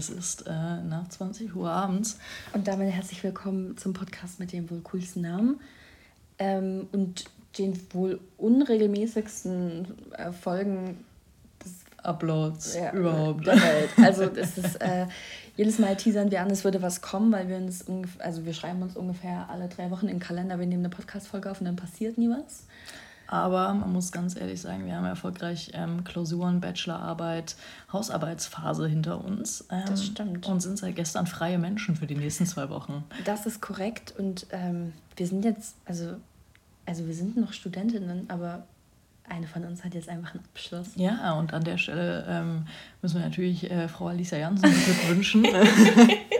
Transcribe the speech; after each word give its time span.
es 0.00 0.08
ist 0.08 0.46
äh, 0.46 0.50
nach 0.50 1.06
20 1.10 1.54
Uhr 1.54 1.70
abends. 1.70 2.18
Und 2.54 2.66
damit 2.66 2.90
herzlich 2.90 3.22
willkommen 3.22 3.76
zum 3.76 3.92
Podcast 3.92 4.40
mit 4.40 4.50
dem 4.50 4.70
wohl 4.70 4.80
coolsten 4.80 5.20
Namen 5.20 5.60
ähm, 6.38 6.88
und 6.92 7.26
den 7.58 7.78
wohl 7.92 8.18
unregelmäßigsten 8.38 9.88
äh, 10.16 10.32
Folgen 10.32 11.04
des 11.62 11.72
Uploads 12.02 12.76
ja, 12.76 12.94
überhaupt. 12.94 13.46
Der 13.46 13.60
Welt. 13.60 13.90
Also 14.02 14.22
es 14.22 14.56
ist 14.56 14.80
äh, 14.80 15.06
jedes 15.58 15.78
Mal 15.78 15.94
teasern 15.98 16.30
wir 16.30 16.40
an, 16.40 16.50
es 16.50 16.64
würde 16.64 16.80
was 16.80 17.02
kommen, 17.02 17.30
weil 17.30 17.48
wir 17.50 17.56
uns 17.58 17.84
also 18.20 18.46
wir 18.46 18.54
schreiben 18.54 18.80
uns 18.80 18.96
ungefähr 18.96 19.50
alle 19.50 19.68
drei 19.68 19.90
Wochen 19.90 20.06
in 20.06 20.14
den 20.14 20.20
Kalender, 20.20 20.58
wir 20.58 20.66
nehmen 20.66 20.86
eine 20.86 20.94
Podcast-Folge 20.94 21.50
auf 21.50 21.60
und 21.60 21.66
dann 21.66 21.76
passiert 21.76 22.16
nie 22.16 22.30
was. 22.30 22.64
Aber 23.30 23.72
man 23.74 23.92
muss 23.92 24.10
ganz 24.10 24.34
ehrlich 24.34 24.60
sagen, 24.60 24.86
wir 24.86 24.96
haben 24.96 25.04
erfolgreich 25.04 25.70
ähm, 25.74 26.02
Klausuren, 26.02 26.60
Bachelorarbeit, 26.60 27.54
Hausarbeitsphase 27.92 28.88
hinter 28.88 29.24
uns. 29.24 29.66
Ähm, 29.70 29.84
das 29.86 30.04
stimmt. 30.04 30.48
Und 30.48 30.60
sind 30.60 30.78
seit 30.78 30.96
gestern 30.96 31.28
freie 31.28 31.56
Menschen 31.56 31.94
für 31.94 32.08
die 32.08 32.16
nächsten 32.16 32.44
zwei 32.44 32.68
Wochen. 32.70 33.04
Das 33.24 33.46
ist 33.46 33.62
korrekt. 33.62 34.12
Und 34.18 34.48
ähm, 34.50 34.94
wir 35.14 35.28
sind 35.28 35.44
jetzt, 35.44 35.76
also, 35.84 36.16
also 36.86 37.06
wir 37.06 37.14
sind 37.14 37.36
noch 37.36 37.52
Studentinnen, 37.52 38.28
aber 38.28 38.64
eine 39.28 39.46
von 39.46 39.64
uns 39.64 39.84
hat 39.84 39.94
jetzt 39.94 40.08
einfach 40.08 40.34
einen 40.34 40.44
Abschluss. 40.52 40.88
Ja, 40.96 41.34
und 41.34 41.54
an 41.54 41.62
der 41.62 41.78
Stelle 41.78 42.26
ähm, 42.28 42.66
müssen 43.00 43.20
wir 43.20 43.24
natürlich 43.24 43.70
äh, 43.70 43.86
Frau 43.86 44.08
Alisa 44.08 44.38
Jansen 44.38 44.68
beglückwünschen, 44.74 45.46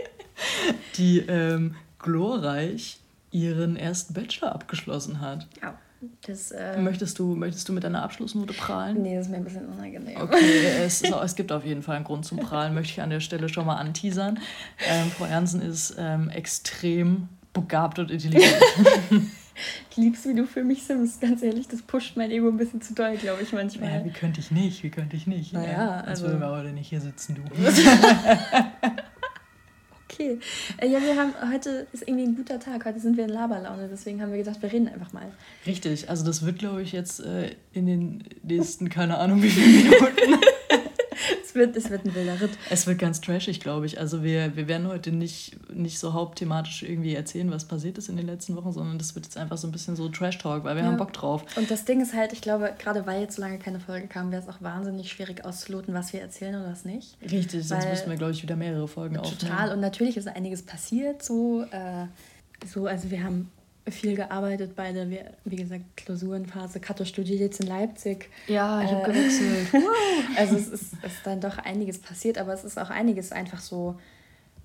die 0.97 1.19
ähm, 1.19 1.75
glorreich 1.99 2.99
ihren 3.31 3.77
ersten 3.77 4.13
Bachelor 4.13 4.53
abgeschlossen 4.53 5.21
hat. 5.21 5.47
Ja. 5.61 5.77
Das, 6.25 6.51
äh 6.51 6.79
möchtest, 6.79 7.19
du, 7.19 7.35
möchtest 7.35 7.69
du 7.69 7.73
mit 7.73 7.83
deiner 7.83 8.01
Abschlussnote 8.03 8.53
prahlen? 8.53 9.01
Nee, 9.03 9.15
das 9.15 9.27
ist 9.27 9.31
mir 9.31 9.37
ein 9.37 9.43
bisschen 9.43 9.67
unangenehm. 9.67 10.19
Okay, 10.19 10.65
es, 10.83 11.01
ist, 11.01 11.13
es 11.13 11.35
gibt 11.35 11.51
auf 11.51 11.63
jeden 11.63 11.83
Fall 11.83 11.95
einen 11.95 12.05
Grund 12.05 12.25
zum 12.25 12.39
Prahlen, 12.39 12.73
möchte 12.73 12.93
ich 12.93 13.01
an 13.01 13.11
der 13.11 13.19
Stelle 13.19 13.49
schon 13.49 13.67
mal 13.67 13.75
anteasern. 13.75 14.39
Ähm, 14.89 15.11
Frau 15.11 15.25
Ernsten 15.25 15.61
ist 15.61 15.95
ähm, 15.99 16.29
extrem 16.29 17.29
begabt 17.53 17.99
und 17.99 18.09
intelligent. 18.09 18.55
ich 19.91 19.97
lieb's, 19.97 20.25
wie 20.25 20.33
du 20.33 20.47
für 20.47 20.63
mich 20.63 20.83
simmst, 20.83 21.21
ganz 21.21 21.43
ehrlich. 21.43 21.67
Das 21.67 21.83
pusht 21.83 22.17
mein 22.17 22.31
Ego 22.31 22.47
ein 22.47 22.57
bisschen 22.57 22.81
zu 22.81 22.95
doll, 22.95 23.15
glaube 23.17 23.43
ich, 23.43 23.53
manchmal. 23.53 23.91
Ja, 23.91 24.05
wie 24.05 24.11
könnte 24.11 24.39
ich 24.39 24.49
nicht? 24.49 24.81
Wie 24.83 24.89
könnte 24.89 25.15
ich 25.15 25.27
nicht? 25.27 25.53
Naja, 25.53 25.71
ja, 25.71 25.89
also. 25.97 26.09
Als 26.09 26.21
würden 26.23 26.39
wir 26.39 26.49
heute 26.49 26.71
nicht 26.71 26.89
hier 26.89 27.01
sitzen, 27.01 27.35
du. 27.35 27.41
Okay. 30.11 30.39
Äh, 30.77 30.87
ja, 30.87 31.01
wir 31.01 31.15
haben, 31.15 31.33
heute 31.51 31.87
ist 31.93 32.07
irgendwie 32.07 32.25
ein 32.25 32.35
guter 32.35 32.59
Tag. 32.59 32.85
Heute 32.85 32.99
sind 32.99 33.17
wir 33.17 33.23
in 33.23 33.29
Laberlaune, 33.29 33.87
deswegen 33.89 34.21
haben 34.21 34.31
wir 34.31 34.37
gesagt, 34.37 34.61
wir 34.61 34.71
reden 34.71 34.87
einfach 34.87 35.13
mal. 35.13 35.31
Richtig, 35.65 36.09
also 36.09 36.25
das 36.25 36.45
wird, 36.45 36.59
glaube 36.59 36.81
ich, 36.81 36.91
jetzt 36.91 37.21
äh, 37.21 37.51
in 37.73 37.85
den 37.85 38.23
nächsten, 38.43 38.89
keine 38.89 39.17
Ahnung 39.17 39.41
wie 39.41 39.49
viele 39.49 39.67
Minuten 39.67 40.39
es, 41.51 41.55
wird, 41.55 41.75
es 41.75 41.89
wird 41.89 42.05
ein 42.05 42.15
wilder 42.15 42.39
Ritt. 42.39 42.51
Es 42.69 42.87
wird 42.87 42.99
ganz 42.99 43.19
trashig, 43.21 43.59
glaube 43.59 43.85
ich. 43.85 43.99
Also 43.99 44.23
wir, 44.23 44.55
wir 44.55 44.67
werden 44.67 44.87
heute 44.87 45.11
nicht, 45.11 45.57
nicht 45.73 45.99
so 45.99 46.13
hauptthematisch 46.13 46.83
irgendwie 46.83 47.13
erzählen, 47.13 47.51
was 47.51 47.65
passiert 47.65 47.97
ist 47.97 48.09
in 48.09 48.17
den 48.17 48.25
letzten 48.25 48.55
Wochen, 48.55 48.71
sondern 48.71 48.97
das 48.97 49.15
wird 49.15 49.25
jetzt 49.25 49.37
einfach 49.37 49.57
so 49.57 49.67
ein 49.67 49.71
bisschen 49.71 49.95
so 49.95 50.07
Trash-Talk, 50.09 50.63
weil 50.63 50.75
wir 50.75 50.83
ja. 50.83 50.89
haben 50.89 50.97
Bock 50.97 51.13
drauf. 51.13 51.43
Und 51.57 51.69
das 51.69 51.85
Ding 51.85 52.01
ist 52.01 52.13
halt, 52.13 52.33
ich 52.33 52.41
glaube, 52.41 52.73
gerade 52.79 53.05
weil 53.05 53.21
jetzt 53.21 53.35
so 53.35 53.41
lange 53.41 53.59
keine 53.59 53.79
Folge 53.79 54.07
kam, 54.07 54.31
wäre 54.31 54.41
es 54.41 54.47
auch 54.47 54.61
wahnsinnig 54.61 55.11
schwierig 55.11 55.43
auszuloten, 55.45 55.93
was 55.93 56.13
wir 56.13 56.21
erzählen 56.21 56.55
und 56.55 56.63
was 56.63 56.85
nicht. 56.85 57.17
Richtig, 57.21 57.67
sonst 57.67 57.87
müssten 57.89 58.09
wir, 58.09 58.17
glaube 58.17 58.31
ich, 58.31 58.41
wieder 58.41 58.55
mehrere 58.55 58.87
Folgen 58.87 59.15
total. 59.15 59.31
aufnehmen. 59.31 59.51
Total. 59.51 59.73
Und 59.73 59.79
natürlich 59.81 60.17
ist 60.17 60.27
einiges 60.27 60.63
passiert, 60.63 61.23
so, 61.23 61.63
äh, 61.71 62.05
so 62.65 62.85
also 62.85 63.11
wir 63.11 63.23
haben 63.23 63.51
viel 63.89 64.15
gearbeitet 64.15 64.75
bei 64.75 64.91
der, 64.91 65.07
wie 65.43 65.55
gesagt, 65.55 65.83
Klausurenphase. 65.97 66.79
Kato 66.79 67.05
studiert 67.05 67.39
jetzt 67.39 67.61
in 67.61 67.67
Leipzig. 67.67 68.29
Ja, 68.47 68.81
ich 68.81 68.91
äh, 68.91 68.95
habe 68.95 69.11
gewechselt. 69.11 69.67
also 70.37 70.55
es 70.55 70.67
ist, 70.67 70.93
ist 70.93 71.25
dann 71.25 71.41
doch 71.41 71.57
einiges 71.57 71.99
passiert, 71.99 72.37
aber 72.37 72.53
es 72.53 72.63
ist 72.63 72.77
auch 72.77 72.89
einiges 72.89 73.31
einfach 73.31 73.59
so, 73.59 73.99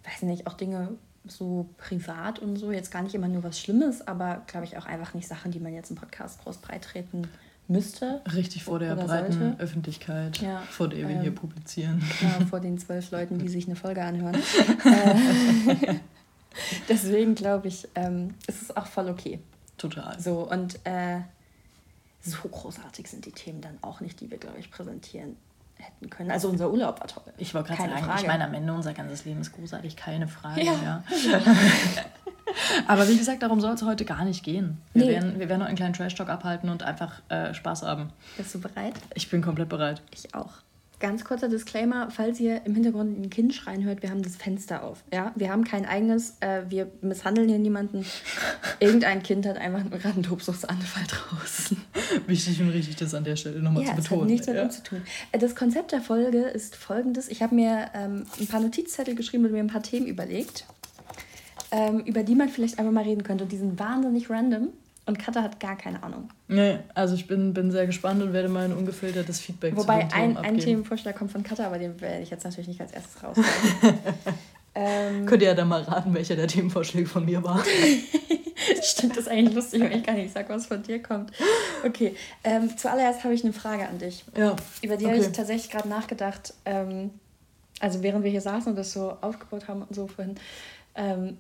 weiß 0.05 0.23
nicht, 0.23 0.47
auch 0.47 0.55
Dinge 0.55 0.97
so 1.29 1.69
privat 1.79 2.39
und 2.39 2.57
so, 2.57 2.71
jetzt 2.71 2.91
gar 2.91 3.03
nicht 3.03 3.15
immer 3.15 3.29
nur 3.29 3.43
was 3.43 3.59
Schlimmes, 3.59 4.07
aber 4.07 4.43
glaube 4.47 4.67
ich 4.67 4.77
auch 4.77 4.87
einfach 4.87 5.15
nicht 5.15 5.27
Sachen, 5.27 5.51
die 5.51 5.61
man 5.61 5.75
jetzt 5.75 5.91
im 5.91 5.97
Podcast 5.97 6.43
groß 6.45 6.59
breitreten 6.59 7.29
müsste. 7.69 8.21
Richtig 8.33 8.65
vor 8.65 8.79
der 8.79 8.95
breiten 8.95 9.33
sollte. 9.33 9.61
Öffentlichkeit, 9.61 10.39
ja, 10.39 10.63
vor 10.71 10.89
der 10.89 11.09
wir 11.09 11.17
ähm, 11.17 11.23
hier 11.23 11.35
publizieren. 11.35 12.03
Ja, 12.21 12.47
vor 12.47 12.61
den 12.61 12.79
zwölf 12.79 13.11
Leuten, 13.11 13.39
die 13.39 13.49
sich 13.49 13.67
eine 13.67 13.77
Folge 13.77 14.03
anhören. 14.03 14.37
äh, 14.37 15.95
Deswegen 16.89 17.35
glaube 17.35 17.69
ich, 17.69 17.89
ähm, 17.95 18.35
ist 18.47 18.63
es 18.63 18.77
auch 18.77 18.87
voll 18.87 19.09
okay. 19.09 19.41
Total. 19.79 20.19
So, 20.21 20.51
und 20.51 20.79
äh, 20.85 21.21
so 22.23 22.49
großartig 22.49 23.09
sind 23.09 23.27
die 23.27 23.33
Themen 23.33 23.61
dann 23.61 23.79
auch 23.83 24.01
nicht, 24.01 24.21
die 24.21 24.31
wir, 24.31 24.39
glaube 24.39 24.59
ich, 24.59 24.71
präsentieren 24.71 25.37
hätten 25.79 26.11
können. 26.11 26.31
Also 26.31 26.49
unser 26.49 26.71
Urlaub 26.71 27.01
war 27.01 27.07
toll. 27.07 27.33
Ich 27.39 27.55
wollte 27.55 27.75
gerade 27.75 27.91
sagen, 27.91 28.05
Frage. 28.05 28.23
ich 28.23 28.27
meine, 28.27 28.45
am 28.45 28.55
Ende 28.55 28.73
unser 28.73 28.95
ganzes 28.95 29.25
Leben 29.25 29.41
ist 29.41 29.53
großartig, 29.53 29.97
keine 29.97 30.27
Frage. 30.27 30.63
Ja. 30.63 30.73
ja. 30.73 31.03
Aber 32.87 33.09
wie 33.09 33.17
gesagt, 33.17 33.43
darum 33.43 33.61
soll 33.61 33.75
es 33.75 33.83
heute 33.83 34.05
gar 34.05 34.25
nicht 34.25 34.43
gehen. 34.43 34.79
Wir, 34.95 35.05
nee. 35.05 35.13
werden, 35.13 35.39
wir 35.39 35.49
werden 35.49 35.61
noch 35.61 35.67
einen 35.67 35.77
kleinen 35.77 35.93
Trash-Talk 35.93 36.29
abhalten 36.29 36.71
und 36.71 36.83
einfach 36.83 37.21
äh, 37.29 37.53
Spaß 37.53 37.83
haben. 37.83 38.11
Bist 38.37 38.55
du 38.55 38.61
bereit? 38.61 38.95
Ich 39.15 39.29
bin 39.29 39.43
komplett 39.43 39.69
bereit. 39.69 40.03
Ich 40.13 40.35
auch. 40.35 40.53
Ganz 40.99 41.25
kurzer 41.25 41.49
Disclaimer, 41.49 42.11
falls 42.11 42.41
ihr 42.41 42.65
im 42.65 42.75
Hintergrund 42.75 43.21
ein 43.21 43.29
Kind 43.29 43.55
schreien 43.55 43.85
hört, 43.85 44.03
wir 44.03 44.09
haben 44.09 44.23
das 44.23 44.37
Fenster 44.37 44.83
auf. 44.83 45.05
Ja? 45.13 45.33
Wir 45.37 45.51
haben 45.51 45.65
kein 45.65 45.85
eigenes, 45.85 46.37
äh, 46.41 46.63
wir 46.71 46.91
misshandeln 47.03 47.49
hier 47.49 47.59
niemanden. 47.59 48.07
Irgendein 48.81 49.23
Kind 49.23 49.47
hat 49.47 49.59
einfach 49.59 49.85
gerade 49.91 50.15
einen 50.15 50.23
Tobsuchtsanfall 50.23 51.05
draußen. 51.07 51.77
Wichtig 52.27 52.63
und 52.63 52.71
richtig, 52.71 52.97
das 52.97 53.13
an 53.13 53.25
der 53.25 53.37
Stelle 53.37 53.61
nochmal 53.61 53.83
ja, 53.83 53.91
zu 53.91 53.97
betonen. 53.97 54.23
Hat 54.23 54.29
nichts 54.29 54.47
mit 54.47 54.57
ja. 54.57 54.63
uns 54.63 54.77
zu 54.77 54.83
tun. 54.85 55.03
Äh, 55.33 55.39
das 55.39 55.55
Konzept 55.55 55.93
der 55.93 56.01
Folge 56.01 56.39
ist 56.45 56.77
folgendes. 56.77 57.29
Ich 57.29 57.43
habe 57.43 57.55
mir 57.55 57.91
ähm, 57.93 58.25
ein 58.41 58.47
paar 58.47 58.61
Notizzettel 58.61 59.15
geschrieben 59.15 59.45
und 59.45 59.53
mir 59.53 59.59
ein 59.59 59.67
paar 59.67 59.83
Themen 59.83 60.07
überlegt, 60.07 60.65
ähm, 61.73 62.01
über 62.01 62.23
die 62.23 62.35
man 62.35 62.49
vielleicht 62.49 62.79
einfach 62.79 62.93
mal 62.93 63.05
reden 63.05 63.23
könnte. 63.23 63.45
Und 63.45 63.53
die 63.53 63.59
sind 63.59 63.79
wahnsinnig 63.79 64.31
random. 64.31 64.69
Und 65.07 65.21
Katha 65.21 65.41
hat 65.41 65.61
gar 65.61 65.77
keine 65.77 66.03
Ahnung. 66.03 66.29
Nee, 66.49 66.81
also 66.95 67.15
ich 67.15 67.29
bin, 67.29 67.55
bin 67.55 67.71
sehr 67.71 67.87
gespannt 67.87 68.21
und 68.23 68.33
werde 68.33 68.49
mal 68.49 68.65
ein 68.65 68.73
ungefiltertes 68.73 69.39
Feedback 69.41 69.77
Wobei 69.77 70.03
zu 70.03 70.09
den 70.09 70.37
ein, 70.37 70.37
ein 70.37 70.59
Themenvorschlag 70.59 71.17
kommt 71.17 71.31
von 71.31 71.45
Katha, 71.45 71.67
aber 71.67 71.79
den 71.79 72.01
werde 72.01 72.23
ich 72.23 72.31
jetzt 72.31 72.43
natürlich 72.43 72.67
nicht 72.67 72.81
als 72.81 72.91
erstes 72.91 73.23
rausholen. 73.23 73.49
ähm, 74.75 75.27
Könnt 75.27 75.43
ihr 75.43 75.49
ja 75.49 75.55
dann 75.55 75.69
mal 75.69 75.83
raten, 75.83 76.13
welcher 76.13 76.35
der 76.35 76.49
Themenvorschläge 76.49 77.09
von 77.09 77.25
mir 77.25 77.43
war. 77.45 77.65
Stimmt, 78.83 79.13
das 79.13 79.25
ist 79.25 79.29
eigentlich 79.29 79.55
lustig, 79.55 79.81
wenn 79.81 79.93
ich 79.93 80.03
gar 80.03 80.15
nicht 80.15 80.35
sage, 80.35 80.49
was 80.49 80.67
von 80.67 80.83
dir 80.83 81.01
kommt. 81.01 81.31
Okay, 81.85 82.17
ähm, 82.43 82.77
zuallererst 82.77 83.23
habe 83.23 83.33
ich 83.33 83.45
eine 83.45 83.53
Frage 83.53 83.87
an 83.87 83.99
dich. 83.99 84.25
Ja. 84.37 84.57
Über 84.83 84.97
die 84.97 85.05
okay. 85.07 85.15
habe 85.15 85.25
ich 85.25 85.33
tatsächlich 85.33 85.71
gerade 85.71 85.89
nachgedacht. 85.89 86.53
Ähm, 86.65 87.11
also 87.79 88.03
während 88.03 88.25
wir 88.25 88.31
hier 88.31 88.41
saßen 88.41 88.71
und 88.71 88.77
das 88.77 88.93
so 88.93 89.17
aufgebaut 89.21 89.69
haben 89.69 89.83
und 89.83 89.95
so 89.95 90.09
vorhin. 90.09 90.35
Ähm, 90.97 91.37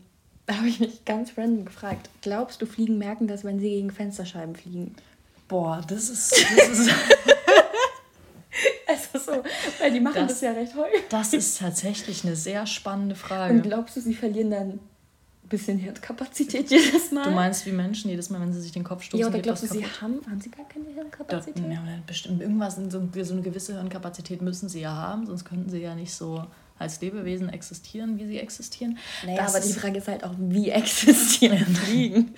habe 0.50 0.68
ich 0.68 0.80
mich 0.80 1.04
ganz 1.04 1.32
random 1.36 1.64
gefragt. 1.64 2.08
Glaubst 2.22 2.62
du, 2.62 2.66
Fliegen 2.66 2.98
merken 2.98 3.26
das, 3.26 3.44
wenn 3.44 3.58
sie 3.58 3.70
gegen 3.70 3.90
Fensterscheiben 3.90 4.54
fliegen? 4.54 4.94
Boah, 5.48 5.82
das 5.86 6.08
ist. 6.08 6.32
Das 6.56 6.78
ist 6.78 6.90
also 8.86 9.18
so, 9.18 9.42
weil 9.78 9.92
die 9.92 10.00
machen 10.00 10.22
das, 10.22 10.32
das 10.32 10.40
ja 10.40 10.52
recht 10.52 10.74
häufig. 10.74 11.02
Das 11.08 11.32
ist 11.32 11.58
tatsächlich 11.58 12.24
eine 12.24 12.36
sehr 12.36 12.66
spannende 12.66 13.14
Frage. 13.14 13.54
Und 13.54 13.62
glaubst 13.62 13.96
du, 13.96 14.00
sie 14.00 14.14
verlieren 14.14 14.50
dann 14.50 14.68
ein 14.70 14.80
bisschen 15.48 15.78
Hirnkapazität 15.78 16.70
jedes 16.70 17.12
Mal? 17.12 17.24
Du 17.24 17.30
meinst 17.30 17.66
wie 17.66 17.72
Menschen 17.72 18.10
jedes 18.10 18.30
Mal, 18.30 18.40
wenn 18.40 18.52
sie 18.52 18.60
sich 18.60 18.72
den 18.72 18.84
Kopf 18.84 19.02
stoßen? 19.02 19.20
Ja, 19.20 19.28
oder 19.28 19.40
glaubst 19.40 19.62
du, 19.64 19.68
sie 19.68 19.84
haben, 19.84 20.20
haben 20.28 20.40
sie 20.40 20.50
gar 20.50 20.66
keine 20.68 20.86
Hirnkapazität? 20.86 21.64
Da, 21.64 21.70
ja, 21.70 21.82
bestimmt 22.06 22.40
irgendwas, 22.40 22.76
so, 22.76 22.90
so 22.90 23.32
eine 23.32 23.42
gewisse 23.42 23.74
Hirnkapazität 23.74 24.42
müssen 24.42 24.68
sie 24.68 24.80
ja 24.80 24.94
haben, 24.94 25.26
sonst 25.26 25.44
könnten 25.44 25.70
sie 25.70 25.80
ja 25.80 25.94
nicht 25.94 26.12
so 26.12 26.44
als 26.78 27.00
Lebewesen 27.00 27.48
existieren, 27.48 28.19
wie 28.19 28.26
sie 28.26 28.39
existieren. 28.39 28.98
Naja, 29.24 29.42
das 29.42 29.54
aber 29.54 29.65
die 29.65 29.72
Frage 29.72 29.98
ist 29.98 30.09
halt 30.09 30.24
auch, 30.24 30.34
wie 30.39 30.71
existieren 30.71 31.74
Fliegen? 31.74 32.34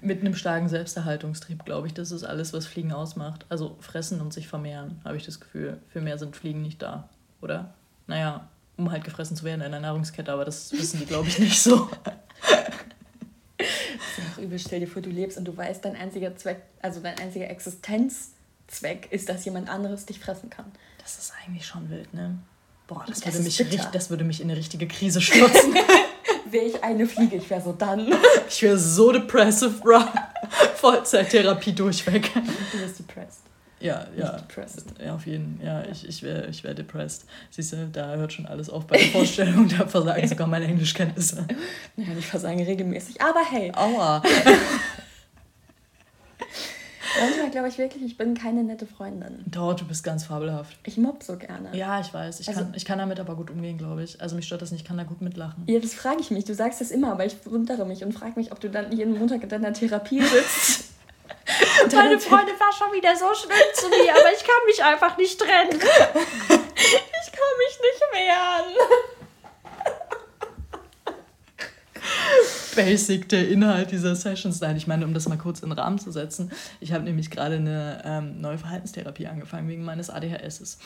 Mit 0.00 0.20
einem 0.20 0.34
starken 0.34 0.68
Selbsterhaltungstrieb, 0.68 1.64
glaube 1.64 1.86
ich, 1.86 1.94
das 1.94 2.10
ist 2.10 2.24
alles, 2.24 2.52
was 2.52 2.66
Fliegen 2.66 2.92
ausmacht. 2.92 3.46
Also 3.48 3.76
fressen 3.80 4.20
und 4.20 4.32
sich 4.32 4.48
vermehren, 4.48 5.00
habe 5.04 5.16
ich 5.16 5.24
das 5.24 5.40
Gefühl. 5.40 5.78
Für 5.88 6.00
mehr 6.00 6.18
sind 6.18 6.36
Fliegen 6.36 6.62
nicht 6.62 6.82
da, 6.82 7.08
oder? 7.40 7.74
Naja, 8.06 8.48
um 8.76 8.90
halt 8.90 9.04
gefressen 9.04 9.36
zu 9.36 9.44
werden 9.44 9.62
in 9.62 9.70
der 9.70 9.80
Nahrungskette, 9.80 10.32
aber 10.32 10.44
das 10.44 10.72
wissen 10.72 11.00
die, 11.00 11.06
glaube 11.06 11.28
ich, 11.28 11.38
nicht 11.38 11.62
so. 11.62 11.88
Das 13.56 13.66
ist 14.18 14.34
auch 14.34 14.42
übel. 14.42 14.58
Stell 14.58 14.80
dir 14.80 14.88
vor, 14.88 15.00
du 15.00 15.10
lebst 15.10 15.38
und 15.38 15.44
du 15.44 15.56
weißt, 15.56 15.84
dein 15.84 15.96
einziger 15.96 16.36
Zweck, 16.36 16.62
also 16.82 17.00
dein 17.00 17.18
einziger 17.18 17.48
Existenzzweck 17.48 19.08
ist, 19.10 19.28
dass 19.28 19.44
jemand 19.44 19.68
anderes 19.68 20.06
dich 20.06 20.18
fressen 20.18 20.50
kann. 20.50 20.66
Das 20.98 21.18
ist 21.18 21.32
eigentlich 21.44 21.66
schon 21.66 21.88
wild, 21.88 22.12
ne? 22.12 22.38
Boah, 22.86 23.04
das, 23.06 23.20
das 23.20 23.34
würde, 23.34 23.44
mich 23.44 23.60
richtig, 23.60 23.80
das 23.92 24.10
würde 24.10 24.24
mich 24.24 24.40
in 24.40 24.50
eine 24.50 24.58
richtige 24.58 24.86
Krise 24.86 25.20
stürzen. 25.20 25.74
wäre 26.50 26.64
ich 26.66 26.82
eine 26.82 27.06
Fliege, 27.06 27.36
ich 27.36 27.48
wäre 27.48 27.62
so 27.62 27.72
dann. 27.72 28.12
Ich 28.48 28.62
wäre 28.62 28.78
so 28.78 29.10
depressive, 29.10 29.70
bro. 29.82 30.00
Vollzeittherapie 30.76 31.72
durchweg. 31.72 32.30
Du 32.34 32.78
bist 32.78 32.98
depressed. 32.98 33.40
Ja, 33.80 34.06
ja. 34.16 34.36
Depressed. 34.38 34.84
Ja, 35.04 35.14
auf 35.14 35.26
jeden 35.26 35.58
Fall. 35.58 35.66
Ja, 35.66 35.84
ich, 35.90 36.08
ich 36.08 36.22
wäre 36.22 36.46
ich 36.46 36.62
wär 36.62 36.72
depressed. 36.72 37.26
Siehst 37.50 37.72
du, 37.72 37.88
da 37.88 38.14
hört 38.14 38.32
schon 38.32 38.46
alles 38.46 38.70
auf 38.70 38.86
bei 38.86 38.96
der 38.96 39.08
Vorstellung. 39.08 39.68
Da 39.68 39.86
versagen 39.86 40.26
sogar 40.28 40.46
meine 40.46 40.66
Englischkenntnisse. 40.66 41.46
Naja, 41.96 42.10
ich 42.18 42.26
versagen 42.26 42.62
regelmäßig. 42.62 43.20
Aber 43.20 43.40
hey. 43.50 43.72
Aua. 43.74 44.22
Manchmal 47.20 47.50
glaube 47.50 47.68
ich 47.68 47.78
wirklich, 47.78 48.02
ich 48.02 48.16
bin 48.16 48.34
keine 48.34 48.64
nette 48.64 48.86
Freundin. 48.86 49.44
Doch, 49.46 49.74
du 49.74 49.84
bist 49.84 50.04
ganz 50.04 50.24
fabelhaft. 50.26 50.76
Ich 50.84 50.96
mobb 50.96 51.22
so 51.22 51.36
gerne. 51.36 51.76
Ja, 51.76 52.00
ich 52.00 52.12
weiß. 52.12 52.40
Ich, 52.40 52.48
also, 52.48 52.60
kann, 52.60 52.74
ich 52.74 52.84
kann 52.84 52.98
damit 52.98 53.20
aber 53.20 53.36
gut 53.36 53.50
umgehen, 53.50 53.78
glaube 53.78 54.02
ich. 54.02 54.20
Also 54.20 54.36
mich 54.36 54.46
stört 54.46 54.62
das 54.62 54.70
nicht, 54.72 54.82
ich 54.82 54.88
kann 54.88 54.96
da 54.96 55.04
gut 55.04 55.20
mitlachen. 55.20 55.64
Ja, 55.66 55.78
das 55.78 55.94
frage 55.94 56.20
ich 56.20 56.30
mich. 56.30 56.44
Du 56.44 56.54
sagst 56.54 56.80
das 56.80 56.90
immer, 56.90 57.12
aber 57.12 57.24
ich 57.24 57.36
wundere 57.46 57.84
mich 57.86 58.04
und 58.04 58.12
frage 58.12 58.32
mich, 58.36 58.52
ob 58.52 58.60
du 58.60 58.68
dann 58.68 58.92
jeden 58.92 59.18
Montag 59.18 59.42
in 59.42 59.48
deiner 59.48 59.72
Therapie 59.72 60.22
sitzt. 60.22 60.84
Meine 61.94 62.18
Freundin 62.18 62.58
war 62.58 62.72
schon 62.72 62.92
wieder 62.92 63.14
so 63.16 63.26
schlimm 63.34 63.56
zu 63.74 63.88
mir, 63.88 64.12
aber 64.12 64.32
ich 64.32 64.44
kann 64.44 64.66
mich 64.66 64.82
einfach 64.82 65.16
nicht 65.16 65.38
trennen. 65.38 65.70
ich 65.78 67.32
kann 67.32 67.54
mich 67.58 67.78
nicht 67.80 68.02
wehren. 68.12 68.74
Basic 72.74 73.28
der 73.28 73.48
Inhalt 73.48 73.90
dieser 73.90 74.14
Sessions 74.14 74.58
sein. 74.58 74.76
Ich 74.76 74.86
meine, 74.86 75.04
um 75.04 75.14
das 75.14 75.28
mal 75.28 75.38
kurz 75.38 75.60
in 75.60 75.70
den 75.70 75.78
Rahmen 75.78 75.98
zu 75.98 76.10
setzen, 76.10 76.50
ich 76.80 76.92
habe 76.92 77.04
nämlich 77.04 77.30
gerade 77.30 77.56
eine 77.56 78.02
ähm, 78.04 78.40
neue 78.40 78.58
Verhaltenstherapie 78.58 79.26
angefangen 79.26 79.68
wegen 79.68 79.84
meines 79.84 80.10
ADHS. 80.10 80.78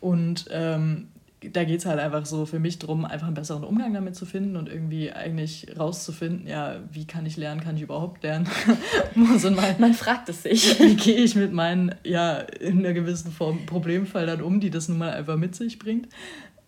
Und 0.00 0.46
ähm, 0.50 1.08
da 1.40 1.62
geht 1.62 1.78
es 1.78 1.86
halt 1.86 2.00
einfach 2.00 2.26
so 2.26 2.46
für 2.46 2.58
mich 2.58 2.80
darum, 2.80 3.04
einfach 3.04 3.28
einen 3.28 3.36
besseren 3.36 3.62
Umgang 3.62 3.94
damit 3.94 4.16
zu 4.16 4.26
finden 4.26 4.56
und 4.56 4.68
irgendwie 4.68 5.12
eigentlich 5.12 5.68
rauszufinden, 5.78 6.48
ja, 6.48 6.80
wie 6.90 7.06
kann 7.06 7.26
ich 7.26 7.36
lernen, 7.36 7.60
kann 7.60 7.76
ich 7.76 7.82
überhaupt 7.82 8.24
lernen? 8.24 8.48
so 9.38 9.50
mein, 9.50 9.76
Man 9.78 9.94
fragt 9.94 10.28
es 10.28 10.42
sich. 10.42 10.80
Wie 10.80 10.96
gehe 10.96 11.16
ich 11.16 11.36
mit 11.36 11.52
meinen, 11.52 11.94
ja, 12.02 12.38
in 12.38 12.78
einer 12.78 12.92
gewissen 12.92 13.30
Form 13.30 13.66
Problemfeldern 13.66 14.42
um, 14.42 14.58
die 14.58 14.70
das 14.70 14.88
nun 14.88 14.98
mal 14.98 15.12
einfach 15.12 15.36
mit 15.36 15.54
sich 15.54 15.78
bringt. 15.78 16.08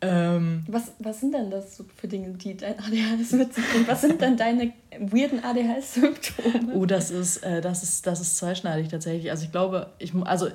Ähm, 0.02 0.64
was, 0.66 0.92
was 0.98 1.20
sind 1.20 1.34
denn 1.34 1.50
das 1.50 1.82
für 1.96 2.08
Dinge, 2.08 2.30
die 2.30 2.56
dein 2.56 2.78
ADHS 2.78 3.32
mit 3.32 3.54
sich 3.54 3.64
bringt? 3.70 3.86
Was 3.86 4.00
sind 4.00 4.20
denn 4.20 4.36
deine 4.36 4.72
weirden 4.98 5.44
ADHS-Symptome? 5.44 6.74
Oh, 6.74 6.86
das 6.86 7.10
ist, 7.10 7.38
äh, 7.38 7.60
das, 7.60 7.82
ist, 7.82 8.06
das 8.06 8.20
ist 8.20 8.38
zweischneidig 8.38 8.88
tatsächlich. 8.88 9.30
Also 9.30 9.44
ich 9.44 9.52
glaube, 9.52 9.90
ich, 9.98 10.14
also 10.24 10.48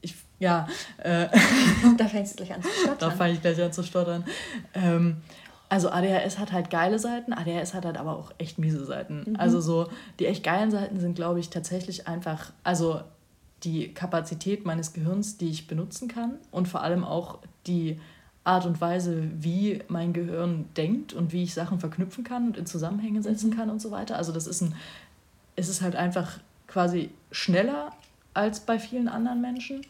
ich, 0.00 0.16
ja. 0.40 0.66
Äh, 0.98 1.28
da 1.98 2.08
fängst 2.08 2.32
du 2.32 2.44
gleich 2.44 2.52
an 2.52 2.62
zu 2.62 2.68
stottern. 2.68 2.96
Da 2.98 3.10
fange 3.10 3.34
ich 3.34 3.40
gleich 3.40 3.62
an 3.62 3.72
zu 3.72 3.84
stottern. 3.84 4.24
Ähm, 4.74 5.18
also 5.68 5.90
ADHS 5.90 6.40
hat 6.40 6.50
halt 6.50 6.68
geile 6.68 6.98
Seiten, 6.98 7.32
ADHS 7.32 7.74
hat 7.74 7.84
halt 7.84 7.96
aber 7.96 8.18
auch 8.18 8.32
echt 8.38 8.58
miese 8.58 8.84
Seiten. 8.84 9.24
Mhm. 9.24 9.36
Also 9.36 9.60
so, 9.60 9.88
die 10.18 10.26
echt 10.26 10.42
geilen 10.42 10.72
Seiten 10.72 10.98
sind, 10.98 11.14
glaube 11.14 11.38
ich, 11.38 11.48
tatsächlich 11.48 12.08
einfach, 12.08 12.52
also 12.64 13.02
die 13.62 13.94
Kapazität 13.94 14.66
meines 14.66 14.92
Gehirns, 14.94 15.38
die 15.38 15.48
ich 15.48 15.68
benutzen 15.68 16.08
kann 16.08 16.38
und 16.50 16.66
vor 16.66 16.82
allem 16.82 17.04
auch 17.04 17.38
die 17.68 18.00
Art 18.50 18.66
und 18.66 18.80
Weise, 18.80 19.30
wie 19.38 19.80
mein 19.86 20.12
Gehirn 20.12 20.68
denkt 20.76 21.12
und 21.12 21.32
wie 21.32 21.44
ich 21.44 21.54
Sachen 21.54 21.78
verknüpfen 21.78 22.24
kann 22.24 22.48
und 22.48 22.56
in 22.56 22.66
Zusammenhänge 22.66 23.22
setzen 23.22 23.50
mhm. 23.50 23.56
kann 23.56 23.70
und 23.70 23.80
so 23.80 23.92
weiter. 23.92 24.16
Also 24.16 24.32
das 24.32 24.48
ist 24.48 24.60
ein, 24.60 24.74
es 25.54 25.68
ist 25.68 25.82
halt 25.82 25.94
einfach 25.94 26.40
quasi 26.66 27.10
schneller 27.30 27.92
als 28.34 28.60
bei 28.60 28.80
vielen 28.80 29.06
anderen 29.06 29.40
Menschen, 29.40 29.86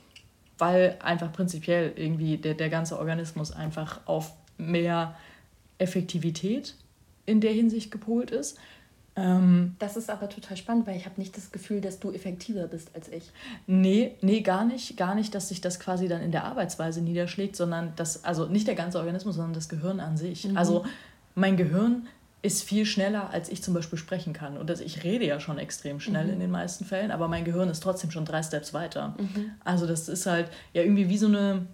weil 0.58 0.98
einfach 1.02 1.32
prinzipiell 1.32 1.94
irgendwie 1.96 2.36
der, 2.36 2.52
der 2.52 2.68
ganze 2.68 2.98
Organismus 2.98 3.50
einfach 3.50 4.00
auf 4.06 4.34
mehr 4.58 5.16
Effektivität 5.78 6.74
in 7.24 7.40
der 7.40 7.52
Hinsicht 7.52 7.90
gepolt 7.90 8.30
ist. 8.30 8.58
Ähm, 9.20 9.76
das 9.78 9.96
ist 9.96 10.10
aber 10.10 10.28
total 10.28 10.56
spannend, 10.56 10.86
weil 10.86 10.96
ich 10.96 11.04
habe 11.04 11.20
nicht 11.20 11.36
das 11.36 11.52
Gefühl, 11.52 11.80
dass 11.80 12.00
du 12.00 12.10
effektiver 12.10 12.66
bist 12.66 12.90
als 12.94 13.08
ich. 13.08 13.30
Nee, 13.66 14.16
nee, 14.22 14.40
gar 14.40 14.64
nicht. 14.64 14.96
Gar 14.96 15.14
nicht, 15.14 15.34
dass 15.34 15.48
sich 15.48 15.60
das 15.60 15.78
quasi 15.78 16.08
dann 16.08 16.22
in 16.22 16.32
der 16.32 16.44
Arbeitsweise 16.44 17.02
niederschlägt, 17.02 17.56
sondern 17.56 17.92
das, 17.96 18.24
also 18.24 18.46
nicht 18.46 18.66
der 18.66 18.74
ganze 18.74 18.98
Organismus, 18.98 19.36
sondern 19.36 19.52
das 19.52 19.68
Gehirn 19.68 20.00
an 20.00 20.16
sich. 20.16 20.46
Mhm. 20.46 20.56
Also 20.56 20.84
mein 21.34 21.56
Gehirn 21.56 22.06
ist 22.42 22.62
viel 22.62 22.86
schneller, 22.86 23.30
als 23.30 23.50
ich 23.50 23.62
zum 23.62 23.74
Beispiel 23.74 23.98
sprechen 23.98 24.32
kann. 24.32 24.56
Und 24.56 24.70
das, 24.70 24.80
ich 24.80 25.04
rede 25.04 25.26
ja 25.26 25.40
schon 25.40 25.58
extrem 25.58 26.00
schnell 26.00 26.26
mhm. 26.26 26.32
in 26.32 26.40
den 26.40 26.50
meisten 26.50 26.84
Fällen, 26.84 27.10
aber 27.10 27.28
mein 27.28 27.44
Gehirn 27.44 27.68
ist 27.68 27.82
trotzdem 27.82 28.10
schon 28.10 28.24
drei 28.24 28.42
Steps 28.42 28.72
weiter. 28.72 29.14
Mhm. 29.18 29.52
Also 29.62 29.86
das 29.86 30.08
ist 30.08 30.24
halt 30.26 30.48
ja 30.72 30.82
irgendwie 30.82 31.08
wie 31.10 31.18
so 31.18 31.26
eine 31.26 31.66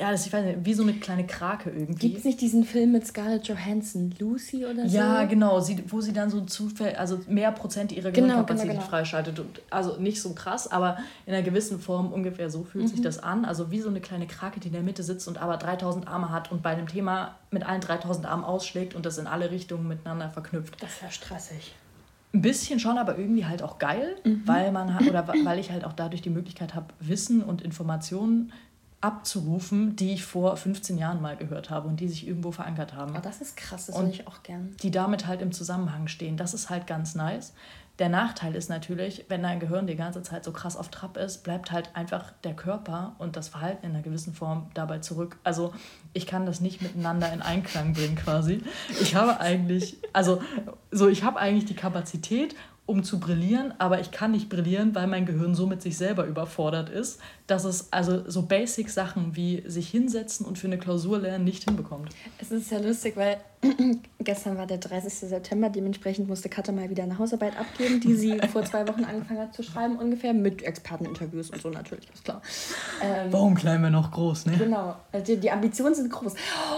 ja, 0.00 0.10
das 0.10 0.26
ist 0.26 0.32
wie 0.64 0.72
so 0.72 0.82
eine 0.82 0.94
kleine 0.94 1.26
Krake 1.26 1.68
irgendwie. 1.68 2.08
Gibt 2.08 2.20
es 2.20 2.24
nicht 2.24 2.40
diesen 2.40 2.64
Film 2.64 2.92
mit 2.92 3.06
Scarlett 3.06 3.46
Johansson, 3.46 4.14
Lucy 4.18 4.64
oder 4.64 4.88
so? 4.88 4.96
Ja, 4.96 5.24
genau, 5.24 5.60
sie, 5.60 5.84
wo 5.88 6.00
sie 6.00 6.14
dann 6.14 6.30
so 6.30 6.40
Zufall, 6.40 6.94
also 6.94 7.20
mehr 7.28 7.52
Prozent 7.52 7.92
ihrer 7.92 8.10
genau, 8.10 8.28
Gehirnkapazität 8.28 8.70
genau, 8.70 8.80
genau. 8.80 8.90
freischaltet. 8.90 9.38
Und, 9.38 9.60
also 9.68 9.98
nicht 9.98 10.22
so 10.22 10.32
krass, 10.32 10.72
aber 10.72 10.96
in 11.26 11.34
einer 11.34 11.42
gewissen 11.42 11.78
Form 11.78 12.14
ungefähr 12.14 12.48
so 12.48 12.64
fühlt 12.64 12.84
mhm. 12.84 12.88
sich 12.88 13.02
das 13.02 13.22
an. 13.22 13.44
Also 13.44 13.70
wie 13.70 13.80
so 13.80 13.90
eine 13.90 14.00
kleine 14.00 14.26
Krake, 14.26 14.58
die 14.58 14.68
in 14.68 14.72
der 14.72 14.82
Mitte 14.82 15.02
sitzt 15.02 15.28
und 15.28 15.36
aber 15.36 15.58
3000 15.58 16.08
Arme 16.08 16.30
hat 16.30 16.50
und 16.50 16.62
bei 16.62 16.70
einem 16.70 16.88
Thema 16.88 17.34
mit 17.50 17.66
allen 17.66 17.82
3000 17.82 18.24
Armen 18.24 18.44
ausschlägt 18.44 18.94
und 18.94 19.04
das 19.04 19.18
in 19.18 19.26
alle 19.26 19.50
Richtungen 19.50 19.86
miteinander 19.86 20.30
verknüpft. 20.30 20.82
Das 20.82 20.92
ist 20.92 21.02
ja 21.02 21.10
stressig. 21.10 21.74
Ein 22.32 22.40
bisschen 22.40 22.80
schon, 22.80 22.96
aber 22.96 23.18
irgendwie 23.18 23.44
halt 23.44 23.62
auch 23.62 23.78
geil, 23.78 24.16
mhm. 24.24 24.44
weil 24.46 24.72
man 24.72 24.96
oder 25.06 25.28
weil 25.44 25.58
ich 25.58 25.70
halt 25.70 25.84
auch 25.84 25.92
dadurch 25.92 26.22
die 26.22 26.30
Möglichkeit 26.30 26.74
habe, 26.74 26.86
Wissen 27.00 27.42
und 27.42 27.60
Informationen 27.60 28.50
abzurufen, 29.00 29.96
die 29.96 30.12
ich 30.12 30.24
vor 30.24 30.56
15 30.56 30.98
Jahren 30.98 31.22
mal 31.22 31.36
gehört 31.36 31.70
habe 31.70 31.88
und 31.88 32.00
die 32.00 32.08
sich 32.08 32.26
irgendwo 32.26 32.52
verankert 32.52 32.94
haben. 32.94 33.14
Oh, 33.16 33.20
das 33.22 33.40
ist 33.40 33.56
krass, 33.56 33.86
das 33.86 33.96
würde 33.96 34.10
ich 34.10 34.26
auch 34.26 34.42
gern. 34.42 34.76
Die 34.82 34.90
damit 34.90 35.26
halt 35.26 35.40
im 35.40 35.52
Zusammenhang 35.52 36.06
stehen. 36.06 36.36
Das 36.36 36.52
ist 36.52 36.68
halt 36.68 36.86
ganz 36.86 37.14
nice. 37.14 37.54
Der 37.98 38.08
Nachteil 38.08 38.54
ist 38.54 38.70
natürlich, 38.70 39.26
wenn 39.28 39.42
dein 39.42 39.60
Gehirn 39.60 39.86
die 39.86 39.96
ganze 39.96 40.22
Zeit 40.22 40.44
so 40.44 40.52
krass 40.52 40.74
auf 40.74 40.88
Trab 40.88 41.18
ist, 41.18 41.44
bleibt 41.44 41.70
halt 41.70 41.94
einfach 41.94 42.32
der 42.44 42.54
Körper 42.54 43.14
und 43.18 43.36
das 43.36 43.48
Verhalten 43.48 43.84
in 43.84 43.92
einer 43.92 44.02
gewissen 44.02 44.32
Form 44.32 44.70
dabei 44.72 45.00
zurück. 45.00 45.36
Also 45.44 45.74
ich 46.14 46.26
kann 46.26 46.46
das 46.46 46.60
nicht 46.60 46.80
miteinander 46.80 47.30
in 47.30 47.42
Einklang 47.42 47.92
bringen 47.92 48.16
quasi. 48.16 48.62
Ich 49.02 49.14
habe 49.14 49.38
eigentlich, 49.40 49.98
also 50.14 50.42
so 50.90 51.08
ich 51.08 51.24
habe 51.24 51.38
eigentlich 51.38 51.66
die 51.66 51.74
Kapazität 51.74 52.54
um 52.90 53.04
zu 53.04 53.20
brillieren, 53.20 53.72
aber 53.78 54.00
ich 54.00 54.10
kann 54.10 54.32
nicht 54.32 54.48
brillieren, 54.48 54.96
weil 54.96 55.06
mein 55.06 55.24
Gehirn 55.24 55.54
so 55.54 55.68
mit 55.68 55.80
sich 55.80 55.96
selber 55.96 56.24
überfordert 56.24 56.88
ist, 56.88 57.20
dass 57.50 57.64
es 57.64 57.92
also 57.92 58.22
so 58.30 58.42
basic 58.42 58.90
Sachen 58.90 59.34
wie 59.34 59.64
sich 59.66 59.88
hinsetzen 59.88 60.46
und 60.46 60.56
für 60.56 60.68
eine 60.68 60.78
Klausur 60.78 61.18
lernen 61.18 61.44
nicht 61.44 61.64
hinbekommt. 61.64 62.10
Es 62.38 62.52
ist 62.52 62.70
ja 62.70 62.78
lustig, 62.78 63.16
weil 63.16 63.38
gestern 64.20 64.56
war 64.56 64.66
der 64.66 64.78
30. 64.78 65.12
September, 65.12 65.68
dementsprechend 65.68 66.28
musste 66.28 66.48
Katja 66.48 66.72
mal 66.72 66.88
wieder 66.90 67.02
eine 67.02 67.18
Hausarbeit 67.18 67.58
abgeben, 67.58 68.00
die 68.00 68.14
sie 68.14 68.38
vor 68.52 68.64
zwei 68.64 68.86
Wochen 68.86 69.02
angefangen 69.02 69.40
hat 69.40 69.52
zu 69.52 69.64
schreiben, 69.64 69.96
ungefähr 69.96 70.32
mit 70.32 70.62
Experteninterviews 70.62 71.50
und 71.50 71.60
so 71.60 71.70
natürlich, 71.70 72.08
ist 72.14 72.24
klar. 72.24 72.40
Ähm, 73.02 73.32
Warum 73.32 73.56
klein 73.56 73.82
wir 73.82 73.90
noch 73.90 74.12
groß, 74.12 74.46
ne? 74.46 74.56
Genau, 74.56 74.94
die, 75.26 75.36
die, 75.36 75.50
Ambitionen 75.50 75.96
sind 75.96 76.10
groß. 76.10 76.34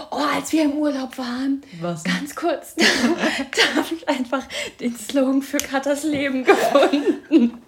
Oh, 0.09 0.23
als 0.35 0.51
wir 0.51 0.63
im 0.63 0.73
Urlaub 0.73 1.15
waren, 1.19 1.61
Was? 1.81 2.03
ganz 2.03 2.35
kurz, 2.35 2.75
da 2.75 2.83
habe 3.75 3.93
ich 3.95 4.09
einfach 4.09 4.43
den 4.79 4.95
Slogan 4.95 5.43
für 5.43 5.57
Katas 5.57 6.03
Leben 6.03 6.43
gefunden. 6.43 7.61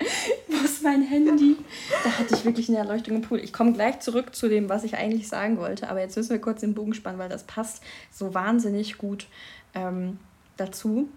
Mein 0.86 1.02
Handy? 1.02 1.56
Da 2.04 2.10
hatte 2.12 2.36
ich 2.36 2.44
wirklich 2.44 2.68
eine 2.68 2.78
Erleuchtung 2.78 3.16
im 3.16 3.22
Pool. 3.22 3.40
Ich 3.40 3.52
komme 3.52 3.72
gleich 3.72 3.98
zurück 3.98 4.36
zu 4.36 4.48
dem, 4.48 4.68
was 4.68 4.84
ich 4.84 4.96
eigentlich 4.96 5.26
sagen 5.26 5.58
wollte, 5.58 5.90
aber 5.90 5.98
jetzt 5.98 6.16
müssen 6.16 6.30
wir 6.30 6.40
kurz 6.40 6.60
den 6.60 6.74
Bogen 6.74 6.94
spannen, 6.94 7.18
weil 7.18 7.28
das 7.28 7.42
passt 7.42 7.82
so 8.12 8.34
wahnsinnig 8.34 8.96
gut 8.96 9.26
ähm, 9.74 10.20
dazu. 10.56 11.08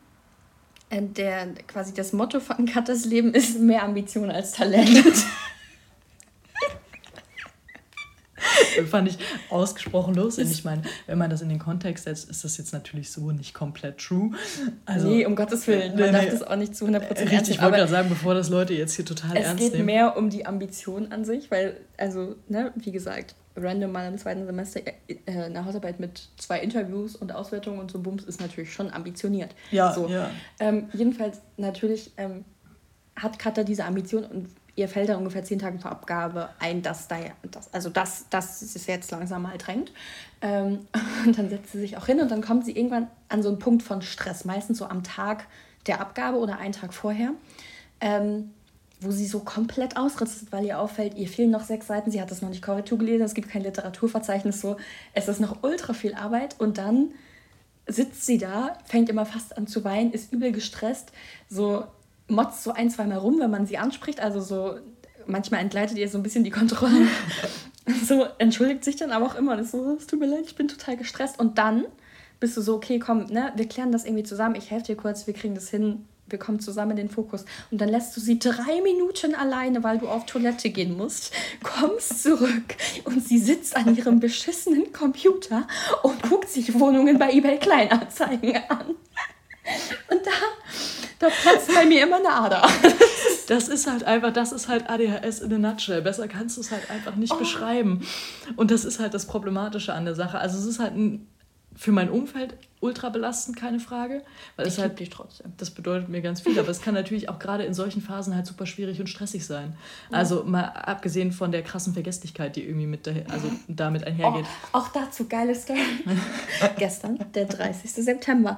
Äh, 0.89 1.03
der, 1.03 1.53
quasi 1.67 1.93
das 1.93 2.13
Motto 2.13 2.39
von 2.39 2.65
Katas 2.65 3.05
Leben 3.05 3.35
ist 3.35 3.59
mehr 3.59 3.83
Ambition 3.83 4.31
als 4.31 4.53
Talent. 4.53 5.13
fand 8.89 9.09
ich 9.09 9.17
ausgesprochen 9.49 10.13
lustig. 10.13 10.49
Ich 10.51 10.63
meine, 10.63 10.83
wenn 11.07 11.17
man 11.17 11.29
das 11.29 11.41
in 11.41 11.49
den 11.49 11.59
Kontext 11.59 12.05
setzt, 12.05 12.29
ist 12.29 12.43
das 12.43 12.57
jetzt 12.57 12.73
natürlich 12.73 13.11
so 13.11 13.31
nicht 13.31 13.53
komplett 13.53 13.97
true. 13.97 14.31
Also, 14.85 15.07
nee, 15.07 15.25
um 15.25 15.35
Gottes 15.35 15.67
Willen. 15.67 15.95
Man 15.95 16.05
nee, 16.05 16.11
darf 16.11 16.25
nee, 16.25 16.31
das 16.31 16.43
auch 16.43 16.55
nicht 16.55 16.75
zu 16.75 16.85
100% 16.85 16.99
ernst 16.99 17.31
Richtig, 17.31 17.49
ich 17.55 17.61
wollte 17.61 17.77
gerade 17.77 17.91
sagen, 17.91 18.09
bevor 18.09 18.33
das 18.33 18.49
Leute 18.49 18.73
jetzt 18.73 18.95
hier 18.95 19.05
total 19.05 19.35
ernst 19.35 19.55
nehmen. 19.55 19.71
Es 19.71 19.77
geht 19.77 19.85
mehr 19.85 20.17
um 20.17 20.29
die 20.29 20.45
Ambition 20.45 21.11
an 21.11 21.25
sich, 21.25 21.51
weil, 21.51 21.77
also, 21.97 22.35
ne, 22.47 22.71
wie 22.75 22.91
gesagt, 22.91 23.35
random 23.55 23.91
mal 23.91 24.07
im 24.07 24.17
zweiten 24.17 24.45
Semester 24.45 24.81
äh, 25.07 25.15
eine 25.25 25.65
Hausarbeit 25.65 25.99
mit 25.99 26.29
zwei 26.38 26.59
Interviews 26.59 27.15
und 27.15 27.33
Auswertungen 27.33 27.79
und 27.79 27.91
so 27.91 27.99
Bums 27.99 28.23
ist 28.23 28.39
natürlich 28.39 28.73
schon 28.73 28.91
ambitioniert. 28.91 29.53
Ja, 29.71 29.93
so. 29.93 30.07
ja. 30.07 30.29
Ähm, 30.59 30.89
jedenfalls 30.93 31.41
natürlich 31.57 32.11
ähm, 32.17 32.45
hat 33.15 33.39
Katha 33.39 33.63
diese 33.63 33.85
Ambition 33.85 34.23
und 34.23 34.49
ihr 34.79 34.88
fällt 34.88 35.09
dann 35.09 35.17
ungefähr 35.17 35.43
zehn 35.43 35.59
Tage 35.59 35.77
vor 35.77 35.91
Abgabe 35.91 36.50
ein, 36.59 36.81
dass 36.81 37.09
da 37.09 37.17
das, 37.51 37.74
also 37.74 37.89
das, 37.89 38.25
das 38.29 38.62
ist 38.62 38.88
jetzt 38.88 39.12
langsam 39.12 39.41
mal 39.41 39.57
drängt. 39.57 39.91
Ähm, 40.41 40.88
und 41.25 41.38
dann 41.38 41.50
setzt 41.50 41.74
sie 41.74 41.79
sich 41.79 41.98
auch 41.98 42.05
hin 42.05 42.21
und 42.21 42.31
dann 42.31 42.41
kommt 42.41 42.65
sie 42.65 42.71
irgendwann 42.71 43.07
an 43.27 43.43
so 43.43 43.50
einen 43.50 43.59
Punkt 43.59 43.83
von 43.83 44.01
Stress, 44.01 44.45
meistens 44.45 44.77
so 44.77 44.86
am 44.86 45.03
Tag 45.03 45.45
der 45.86 46.00
Abgabe 46.00 46.38
oder 46.38 46.57
einen 46.59 46.74
Tag 46.74 46.93
vorher, 46.93 47.31
ähm, 48.00 48.51
wo 49.01 49.12
sie 49.12 49.27
so 49.27 49.39
komplett 49.41 49.98
ausristet, 49.98 50.51
weil 50.51 50.65
ihr 50.65 50.79
auffällt, 50.79 51.15
ihr 51.15 51.27
fehlen 51.27 51.51
noch 51.51 51.63
sechs 51.63 51.88
Seiten, 51.88 52.09
sie 52.09 52.21
hat 52.21 52.31
das 52.31 52.41
noch 52.41 52.50
nicht 52.50 52.62
Korrektur 52.62 52.98
gelesen, 52.98 53.24
es 53.24 53.33
gibt 53.33 53.50
kein 53.50 53.63
Literaturverzeichnis, 53.63 54.62
so, 54.62 54.77
es 55.13 55.27
ist 55.27 55.39
noch 55.39 55.63
ultra 55.63 55.93
viel 55.93 56.15
Arbeit 56.15 56.55
und 56.59 56.77
dann 56.77 57.09
sitzt 57.88 58.25
sie 58.25 58.38
da, 58.38 58.77
fängt 58.86 59.09
immer 59.09 59.25
fast 59.25 59.57
an 59.57 59.67
zu 59.67 59.83
weinen, 59.83 60.12
ist 60.12 60.31
übel 60.31 60.51
gestresst, 60.51 61.12
so 61.50 61.86
motzt 62.29 62.63
so 62.63 62.71
ein, 62.74 62.89
zweimal 62.89 63.17
rum, 63.17 63.39
wenn 63.39 63.51
man 63.51 63.65
sie 63.65 63.77
anspricht. 63.77 64.19
Also 64.19 64.39
so, 64.41 64.77
manchmal 65.25 65.62
entgleitet 65.62 65.98
ihr 65.98 66.09
so 66.09 66.17
ein 66.17 66.24
bisschen 66.24 66.43
die 66.43 66.50
Kontrolle. 66.50 67.07
so 68.05 68.25
entschuldigt 68.38 68.83
sich 68.83 68.95
dann 68.95 69.12
aber 69.12 69.25
auch 69.25 69.36
immer 69.36 69.53
und 69.53 69.59
ist 69.59 69.71
so, 69.71 69.95
es 69.98 70.07
tut 70.07 70.19
mir 70.19 70.27
leid, 70.27 70.45
ich 70.45 70.55
bin 70.55 70.67
total 70.67 70.98
gestresst. 70.98 71.39
Und 71.39 71.57
dann 71.57 71.86
bist 72.39 72.55
du 72.55 72.62
so, 72.62 72.75
okay, 72.75 73.00
komm, 73.00 73.25
ne, 73.25 73.51
wir 73.55 73.67
klären 73.67 73.91
das 73.91 74.05
irgendwie 74.05 74.24
zusammen, 74.24 74.55
ich 74.55 74.71
helfe 74.71 74.88
dir 74.88 74.95
kurz, 74.95 75.27
wir 75.27 75.33
kriegen 75.33 75.55
das 75.55 75.69
hin, 75.69 76.05
bekommt 76.29 76.63
zusammen 76.63 76.95
den 76.95 77.09
Fokus. 77.09 77.43
Und 77.71 77.81
dann 77.81 77.89
lässt 77.89 78.15
du 78.15 78.21
sie 78.21 78.39
drei 78.39 78.81
Minuten 78.83 79.36
alleine, 79.36 79.83
weil 79.83 79.98
du 79.98 80.07
auf 80.07 80.25
Toilette 80.25 80.69
gehen 80.69 80.95
musst, 80.95 81.33
kommst 81.63 82.24
zurück 82.24 82.75
und 83.03 83.27
sie 83.27 83.39
sitzt 83.39 83.75
an 83.75 83.95
ihrem 83.95 84.19
beschissenen 84.19 84.93
Computer 84.93 85.67
und 86.03 86.21
guckt 86.24 86.50
sich 86.50 86.79
Wohnungen 86.79 87.17
bei 87.17 87.31
eBay 87.33 87.57
Kleinanzeigen 87.57 88.55
an. 88.69 88.95
Und 90.09 90.25
da, 90.25 90.31
da 91.19 91.27
platzt 91.27 91.73
bei 91.73 91.85
mir 91.85 92.03
immer 92.03 92.17
eine 92.17 92.33
Ader. 92.33 92.67
Das 93.47 93.67
ist 93.67 93.89
halt 93.89 94.03
einfach, 94.03 94.31
das 94.31 94.51
ist 94.51 94.67
halt 94.67 94.91
ADHS 94.91 95.39
in 95.39 95.51
a 95.51 95.57
nutshell. 95.57 96.03
Besser 96.03 96.27
kannst 96.27 96.57
du 96.57 96.61
es 96.61 96.69
halt 96.69 96.88
einfach 96.91 97.15
nicht 97.15 97.33
oh. 97.33 97.38
beschreiben. 97.38 98.05
Und 98.57 98.69
das 98.69 98.85
ist 98.85 98.99
halt 98.99 99.15
das 99.15 99.25
Problematische 99.25 99.91
an 99.91 100.05
der 100.05 100.13
Sache. 100.13 100.38
Also 100.38 100.59
es 100.59 100.65
ist 100.65 100.77
halt 100.77 100.95
ein 100.95 101.27
für 101.79 101.93
mein 101.93 102.09
Umfeld 102.09 102.57
ultra 102.81 103.07
belastend, 103.07 103.55
keine 103.55 103.79
Frage. 103.79 104.21
Weil 104.57 104.67
ich 104.67 104.73
es 104.73 104.79
halt, 104.79 104.99
dich 104.99 105.09
trotzdem. 105.09 105.53
Das 105.55 105.71
bedeutet 105.71 106.09
mir 106.09 106.21
ganz 106.21 106.41
viel, 106.41 106.59
aber 106.59 106.67
es 106.67 106.81
kann 106.81 106.93
natürlich 106.93 107.29
auch 107.29 107.39
gerade 107.39 107.63
in 107.63 107.73
solchen 107.73 108.01
Phasen 108.01 108.35
halt 108.35 108.45
super 108.45 108.65
schwierig 108.65 108.99
und 108.99 109.07
stressig 109.07 109.45
sein. 109.45 109.77
Ja. 110.11 110.17
Also 110.17 110.43
mal 110.43 110.65
abgesehen 110.65 111.31
von 111.31 111.53
der 111.53 111.61
krassen 111.61 111.93
Vergesslichkeit, 111.93 112.57
die 112.57 112.65
irgendwie 112.65 112.85
mit 112.85 113.07
daher, 113.07 113.25
also 113.31 113.49
damit 113.69 114.05
einhergeht. 114.05 114.45
Oh, 114.73 114.79
auch 114.79 114.89
dazu 114.89 115.25
geile 115.29 115.55
Story. 115.55 115.79
Gestern, 116.77 117.17
der 117.33 117.45
30. 117.45 117.91
September. 117.91 118.57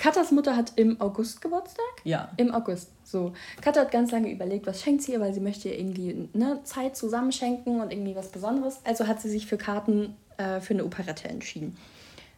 Katas 0.00 0.30
Mutter 0.30 0.56
hat 0.56 0.72
im 0.76 0.98
August 0.98 1.42
Geburtstag? 1.42 1.84
Ja. 2.04 2.30
Im 2.38 2.54
August. 2.54 2.90
So. 3.04 3.34
Katha 3.60 3.82
hat 3.82 3.90
ganz 3.90 4.10
lange 4.10 4.32
überlegt, 4.32 4.66
was 4.66 4.80
schenkt 4.80 5.02
sie 5.02 5.12
ihr, 5.12 5.20
weil 5.20 5.34
sie 5.34 5.40
möchte 5.40 5.68
ihr 5.68 5.78
irgendwie 5.78 6.26
eine 6.32 6.64
Zeit 6.64 6.96
zusammen 6.96 7.32
schenken 7.32 7.82
und 7.82 7.92
irgendwie 7.92 8.16
was 8.16 8.28
Besonderes. 8.28 8.80
Also 8.84 9.06
hat 9.06 9.20
sie 9.20 9.28
sich 9.28 9.46
für 9.46 9.58
Karten 9.58 10.16
äh, 10.38 10.60
für 10.60 10.72
eine 10.72 10.86
Operette 10.86 11.28
entschieden. 11.28 11.76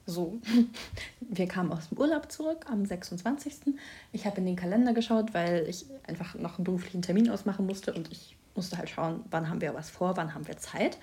So, 0.06 0.40
wir 1.20 1.46
kamen 1.46 1.70
aus 1.72 1.88
dem 1.88 1.98
Urlaub 1.98 2.32
zurück 2.32 2.66
am 2.68 2.84
26. 2.84 3.76
Ich 4.10 4.26
habe 4.26 4.38
in 4.38 4.46
den 4.46 4.56
Kalender 4.56 4.92
geschaut, 4.92 5.32
weil 5.32 5.64
ich 5.68 5.86
einfach 6.08 6.34
noch 6.34 6.58
einen 6.58 6.64
beruflichen 6.64 7.02
Termin 7.02 7.30
ausmachen 7.30 7.64
musste 7.64 7.94
und 7.94 8.10
ich 8.10 8.36
musste 8.56 8.76
halt 8.76 8.90
schauen, 8.90 9.20
wann 9.30 9.48
haben 9.48 9.60
wir 9.60 9.72
was 9.72 9.88
vor, 9.88 10.16
wann 10.16 10.34
haben 10.34 10.48
wir 10.48 10.56
Zeit. 10.56 10.98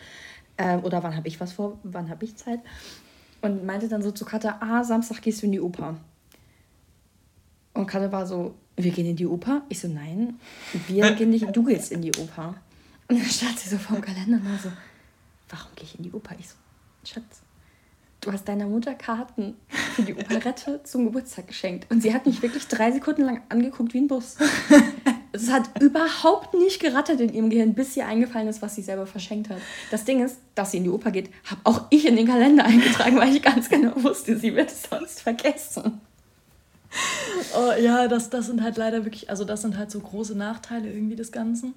Äh, 0.57 0.75
oder 0.79 1.03
wann 1.03 1.15
habe 1.15 1.29
ich 1.29 1.39
was 1.39 1.53
vor, 1.53 1.79
wann 1.83 2.09
habe 2.09 2.25
ich 2.25 2.35
Zeit. 2.35 2.59
Und 3.41 3.65
meinte 3.65 3.87
dann 3.87 4.01
so 4.01 4.11
zu 4.11 4.25
Katha, 4.25 4.57
ah, 4.59 4.83
Samstag 4.83 5.21
gehst 5.21 5.41
du 5.41 5.45
in 5.45 5.53
die 5.53 5.61
Oper. 5.61 5.95
Und 7.79 7.87
Katha 7.87 8.11
war 8.11 8.27
so, 8.27 8.55
wir 8.75 8.91
gehen 8.91 9.05
in 9.05 9.15
die 9.15 9.25
Oper? 9.25 9.61
Ich 9.69 9.79
so, 9.79 9.87
nein, 9.87 10.37
wir 10.89 11.11
gehen 11.11 11.29
nicht, 11.29 11.47
du 11.55 11.63
gehst 11.63 11.93
in 11.93 12.01
die 12.01 12.11
Oper. 12.11 12.55
Und 13.07 13.17
dann 13.17 13.25
stand 13.25 13.57
sie 13.57 13.69
so 13.69 13.77
vor 13.77 13.95
dem 13.95 14.03
Kalender 14.03 14.35
und 14.35 14.51
war 14.51 14.59
so, 14.59 14.69
warum 15.47 15.71
gehe 15.77 15.85
ich 15.85 15.97
in 15.97 16.03
die 16.03 16.11
Oper? 16.11 16.35
Ich 16.37 16.49
so, 16.49 16.55
Schatz, 17.05 17.39
du 18.19 18.33
hast 18.33 18.49
deiner 18.49 18.67
Mutter 18.67 18.95
Karten 18.95 19.55
für 19.95 20.01
die 20.01 20.13
Operette 20.13 20.81
zum 20.83 21.05
Geburtstag 21.05 21.47
geschenkt. 21.47 21.89
Und 21.89 22.01
sie 22.01 22.13
hat 22.13 22.25
mich 22.25 22.41
wirklich 22.41 22.67
drei 22.67 22.91
Sekunden 22.91 23.21
lang 23.21 23.43
angeguckt 23.47 23.93
wie 23.93 24.01
ein 24.01 24.09
Bus. 24.09 24.35
es 25.31 25.49
hat 25.49 25.81
überhaupt 25.81 26.53
nicht 26.55 26.81
gerattert 26.81 27.21
in 27.21 27.31
ihrem 27.31 27.49
Gehirn, 27.49 27.75
bis 27.75 27.95
ihr 27.95 28.07
eingefallen 28.07 28.49
ist, 28.49 28.61
was 28.61 28.75
sie 28.75 28.81
selber 28.81 29.05
verschenkt 29.05 29.49
hat. 29.49 29.59
Das 29.89 30.03
Ding 30.03 30.21
ist, 30.21 30.37
dass 30.53 30.71
sie 30.71 30.79
in 30.79 30.83
die 30.83 30.89
Oper 30.89 31.11
geht, 31.11 31.29
habe 31.45 31.61
auch 31.63 31.85
ich 31.91 32.05
in 32.05 32.17
den 32.17 32.27
Kalender 32.27 32.65
eingetragen, 32.65 33.15
weil 33.15 33.33
ich 33.33 33.41
ganz 33.41 33.69
genau 33.69 33.93
wusste, 34.03 34.37
sie 34.37 34.53
wird 34.53 34.69
es 34.69 34.83
sonst 34.83 35.21
vergessen. 35.21 36.01
Oh, 37.55 37.71
ja, 37.79 38.07
das, 38.07 38.29
das 38.29 38.47
sind 38.47 38.63
halt 38.63 38.77
leider 38.77 39.05
wirklich, 39.05 39.29
also 39.29 39.45
das 39.45 39.61
sind 39.61 39.77
halt 39.77 39.91
so 39.91 39.99
große 39.99 40.35
Nachteile 40.35 40.91
irgendwie 40.91 41.15
des 41.15 41.31
Ganzen. 41.31 41.73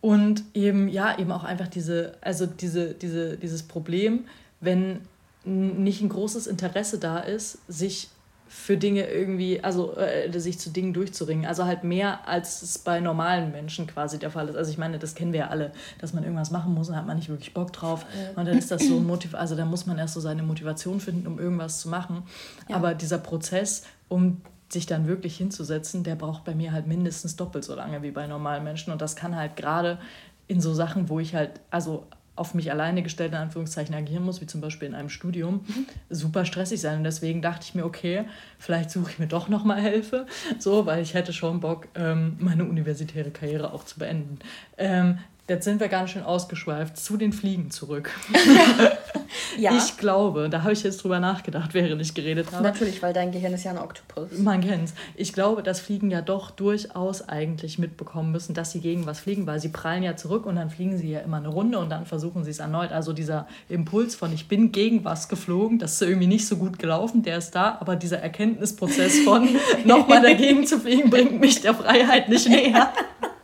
Und 0.00 0.44
eben, 0.54 0.88
ja, 0.88 1.18
eben 1.18 1.32
auch 1.32 1.44
einfach 1.44 1.68
diese, 1.68 2.14
also 2.20 2.46
diese, 2.46 2.94
diese, 2.94 3.36
dieses 3.36 3.62
Problem, 3.62 4.24
wenn 4.60 5.00
nicht 5.44 6.02
ein 6.02 6.08
großes 6.08 6.46
Interesse 6.46 6.98
da 6.98 7.18
ist, 7.18 7.58
sich 7.68 8.10
für 8.48 8.78
Dinge 8.78 9.06
irgendwie, 9.06 9.62
also 9.62 9.94
äh, 9.96 10.30
sich 10.40 10.58
zu 10.58 10.70
Dingen 10.70 10.94
durchzuringen. 10.94 11.44
Also 11.44 11.66
halt 11.66 11.84
mehr, 11.84 12.26
als 12.26 12.62
es 12.62 12.78
bei 12.78 12.98
normalen 12.98 13.52
Menschen 13.52 13.86
quasi 13.86 14.18
der 14.18 14.30
Fall 14.30 14.48
ist. 14.48 14.56
Also 14.56 14.70
ich 14.70 14.78
meine, 14.78 14.98
das 14.98 15.14
kennen 15.14 15.32
wir 15.32 15.40
ja 15.40 15.48
alle, 15.48 15.72
dass 16.00 16.14
man 16.14 16.24
irgendwas 16.24 16.50
machen 16.50 16.72
muss 16.72 16.88
und 16.88 16.96
hat 16.96 17.06
man 17.06 17.16
nicht 17.16 17.28
wirklich 17.28 17.52
Bock 17.52 17.74
drauf. 17.74 18.06
Und 18.36 18.46
dann 18.46 18.56
ist 18.56 18.70
das 18.70 18.86
so 18.86 18.96
ein 18.96 19.06
Motiv, 19.06 19.34
also 19.34 19.54
da 19.54 19.66
muss 19.66 19.84
man 19.84 19.98
erst 19.98 20.14
so 20.14 20.20
seine 20.20 20.42
Motivation 20.42 20.98
finden, 20.98 21.26
um 21.26 21.38
irgendwas 21.38 21.80
zu 21.80 21.90
machen. 21.90 22.22
Ja. 22.68 22.76
Aber 22.76 22.94
dieser 22.94 23.18
Prozess, 23.18 23.82
um 24.08 24.40
sich 24.70 24.86
dann 24.86 25.06
wirklich 25.06 25.36
hinzusetzen, 25.36 26.04
der 26.04 26.14
braucht 26.14 26.44
bei 26.44 26.54
mir 26.54 26.72
halt 26.72 26.86
mindestens 26.86 27.36
doppelt 27.36 27.64
so 27.64 27.74
lange 27.74 28.02
wie 28.02 28.10
bei 28.10 28.26
normalen 28.26 28.64
Menschen. 28.64 28.92
Und 28.92 29.00
das 29.00 29.16
kann 29.16 29.34
halt 29.34 29.56
gerade 29.56 29.98
in 30.46 30.60
so 30.60 30.74
Sachen, 30.74 31.08
wo 31.08 31.20
ich 31.20 31.34
halt, 31.34 31.60
also 31.70 32.06
auf 32.36 32.54
mich 32.54 32.70
alleine 32.70 33.02
gestellt, 33.02 33.32
in 33.32 33.38
Anführungszeichen, 33.38 33.94
agieren 33.94 34.24
muss, 34.24 34.40
wie 34.40 34.46
zum 34.46 34.60
Beispiel 34.60 34.88
in 34.88 34.94
einem 34.94 35.08
Studium, 35.08 35.64
mhm. 35.66 35.86
super 36.10 36.44
stressig 36.44 36.80
sein. 36.80 36.98
Und 36.98 37.04
deswegen 37.04 37.42
dachte 37.42 37.64
ich 37.64 37.74
mir, 37.74 37.84
okay, 37.84 38.24
vielleicht 38.58 38.90
suche 38.90 39.10
ich 39.10 39.18
mir 39.18 39.26
doch 39.26 39.48
nochmal 39.48 39.80
Hilfe, 39.80 40.26
so, 40.58 40.86
weil 40.86 41.02
ich 41.02 41.14
hätte 41.14 41.32
schon 41.32 41.60
Bock, 41.60 41.88
ähm, 41.94 42.36
meine 42.38 42.64
universitäre 42.64 43.30
Karriere 43.30 43.72
auch 43.72 43.84
zu 43.84 43.98
beenden. 43.98 44.38
Ähm, 44.76 45.18
Jetzt 45.48 45.64
sind 45.64 45.80
wir 45.80 45.88
ganz 45.88 46.10
schön 46.10 46.22
ausgeschweift 46.22 46.98
zu 46.98 47.16
den 47.16 47.32
Fliegen 47.32 47.70
zurück. 47.70 48.10
ja. 49.58 49.76
Ich 49.76 49.96
glaube, 49.96 50.48
da 50.48 50.62
habe 50.62 50.72
ich 50.72 50.82
jetzt 50.82 51.02
drüber 51.02 51.20
nachgedacht, 51.20 51.74
während 51.74 52.00
ich 52.00 52.14
geredet 52.14 52.52
habe. 52.52 52.62
Natürlich, 52.62 53.02
weil 53.02 53.12
dein 53.12 53.32
Gehirn 53.32 53.52
ist 53.52 53.64
ja 53.64 53.72
ein 53.72 53.78
Oktopus. 53.78 54.38
Man 54.38 54.60
kennt 54.60 54.84
es. 54.84 54.94
Ich 55.16 55.32
glaube, 55.32 55.62
dass 55.62 55.80
Fliegen 55.80 56.10
ja 56.10 56.20
doch 56.20 56.50
durchaus 56.50 57.28
eigentlich 57.28 57.78
mitbekommen 57.78 58.32
müssen, 58.32 58.54
dass 58.54 58.72
sie 58.72 58.80
gegen 58.80 59.06
was 59.06 59.20
fliegen, 59.20 59.46
weil 59.46 59.60
sie 59.60 59.68
prallen 59.68 60.02
ja 60.02 60.16
zurück 60.16 60.46
und 60.46 60.56
dann 60.56 60.70
fliegen 60.70 60.96
sie 60.98 61.10
ja 61.10 61.20
immer 61.20 61.38
eine 61.38 61.48
Runde 61.48 61.78
und 61.78 61.90
dann 61.90 62.06
versuchen 62.06 62.44
sie 62.44 62.50
es 62.50 62.58
erneut. 62.58 62.92
Also 62.92 63.12
dieser 63.12 63.46
Impuls 63.68 64.14
von 64.14 64.32
ich 64.32 64.48
bin 64.48 64.72
gegen 64.72 65.04
was 65.04 65.28
geflogen, 65.28 65.78
das 65.78 65.94
ist 65.94 66.02
irgendwie 66.02 66.26
nicht 66.26 66.46
so 66.46 66.56
gut 66.56 66.78
gelaufen, 66.78 67.22
der 67.22 67.38
ist 67.38 67.52
da, 67.52 67.78
aber 67.80 67.96
dieser 67.96 68.18
Erkenntnisprozess 68.18 69.20
von 69.20 69.48
nochmal 69.84 70.22
dagegen 70.22 70.66
zu 70.66 70.78
fliegen, 70.78 71.10
bringt 71.10 71.40
mich 71.40 71.60
der 71.60 71.74
Freiheit 71.74 72.28
nicht 72.28 72.48
näher 72.48 72.92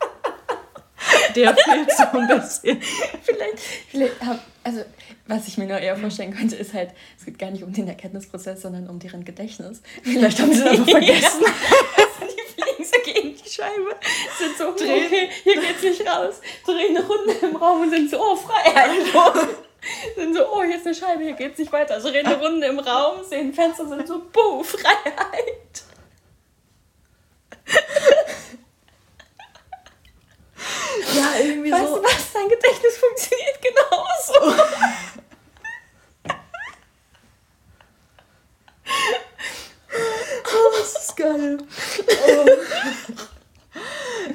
der 1.34 1.56
fehlt 1.56 1.90
so 1.92 2.04
ein 2.12 2.28
bisschen. 2.28 2.80
vielleicht, 3.22 3.58
vielleicht 3.88 4.20
haben, 4.22 4.38
also 4.62 4.82
was 5.26 5.48
ich 5.48 5.58
mir 5.58 5.66
nur 5.66 5.78
eher 5.78 5.96
vorstellen 5.96 6.34
könnte, 6.34 6.56
ist 6.56 6.74
halt, 6.74 6.90
es 7.18 7.24
geht 7.24 7.38
gar 7.38 7.50
nicht 7.50 7.62
um 7.62 7.72
den 7.72 7.88
Erkenntnisprozess, 7.88 8.62
sondern 8.62 8.88
um 8.88 8.98
deren 8.98 9.24
Gedächtnis. 9.24 9.80
Vielleicht 10.02 10.40
haben 10.40 10.52
sie 10.52 10.60
das 10.60 10.70
einfach 10.70 10.88
vergessen. 10.90 11.40
die 12.20 12.62
fliegen 12.62 12.84
so 12.84 13.12
gegen 13.12 13.36
die 13.36 13.48
Scheibe, 13.48 13.96
sind 14.38 14.58
so, 14.58 14.74
drehen. 14.74 15.06
okay, 15.06 15.28
hier 15.42 15.54
geht's 15.54 15.82
nicht 15.82 16.06
raus, 16.06 16.40
drehen 16.64 16.96
eine 16.96 17.06
Runde 17.06 17.32
im 17.42 17.56
Raum 17.56 17.82
und 17.82 17.90
sind 17.90 18.10
so, 18.10 18.20
oh, 18.20 18.36
Freiheit. 18.36 18.90
sind 20.16 20.34
so, 20.34 20.46
oh, 20.46 20.62
hier 20.62 20.76
ist 20.76 20.86
eine 20.86 20.94
Scheibe, 20.94 21.22
hier 21.22 21.32
geht's 21.32 21.58
nicht 21.58 21.72
weiter. 21.72 21.94
Also 21.94 22.10
drehen 22.10 22.26
eine 22.26 22.38
Runde 22.38 22.66
im 22.66 22.78
Raum, 22.78 23.24
sehen 23.24 23.54
Fenster, 23.54 23.88
sind 23.88 24.06
so, 24.06 24.20
buh, 24.30 24.62
Freiheit. 24.62 25.84
Ja, 31.14 31.34
irgendwie 31.40 31.72
weißt 31.72 31.88
so. 31.88 32.02
Weißt 32.02 32.04
du 32.04 32.04
was? 32.04 32.32
Dein 32.32 32.48
Gedächtnis 32.48 32.96
funktioniert 32.96 33.60
genauso. 33.62 34.34
oh, 40.54 40.70
das 40.78 41.04
ist 41.04 41.16
geil. 41.16 41.58
Oh. 42.26 42.46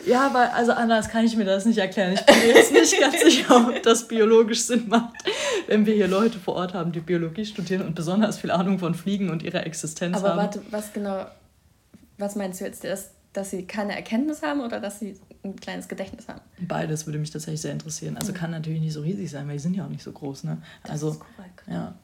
Ja, 0.05 0.33
weil, 0.33 0.47
also 0.49 0.71
anders 0.71 1.09
kann 1.09 1.25
ich 1.25 1.35
mir 1.35 1.45
das 1.45 1.65
nicht 1.65 1.77
erklären. 1.77 2.13
Ich 2.13 2.25
bin 2.25 2.39
mir 2.39 2.55
jetzt 2.55 2.71
nicht 2.71 2.99
ganz 2.99 3.19
sicher, 3.23 3.55
ob 3.55 3.83
das 3.83 4.07
biologisch 4.07 4.61
Sinn 4.61 4.87
macht, 4.87 5.13
wenn 5.67 5.85
wir 5.85 5.93
hier 5.93 6.07
Leute 6.07 6.39
vor 6.39 6.55
Ort 6.55 6.73
haben, 6.73 6.91
die 6.91 6.99
Biologie 6.99 7.45
studieren 7.45 7.85
und 7.85 7.95
besonders 7.95 8.39
viel 8.39 8.51
Ahnung 8.51 8.79
von 8.79 8.95
Fliegen 8.95 9.29
und 9.29 9.43
ihrer 9.43 9.65
Existenz 9.65 10.17
Aber 10.17 10.29
haben. 10.29 10.39
Aber 10.39 10.47
warte, 10.47 10.61
was 10.71 10.93
genau, 10.93 11.25
was 12.17 12.35
meinst 12.35 12.59
du 12.59 12.65
jetzt? 12.65 12.83
Das, 12.83 13.11
dass 13.33 13.51
sie 13.51 13.65
keine 13.65 13.95
Erkenntnis 13.95 14.41
haben 14.41 14.61
oder 14.61 14.79
dass 14.79 14.99
sie 14.99 15.19
ein 15.43 15.55
kleines 15.55 15.87
Gedächtnis 15.87 16.27
haben? 16.27 16.41
Beides 16.59 17.05
würde 17.05 17.19
mich 17.19 17.31
tatsächlich 17.31 17.61
sehr 17.61 17.71
interessieren. 17.71 18.17
Also 18.17 18.31
mhm. 18.31 18.37
kann 18.37 18.51
natürlich 18.51 18.81
nicht 18.81 18.93
so 18.93 19.01
riesig 19.01 19.29
sein, 19.29 19.47
weil 19.47 19.53
die 19.53 19.61
sind 19.61 19.75
ja 19.75 19.85
auch 19.85 19.89
nicht 19.89 20.03
so 20.03 20.11
groß. 20.11 20.43
Ne? 20.45 20.61
Das 20.83 20.91
also, 20.91 21.11
ist 21.11 21.19
korrekt. 21.19 21.63
Ja. 21.67 21.95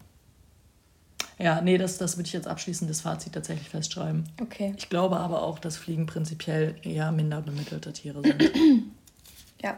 Ja, 1.37 1.59
nee, 1.59 1.77
das, 1.77 1.97
das 1.97 2.15
würde 2.15 2.27
ich 2.27 2.33
jetzt 2.33 2.47
abschließend 2.47 2.89
das 2.89 3.01
Fazit 3.01 3.33
tatsächlich 3.33 3.67
festschreiben. 3.67 4.23
Okay. 4.41 4.73
Ich 4.77 4.87
glaube 4.87 5.17
aber 5.17 5.43
auch, 5.43 5.59
dass 5.59 5.75
Fliegen 5.75 6.05
prinzipiell 6.05 6.75
eher 6.81 7.11
minder 7.11 7.41
bemittelte 7.41 7.91
Tiere 7.91 8.21
sind. 8.21 8.41
ja. 9.61 9.77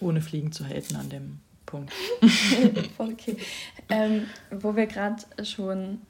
Ohne 0.00 0.20
Fliegen 0.20 0.52
zu 0.52 0.66
haten 0.66 0.96
an 0.96 1.08
dem 1.08 1.40
Punkt. 1.64 1.92
Voll 2.96 3.12
okay. 3.12 3.38
Ähm, 3.88 4.26
wo 4.50 4.76
wir 4.76 4.86
gerade 4.86 5.22
schon 5.44 6.02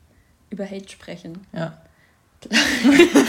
über 0.50 0.68
Hate 0.68 0.88
sprechen. 0.88 1.46
Ja. 1.52 1.80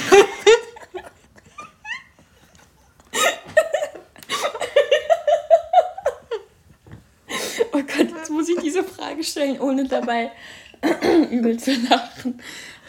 ich 8.69 8.69
diese 8.80 8.94
Frage 8.94 9.24
stellen, 9.24 9.60
ohne 9.60 9.88
dabei 9.88 10.32
übel 11.32 11.58
zu 11.60 11.72
lachen. 11.90 12.40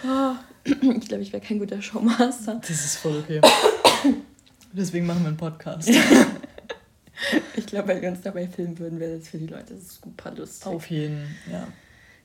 Oh, 0.04 0.34
ich 0.64 1.08
glaube, 1.08 1.22
ich 1.22 1.32
wäre 1.32 1.42
kein 1.42 1.58
guter 1.58 1.80
Showmaster. 1.80 2.60
Das 2.60 2.70
ist 2.70 2.96
voll 2.96 3.18
okay. 3.18 3.40
Deswegen 4.72 5.06
machen 5.06 5.22
wir 5.22 5.28
einen 5.28 5.36
Podcast. 5.36 5.88
ich 7.56 7.66
glaube, 7.66 7.88
wenn 7.88 8.02
wir 8.02 8.10
uns 8.10 8.20
dabei 8.22 8.46
filmen 8.46 8.78
würden, 8.78 9.00
wäre 9.00 9.18
das 9.18 9.28
für 9.28 9.38
die 9.38 9.46
Leute 9.48 9.74
super 9.78 10.32
lustig. 10.32 10.66
Auf 10.66 10.88
jeden, 10.90 11.36
ja. 11.50 11.66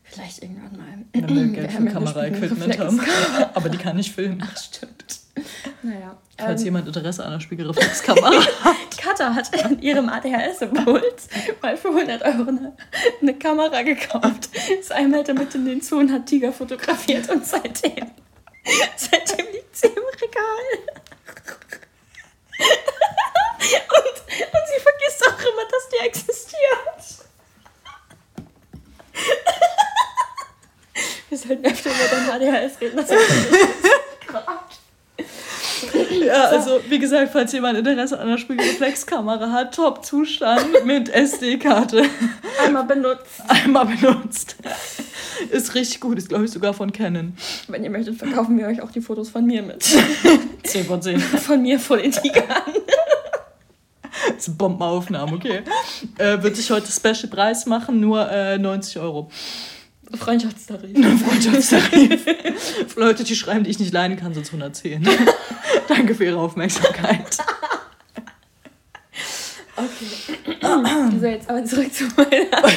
Vielleicht 0.03 0.43
irgendwann 0.43 0.77
mal. 0.77 1.05
Wenn 1.13 1.29
wir 1.29 1.47
Geld 1.61 1.71
für 1.71 1.85
Kamera-Equipment 1.85 2.77
haben. 2.77 3.01
Aber 3.55 3.69
die 3.69 3.77
kann 3.77 3.95
nicht 3.95 4.13
filmen. 4.13 4.43
Ach, 4.45 4.55
stimmt. 4.55 5.19
Naja. 5.81 6.17
Falls 6.37 6.61
ähm, 6.61 6.65
jemand 6.65 6.87
Interesse 6.87 7.23
an 7.25 7.31
einer 7.31 7.41
Spiegelreflexkamera 7.41 8.45
hat. 8.63 8.94
Katha 9.05 9.35
hat 9.35 9.53
in 9.69 9.81
ihrem 9.81 10.09
ADHS-Impuls 10.09 11.27
mal 11.61 11.77
für 11.77 11.89
100 11.89 12.23
Euro 12.23 12.49
eine, 12.49 12.75
eine 13.21 13.33
Kamera 13.37 13.83
gekauft. 13.83 14.49
Ist 14.79 14.91
einmal 14.91 15.23
damit 15.23 15.53
in 15.53 15.65
den 15.65 15.81
Zoo 15.81 15.99
und 15.99 16.11
hat 16.11 16.25
Tiger 16.25 16.51
fotografiert 16.51 17.29
und 17.29 17.45
seitdem, 17.45 18.11
seitdem 18.97 19.45
liegt 19.53 19.77
sie 19.77 19.87
im 19.87 20.03
Regal. 20.21 20.65
Und, 23.67 24.17
und 24.17 24.65
sie 24.67 24.81
vergisst 24.81 25.27
auch 25.27 25.39
immer, 25.39 25.65
dass 25.69 25.89
die 25.89 26.05
existiert. 26.05 27.29
Wir 31.29 31.37
sollten 31.37 31.65
öfter 31.65 31.89
über 31.91 32.07
dein 32.11 32.29
ADHS 32.31 32.81
reden. 32.81 32.97
Das 32.97 33.11
ist 33.11 34.04
ja, 36.25 36.45
also 36.45 36.79
wie 36.89 36.99
gesagt, 36.99 37.31
falls 37.31 37.51
jemand 37.51 37.77
Interesse 37.77 38.19
an 38.19 38.27
einer 38.27 38.37
Spiegelreflexkamera 38.37 39.51
hat, 39.51 39.75
Top-Zustand 39.75 40.65
mit 40.85 41.09
SD-Karte. 41.09 42.03
Einmal 42.63 42.83
benutzt. 42.83 43.41
Einmal 43.47 43.85
benutzt. 43.85 44.55
Ist 45.51 45.75
richtig 45.75 45.99
gut, 45.99 46.17
ist 46.17 46.29
glaube 46.29 46.45
ich 46.45 46.51
sogar 46.51 46.73
von 46.73 46.91
Canon. 46.91 47.35
Wenn 47.67 47.83
ihr 47.83 47.89
möchtet, 47.89 48.17
verkaufen 48.17 48.57
wir 48.57 48.67
euch 48.67 48.81
auch 48.81 48.91
die 48.91 49.01
Fotos 49.01 49.29
von 49.29 49.45
mir 49.45 49.61
mit. 49.61 49.83
10 50.63 50.85
von 50.85 51.01
10. 51.01 51.19
Von 51.19 51.61
mir 51.61 51.79
voll 51.79 51.99
in 51.99 52.11
die 52.11 52.19
Tigern. 52.19 52.45
Das 54.27 54.37
ist 54.37 54.47
eine 54.47 54.57
Bombenaufnahme, 54.57 55.33
okay. 55.33 55.61
Äh, 56.17 56.41
wird 56.41 56.55
sich 56.55 56.71
heute 56.71 56.91
Special 56.91 57.29
Preis 57.29 57.65
machen, 57.65 57.99
nur 57.99 58.29
äh, 58.29 58.57
90 58.57 58.99
Euro. 58.99 59.29
Freundschaftstarif. 60.13 60.97
Freundschaftstarif. 61.23 62.23
für 62.87 62.99
Leute, 62.99 63.23
die 63.23 63.35
schreiben, 63.35 63.63
die 63.63 63.71
ich 63.71 63.79
nicht 63.79 63.93
leiden 63.93 64.17
kann, 64.17 64.33
sonst 64.33 64.47
110. 64.53 65.07
Danke 65.87 66.15
für 66.15 66.25
Ihre 66.25 66.39
Aufmerksamkeit. 66.39 67.37
Okay. 69.75 70.59
so, 71.19 71.25
jetzt 71.25 71.49
aber 71.49 71.65
zurück 71.65 71.93
zu 71.93 72.05
meiner 72.15 72.45
Frage. 72.57 72.75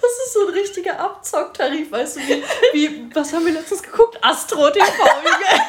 Das 0.00 0.12
ist 0.26 0.34
so 0.34 0.46
ein 0.46 0.54
richtiger 0.54 1.00
Abzocktarif, 1.00 1.90
weißt 1.90 2.16
du, 2.16 2.20
wie, 2.20 2.42
wie 2.72 3.14
was 3.14 3.32
haben 3.32 3.44
wir 3.44 3.52
letztens 3.52 3.82
geguckt? 3.82 4.18
Astro 4.22 4.70
TV, 4.70 4.84
Junge. 4.86 5.62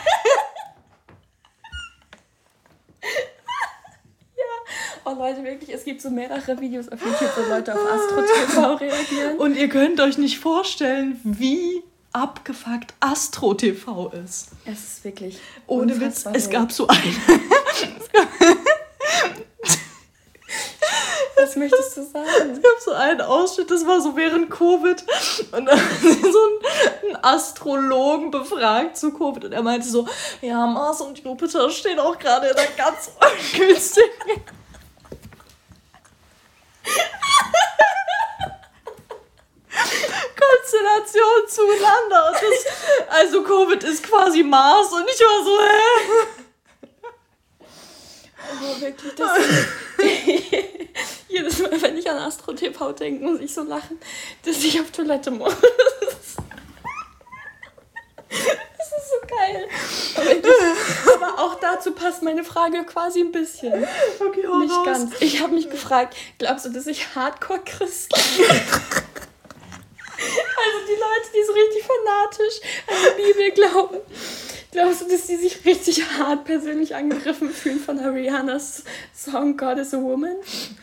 Oh 5.09 5.15
Leute, 5.17 5.41
wirklich, 5.41 5.73
es 5.73 5.85
gibt 5.85 6.01
so 6.01 6.09
mehrere 6.09 6.59
Videos 6.59 6.89
auf 6.89 6.99
YouTube, 6.99 7.29
wo 7.37 7.49
Leute 7.49 7.73
auf 7.73 7.79
Astro 7.79 8.21
TV 8.23 8.73
reagieren. 8.81 9.37
Und 9.37 9.55
ihr 9.55 9.69
könnt 9.69 10.01
euch 10.01 10.17
nicht 10.17 10.37
vorstellen, 10.37 11.17
wie 11.23 11.81
abgefuckt 12.11 12.93
Astro 12.99 13.53
TV 13.53 14.09
ist. 14.09 14.49
Es 14.65 14.83
ist 14.83 15.05
wirklich. 15.05 15.39
Ohne 15.65 15.97
Witz, 16.01 16.25
es 16.33 16.49
gab 16.49 16.73
so 16.73 16.87
eine. 16.87 16.99
Was 21.37 21.55
möchtest 21.55 21.95
du 21.95 22.03
sagen? 22.03 22.49
Es 22.51 22.61
gab 22.61 22.79
so 22.83 22.91
einen 22.91 23.21
Ausschnitt, 23.21 23.71
das 23.71 23.87
war 23.87 24.01
so 24.01 24.13
während 24.17 24.49
Covid. 24.49 25.05
Und 25.53 25.67
dann 25.67 25.79
haben 25.79 26.01
sie 26.01 26.19
so 26.19 26.27
einen, 26.27 26.59
einen 27.05 27.23
Astrologen 27.23 28.29
befragt 28.29 28.97
zu 28.97 29.13
Covid. 29.13 29.45
Und 29.45 29.53
er 29.53 29.63
meinte 29.63 29.87
so: 29.87 30.05
Ja, 30.41 30.67
Mars 30.67 30.99
und 30.99 31.17
Jupiter 31.19 31.69
stehen 31.69 31.97
auch 31.97 32.19
gerade 32.19 32.47
in 32.47 32.57
einer 32.57 32.67
ganz 32.75 33.09
ungünstigen 33.53 34.56
zueinander. 41.47 42.33
Das, 42.33 42.65
also 43.09 43.43
Covid 43.43 43.83
ist 43.83 44.03
quasi 44.03 44.43
Mars 44.43 44.91
und 44.91 45.05
ich 45.07 45.19
war 45.19 45.43
so, 45.43 45.59
hä? 45.59 46.43
Also 48.49 48.81
wirklich, 48.81 49.13
das 49.15 49.29
jedes 51.27 51.59
Mal, 51.59 51.81
wenn 51.81 51.97
ich 51.97 52.09
an 52.09 52.17
Astro 52.17 52.53
TV 52.53 52.91
denke, 52.93 53.23
muss 53.23 53.39
ich 53.39 53.53
so 53.53 53.63
lachen, 53.63 53.99
dass 54.45 54.57
ich 54.63 54.79
auf 54.79 54.91
Toilette 54.91 55.31
muss. 55.31 55.53
Das 58.29 59.03
ist 59.03 59.09
so 59.09 59.27
geil. 59.27 59.67
Aber, 60.15 61.25
aber, 61.27 61.39
auch 61.41 61.55
dazu 61.55 61.91
passt 61.91 62.23
meine 62.23 62.43
Frage 62.43 62.83
quasi 62.83 63.21
ein 63.21 63.31
bisschen. 63.31 63.87
Okay, 64.19 64.45
Nicht 64.59 64.85
ganz. 64.85 65.13
Ich 65.21 65.41
habe 65.41 65.53
mich 65.53 65.69
gefragt, 65.69 66.15
glaubst 66.37 66.65
du, 66.65 66.69
dass 66.69 66.87
ich 66.87 67.15
Hardcore-Christ 67.15 68.13
Also 70.17 70.85
die 70.87 70.99
Leute, 70.99 71.29
die 71.33 71.45
so 71.45 71.53
richtig 71.53 71.83
fanatisch 71.83 72.61
an 72.87 72.95
die 73.17 73.33
Bibel 73.33 73.51
glauben. 73.51 73.97
Glaubst 74.71 75.01
du, 75.01 75.07
dass 75.07 75.27
die 75.27 75.37
sich 75.37 75.65
richtig 75.65 76.03
hart 76.17 76.45
persönlich 76.45 76.95
angegriffen 76.95 77.49
fühlen 77.49 77.79
von 77.79 77.99
Arianas 77.99 78.83
Song 79.15 79.55
God 79.55 79.77
is 79.77 79.93
a 79.93 80.01
Woman? 80.01 80.35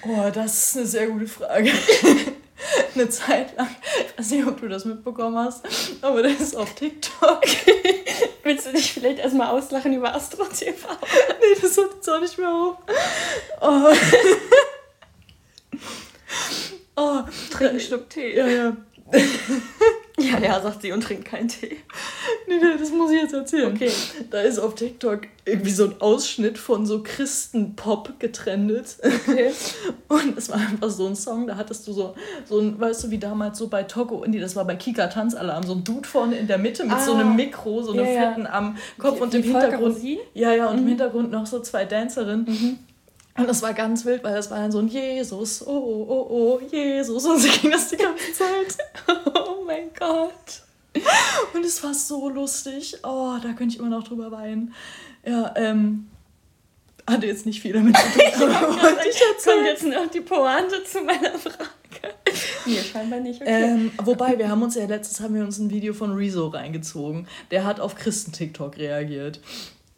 Oh, 0.05 0.31
das 0.33 0.69
ist 0.69 0.77
eine 0.77 0.87
sehr 0.87 1.07
gute 1.09 1.27
Frage. 1.27 1.71
eine 2.95 3.09
Zeit 3.09 3.57
lang, 3.57 3.69
ich 4.07 4.19
weiß 4.19 4.31
nicht, 4.31 4.47
ob 4.47 4.61
du 4.61 4.69
das 4.69 4.85
mitbekommen 4.85 5.37
hast, 5.37 5.65
aber 6.03 6.23
das 6.23 6.41
ist 6.41 6.57
auf 6.57 6.75
TikTok. 6.75 7.43
Willst 8.43 8.67
du 8.67 8.73
dich 8.73 8.93
vielleicht 8.93 9.19
erstmal 9.19 9.49
auslachen 9.49 9.93
über 9.93 10.15
Astro 10.15 10.45
TV? 10.45 10.89
nee, 11.41 11.61
das 11.61 11.77
hört 11.77 11.95
jetzt 11.95 12.09
auch 12.09 12.21
nicht 12.21 12.39
mehr 12.39 12.51
auf. 12.51 12.77
Oh. 13.61 13.93
oh. 16.97 17.21
Trink 17.51 17.71
einen 17.71 17.81
Schluck 17.81 18.11
Tee. 18.11 18.37
Ja, 18.37 18.47
ja. 18.47 18.77
ja, 20.19 20.39
ja, 20.39 20.61
sagt 20.61 20.83
sie 20.83 20.93
und 20.93 21.03
trinkt 21.03 21.25
keinen 21.25 21.49
Tee. 21.49 21.77
Nee, 22.47 22.57
nee, 22.57 22.79
das 22.79 22.91
muss 22.91 23.11
ich 23.11 23.21
jetzt 23.21 23.35
erzählen. 23.35 23.73
Okay. 23.75 23.91
Da 24.31 24.41
ist 24.41 24.59
auf 24.59 24.75
TikTok 24.75 25.23
irgendwie 25.45 25.71
so 25.71 25.85
ein 25.85 26.01
Ausschnitt 26.01 26.57
von 26.59 26.87
so 26.87 27.03
Christenpop 27.03 28.19
getrendet. 28.19 28.97
Okay. 29.03 29.53
Und 30.09 30.39
es 30.39 30.49
war 30.49 30.59
einfach 30.59 30.91
so 30.91 31.07
ein 31.07 31.17
Song, 31.17 31.47
da 31.47 31.57
hattest 31.57 31.87
du 31.87 31.93
so, 31.93 32.15
so 32.49 32.61
ein, 32.61 32.79
weißt 32.81 33.05
du, 33.05 33.11
wie 33.11 33.19
damals 33.19 33.59
so 33.59 33.69
bei 33.69 33.83
Togo, 33.83 34.25
nee, 34.27 34.41
das 34.41 34.57
war 34.57 34.65
bei 34.65 34.77
Kika 34.77 35.09
Tanzalarm, 35.09 35.65
so 35.65 35.75
ein 35.75 35.85
Dude 35.85 36.09
vorne 36.09 36.37
in 36.37 36.47
der 36.47 36.59
Mitte 36.59 36.85
mit 36.85 36.95
ah, 36.95 37.01
so 37.01 37.15
einem 37.15 37.37
Mikro, 37.37 37.83
so 37.83 37.93
einem 37.93 38.07
ja, 38.07 38.13
Fetten 38.13 38.47
am 38.47 38.77
Kopf 38.99 39.17
die, 39.17 39.23
und 39.23 39.35
im 39.35 39.43
Hintergrund. 39.43 39.99
Ja, 40.35 40.53
ja, 40.53 40.69
und 40.69 40.77
mhm. 40.77 40.83
im 40.83 40.89
Hintergrund 40.89 41.31
noch 41.31 41.47
so 41.47 41.61
zwei 41.61 41.85
Dancerinnen. 41.85 42.45
Mhm. 42.47 42.79
Und 43.37 43.49
das 43.49 43.63
war 43.63 43.75
ganz 43.75 44.05
wild, 44.05 44.23
weil 44.23 44.35
das 44.35 44.51
war 44.51 44.59
dann 44.59 44.71
so 44.71 44.79
ein 44.79 44.87
Jesus, 44.87 45.67
oh, 45.67 45.71
oh, 45.71 46.07
oh, 46.09 46.27
oh, 46.31 46.61
Jesus. 46.71 47.25
Und 47.25 47.41
so 47.41 47.49
ging 47.49 47.71
das 47.71 47.89
die 47.89 47.97
ganze 47.97 48.33
Zeit. 48.33 48.79
oh 49.35 49.65
mein 49.67 49.91
Gott. 49.99 50.63
Und 51.53 51.65
es 51.65 51.83
war 51.83 51.95
so 51.95 52.29
lustig. 52.29 52.97
Oh, 53.03 53.37
da 53.43 53.53
könnte 53.53 53.75
ich 53.75 53.79
immer 53.81 53.89
noch 53.89 54.05
drüber 54.05 54.31
weinen. 54.31 54.73
Ja, 55.27 55.53
ähm, 55.57 56.09
hatte 57.09 57.27
jetzt 57.27 57.45
nicht 57.45 57.61
viel 57.61 57.73
damit 57.73 57.97
zu 57.97 58.19
tun. 58.39 58.51
Aber 58.55 59.07
ich 59.07 59.21
kommt 59.45 59.67
jetzt 59.67 59.85
noch 59.85 60.11
die 60.11 60.21
Pointe 60.21 60.85
zu 60.85 61.01
meiner 61.03 61.37
Frage. 61.37 62.15
Mir 62.67 62.83
scheinbar 62.83 63.21
nicht. 63.21 63.43
Okay. 63.43 63.63
Ähm, 63.65 63.93
wobei, 64.03 64.39
wir 64.39 64.49
haben 64.49 64.63
uns 64.63 64.75
ja 64.75 64.87
letztes 64.87 65.21
haben 65.21 65.35
wir 65.35 65.43
uns 65.43 65.59
ein 65.59 65.71
Video 65.71 65.93
von 65.93 66.13
Rezo 66.13 66.49
reingezogen. 66.49 67.27
Der 67.51 67.65
hat 67.65 67.81
auf 67.81 67.97
Christen-TikTok 67.97 68.79
reagiert. 68.79 69.41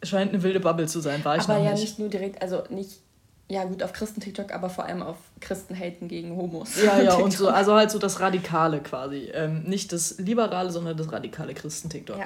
Scheint 0.03 0.33
eine 0.33 0.43
wilde 0.43 0.59
Bubble 0.59 0.87
zu 0.87 0.99
sein, 0.99 1.23
war 1.23 1.37
ich 1.37 1.43
Aber 1.43 1.57
ja 1.57 1.71
nicht. 1.71 1.81
nicht 1.81 1.99
nur 1.99 2.09
direkt, 2.09 2.41
also 2.41 2.63
nicht 2.69 2.99
ja, 3.49 3.63
gut, 3.63 3.81
auf 3.81 3.93
Christen-TikTok, 3.93 4.53
aber 4.53 4.69
vor 4.69 4.85
allem 4.85 5.01
auf 5.01 5.15
Christen-Haten 5.39 6.09
gegen 6.09 6.35
Homos. 6.35 6.81
Ja, 6.83 7.01
ja, 7.01 7.13
und 7.23 7.31
so, 7.31 7.47
also 7.47 7.75
halt 7.75 7.91
so 7.91 7.99
das 7.99 8.19
Radikale 8.19 8.81
quasi. 8.81 9.29
Ähm, 9.33 9.63
nicht 9.63 9.93
das 9.93 10.17
Liberale, 10.17 10.69
sondern 10.69 10.97
das 10.97 11.11
radikale 11.11 11.53
Christen-TikTok. 11.53 12.17
Ja. 12.17 12.25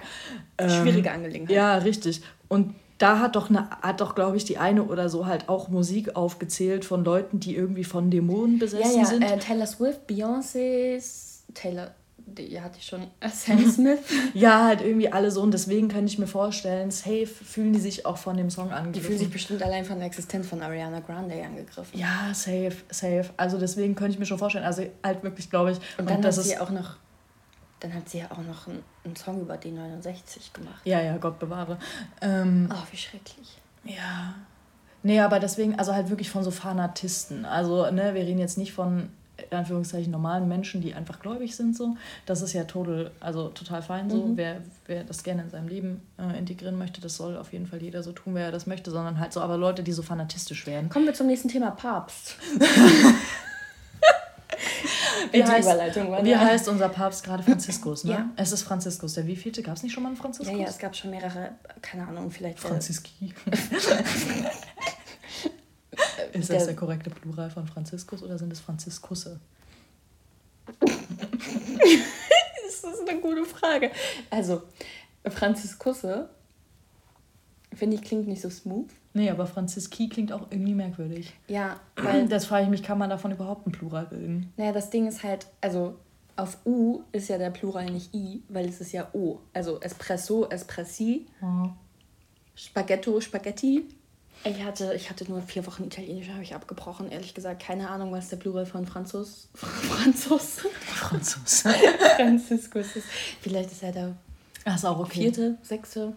Ähm, 0.57 0.69
Schwierige 0.69 1.11
Angelegenheit. 1.11 1.55
Ja, 1.55 1.75
richtig. 1.77 2.23
Und 2.47 2.73
da 2.97 3.19
hat 3.19 3.35
doch, 3.35 3.49
eine, 3.49 3.69
hat 3.69 4.01
doch 4.01 4.15
glaube 4.15 4.37
ich, 4.37 4.45
die 4.45 4.57
eine 4.57 4.83
oder 4.83 5.09
so 5.09 5.27
halt 5.27 5.47
auch 5.47 5.69
Musik 5.69 6.15
aufgezählt 6.15 6.85
von 6.85 7.03
Leuten, 7.03 7.39
die 7.39 7.55
irgendwie 7.55 7.83
von 7.83 8.09
Dämonen 8.09 8.57
besessen 8.57 8.91
ja, 8.91 9.01
ja, 9.01 9.05
sind. 9.05 9.23
Äh, 9.23 9.37
Taylor 9.37 9.67
Swift, 9.67 10.07
Beyoncé's, 10.09 11.43
Taylor, 11.53 11.91
die 12.35 12.59
hatte 12.61 12.77
ich 12.79 12.85
schon, 12.85 13.07
Sam 13.33 13.69
Smith. 13.71 13.99
ja, 14.33 14.65
halt 14.65 14.81
irgendwie 14.81 15.11
alle 15.11 15.31
so. 15.31 15.41
Und 15.41 15.51
deswegen 15.51 15.87
kann 15.87 16.05
ich 16.05 16.17
mir 16.19 16.27
vorstellen, 16.27 16.91
safe 16.91 17.27
fühlen 17.27 17.73
die 17.73 17.79
sich 17.79 18.05
auch 18.05 18.17
von 18.17 18.37
dem 18.37 18.49
Song 18.49 18.71
angegriffen. 18.71 18.93
Die 18.93 19.01
fühlen 19.01 19.19
sich 19.19 19.31
bestimmt 19.31 19.63
allein 19.63 19.85
von 19.85 19.97
der 19.97 20.07
Existenz 20.07 20.47
von 20.47 20.61
Ariana 20.61 20.99
Grande 20.99 21.41
angegriffen. 21.43 21.97
Ja, 21.97 22.33
safe, 22.33 22.75
safe. 22.89 23.29
Also 23.37 23.57
deswegen 23.57 23.95
könnte 23.95 24.13
ich 24.13 24.19
mir 24.19 24.25
schon 24.25 24.37
vorstellen. 24.37 24.65
Also 24.65 24.83
halt 25.03 25.23
wirklich, 25.23 25.49
glaube 25.49 25.71
ich. 25.71 25.77
Und 25.97 26.09
dann 26.09 26.17
und 26.17 26.25
das 26.25 26.37
hat 26.37 26.45
sie 26.45 26.57
auch 26.57 26.69
noch. 26.69 26.97
Dann 27.79 27.93
hat 27.95 28.09
sie 28.09 28.19
ja 28.19 28.25
auch 28.29 28.37
noch 28.37 28.67
einen, 28.67 28.83
einen 29.03 29.15
Song 29.15 29.41
über 29.41 29.55
D69 29.55 30.53
gemacht. 30.53 30.81
Ja, 30.83 31.01
ja, 31.01 31.17
Gott 31.17 31.39
bewahre. 31.39 31.79
Ähm, 32.21 32.69
oh, 32.71 32.83
wie 32.91 32.97
schrecklich. 32.97 33.57
Ja. 33.83 34.35
Nee, 35.03 35.19
aber 35.19 35.39
deswegen, 35.39 35.79
also 35.79 35.93
halt 35.93 36.09
wirklich 36.09 36.29
von 36.29 36.43
so 36.43 36.51
Fanatisten. 36.51 37.45
Also, 37.45 37.89
ne, 37.89 38.13
wir 38.13 38.21
reden 38.21 38.39
jetzt 38.39 38.57
nicht 38.57 38.73
von 38.73 39.09
in 39.49 39.57
Anführungszeichen 39.57 40.11
normalen 40.11 40.47
Menschen, 40.47 40.81
die 40.81 40.93
einfach 40.93 41.19
gläubig 41.19 41.55
sind, 41.55 41.75
so. 41.75 41.95
Das 42.25 42.41
ist 42.41 42.53
ja 42.53 42.63
total, 42.65 43.11
also 43.19 43.49
total 43.49 43.81
fein 43.81 44.09
so. 44.09 44.17
Mhm. 44.17 44.37
Wer, 44.37 44.61
wer 44.85 45.03
das 45.03 45.23
gerne 45.23 45.43
in 45.43 45.49
seinem 45.49 45.67
Leben 45.67 46.01
äh, 46.17 46.37
integrieren 46.37 46.77
möchte, 46.77 47.01
das 47.01 47.15
soll 47.15 47.37
auf 47.37 47.51
jeden 47.53 47.67
Fall 47.67 47.81
jeder 47.81 48.03
so 48.03 48.11
tun, 48.11 48.35
wer 48.35 48.51
das 48.51 48.67
möchte, 48.67 48.91
sondern 48.91 49.19
halt 49.19 49.33
so, 49.33 49.41
aber 49.41 49.57
Leute, 49.57 49.83
die 49.83 49.91
so 49.91 50.03
fanatistisch 50.03 50.67
werden. 50.67 50.89
Kommen 50.89 51.05
wir 51.05 51.13
zum 51.13 51.27
nächsten 51.27 51.47
Thema 51.47 51.71
Papst. 51.71 52.35
wie, 55.31 55.43
heißt, 55.43 55.69
wie 56.23 56.35
heißt 56.35 56.67
unser 56.67 56.89
Papst 56.89 57.23
gerade 57.23 57.43
Franziskus, 57.43 58.03
ne? 58.03 58.11
Ja. 58.11 58.29
Es 58.35 58.51
ist 58.51 58.63
Franziskus. 58.63 59.13
Der 59.13 59.27
wievielte? 59.27 59.63
Gab 59.63 59.77
es 59.77 59.83
nicht 59.83 59.93
schon 59.93 60.03
mal 60.03 60.09
einen 60.09 60.17
Franziskus? 60.17 60.53
Ja, 60.55 60.63
ja, 60.63 60.67
es 60.67 60.77
gab 60.77 60.95
schon 60.95 61.11
mehrere, 61.11 61.51
keine 61.81 62.07
Ahnung, 62.07 62.31
vielleicht. 62.31 62.59
Franziski. 62.59 63.33
ist 66.33 66.49
das 66.49 66.65
der 66.65 66.75
korrekte 66.75 67.09
Plural 67.09 67.49
von 67.49 67.67
Franziskus 67.67 68.23
oder 68.23 68.37
sind 68.37 68.51
es 68.51 68.59
Franziskusse? 68.59 69.39
das 70.79 70.93
ist 72.93 73.09
eine 73.09 73.19
gute 73.19 73.45
Frage. 73.45 73.91
Also, 74.29 74.63
Franziskusse, 75.27 76.29
finde 77.73 77.95
ich, 77.95 78.01
klingt 78.03 78.27
nicht 78.27 78.41
so 78.41 78.49
smooth. 78.49 78.89
Nee, 79.13 79.29
aber 79.29 79.45
Franziski 79.45 80.07
klingt 80.07 80.31
auch 80.31 80.47
irgendwie 80.51 80.73
merkwürdig. 80.73 81.33
Ja, 81.47 81.79
weil. 81.95 82.27
Das 82.27 82.45
frage 82.45 82.63
ich 82.63 82.69
mich, 82.69 82.83
kann 82.83 82.97
man 82.97 83.09
davon 83.09 83.31
überhaupt 83.31 83.67
ein 83.67 83.71
Plural 83.71 84.05
bilden? 84.05 84.53
Naja, 84.57 84.71
das 84.71 84.89
Ding 84.89 85.07
ist 85.07 85.23
halt, 85.23 85.47
also 85.59 85.97
auf 86.37 86.57
U 86.65 87.03
ist 87.11 87.27
ja 87.27 87.37
der 87.37 87.49
Plural 87.49 87.85
nicht 87.85 88.13
I, 88.13 88.41
weil 88.49 88.67
es 88.69 88.79
ist 88.81 88.93
ja 88.93 89.09
O. 89.13 89.39
Also 89.53 89.79
Espresso, 89.81 90.47
Espressi, 90.49 91.25
oh. 91.41 91.69
Spaghetto, 92.55 93.19
Spaghetti. 93.19 93.85
Ich 94.43 94.63
hatte, 94.63 94.93
ich 94.95 95.09
hatte 95.09 95.29
nur 95.29 95.41
vier 95.41 95.65
Wochen 95.67 95.83
Italienisch, 95.83 96.29
habe 96.29 96.41
ich 96.41 96.55
abgebrochen. 96.55 97.11
Ehrlich 97.11 97.33
gesagt, 97.33 97.61
keine 97.61 97.89
Ahnung, 97.89 98.11
was 98.11 98.29
der 98.29 98.37
Plural 98.37 98.65
von 98.65 98.87
Franzos. 98.87 99.49
Franzos. 99.53 100.61
Franzos. 100.87 101.63
Franziskus 102.15 102.95
ist. 102.95 103.07
Vielleicht 103.41 103.71
ist 103.71 103.83
er 103.83 103.91
der 103.91 104.15
Ach, 104.65 104.75
ist 104.75 104.85
auch 104.85 104.99
okay. 104.99 105.21
vierte, 105.21 105.57
sechste. 105.61 106.13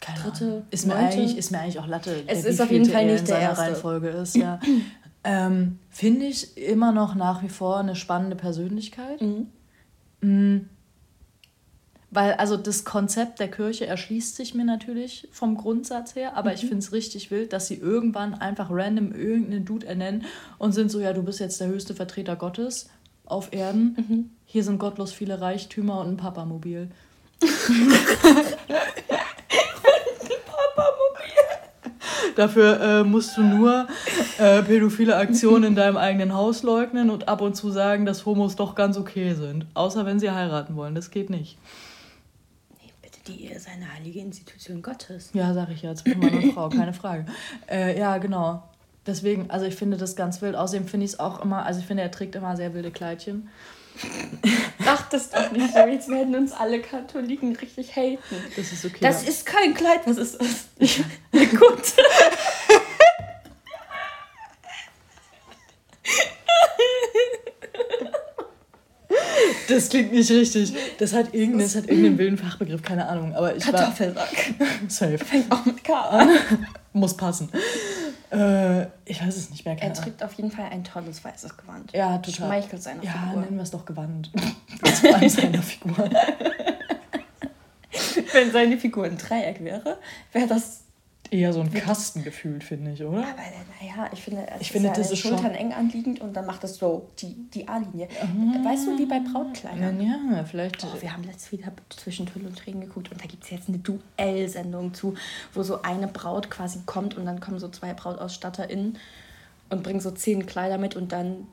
Keine 0.00 0.20
dritte, 0.20 0.62
ist 0.70 0.86
mir, 0.86 0.94
eigentlich, 0.94 1.36
ist 1.36 1.50
mir 1.50 1.60
eigentlich 1.60 1.78
auch 1.78 1.86
Latte. 1.86 2.24
Es 2.26 2.44
ist 2.46 2.60
auf 2.60 2.70
jeden 2.70 2.86
Fall 2.86 3.04
nicht 3.04 3.28
der 3.28 3.38
erste. 3.38 3.64
Reihenfolge 3.64 4.08
ist, 4.08 4.34
ja. 4.34 4.58
ähm, 5.24 5.78
Finde 5.90 6.24
ich 6.24 6.56
immer 6.56 6.92
noch 6.92 7.14
nach 7.14 7.42
wie 7.42 7.50
vor 7.50 7.78
eine 7.78 7.94
spannende 7.94 8.34
Persönlichkeit. 8.34 9.20
Mhm. 9.20 9.48
Mhm. 10.22 10.68
Weil, 12.12 12.32
also 12.34 12.56
das 12.56 12.84
Konzept 12.84 13.38
der 13.38 13.48
Kirche 13.48 13.86
erschließt 13.86 14.34
sich 14.34 14.54
mir 14.54 14.64
natürlich 14.64 15.28
vom 15.30 15.56
Grundsatz 15.56 16.16
her, 16.16 16.36
aber 16.36 16.50
mhm. 16.50 16.54
ich 16.56 16.60
finde 16.62 16.78
es 16.78 16.92
richtig 16.92 17.30
wild, 17.30 17.52
dass 17.52 17.68
sie 17.68 17.76
irgendwann 17.76 18.34
einfach 18.34 18.68
random 18.70 19.12
irgendeinen 19.12 19.64
Dude 19.64 19.86
ernennen 19.86 20.24
und 20.58 20.72
sind 20.72 20.90
so, 20.90 20.98
ja, 20.98 21.12
du 21.12 21.22
bist 21.22 21.38
jetzt 21.38 21.60
der 21.60 21.68
höchste 21.68 21.94
Vertreter 21.94 22.34
Gottes 22.34 22.90
auf 23.26 23.52
Erden. 23.52 23.96
Mhm. 23.96 24.30
Hier 24.44 24.64
sind 24.64 24.78
gottlos 24.78 25.12
viele 25.12 25.40
Reichtümer 25.40 26.00
und 26.00 26.08
ein 26.08 26.16
Papamobil. 26.16 26.90
Dafür 32.34 32.80
äh, 32.80 33.04
musst 33.04 33.36
du 33.36 33.42
nur 33.42 33.86
äh, 34.38 34.62
pädophile 34.62 35.16
Aktionen 35.16 35.64
in 35.64 35.74
deinem 35.74 35.96
eigenen 35.96 36.34
Haus 36.34 36.62
leugnen 36.62 37.10
und 37.10 37.28
ab 37.28 37.40
und 37.40 37.54
zu 37.54 37.70
sagen, 37.70 38.06
dass 38.06 38.24
Homos 38.26 38.56
doch 38.56 38.74
ganz 38.74 38.96
okay 38.96 39.34
sind. 39.34 39.66
Außer 39.74 40.06
wenn 40.06 40.18
sie 40.18 40.30
heiraten 40.30 40.74
wollen. 40.74 40.94
Das 40.94 41.10
geht 41.10 41.30
nicht. 41.30 41.58
Die 43.26 43.46
ist 43.46 43.68
eine 43.68 43.92
heilige 43.92 44.20
Institution 44.20 44.82
Gottes. 44.82 45.30
Ja, 45.34 45.52
sag 45.52 45.70
ich 45.70 45.82
ja, 45.82 45.94
zwischen 45.94 46.20
Mann 46.20 46.34
und 46.34 46.52
Frau, 46.52 46.68
keine 46.68 46.92
Frage. 46.92 47.26
Äh, 47.70 47.98
ja, 47.98 48.18
genau. 48.18 48.62
Deswegen, 49.06 49.50
also 49.50 49.66
ich 49.66 49.76
finde 49.76 49.96
das 49.96 50.16
ganz 50.16 50.40
wild. 50.42 50.54
Außerdem 50.56 50.86
finde 50.86 51.06
ich 51.06 51.12
es 51.12 51.20
auch 51.20 51.42
immer, 51.42 51.64
also 51.64 51.80
ich 51.80 51.86
finde, 51.86 52.02
er 52.02 52.10
trägt 52.10 52.34
immer 52.34 52.56
sehr 52.56 52.74
wilde 52.74 52.90
Kleidchen. 52.90 53.48
Mach 54.78 55.08
das 55.08 55.30
doch 55.30 55.50
nicht 55.52 55.72
so. 55.72 55.80
Jetzt 55.80 56.08
werden 56.08 56.34
uns 56.34 56.52
alle 56.52 56.80
Katholiken 56.80 57.54
richtig 57.56 57.94
haten. 57.96 58.36
Das 58.56 58.72
ist 58.72 58.84
okay. 58.84 58.98
Das 59.00 59.22
ist 59.28 59.44
kein 59.46 59.74
Kleid. 59.74 60.00
Was 60.06 60.16
ist 60.16 60.40
das? 60.40 60.68
Ja, 60.78 61.04
gut. 61.32 61.82
Das 69.68 69.88
klingt 69.88 70.12
nicht 70.12 70.30
richtig. 70.30 70.72
Das 70.98 71.12
hat, 71.12 71.34
irgendein, 71.34 71.60
das 71.60 71.76
hat 71.76 71.86
irgendeinen 71.86 72.18
wilden 72.18 72.38
Fachbegriff, 72.38 72.82
keine 72.82 73.08
Ahnung. 73.08 73.34
Aber 73.34 73.54
ich 73.54 73.64
Kartoffelsack. 73.64 74.54
Safe. 74.88 75.18
Fängt 75.18 75.50
auch 75.50 75.64
mit 75.64 75.82
K 75.84 75.94
an. 75.94 76.28
Muss 76.92 77.16
passen. 77.16 77.48
Äh, 78.32 78.82
ich 79.04 79.20
weiß 79.20 79.36
es 79.36 79.50
nicht 79.50 79.64
mehr. 79.64 79.76
Er 79.80 79.92
trägt 79.92 80.22
auf 80.22 80.32
jeden 80.34 80.50
Fall 80.50 80.66
ein 80.70 80.84
tolles 80.84 81.24
weißes 81.24 81.56
Gewand. 81.56 81.92
Ja, 81.92 82.18
total. 82.18 82.48
Schmeichelt 82.48 82.82
seiner 82.82 83.02
ja, 83.02 83.12
Figur. 83.12 83.34
Ja, 83.34 83.40
nennen 83.40 83.56
wir 83.56 83.62
es 83.62 83.70
doch 83.70 83.84
Gewand. 83.84 84.30
War 84.82 85.28
seiner 85.28 85.62
Figur. 85.62 86.10
Wenn 88.32 88.52
seine 88.52 88.78
Figur 88.78 89.04
ein 89.04 89.18
Dreieck 89.18 89.62
wäre, 89.62 89.98
wäre 90.32 90.46
das 90.46 90.79
eher 91.30 91.52
so 91.52 91.60
ein 91.60 91.72
Kasten 91.72 92.24
gefühlt, 92.24 92.64
finde 92.64 92.92
ich, 92.92 93.02
oder? 93.02 93.18
Aber 93.18 93.42
naja, 93.80 94.10
ich 94.12 94.22
finde, 94.22 94.46
es 94.48 94.54
ich 94.56 94.60
ist 94.62 94.72
finde, 94.72 94.88
ja 94.88 94.94
das 94.94 95.10
ist 95.10 95.18
Schultern 95.18 95.42
schon... 95.42 95.54
eng 95.54 95.72
anliegend 95.72 96.20
und 96.20 96.34
dann 96.34 96.46
macht 96.46 96.64
es 96.64 96.76
so 96.76 97.08
die, 97.18 97.34
die 97.54 97.68
A-Linie. 97.68 98.08
Ah, 98.20 98.64
weißt 98.64 98.88
du, 98.88 98.98
wie 98.98 99.06
bei 99.06 99.20
Brautkleidern? 99.20 100.00
Ja, 100.00 100.44
vielleicht. 100.44 100.84
Oh, 100.84 101.00
wir 101.00 101.12
haben 101.12 101.22
letztes 101.24 101.52
wieder 101.52 101.72
zwischen 101.88 102.26
Tüll 102.26 102.46
und 102.46 102.58
Tränen 102.58 102.80
geguckt 102.80 103.12
und 103.12 103.22
da 103.22 103.26
gibt 103.26 103.44
es 103.44 103.50
jetzt 103.50 103.68
eine 103.68 103.78
Duellsendung 103.78 104.92
zu, 104.92 105.14
wo 105.54 105.62
so 105.62 105.82
eine 105.82 106.08
Braut 106.08 106.50
quasi 106.50 106.80
kommt 106.86 107.16
und 107.16 107.26
dann 107.26 107.40
kommen 107.40 107.58
so 107.58 107.68
zwei 107.68 107.94
BrautausstatterInnen 107.94 108.98
und 109.70 109.82
bringen 109.82 110.00
so 110.00 110.10
zehn 110.10 110.46
Kleider 110.46 110.78
mit 110.78 110.96
und 110.96 111.12
dann 111.12 111.46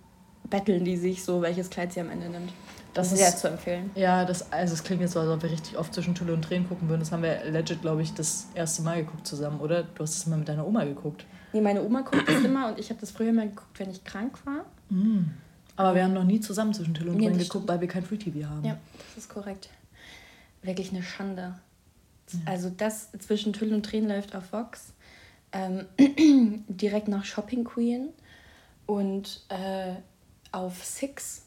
betteln 0.50 0.86
die 0.86 0.98
sich 0.98 1.24
so, 1.24 1.42
welches 1.42 1.70
Kleid 1.70 1.94
sie 1.94 2.00
am 2.00 2.10
Ende 2.10 2.30
nimmt. 2.30 2.52
Das 2.98 3.12
ist 3.12 3.20
sehr 3.20 3.36
zu 3.36 3.48
empfehlen. 3.48 3.92
Ja, 3.94 4.26
das, 4.26 4.52
also 4.52 4.74
es 4.74 4.84
klingt 4.84 5.02
jetzt 5.02 5.12
so, 5.12 5.20
als 5.20 5.30
ob 5.30 5.44
wir 5.44 5.52
richtig 5.52 5.78
oft 5.78 5.94
zwischen 5.94 6.16
Tülle 6.16 6.34
und 6.34 6.42
Tränen 6.42 6.68
gucken 6.68 6.90
würden. 6.90 7.02
Das 7.02 7.12
haben 7.12 7.22
wir 7.22 7.46
legit, 7.46 7.82
glaube 7.82 8.02
ich, 8.02 8.12
das 8.16 8.48
erste 8.56 8.82
Mal 8.82 9.06
geguckt 9.06 9.28
zusammen, 9.28 9.60
oder? 9.60 9.84
Du 9.84 10.02
hast 10.02 10.16
es 10.16 10.26
mal 10.26 10.38
mit 10.38 10.50
deiner 10.50 10.66
Oma 10.66 10.84
geguckt. 10.84 11.24
Nee, 11.54 11.62
meine 11.62 11.84
Oma 11.84 12.02
guckt 12.02 12.28
das 12.28 12.44
immer 12.44 12.70
und 12.70 12.80
ich 12.80 12.90
habe 12.90 13.00
das 13.00 13.12
früher 13.12 13.32
mal 13.34 13.48
geguckt, 13.48 13.80
wenn 13.80 13.92
ich 13.92 14.04
krank 14.04 14.40
war. 14.46 14.66
Mm. 14.90 15.30
Aber 15.76 15.94
wir 15.94 16.04
haben 16.04 16.14
noch 16.14 16.24
nie 16.24 16.40
zusammen 16.40 16.74
zwischen 16.74 16.96
Tülle 16.96 17.12
und 17.12 17.20
Tränen 17.20 17.38
geguckt, 17.38 17.68
weil 17.68 17.80
wir 17.80 17.88
kein 17.88 18.04
Free 18.04 18.18
TV 18.18 18.50
haben. 18.50 18.66
Ja, 18.66 18.80
das 18.98 19.26
ist 19.26 19.30
korrekt. 19.30 19.70
Wirklich 20.64 20.90
eine 20.90 21.04
Schande. 21.04 21.54
Ja. 22.32 22.40
Also 22.46 22.72
das 22.76 23.12
zwischen 23.20 23.54
Tülle 23.54 23.76
und 23.76 23.86
Tränen 23.86 24.10
läuft 24.10 24.36
auf 24.36 24.52
Vox. 24.52 24.94
Ähm, 25.52 25.86
direkt 26.68 27.10
nach 27.10 27.26
Shopping 27.26 27.64
Queen 27.64 28.10
und 28.88 29.46
äh, 29.50 29.94
auf 30.52 30.84
Six 30.84 31.44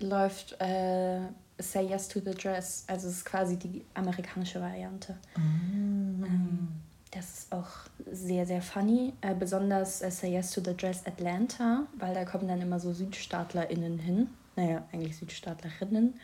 läuft 0.00 0.60
äh, 0.60 1.20
Say 1.58 1.86
Yes 1.86 2.08
to 2.08 2.20
the 2.20 2.32
Dress. 2.32 2.84
Also 2.86 3.08
es 3.08 3.18
ist 3.18 3.24
quasi 3.24 3.56
die 3.56 3.84
amerikanische 3.94 4.60
Variante. 4.60 5.16
Mm. 5.36 6.24
Ähm, 6.24 6.68
das 7.10 7.38
ist 7.38 7.52
auch 7.52 7.68
sehr, 8.10 8.46
sehr 8.46 8.62
funny. 8.62 9.12
Äh, 9.20 9.34
besonders 9.34 10.02
äh, 10.02 10.10
Say 10.10 10.32
Yes 10.32 10.52
to 10.52 10.60
the 10.64 10.76
Dress 10.76 11.04
Atlanta, 11.06 11.86
weil 11.98 12.14
da 12.14 12.24
kommen 12.24 12.48
dann 12.48 12.60
immer 12.60 12.78
so 12.78 12.92
SüdstaatlerInnen 12.92 13.98
hin. 13.98 14.28
Naja, 14.56 14.84
eigentlich 14.92 15.16
SüdstaatlerInnen. 15.16 16.14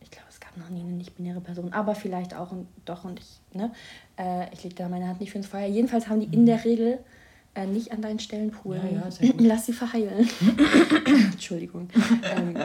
Ich 0.00 0.10
glaube, 0.10 0.26
es 0.30 0.40
gab 0.40 0.56
noch 0.56 0.68
nie 0.68 0.80
eine 0.80 0.92
nicht-binäre 0.92 1.40
Person, 1.40 1.72
aber 1.72 1.94
vielleicht 1.94 2.34
auch 2.34 2.50
und 2.50 2.66
doch 2.84 3.04
und 3.04 3.20
ich, 3.20 3.40
ne? 3.52 3.72
Äh, 4.18 4.52
ich 4.52 4.64
lege 4.64 4.74
da 4.74 4.88
meine 4.88 5.06
Hand 5.06 5.20
nicht 5.20 5.30
für 5.30 5.38
ins 5.38 5.46
Feuer. 5.46 5.66
Jedenfalls 5.66 6.08
haben 6.08 6.20
die 6.20 6.34
in 6.34 6.46
der 6.46 6.64
Regel 6.64 6.98
äh, 7.54 7.66
nicht 7.66 7.92
an 7.92 8.02
deinen 8.02 8.18
Stellen 8.18 8.50
poolen. 8.50 8.94
Ja, 8.94 9.08
ja, 9.08 9.32
Lass 9.38 9.66
sie 9.66 9.72
verheilen. 9.72 10.28
Entschuldigung. 11.32 11.88
ähm, 12.34 12.56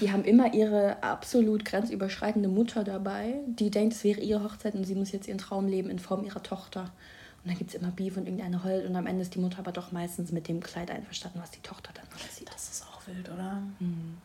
die 0.00 0.10
haben 0.10 0.24
immer 0.24 0.54
ihre 0.54 1.02
absolut 1.02 1.64
grenzüberschreitende 1.64 2.48
Mutter 2.48 2.84
dabei, 2.84 3.34
die 3.46 3.70
denkt, 3.70 3.94
es 3.94 4.04
wäre 4.04 4.20
ihre 4.20 4.42
Hochzeit 4.42 4.74
und 4.74 4.84
sie 4.84 4.94
muss 4.94 5.12
jetzt 5.12 5.28
ihren 5.28 5.38
Traum 5.38 5.66
leben 5.66 5.90
in 5.90 5.98
Form 5.98 6.24
ihrer 6.24 6.42
Tochter. 6.42 6.92
Und 7.42 7.50
dann 7.50 7.58
gibt 7.58 7.74
es 7.74 7.76
immer 7.80 7.90
Beef 7.90 8.16
und 8.16 8.26
irgendeine 8.26 8.64
heult 8.64 8.86
und 8.86 8.96
am 8.96 9.06
Ende 9.06 9.22
ist 9.22 9.34
die 9.34 9.38
Mutter 9.38 9.58
aber 9.58 9.72
doch 9.72 9.92
meistens 9.92 10.32
mit 10.32 10.48
dem 10.48 10.60
Kleid 10.60 10.90
einverstanden, 10.90 11.40
was 11.42 11.50
die 11.50 11.60
Tochter 11.60 11.90
dann 11.92 12.06
aussieht. 12.14 12.48
Das 12.50 12.70
ist 12.70 12.86
auch 12.86 13.06
wild, 13.06 13.28
oder? 13.28 13.62
Mhm. 13.80 14.16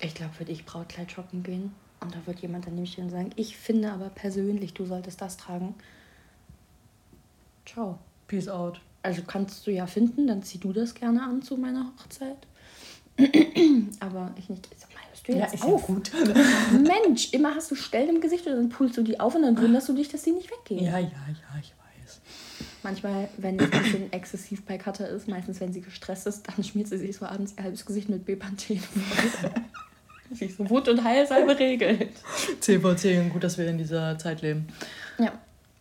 Ich 0.00 0.14
glaube, 0.14 0.38
würde 0.38 0.52
ich 0.52 0.66
Brautkleid 0.66 1.10
shoppen 1.10 1.42
gehen 1.42 1.74
und 2.00 2.14
da 2.14 2.18
wird 2.26 2.40
jemand 2.40 2.66
dann 2.66 2.74
nämlich 2.74 2.92
stehen 2.92 3.04
und 3.04 3.10
sagen, 3.10 3.30
ich 3.36 3.56
finde 3.56 3.90
aber 3.90 4.10
persönlich, 4.10 4.74
du 4.74 4.84
solltest 4.84 5.20
das 5.22 5.38
tragen. 5.38 5.74
Ciao. 7.64 7.98
Peace 8.28 8.48
out. 8.48 8.80
Also 9.02 9.22
kannst 9.26 9.66
du 9.66 9.72
ja 9.72 9.86
finden, 9.86 10.26
dann 10.26 10.42
zieh 10.42 10.58
du 10.58 10.72
das 10.72 10.94
gerne 10.94 11.22
an 11.22 11.42
zu 11.42 11.56
meiner 11.56 11.92
Hochzeit. 11.98 12.36
Aber 14.00 14.30
ich 14.36 14.48
nicht. 14.48 14.68
Sag 14.76 14.94
mal, 14.94 15.00
hörst 15.08 15.26
du 15.26 15.32
jetzt 15.32 15.40
ja, 15.40 15.54
ist 15.54 15.64
auf? 15.64 15.88
Ja 15.88 15.94
gut. 15.94 16.12
Mensch, 16.72 17.32
immer 17.32 17.54
hast 17.54 17.70
du 17.70 17.74
Stellen 17.74 18.16
im 18.16 18.20
Gesicht 18.20 18.46
und 18.46 18.54
dann 18.54 18.68
pulst 18.68 18.96
du 18.96 19.02
die 19.02 19.18
auf 19.18 19.34
und 19.34 19.42
dann 19.42 19.60
wunderst 19.60 19.88
du 19.88 19.94
dich, 19.94 20.08
dass 20.08 20.22
die 20.22 20.32
nicht 20.32 20.50
weggehen. 20.50 20.84
Ja, 20.84 20.98
ja, 20.98 21.08
ja, 21.08 21.60
ich 21.60 21.72
weiß. 21.72 22.20
Manchmal, 22.82 23.28
wenn 23.38 23.58
es 23.58 23.72
ein 23.72 23.82
bisschen 23.82 24.12
exzessiv 24.12 24.64
bei 24.64 24.78
Katha 24.78 25.04
ist, 25.04 25.26
meistens 25.26 25.60
wenn 25.60 25.72
sie 25.72 25.80
gestresst 25.80 26.26
ist, 26.26 26.46
dann 26.46 26.62
schmiert 26.62 26.88
sie 26.88 26.98
sich 26.98 27.16
so 27.16 27.26
abends 27.26 27.54
ihr 27.56 27.64
halbes 27.64 27.84
Gesicht 27.84 28.08
mit 28.08 28.24
Bepanthen. 28.24 28.80
sich 30.30 30.54
so 30.54 30.68
Wut 30.68 30.88
und 30.88 31.02
Heilsalbe 31.02 31.58
regelt. 31.58 32.12
10 32.60 32.80
vor 32.80 32.96
10, 32.96 33.30
gut, 33.30 33.42
dass 33.42 33.58
wir 33.58 33.66
in 33.66 33.78
dieser 33.78 34.18
Zeit 34.18 34.42
leben. 34.42 34.68
Ja. 35.18 35.32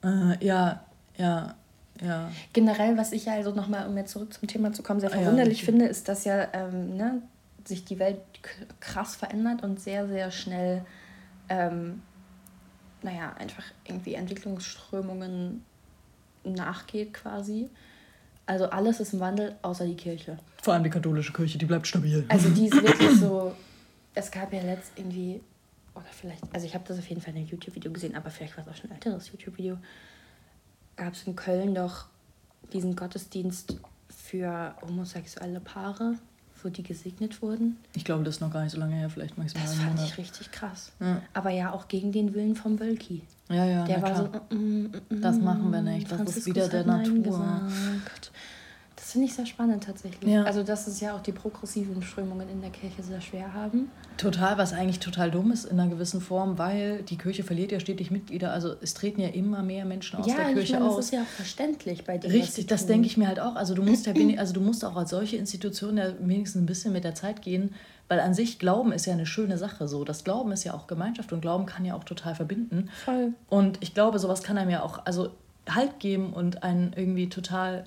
Äh, 0.03 0.45
ja, 0.45 0.85
ja. 1.17 1.55
Ja. 2.01 2.31
Generell, 2.53 2.97
was 2.97 3.11
ich 3.11 3.25
ja 3.25 3.33
also 3.33 3.51
nochmal, 3.51 3.87
um 3.87 3.97
jetzt 3.97 4.11
zurück 4.11 4.33
zum 4.33 4.47
Thema 4.47 4.73
zu 4.73 4.83
kommen, 4.83 4.99
sehr 4.99 5.09
verwunderlich 5.09 5.61
ja, 5.61 5.65
finde, 5.65 5.85
ist, 5.85 6.07
dass 6.07 6.25
ja 6.25 6.47
ähm, 6.53 6.95
ne, 6.95 7.21
sich 7.65 7.85
die 7.85 7.99
Welt 7.99 8.19
krass 8.79 9.15
verändert 9.15 9.63
und 9.63 9.79
sehr, 9.79 10.07
sehr 10.07 10.31
schnell, 10.31 10.85
ähm, 11.49 12.01
naja, 13.01 13.33
einfach 13.37 13.63
irgendwie 13.85 14.13
Entwicklungsströmungen 14.15 15.63
nachgeht 16.43 17.13
quasi. 17.13 17.69
Also 18.45 18.69
alles 18.69 18.99
ist 18.99 19.13
im 19.13 19.19
Wandel, 19.19 19.55
außer 19.61 19.85
die 19.85 19.95
Kirche. 19.95 20.37
Vor 20.61 20.73
allem 20.73 20.83
die 20.83 20.89
katholische 20.89 21.33
Kirche, 21.33 21.57
die 21.57 21.65
bleibt 21.65 21.85
stabil. 21.85 22.25
Also 22.29 22.49
die 22.49 22.67
ist 22.67 22.81
wirklich 22.81 23.11
so. 23.19 23.53
Es 24.13 24.31
gab 24.31 24.53
ja 24.53 24.61
letzt 24.61 24.93
irgendwie, 24.95 25.41
oder 25.93 26.05
vielleicht, 26.11 26.41
also 26.53 26.65
ich 26.65 26.73
habe 26.73 26.85
das 26.87 26.97
auf 26.97 27.07
jeden 27.07 27.21
Fall 27.21 27.33
in 27.33 27.41
einem 27.41 27.49
YouTube-Video 27.49 27.91
gesehen, 27.91 28.15
aber 28.15 28.29
vielleicht 28.29 28.57
war 28.57 28.65
es 28.65 28.69
auch 28.71 28.75
schon 28.75 28.89
ein 28.89 28.95
älteres 28.95 29.31
YouTube-Video. 29.31 29.77
Gab 30.97 31.13
es 31.13 31.23
in 31.25 31.35
Köln 31.35 31.73
doch 31.73 32.05
diesen 32.73 32.95
Gottesdienst 32.95 33.77
für 34.09 34.75
homosexuelle 34.81 35.61
Paare 35.61 36.15
wo 36.63 36.69
die 36.69 36.83
gesegnet 36.83 37.41
wurden. 37.41 37.77
Ich 37.95 38.05
glaube, 38.05 38.23
das 38.23 38.35
ist 38.35 38.41
noch 38.41 38.51
gar 38.51 38.63
nicht 38.63 38.71
so 38.71 38.79
lange 38.79 38.95
her, 38.95 39.09
vielleicht 39.09 39.37
maximal 39.37 39.65
Das 39.65 39.75
fand 39.75 39.99
ich 39.99 40.17
richtig 40.17 40.51
krass. 40.51 40.91
Ja. 40.99 41.21
Aber 41.33 41.49
ja, 41.51 41.71
auch 41.71 41.87
gegen 41.87 42.11
den 42.11 42.33
Willen 42.33 42.55
vom 42.55 42.79
Wölki. 42.79 43.21
Ja, 43.49 43.65
ja, 43.65 43.85
Der 43.85 44.01
war 44.01 44.11
klar. 44.11 44.45
so, 44.49 44.55
mm, 44.55 44.59
mm, 44.59 44.91
mm, 45.09 45.21
das 45.21 45.37
machen 45.37 45.71
wir 45.71 45.81
nicht. 45.81 46.11
Das 46.11 46.21
ist 46.21 46.45
wieder 46.45 46.67
der 46.67 46.85
Natur. 46.85 47.23
Gesagt. 47.23 48.31
Das 49.07 49.13
finde 49.13 49.27
ich 49.27 49.35
sehr 49.35 49.45
spannend 49.45 49.85
tatsächlich. 49.85 50.29
Ja. 50.29 50.43
Also, 50.43 50.63
dass 50.63 50.85
es 50.85 50.99
ja 50.99 51.15
auch 51.15 51.21
die 51.21 51.31
progressiven 51.31 52.01
Strömungen 52.01 52.49
in 52.49 52.59
der 52.59 52.71
Kirche 52.71 53.01
sehr 53.01 53.21
schwer 53.21 53.53
haben. 53.53 53.89
Total, 54.17 54.57
was 54.57 54.73
eigentlich 54.73 54.99
total 54.99 55.31
dumm 55.31 55.53
ist 55.53 55.63
in 55.63 55.79
einer 55.79 55.89
gewissen 55.89 56.19
Form, 56.19 56.57
weil 56.57 57.03
die 57.03 57.17
Kirche 57.17 57.45
verliert 57.45 57.71
ja 57.71 57.79
stetig 57.79 58.11
Mitglieder. 58.11 58.51
Also 58.51 58.75
es 58.81 58.93
treten 58.93 59.21
ja 59.21 59.29
immer 59.29 59.63
mehr 59.63 59.85
Menschen 59.85 60.19
aus 60.19 60.27
ja, 60.27 60.35
der 60.35 60.45
Kirche 60.47 60.59
ich 60.61 60.71
meine, 60.73 60.89
aus. 60.89 60.97
Das 60.97 61.05
ist 61.05 61.11
ja 61.13 61.21
auch 61.21 61.27
verständlich 61.37 62.03
bei 62.03 62.17
dir. 62.17 62.33
Richtig, 62.33 62.67
das 62.67 62.85
denke 62.85 63.07
ich 63.07 63.15
mir 63.15 63.29
halt 63.29 63.39
auch. 63.39 63.55
Also 63.55 63.75
du 63.75 63.81
musst 63.81 64.07
ja 64.07 64.13
wenig, 64.17 64.41
also 64.41 64.53
du 64.53 64.59
musst 64.59 64.83
auch 64.83 64.97
als 64.97 65.11
solche 65.11 65.37
Institution 65.37 65.95
ja 65.95 66.11
wenigstens 66.19 66.61
ein 66.61 66.65
bisschen 66.65 66.91
mit 66.91 67.05
der 67.05 67.15
Zeit 67.15 67.41
gehen, 67.41 67.75
weil 68.09 68.19
an 68.19 68.33
sich 68.33 68.59
Glauben 68.59 68.91
ist 68.91 69.05
ja 69.05 69.13
eine 69.13 69.25
schöne 69.25 69.57
Sache. 69.57 69.87
So, 69.87 70.03
das 70.03 70.25
Glauben 70.25 70.51
ist 70.51 70.65
ja 70.65 70.73
auch 70.73 70.85
Gemeinschaft 70.85 71.31
und 71.31 71.39
Glauben 71.39 71.65
kann 71.65 71.85
ja 71.85 71.95
auch 71.95 72.03
total 72.03 72.35
verbinden. 72.35 72.89
Voll. 73.05 73.31
Und 73.47 73.77
ich 73.79 73.93
glaube, 73.93 74.19
sowas 74.19 74.43
kann 74.43 74.57
einem 74.57 74.71
ja 74.71 74.83
auch 74.83 75.05
also 75.05 75.29
Halt 75.69 75.99
geben 75.99 76.33
und 76.33 76.63
einen 76.63 76.93
irgendwie 76.93 77.29
total 77.29 77.85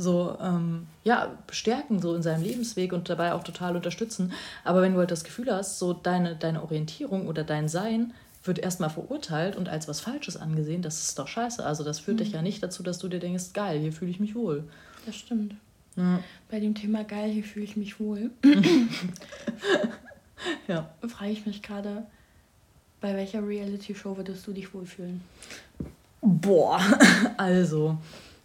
so 0.00 0.36
ähm, 0.40 0.86
ja, 1.04 1.30
bestärken 1.46 2.00
so 2.00 2.14
in 2.14 2.22
seinem 2.22 2.42
Lebensweg 2.42 2.92
und 2.92 3.08
dabei 3.08 3.34
auch 3.34 3.44
total 3.44 3.76
unterstützen. 3.76 4.32
Aber 4.64 4.82
wenn 4.82 4.94
du 4.94 4.98
halt 4.98 5.10
das 5.10 5.24
Gefühl 5.24 5.52
hast, 5.52 5.78
so 5.78 5.92
deine, 5.92 6.36
deine 6.36 6.62
Orientierung 6.62 7.28
oder 7.28 7.44
dein 7.44 7.68
Sein 7.68 8.12
wird 8.44 8.58
erstmal 8.58 8.90
verurteilt 8.90 9.56
und 9.56 9.68
als 9.68 9.86
was 9.86 10.00
Falsches 10.00 10.36
angesehen, 10.36 10.82
das 10.82 11.02
ist 11.02 11.18
doch 11.18 11.28
scheiße. 11.28 11.64
Also 11.64 11.84
das 11.84 12.00
führt 12.00 12.18
mhm. 12.18 12.24
dich 12.24 12.32
ja 12.32 12.42
nicht 12.42 12.62
dazu, 12.62 12.82
dass 12.82 12.98
du 12.98 13.08
dir 13.08 13.20
denkst, 13.20 13.52
geil, 13.52 13.80
hier 13.80 13.92
fühle 13.92 14.10
ich 14.10 14.20
mich 14.20 14.34
wohl. 14.34 14.64
Das 15.06 15.16
stimmt. 15.16 15.54
Ja. 15.96 16.20
Bei 16.50 16.60
dem 16.60 16.74
Thema 16.74 17.04
geil, 17.04 17.30
hier 17.30 17.44
fühle 17.44 17.64
ich 17.64 17.76
mich 17.76 18.00
wohl. 18.00 18.30
ja. 20.68 20.88
Frage 21.06 21.32
ich 21.32 21.46
mich 21.46 21.62
gerade, 21.62 22.04
bei 23.00 23.14
welcher 23.14 23.46
Reality-Show 23.46 24.16
würdest 24.16 24.46
du 24.46 24.52
dich 24.52 24.72
wohlfühlen? 24.74 25.20
Boah, 26.20 26.80
also 27.36 27.98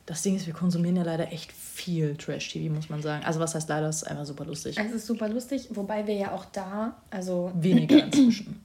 das 0.06 0.22
Ding 0.22 0.36
ist, 0.36 0.46
wir 0.46 0.54
konsumieren 0.54 0.96
ja 0.96 1.04
leider 1.04 1.32
echt 1.32 1.52
viel 1.52 2.16
Trash-TV, 2.16 2.74
muss 2.74 2.90
man 2.90 3.02
sagen. 3.02 3.26
Also 3.26 3.40
was 3.40 3.56
heißt 3.56 3.68
leider, 3.70 3.90
es 3.90 3.98
ist 3.98 4.04
einfach 4.04 4.26
super 4.26 4.46
lustig. 4.46 4.78
Es 4.78 4.92
ist 4.92 5.08
super 5.08 5.28
lustig, 5.30 5.70
wobei 5.72 6.06
wir 6.06 6.16
ja 6.16 6.32
auch 6.32 6.46
da, 6.46 7.02
also... 7.10 7.52
Weniger 7.60 8.04
inzwischen. 8.04 8.62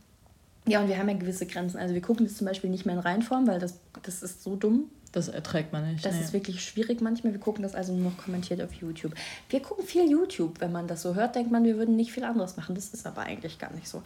Ja, 0.66 0.82
und 0.82 0.88
wir 0.88 0.98
haben 0.98 1.08
ja 1.08 1.16
gewisse 1.16 1.46
Grenzen. 1.46 1.78
Also 1.78 1.94
wir 1.94 2.02
gucken 2.02 2.26
das 2.26 2.36
zum 2.36 2.46
Beispiel 2.46 2.70
nicht 2.70 2.84
mehr 2.84 2.94
in 2.94 3.00
Reinform, 3.00 3.46
weil 3.46 3.58
das, 3.58 3.80
das 4.02 4.22
ist 4.22 4.42
so 4.42 4.56
dumm. 4.56 4.90
Das 5.12 5.28
erträgt 5.28 5.72
man 5.72 5.90
nicht. 5.90 6.04
Das 6.04 6.14
nee. 6.14 6.20
ist 6.20 6.32
wirklich 6.32 6.62
schwierig 6.62 7.00
manchmal. 7.00 7.32
Wir 7.32 7.40
gucken 7.40 7.62
das 7.62 7.74
also 7.74 7.92
nur 7.92 8.10
noch 8.10 8.18
kommentiert 8.18 8.62
auf 8.62 8.72
YouTube. 8.74 9.12
Wir 9.48 9.60
gucken 9.60 9.84
viel 9.84 10.08
YouTube. 10.08 10.60
Wenn 10.60 10.70
man 10.70 10.86
das 10.86 11.02
so 11.02 11.14
hört, 11.14 11.34
denkt 11.34 11.50
man, 11.50 11.64
wir 11.64 11.76
würden 11.76 11.96
nicht 11.96 12.12
viel 12.12 12.22
anderes 12.22 12.56
machen. 12.56 12.74
Das 12.76 12.88
ist 12.88 13.06
aber 13.06 13.22
eigentlich 13.22 13.58
gar 13.58 13.72
nicht 13.72 13.88
so. 13.88 14.02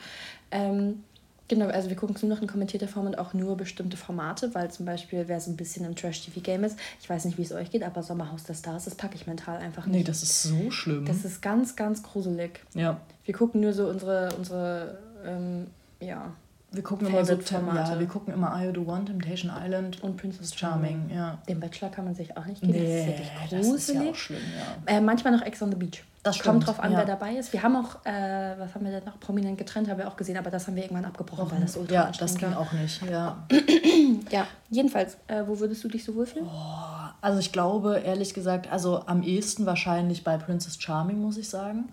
Ähm, 0.51 1.03
Genau, 1.49 1.67
also 1.67 1.91
wir 1.91 1.97
gucken 1.97 2.17
es 2.17 2.23
nur 2.23 2.35
noch 2.35 2.41
in 2.41 2.49
kommentierter 2.49 2.89
Form 2.89 3.07
und 3.07 3.19
auch 3.19 3.35
nur 3.35 3.57
bestimmte 3.57 3.97
Formate, 3.97 4.55
weil 4.55 4.71
zum 4.71 4.87
Beispiel, 4.87 5.25
wer 5.27 5.41
so 5.41 5.51
ein 5.51 5.57
bisschen 5.57 5.85
im 5.85 5.95
Trash-TV-Game 5.95 6.65
ist, 6.65 6.79
ich 7.01 7.11
weiß 7.11 7.27
nicht, 7.27 7.37
wie 7.37 7.43
es 7.43 7.53
euch 7.53 7.71
geht, 7.71 7.83
aber 7.83 8.03
Sommerhaus 8.03 8.45
der 8.45 8.55
Stars, 8.55 8.87
das 8.87 8.95
packe 8.95 9.15
ich 9.15 9.27
mental 9.27 9.59
einfach 9.59 9.85
nicht. 9.87 9.97
Nee, 9.97 10.05
das 10.05 10.23
ist 10.23 10.43
so 10.43 10.71
schlimm. 10.71 11.05
Das 11.05 11.25
ist 11.25 11.43
ganz, 11.43 11.77
ganz 11.77 12.03
gruselig. 12.03 12.61
Ja. 12.73 13.01
Wir 13.25 13.35
gucken 13.35 13.61
nur 13.61 13.75
so 13.75 13.89
unsere, 13.89 14.35
unsere 14.37 14.99
ähm, 15.27 15.67
ja, 16.01 16.33
wir 16.75 16.83
gucken 16.83 17.07
immer 17.07 17.25
so 17.25 17.35
Ja, 17.35 17.99
wir 17.99 18.07
gucken 18.07 18.35
immer 18.35 18.61
I 18.61 18.73
Do 18.73 18.83
One, 18.83 19.05
Temptation 19.05 19.53
Island 19.65 20.03
und 20.03 20.17
Princess 20.17 20.55
Charming. 20.55 21.11
Ja. 21.15 21.39
Den 21.49 21.61
Bachelor 21.61 21.91
kann 21.91 22.05
man 22.05 22.15
sich 22.15 22.37
auch 22.37 22.45
nicht 22.47 22.61
geben. 22.61 22.73
Nee, 22.73 23.17
das 23.51 23.61
ist. 23.61 23.73
Das 23.73 23.89
ist 23.89 23.95
ja 23.95 24.11
auch 24.11 24.15
schlimm, 24.15 24.41
ja. 24.87 24.97
Äh, 24.97 25.01
manchmal 25.01 25.33
noch 25.37 25.43
Ex 25.43 25.63
on 25.63 25.71
the 25.71 25.77
Beach. 25.77 26.05
Das 26.23 26.37
stimmt, 26.37 26.65
Kommt 26.65 26.67
drauf 26.67 26.81
an, 26.81 26.93
ja. 26.93 26.99
wer 26.99 27.05
dabei 27.05 27.37
ist. 27.37 27.53
Wir 27.53 27.63
haben 27.63 27.77
auch, 27.77 27.97
äh, 28.07 28.59
was 28.59 28.75
haben 28.75 28.85
wir 28.85 28.93
denn 28.93 29.05
noch? 29.05 29.21
Prominent 29.21 29.59
getrennt 29.59 29.91
haben 29.91 29.99
wir 29.99 30.09
auch 30.09 30.17
gesehen, 30.17 30.39
aber 30.39 30.51
das 30.51 30.67
haben 30.67 30.75
wir 30.75 30.83
irgendwann 30.83 31.05
abgebrochen, 31.05 31.51
weil 31.51 31.61
das 31.61 31.77
ultra 31.77 31.95
Ja, 31.95 32.13
das 32.19 32.37
ging 32.37 32.51
war. 32.51 32.61
auch 32.61 32.73
nicht, 32.73 33.03
ja. 33.03 33.47
ja, 34.31 34.47
jedenfalls, 34.71 35.19
äh, 35.29 35.43
wo 35.47 35.61
würdest 35.61 35.85
du 35.85 35.89
dich 35.89 36.03
so 36.03 36.15
wohlfühlen? 36.15 36.49
Oh, 36.49 37.11
also 37.21 37.39
ich 37.41 37.53
glaube, 37.53 37.99
ehrlich 37.99 38.33
gesagt, 38.33 38.73
also 38.73 39.07
am 39.07 39.23
ehesten 39.23 39.67
wahrscheinlich 39.67 40.25
bei 40.25 40.39
Princess 40.39 40.81
Charming, 40.81 41.21
muss 41.21 41.37
ich 41.37 41.49
sagen. 41.49 41.91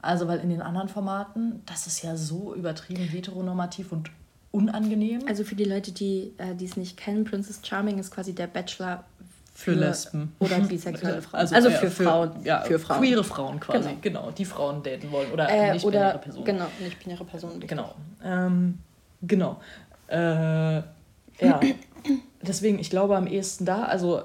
Also, 0.00 0.28
weil 0.28 0.40
in 0.40 0.50
den 0.50 0.60
anderen 0.60 0.88
Formaten, 0.88 1.62
das 1.64 1.86
ist 1.86 2.02
ja 2.02 2.16
so 2.16 2.54
übertrieben 2.54 3.04
heteronormativ 3.04 3.90
und 3.92 4.10
unangenehm. 4.54 5.22
Also 5.28 5.44
für 5.44 5.56
die 5.56 5.64
Leute, 5.64 5.92
die 5.92 6.32
äh, 6.38 6.62
es 6.62 6.76
nicht 6.76 6.96
kennen, 6.96 7.24
Princess 7.24 7.60
Charming 7.62 7.98
ist 7.98 8.12
quasi 8.12 8.34
der 8.34 8.46
Bachelor 8.46 9.04
für, 9.52 9.72
für 9.72 9.78
Lesben. 9.78 10.34
Oder 10.38 10.60
bisexuelle 10.60 11.22
Frauen. 11.22 11.40
Also, 11.40 11.54
also 11.56 11.70
für, 11.70 11.90
für, 11.90 12.04
Frauen. 12.04 12.30
Ja, 12.44 12.60
für 12.62 12.78
Frauen. 12.78 13.00
Queere 13.00 13.24
Frauen 13.24 13.60
quasi, 13.60 13.88
genau. 14.00 14.00
genau 14.00 14.30
die 14.30 14.44
Frauen 14.44 14.82
daten 14.82 15.10
wollen. 15.10 15.32
Oder 15.32 15.48
äh, 15.48 15.72
nicht-binäre 15.72 16.18
Personen. 16.18 16.44
Genau, 16.44 16.66
nicht-binäre 16.80 17.24
Personen. 17.24 17.60
Genau. 17.60 17.94
Ähm, 18.24 18.78
genau. 19.22 19.60
Äh, 20.08 20.16
ja. 20.76 20.84
Deswegen, 22.42 22.78
ich 22.78 22.90
glaube 22.90 23.16
am 23.16 23.26
ehesten 23.26 23.64
da, 23.64 23.84
also 23.84 24.22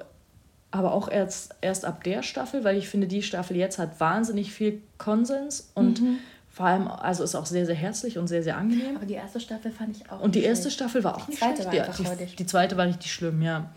aber 0.71 0.93
auch 0.93 1.09
erst, 1.09 1.55
erst 1.61 1.85
ab 1.85 2.03
der 2.03 2.21
Staffel, 2.21 2.63
weil 2.63 2.77
ich 2.77 2.89
finde, 2.89 3.07
die 3.07 3.23
Staffel 3.23 3.57
jetzt 3.57 3.79
hat 3.79 3.99
wahnsinnig 3.99 4.53
viel 4.53 4.81
Konsens 4.99 5.71
und 5.73 6.01
mhm. 6.01 6.17
Vor 6.59 6.67
allem, 6.67 6.89
also 6.89 7.23
ist 7.23 7.35
auch 7.35 7.45
sehr, 7.45 7.65
sehr 7.65 7.73
herzlich 7.73 8.17
und 8.17 8.27
sehr, 8.27 8.43
sehr 8.43 8.57
angenehm. 8.57 8.97
Aber 8.97 9.05
die 9.05 9.13
erste 9.13 9.39
Staffel 9.39 9.71
fand 9.71 9.95
ich 9.95 10.11
auch. 10.11 10.19
Und 10.19 10.35
die 10.35 10.43
erste 10.43 10.69
Staffel 10.69 11.05
war 11.05 11.15
auch 11.15 11.23
die 11.23 11.31
nicht 11.31 11.39
zweite 11.39 11.63
schlecht. 11.63 12.05
War 12.05 12.15
die, 12.17 12.25
die, 12.25 12.35
die 12.35 12.45
zweite 12.45 12.75
war 12.75 12.85
richtig 12.85 13.13
schlimm, 13.13 13.41
ja. 13.41 13.69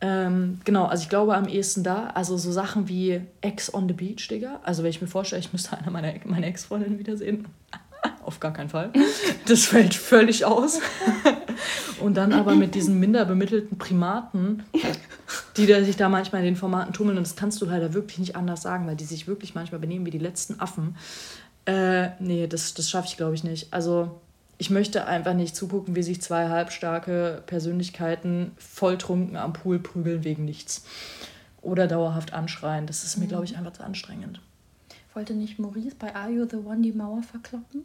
Ähm, 0.00 0.60
genau, 0.62 0.84
also 0.84 1.02
ich 1.02 1.08
glaube 1.08 1.34
am 1.34 1.48
ehesten 1.48 1.82
da, 1.82 2.10
also 2.14 2.36
so 2.36 2.52
Sachen 2.52 2.86
wie 2.88 3.22
Ex 3.40 3.74
on 3.74 3.88
the 3.88 3.94
Beach, 3.94 4.28
Digga. 4.28 4.60
Also 4.62 4.84
wenn 4.84 4.90
ich 4.90 5.00
mir 5.00 5.08
vorstelle, 5.08 5.40
ich 5.40 5.52
müsste 5.52 5.76
einer 5.76 5.90
meiner, 5.90 6.14
meiner 6.24 6.46
Ex-Freundinnen 6.46 7.00
wiedersehen. 7.00 7.48
Auf 8.24 8.38
gar 8.38 8.52
keinen 8.52 8.68
Fall. 8.68 8.92
Das 9.46 9.64
fällt 9.64 9.94
völlig 9.94 10.44
aus. 10.44 10.78
Und 12.00 12.16
dann 12.16 12.32
aber 12.32 12.54
mit 12.54 12.76
diesen 12.76 13.00
minder 13.00 13.24
bemittelten 13.24 13.78
Primaten, 13.78 14.62
die 15.56 15.66
da 15.66 15.82
sich 15.82 15.96
da 15.96 16.08
manchmal 16.08 16.42
in 16.42 16.46
den 16.46 16.56
Formaten 16.56 16.92
tummeln. 16.92 17.18
Und 17.18 17.26
das 17.26 17.34
kannst 17.34 17.60
du 17.60 17.68
halt 17.68 17.92
wirklich 17.92 18.20
nicht 18.20 18.36
anders 18.36 18.62
sagen, 18.62 18.86
weil 18.86 18.94
die 18.94 19.04
sich 19.04 19.26
wirklich 19.26 19.56
manchmal 19.56 19.80
benehmen 19.80 20.06
wie 20.06 20.10
die 20.12 20.18
letzten 20.18 20.60
Affen. 20.60 20.94
Äh, 21.66 22.10
nee, 22.18 22.46
das, 22.46 22.74
das 22.74 22.90
schaffe 22.90 23.08
ich, 23.08 23.16
glaube 23.16 23.34
ich, 23.34 23.44
nicht. 23.44 23.72
Also, 23.72 24.20
ich 24.58 24.70
möchte 24.70 25.06
einfach 25.06 25.34
nicht 25.34 25.56
zugucken, 25.56 25.96
wie 25.96 26.02
sich 26.02 26.20
zwei 26.20 26.48
halbstarke 26.48 27.42
Persönlichkeiten 27.46 28.52
volltrunken 28.58 29.36
am 29.36 29.52
Pool 29.52 29.78
prügeln 29.78 30.24
wegen 30.24 30.44
nichts. 30.44 30.84
Oder 31.60 31.86
dauerhaft 31.86 32.32
anschreien. 32.32 32.86
Das 32.86 33.04
ist 33.04 33.16
mir, 33.18 33.26
glaube 33.26 33.44
ich, 33.44 33.52
mhm. 33.52 33.58
einfach 33.58 33.72
zu 33.72 33.84
anstrengend. 33.84 34.40
Wollte 35.14 35.34
nicht 35.34 35.58
Maurice 35.58 35.94
bei 35.98 36.14
Are 36.14 36.30
You 36.30 36.46
the 36.48 36.56
One 36.56 36.80
die 36.80 36.92
Mauer 36.92 37.22
verkloppen? 37.22 37.84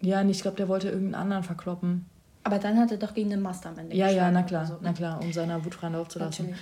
Ja, 0.00 0.22
nee, 0.24 0.32
ich 0.32 0.42
glaube, 0.42 0.56
der 0.56 0.68
wollte 0.68 0.88
irgendeinen 0.88 1.22
anderen 1.22 1.44
verkloppen. 1.44 2.06
Aber 2.44 2.58
dann 2.58 2.78
hat 2.78 2.90
er 2.90 2.96
doch 2.96 3.14
gegen 3.14 3.30
den 3.30 3.40
Master 3.40 3.68
am 3.68 3.78
Ende 3.78 3.94
Ja, 3.94 4.08
ja, 4.08 4.30
na 4.30 4.42
klar, 4.42 4.66
so. 4.66 4.76
na 4.80 4.92
klar, 4.92 5.20
um 5.22 5.32
seiner 5.32 5.64
Wut 5.64 5.74
freien 5.76 5.92
Lauf 5.92 6.08
zu 6.08 6.18
lassen. 6.18 6.54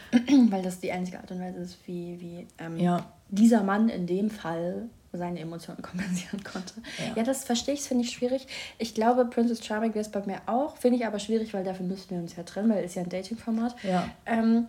Weil 0.50 0.62
das 0.62 0.80
die 0.80 0.92
einzige 0.92 1.18
Art 1.18 1.30
und 1.30 1.40
Weise 1.40 1.58
ist, 1.60 1.78
wie, 1.86 2.20
wie 2.20 2.46
ähm, 2.58 2.76
ja. 2.76 3.06
dieser 3.30 3.62
Mann 3.62 3.88
in 3.88 4.06
dem 4.06 4.28
Fall 4.28 4.88
seine 5.12 5.40
Emotionen 5.40 5.82
kompensieren 5.82 6.42
konnte. 6.44 6.74
Ja, 6.98 7.16
ja 7.16 7.22
das 7.22 7.44
verstehe 7.44 7.74
ich, 7.74 7.82
finde 7.82 8.04
ich 8.04 8.10
schwierig. 8.10 8.46
Ich 8.78 8.94
glaube, 8.94 9.24
Princess 9.24 9.64
Charming 9.64 9.94
wäre 9.94 10.04
es 10.04 10.10
bei 10.10 10.24
mir 10.24 10.40
auch. 10.46 10.76
Finde 10.76 10.98
ich 10.98 11.06
aber 11.06 11.18
schwierig, 11.18 11.52
weil 11.54 11.64
dafür 11.64 11.86
müssten 11.86 12.14
wir 12.14 12.22
uns 12.22 12.36
ja 12.36 12.42
trennen, 12.42 12.70
weil 12.70 12.84
es 12.84 12.94
ja 12.94 13.02
ein 13.02 13.08
Dating-Format. 13.08 13.76
Ja. 13.82 14.08
Ähm, 14.26 14.68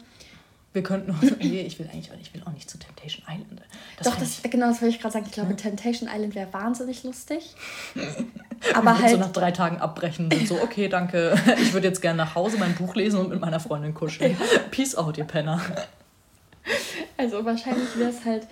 wir 0.74 0.84
könnten 0.84 1.12
auch, 1.12 1.22
nee, 1.40 1.62
ich 1.62 1.80
will 1.80 1.90
eigentlich 1.92 2.12
auch, 2.12 2.18
ich 2.22 2.34
will 2.34 2.42
auch 2.46 2.54
nicht 2.54 2.70
zu 2.70 2.80
Temptation 2.80 3.26
Island. 3.28 3.62
Das 3.98 4.08
Doch, 4.08 4.18
das, 4.18 4.42
genau, 4.42 4.68
das 4.68 4.82
wollte 4.82 4.96
ich 4.96 5.02
gerade 5.02 5.14
sagen. 5.14 5.26
Ich 5.28 5.34
glaube, 5.34 5.50
ja. 5.50 5.58
Temptation 5.58 6.10
Island 6.10 6.34
wäre 6.34 6.54
wahnsinnig 6.54 7.04
lustig. 7.04 7.56
aber 8.74 8.98
halt. 8.98 9.12
so 9.12 9.18
nach 9.18 9.34
drei 9.34 9.52
Tagen 9.52 9.80
abbrechen 9.80 10.32
und 10.32 10.48
so, 10.48 10.62
okay, 10.62 10.88
danke. 10.88 11.36
Ich 11.62 11.74
würde 11.74 11.88
jetzt 11.88 12.02
gerne 12.02 12.18
nach 12.18 12.36
Hause 12.36 12.58
mein 12.58 12.74
Buch 12.76 12.96
lesen 12.96 13.20
und 13.20 13.30
mit 13.30 13.42
meiner 13.42 13.60
Freundin 13.60 13.94
kuscheln. 13.94 14.32
Ja. 14.40 14.60
Peace 14.72 14.96
out, 14.96 15.18
ihr 15.18 15.26
Penner. 15.26 15.60
Also 17.18 17.44
wahrscheinlich 17.44 17.98
wäre 17.98 18.10
es 18.10 18.24
halt 18.24 18.48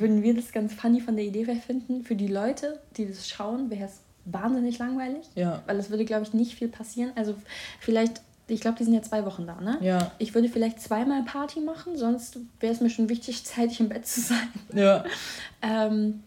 würden 0.00 0.22
wir 0.22 0.34
das 0.34 0.52
ganz 0.52 0.74
funny 0.74 1.00
von 1.00 1.16
der 1.16 1.24
Idee 1.24 1.44
finden. 1.44 2.02
Für 2.04 2.16
die 2.16 2.28
Leute, 2.28 2.80
die 2.96 3.06
das 3.06 3.28
schauen, 3.28 3.70
wäre 3.70 3.84
es 3.84 4.00
wahnsinnig 4.24 4.78
langweilig. 4.78 5.26
Ja. 5.34 5.62
Weil 5.66 5.78
es 5.78 5.90
würde, 5.90 6.04
glaube 6.04 6.24
ich, 6.24 6.34
nicht 6.34 6.54
viel 6.54 6.68
passieren. 6.68 7.12
Also 7.14 7.34
vielleicht, 7.80 8.20
ich 8.48 8.60
glaube, 8.60 8.78
die 8.78 8.84
sind 8.84 8.94
ja 8.94 9.02
zwei 9.02 9.24
Wochen 9.24 9.46
da, 9.46 9.60
ne? 9.60 9.78
Ja. 9.80 10.12
Ich 10.18 10.34
würde 10.34 10.48
vielleicht 10.48 10.80
zweimal 10.80 11.22
Party 11.22 11.60
machen, 11.60 11.96
sonst 11.96 12.38
wäre 12.60 12.72
es 12.72 12.80
mir 12.80 12.90
schon 12.90 13.08
wichtig, 13.08 13.44
zeitig 13.44 13.80
im 13.80 13.88
Bett 13.88 14.06
zu 14.06 14.20
sein. 14.20 14.48
Ja. 14.74 15.04
ähm, 15.62 16.22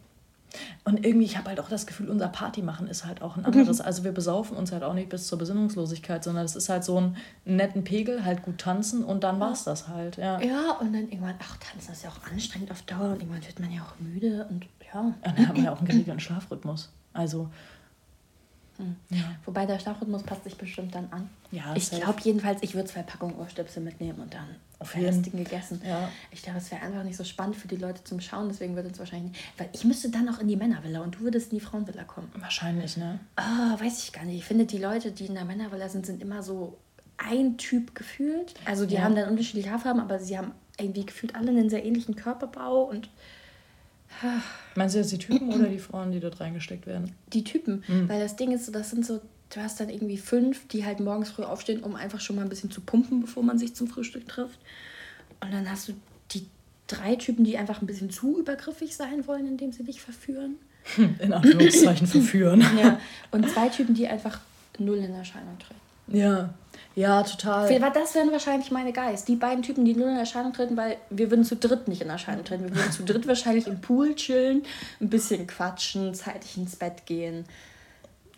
Und 0.83 1.05
irgendwie, 1.05 1.25
ich 1.25 1.37
habe 1.37 1.49
halt 1.49 1.59
auch 1.59 1.69
das 1.69 1.85
Gefühl, 1.85 2.09
unser 2.09 2.27
Party 2.27 2.61
machen 2.61 2.87
ist 2.87 3.05
halt 3.05 3.21
auch 3.21 3.37
ein 3.37 3.45
anderes. 3.45 3.81
Also 3.81 4.03
wir 4.03 4.11
besaufen 4.11 4.57
uns 4.57 4.71
halt 4.71 4.83
auch 4.83 4.93
nicht 4.93 5.09
bis 5.09 5.27
zur 5.27 5.37
Besinnungslosigkeit, 5.37 6.23
sondern 6.23 6.45
es 6.45 6.55
ist 6.55 6.69
halt 6.69 6.83
so 6.83 6.99
ein 6.99 7.17
netten 7.45 7.83
Pegel, 7.83 8.25
halt 8.25 8.41
gut 8.43 8.57
tanzen 8.57 9.03
und 9.03 9.23
dann 9.23 9.39
war 9.39 9.51
es 9.51 9.63
das 9.63 9.87
halt. 9.87 10.17
Ja. 10.17 10.41
ja, 10.41 10.71
und 10.79 10.93
dann 10.93 11.03
irgendwann, 11.03 11.35
ach, 11.39 11.57
tanzen 11.57 11.91
ist 11.91 12.03
ja 12.03 12.09
auch 12.09 12.31
anstrengend 12.31 12.71
auf 12.71 12.81
Dauer 12.83 13.11
und 13.11 13.21
irgendwann 13.21 13.45
wird 13.45 13.59
man 13.59 13.71
ja 13.71 13.81
auch 13.81 13.99
müde 13.99 14.47
und 14.49 14.65
ja. 14.93 15.01
Und 15.01 15.15
dann 15.23 15.47
haben 15.47 15.55
wir 15.55 15.63
ja 15.65 15.73
auch 15.73 15.79
einen 15.79 15.87
geregelten 15.87 16.19
Schlafrhythmus. 16.19 16.91
Also 17.13 17.49
hm. 18.79 18.95
Ja. 19.09 19.35
Wobei 19.45 19.65
der 19.65 19.77
Schlafrhythmus 19.77 20.23
passt 20.23 20.45
sich 20.45 20.55
bestimmt 20.55 20.95
dann 20.95 21.09
an. 21.11 21.29
Ja, 21.51 21.75
ich 21.75 21.91
glaube 21.91 22.19
jedenfalls, 22.23 22.63
ich 22.63 22.75
würde 22.75 22.87
zwei 22.87 23.03
Packungen 23.03 23.35
Ohrstöpsel 23.35 23.83
mitnehmen 23.83 24.19
und 24.19 24.33
dann 24.33 24.55
auf 24.79 24.95
jeden 24.95 25.21
Ding 25.21 25.43
gegessen. 25.43 25.81
Ja. 25.85 26.09
Ich 26.31 26.41
glaube, 26.41 26.59
es 26.59 26.71
wäre 26.71 26.81
einfach 26.81 27.03
nicht 27.03 27.17
so 27.17 27.25
spannend 27.25 27.57
für 27.57 27.67
die 27.67 27.75
Leute 27.75 28.01
zum 28.05 28.21
Schauen, 28.21 28.47
deswegen 28.47 28.75
würde 28.75 28.89
es 28.89 28.97
wahrscheinlich 28.97 29.33
nicht. 29.33 29.43
Weil 29.57 29.69
ich 29.73 29.83
müsste 29.83 30.09
dann 30.09 30.29
auch 30.29 30.39
in 30.39 30.47
die 30.47 30.55
Männervilla 30.55 31.01
und 31.01 31.15
du 31.15 31.19
würdest 31.19 31.51
in 31.51 31.59
die 31.59 31.65
Frauenvilla 31.65 32.05
kommen. 32.05 32.31
Wahrscheinlich, 32.35 32.95
ne? 32.95 33.19
Ah, 33.35 33.75
oh, 33.75 33.83
weiß 33.83 34.03
ich 34.03 34.13
gar 34.13 34.23
nicht. 34.23 34.37
Ich 34.37 34.45
finde, 34.45 34.65
die 34.65 34.77
Leute, 34.77 35.11
die 35.11 35.25
in 35.25 35.33
der 35.33 35.43
Männervilla 35.43 35.89
sind, 35.89 36.05
sind 36.05 36.21
immer 36.21 36.41
so 36.41 36.77
ein 37.17 37.57
Typ 37.57 37.93
gefühlt. 37.93 38.53
Also 38.63 38.85
die 38.85 38.95
ja. 38.95 39.01
haben 39.01 39.15
dann 39.15 39.29
unterschiedliche 39.29 39.69
Haarfarben, 39.71 40.01
aber 40.01 40.19
sie 40.19 40.37
haben 40.37 40.53
irgendwie 40.79 41.05
gefühlt 41.05 41.35
alle 41.35 41.49
einen 41.49 41.69
sehr 41.69 41.83
ähnlichen 41.83 42.15
Körperbau 42.15 42.83
und 42.83 43.09
Meinst 44.75 44.95
du 44.95 44.99
jetzt 44.99 45.11
die 45.11 45.17
Typen 45.17 45.53
oder 45.53 45.67
die 45.67 45.79
Frauen, 45.79 46.11
die 46.11 46.19
dort 46.19 46.39
reingesteckt 46.39 46.87
werden? 46.87 47.15
Die 47.33 47.43
Typen, 47.43 47.83
mhm. 47.87 48.09
weil 48.09 48.19
das 48.19 48.35
Ding 48.35 48.51
ist, 48.51 48.73
das 48.73 48.89
sind 48.89 49.05
so, 49.05 49.21
du 49.53 49.61
hast 49.61 49.79
dann 49.79 49.89
irgendwie 49.89 50.17
fünf, 50.17 50.67
die 50.67 50.85
halt 50.85 50.99
morgens 50.99 51.29
früh 51.29 51.43
aufstehen, 51.43 51.83
um 51.83 51.95
einfach 51.95 52.19
schon 52.19 52.35
mal 52.35 52.43
ein 52.43 52.49
bisschen 52.49 52.71
zu 52.71 52.81
pumpen, 52.81 53.21
bevor 53.21 53.43
man 53.43 53.57
sich 53.57 53.75
zum 53.75 53.87
Frühstück 53.87 54.27
trifft. 54.27 54.59
Und 55.41 55.53
dann 55.53 55.69
hast 55.69 55.87
du 55.87 55.93
die 56.31 56.45
drei 56.87 57.15
Typen, 57.15 57.43
die 57.43 57.57
einfach 57.57 57.81
ein 57.81 57.87
bisschen 57.87 58.09
zu 58.09 58.39
übergriffig 58.39 58.95
sein 58.95 59.25
wollen, 59.27 59.47
indem 59.47 59.71
sie 59.71 59.83
dich 59.83 60.01
verführen. 60.01 60.55
Hm, 60.95 61.15
in 61.19 61.33
Anführungszeichen 61.33 62.07
verführen. 62.07 62.63
Ja. 62.77 62.99
Und 63.31 63.49
zwei 63.49 63.69
Typen, 63.69 63.93
die 63.95 64.07
einfach 64.07 64.39
null 64.77 64.97
in 64.97 65.13
Erscheinung 65.13 65.57
treten. 65.59 66.17
Ja, 66.17 66.53
ja, 66.99 67.23
total. 67.23 67.79
Das 67.93 68.13
wären 68.13 68.31
wahrscheinlich 68.33 68.71
meine 68.71 68.91
Geist. 68.91 69.29
Die 69.29 69.37
beiden 69.37 69.63
Typen, 69.63 69.85
die 69.85 69.93
nur 69.93 70.09
in 70.09 70.17
Erscheinung 70.17 70.51
treten, 70.51 70.75
weil 70.75 70.97
wir 71.09 71.31
würden 71.31 71.45
zu 71.45 71.55
dritt 71.55 71.87
nicht 71.87 72.01
in 72.01 72.09
Erscheinung 72.09 72.43
treten. 72.43 72.65
Wir 72.65 72.75
würden 72.75 72.91
zu 72.91 73.05
dritt 73.05 73.25
wahrscheinlich 73.25 73.67
im 73.67 73.79
Pool 73.79 74.15
chillen, 74.15 74.63
ein 74.99 75.09
bisschen 75.09 75.47
quatschen, 75.47 76.13
zeitig 76.13 76.57
ins 76.57 76.75
Bett 76.75 77.05
gehen. 77.05 77.45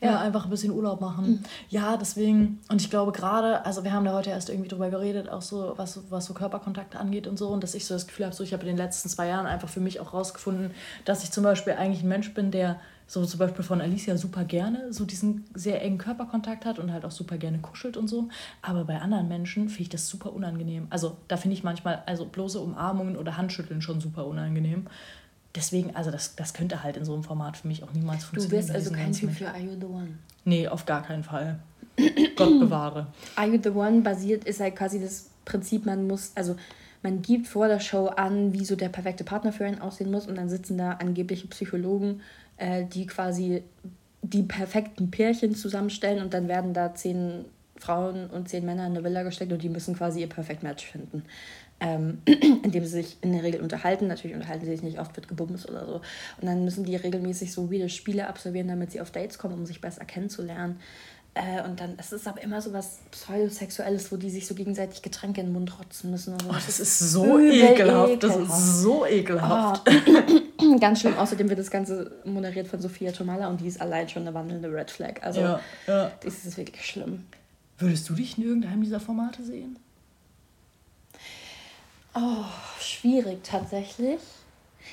Ja, 0.02 0.12
ja 0.12 0.20
einfach 0.20 0.46
ein 0.46 0.50
bisschen 0.50 0.72
Urlaub 0.72 1.00
machen. 1.00 1.26
Mhm. 1.26 1.44
Ja, 1.70 1.96
deswegen, 1.98 2.60
und 2.70 2.82
ich 2.82 2.90
glaube 2.90 3.12
gerade, 3.12 3.66
also 3.66 3.84
wir 3.84 3.94
haben 3.94 4.06
da 4.06 4.14
heute 4.14 4.32
erst 4.32 4.50
irgendwie 4.50 4.70
drüber 4.70 4.90
geredet, 4.90 5.30
auch 5.30 5.42
so, 5.42 5.74
was, 5.78 6.00
was 6.10 6.26
so 6.26 6.34
Körperkontakte 6.34 7.00
angeht 7.00 7.28
und 7.28 7.38
so, 7.38 7.50
und 7.50 7.64
dass 7.64 7.76
ich 7.76 7.86
so 7.86 7.94
das 7.94 8.08
Gefühl 8.08 8.26
habe, 8.26 8.36
so 8.36 8.44
ich 8.44 8.54
habe 8.54 8.64
in 8.64 8.70
den 8.70 8.78
letzten 8.78 9.10
zwei 9.10 9.28
Jahren 9.28 9.46
einfach 9.46 9.70
für 9.70 9.80
mich 9.80 10.00
auch 10.00 10.14
rausgefunden, 10.14 10.72
dass 11.06 11.24
ich 11.24 11.32
zum 11.32 11.44
Beispiel 11.44 11.74
eigentlich 11.74 12.04
ein 12.04 12.10
Mensch 12.10 12.34
bin, 12.34 12.52
der 12.52 12.80
so 13.12 13.26
zum 13.26 13.40
Beispiel 13.40 13.66
von 13.66 13.82
Alicia 13.82 14.16
super 14.16 14.46
gerne 14.46 14.94
so 14.94 15.04
diesen 15.04 15.44
sehr 15.54 15.82
engen 15.82 15.98
Körperkontakt 15.98 16.64
hat 16.64 16.80
und 16.80 16.94
halt 16.94 17.04
auch 17.04 17.12
super 17.12 17.38
gerne 17.38 17.60
kuschelt 17.60 17.98
und 17.98 18.08
so. 18.08 18.30
Aber 18.62 18.86
bei 18.86 19.02
anderen 19.02 19.28
Menschen 19.28 19.68
finde 19.68 19.82
ich 19.82 19.90
das 19.90 20.08
super 20.08 20.32
unangenehm. 20.32 20.88
Also 20.90 21.18
da 21.28 21.36
finde 21.36 21.56
ich 21.56 21.64
manchmal, 21.64 22.04
also 22.06 22.24
bloße 22.26 22.58
Umarmungen 22.62 23.18
oder 23.18 23.36
Handschütteln 23.36 23.82
schon 23.82 24.00
super 24.00 24.26
unangenehm. 24.28 24.88
Deswegen, 25.56 25.96
also 25.96 26.12
das, 26.12 26.36
das 26.36 26.54
könnte 26.54 26.84
halt 26.84 26.98
in 26.98 27.06
so 27.06 27.14
einem 27.14 27.24
Format 27.24 27.58
für 27.58 27.68
mich 27.68 27.84
auch 27.84 27.92
niemals 27.94 28.24
funktionieren. 28.24 28.68
Du 28.68 28.74
wirst 28.74 28.76
also 28.76 28.92
kein 28.92 29.12
Typ 29.12 29.32
für 29.32 29.50
Are 29.50 29.60
You 29.60 29.76
The 29.80 29.86
One? 29.86 30.18
Nee, 30.46 30.68
auf 30.68 30.86
gar 30.86 31.04
keinen 31.04 31.24
Fall. 31.24 31.60
Gott 32.36 32.60
bewahre. 32.60 33.08
Are 33.36 33.48
You 33.48 33.60
The 33.62 33.70
One 33.72 34.02
basiert, 34.02 34.46
ist 34.46 34.60
halt 34.60 34.76
quasi 34.76 35.02
das 35.02 35.30
Prinzip, 35.44 35.86
man 35.86 36.08
muss, 36.08 36.32
also 36.36 36.56
man 37.04 37.22
gibt 37.22 37.48
vor 37.48 37.68
der 37.68 37.80
Show 37.80 38.08
an, 38.08 38.54
wie 38.54 38.64
so 38.64 38.76
der 38.76 38.90
perfekte 38.90 39.24
Partner 39.24 39.52
für 39.52 39.66
einen 39.66 39.82
aussehen 39.82 40.12
muss 40.12 40.28
und 40.28 40.36
dann 40.36 40.50
sitzen 40.50 40.78
da 40.78 40.92
angebliche 40.94 41.48
Psychologen 41.48 42.22
äh, 42.62 42.86
die 42.86 43.08
quasi 43.08 43.64
die 44.22 44.44
perfekten 44.44 45.10
Pärchen 45.10 45.56
zusammenstellen 45.56 46.22
und 46.22 46.34
dann 46.34 46.48
werden 46.48 46.74
da 46.74 46.94
zehn 46.94 47.46
Frauen 47.76 48.30
und 48.30 48.50
zehn 48.50 48.64
Männer 48.64 48.86
in 48.86 48.92
eine 48.92 49.04
Villa 49.04 49.24
gesteckt 49.24 49.52
und 49.52 49.64
die 49.64 49.70
müssen 49.70 49.96
quasi 49.96 50.22
ihr 50.22 50.30
Perfect 50.30 50.62
Match 50.62 50.86
finden. 50.86 51.24
Ähm, 51.84 52.22
indem 52.26 52.86
sie 52.86 53.02
sich 53.02 53.18
in 53.22 53.34
der 53.34 53.42
Regel 53.42 53.60
unterhalten. 53.60 54.08
Natürlich 54.08 54.36
unterhalten 54.36 54.66
sie 54.66 54.72
sich 54.72 54.84
nicht, 54.84 55.00
oft 55.00 55.16
wird 55.16 55.28
gebumst 55.28 55.68
oder 55.68 55.86
so. 55.88 55.96
Und 55.96 56.48
dann 56.48 56.64
müssen 56.64 56.84
die 56.84 56.96
regelmäßig 56.96 57.52
so 57.52 57.68
viele 57.68 57.90
Spiele 57.90 58.28
absolvieren, 58.28 58.68
damit 58.68 58.92
sie 58.92 59.02
auf 59.02 59.10
Dates 59.10 59.40
kommen, 59.40 59.56
um 59.56 59.66
sich 59.66 59.82
besser 59.82 60.06
kennenzulernen. 60.06 60.80
Äh, 61.34 61.64
und 61.64 61.80
dann, 61.80 61.96
es 61.98 62.12
ist 62.12 62.28
aber 62.28 62.44
immer 62.44 62.62
so 62.62 62.74
was 62.74 63.00
Pseudosexuelles, 63.12 64.12
wo 64.12 64.18
die 64.18 64.30
sich 64.30 64.46
so 64.46 64.54
gegenseitig 64.54 65.02
Getränke 65.02 65.40
in 65.40 65.48
den 65.48 65.54
Mund 65.54 65.80
rotzen 65.80 66.12
müssen. 66.12 66.34
Und 66.34 66.42
so. 66.42 66.50
Oh, 66.50 66.54
das, 66.54 66.66
das 66.66 66.80
ist 66.80 67.00
so 67.00 67.40
ekelhaft. 67.40 68.12
ekelhaft. 68.12 68.24
Das 68.24 68.36
ist 68.36 68.82
so 68.82 69.06
ekelhaft. 69.06 69.90
Oh. 69.90 70.78
Ganz 70.80 71.00
schlimm. 71.00 71.18
Außerdem 71.18 71.50
wird 71.50 71.60
das 71.60 71.72
Ganze 71.72 72.12
moderiert 72.26 72.68
von 72.68 72.82
Sophia 72.82 73.12
Tomala 73.12 73.48
und 73.48 73.62
die 73.62 73.68
ist 73.68 73.82
allein 73.82 74.10
schon 74.10 74.24
eine 74.24 74.34
wandelnde 74.34 74.72
Red 74.72 74.92
Flag. 74.92 75.24
Also, 75.24 75.42
ja, 75.42 75.60
ja. 75.88 76.12
das 76.22 76.46
ist 76.46 76.58
wirklich 76.58 76.86
schlimm. 76.86 77.26
Würdest 77.78 78.10
du 78.10 78.14
dich 78.14 78.38
in 78.38 78.44
irgendeinem 78.44 78.84
dieser 78.84 79.00
Formate 79.00 79.44
sehen? 79.44 79.78
Oh, 82.16 82.46
schwierig 82.80 83.44
tatsächlich. 83.44 84.41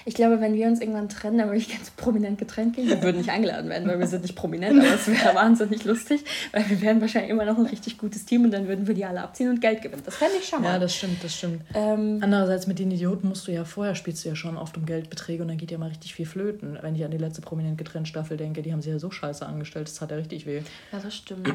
Ich 0.04 0.14
glaube, 0.14 0.40
wenn 0.40 0.54
wir 0.54 0.66
uns 0.66 0.80
irgendwann 0.80 1.08
trennen, 1.08 1.38
dann 1.38 1.48
würde 1.48 1.58
ich 1.58 1.68
ganz 1.70 1.90
prominent 1.90 2.38
getrennt 2.38 2.76
gehen. 2.76 2.88
Wir 2.88 3.02
würden 3.02 3.18
nicht 3.18 3.30
eingeladen 3.30 3.68
werden, 3.70 3.88
weil 3.88 3.98
wir 3.98 4.06
sind 4.06 4.22
nicht 4.22 4.36
prominent, 4.36 4.78
aber 4.80 4.94
es 4.94 5.06
wäre 5.06 5.34
wahnsinnig 5.34 5.84
lustig, 5.84 6.24
weil 6.52 6.68
wir 6.68 6.80
wären 6.80 7.00
wahrscheinlich 7.00 7.30
immer 7.30 7.44
noch 7.44 7.58
ein 7.58 7.66
richtig 7.66 7.98
gutes 7.98 8.24
Team 8.24 8.44
und 8.44 8.50
dann 8.50 8.68
würden 8.68 8.86
wir 8.86 8.94
die 8.94 9.04
alle 9.04 9.22
abziehen 9.22 9.50
und 9.50 9.60
Geld 9.60 9.82
gewinnen. 9.82 10.02
Das 10.04 10.16
fände 10.16 10.34
ich 10.40 10.46
schon 10.48 10.62
mal. 10.62 10.72
Ja, 10.74 10.78
das 10.78 10.94
stimmt, 10.94 11.22
das 11.22 11.34
stimmt. 11.34 11.62
Ähm, 11.74 12.18
Andererseits 12.20 12.66
mit 12.66 12.78
den 12.78 12.90
Idioten 12.90 13.28
musst 13.28 13.46
du 13.46 13.52
ja 13.52 13.64
vorher 13.64 13.94
spielst 13.94 14.24
du 14.24 14.28
ja 14.30 14.36
schon 14.36 14.56
oft 14.56 14.76
um 14.76 14.86
Geldbeträge 14.86 15.42
und 15.42 15.48
dann 15.48 15.58
geht 15.58 15.70
ja 15.70 15.78
mal 15.78 15.88
richtig 15.88 16.14
viel 16.14 16.26
flöten. 16.26 16.78
Wenn 16.80 16.94
ich 16.94 17.04
an 17.04 17.10
die 17.10 17.18
letzte 17.18 17.40
prominent 17.40 17.78
getrennt 17.78 18.08
Staffel 18.08 18.36
denke, 18.36 18.62
die 18.62 18.72
haben 18.72 18.82
sie 18.82 18.90
ja 18.90 18.98
so 18.98 19.10
scheiße 19.10 19.44
angestellt, 19.46 19.88
das 19.88 20.00
hat 20.00 20.10
ja 20.10 20.16
richtig 20.16 20.46
weh. 20.46 20.62
Ja, 20.92 20.98
das 21.02 21.14
stimmt. 21.14 21.48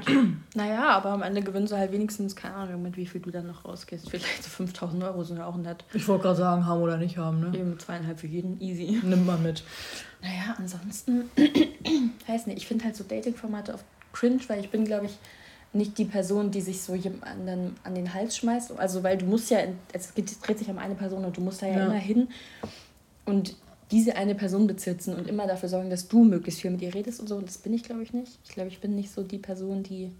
naja, 0.56 0.89
aber 0.89 1.10
am 1.10 1.21
Ende 1.21 1.41
gewinnst 1.41 1.71
du 1.71 1.77
halt 1.77 1.91
wenigstens, 1.91 2.36
keine 2.36 2.56
Ahnung, 2.56 2.82
mit 2.82 2.97
wie 2.97 3.06
viel 3.06 3.21
du 3.21 3.32
dann 3.32 3.47
noch 3.47 3.65
rausgehst. 3.65 4.10
Vielleicht 4.10 4.43
so 4.43 4.49
5000 4.49 5.03
Euro 5.03 5.23
sind 5.23 5.38
ja 5.38 5.45
auch 5.45 5.56
nett. 5.56 5.84
Ich 5.93 6.08
wollte 6.08 6.23
gerade 6.23 6.38
sagen, 6.38 6.65
haben 6.65 6.82
oder 6.82 6.97
nicht 6.97 7.17
haben, 7.17 7.39
ne? 7.39 7.58
Eben 7.58 7.79
zweieinhalb 7.79 8.19
für 8.19 8.27
jeden, 8.34 8.62
easy. 8.62 9.00
Nimmt 9.04 9.26
man 9.26 9.41
mit. 9.43 9.63
Naja, 10.22 10.56
ansonsten, 10.58 11.30
weiß 12.28 12.48
nicht, 12.48 12.58
ich 12.58 12.67
finde 12.67 12.86
halt 12.86 12.96
so 12.96 13.04
Dating-Formate 13.04 13.74
oft 13.74 13.86
cringe, 14.12 14.41
weil 14.48 14.60
ich 14.60 14.69
bin, 14.69 14.86
glaube 14.86 15.06
ich, 15.06 15.17
nicht 15.74 15.98
die 15.98 16.06
Person, 16.06 16.52
die 16.52 16.62
sich 16.62 16.82
so 16.82 16.93
jemanden 16.93 17.76
an 17.84 17.96
den 17.96 18.13
Hals 18.13 18.38
schmeißt. 18.38 18.78
Also, 18.78 19.04
weil 19.04 19.17
du 19.17 19.26
musst 19.26 19.50
ja, 19.50 19.60
es 19.91 20.13
dreht 20.13 20.60
sich 20.60 20.69
um 20.69 20.78
eine 20.78 20.96
Person 20.96 21.26
und 21.26 21.36
du 21.36 21.41
musst 21.41 21.62
da 21.62 21.67
ja, 21.67 21.78
ja. 21.78 21.86
immer 21.86 21.96
hin 21.96 22.28
und 23.26 23.56
diese 23.91 24.15
eine 24.15 24.36
Person 24.36 24.67
besitzen 24.67 25.13
und 25.15 25.28
immer 25.28 25.46
dafür 25.46 25.69
sorgen, 25.69 25.89
dass 25.89 26.08
du 26.08 26.24
möglichst 26.24 26.62
viel 26.62 26.72
mit 26.72 26.82
ihr 26.82 26.93
redest 26.93 27.19
und 27.19 27.28
so. 27.28 27.36
Und 27.36 27.48
das 27.48 27.58
bin 27.58 27.74
ich, 27.74 27.84
glaube 27.84 28.04
ich, 28.04 28.13
nicht. 28.13 28.39
Ich 28.43 28.52
glaube, 28.52 28.69
ich 28.69 28.80
bin 28.82 28.96
nicht 28.96 29.12
so 29.12 29.24
die 29.24 29.38
Person, 29.38 29.84
die 29.84 30.12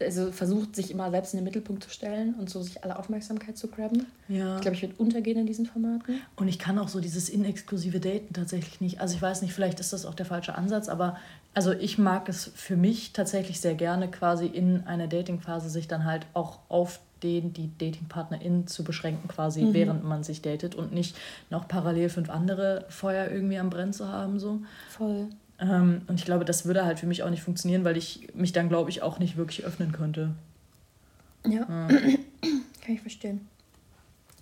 also 0.00 0.30
versucht, 0.30 0.76
sich 0.76 0.90
immer 0.90 1.10
selbst 1.10 1.34
in 1.34 1.38
den 1.38 1.44
Mittelpunkt 1.44 1.82
zu 1.82 1.90
stellen 1.90 2.34
und 2.34 2.48
so 2.48 2.62
sich 2.62 2.84
alle 2.84 2.98
Aufmerksamkeit 2.98 3.56
zu 3.56 3.68
grabben. 3.68 4.06
Ja. 4.28 4.56
Ich 4.56 4.62
glaube, 4.62 4.76
ich 4.76 4.82
würde 4.82 4.94
untergehen 4.98 5.38
in 5.38 5.46
diesen 5.46 5.66
Formaten. 5.66 6.20
Und 6.36 6.48
ich 6.48 6.58
kann 6.58 6.78
auch 6.78 6.88
so 6.88 7.00
dieses 7.00 7.28
inexklusive 7.28 7.98
Daten 7.98 8.32
tatsächlich 8.32 8.80
nicht. 8.80 9.00
Also 9.00 9.16
ich 9.16 9.22
weiß 9.22 9.42
nicht, 9.42 9.52
vielleicht 9.52 9.80
ist 9.80 9.92
das 9.92 10.06
auch 10.06 10.14
der 10.14 10.26
falsche 10.26 10.54
Ansatz, 10.54 10.88
aber 10.88 11.16
also 11.54 11.72
ich 11.72 11.98
mag 11.98 12.28
es 12.28 12.52
für 12.54 12.76
mich 12.76 13.12
tatsächlich 13.12 13.60
sehr 13.60 13.74
gerne, 13.74 14.08
quasi 14.08 14.46
in 14.46 14.84
einer 14.86 15.08
Datingphase 15.08 15.68
sich 15.68 15.88
dann 15.88 16.04
halt 16.04 16.26
auch 16.34 16.60
auf 16.68 17.00
den, 17.22 17.52
die 17.52 17.70
DatingpartnerInnen 17.78 18.68
zu 18.68 18.84
beschränken, 18.84 19.26
quasi, 19.26 19.62
mhm. 19.62 19.74
während 19.74 20.04
man 20.04 20.22
sich 20.22 20.40
datet 20.40 20.76
und 20.76 20.92
nicht 20.92 21.16
noch 21.50 21.66
parallel 21.66 22.10
fünf 22.10 22.30
andere 22.30 22.84
Feuer 22.88 23.28
irgendwie 23.28 23.58
am 23.58 23.70
Brennen 23.70 23.92
zu 23.92 24.08
haben. 24.08 24.38
So. 24.38 24.60
Voll. 24.90 25.26
Ähm, 25.60 26.02
und 26.06 26.20
ich 26.20 26.24
glaube, 26.24 26.44
das 26.44 26.64
würde 26.64 26.84
halt 26.84 27.00
für 27.00 27.06
mich 27.06 27.22
auch 27.22 27.30
nicht 27.30 27.42
funktionieren, 27.42 27.84
weil 27.84 27.96
ich 27.96 28.28
mich 28.34 28.52
dann, 28.52 28.68
glaube 28.68 28.90
ich, 28.90 29.02
auch 29.02 29.18
nicht 29.18 29.36
wirklich 29.36 29.64
öffnen 29.64 29.92
könnte. 29.92 30.34
Ja. 31.44 31.66
ja. 31.68 31.88
Kann 31.88 32.94
ich 32.94 33.00
verstehen. 33.00 33.48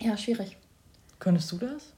Ja, 0.01 0.17
schwierig. 0.17 0.57
Könntest 1.19 1.51
du 1.53 1.59
das? 1.59 1.93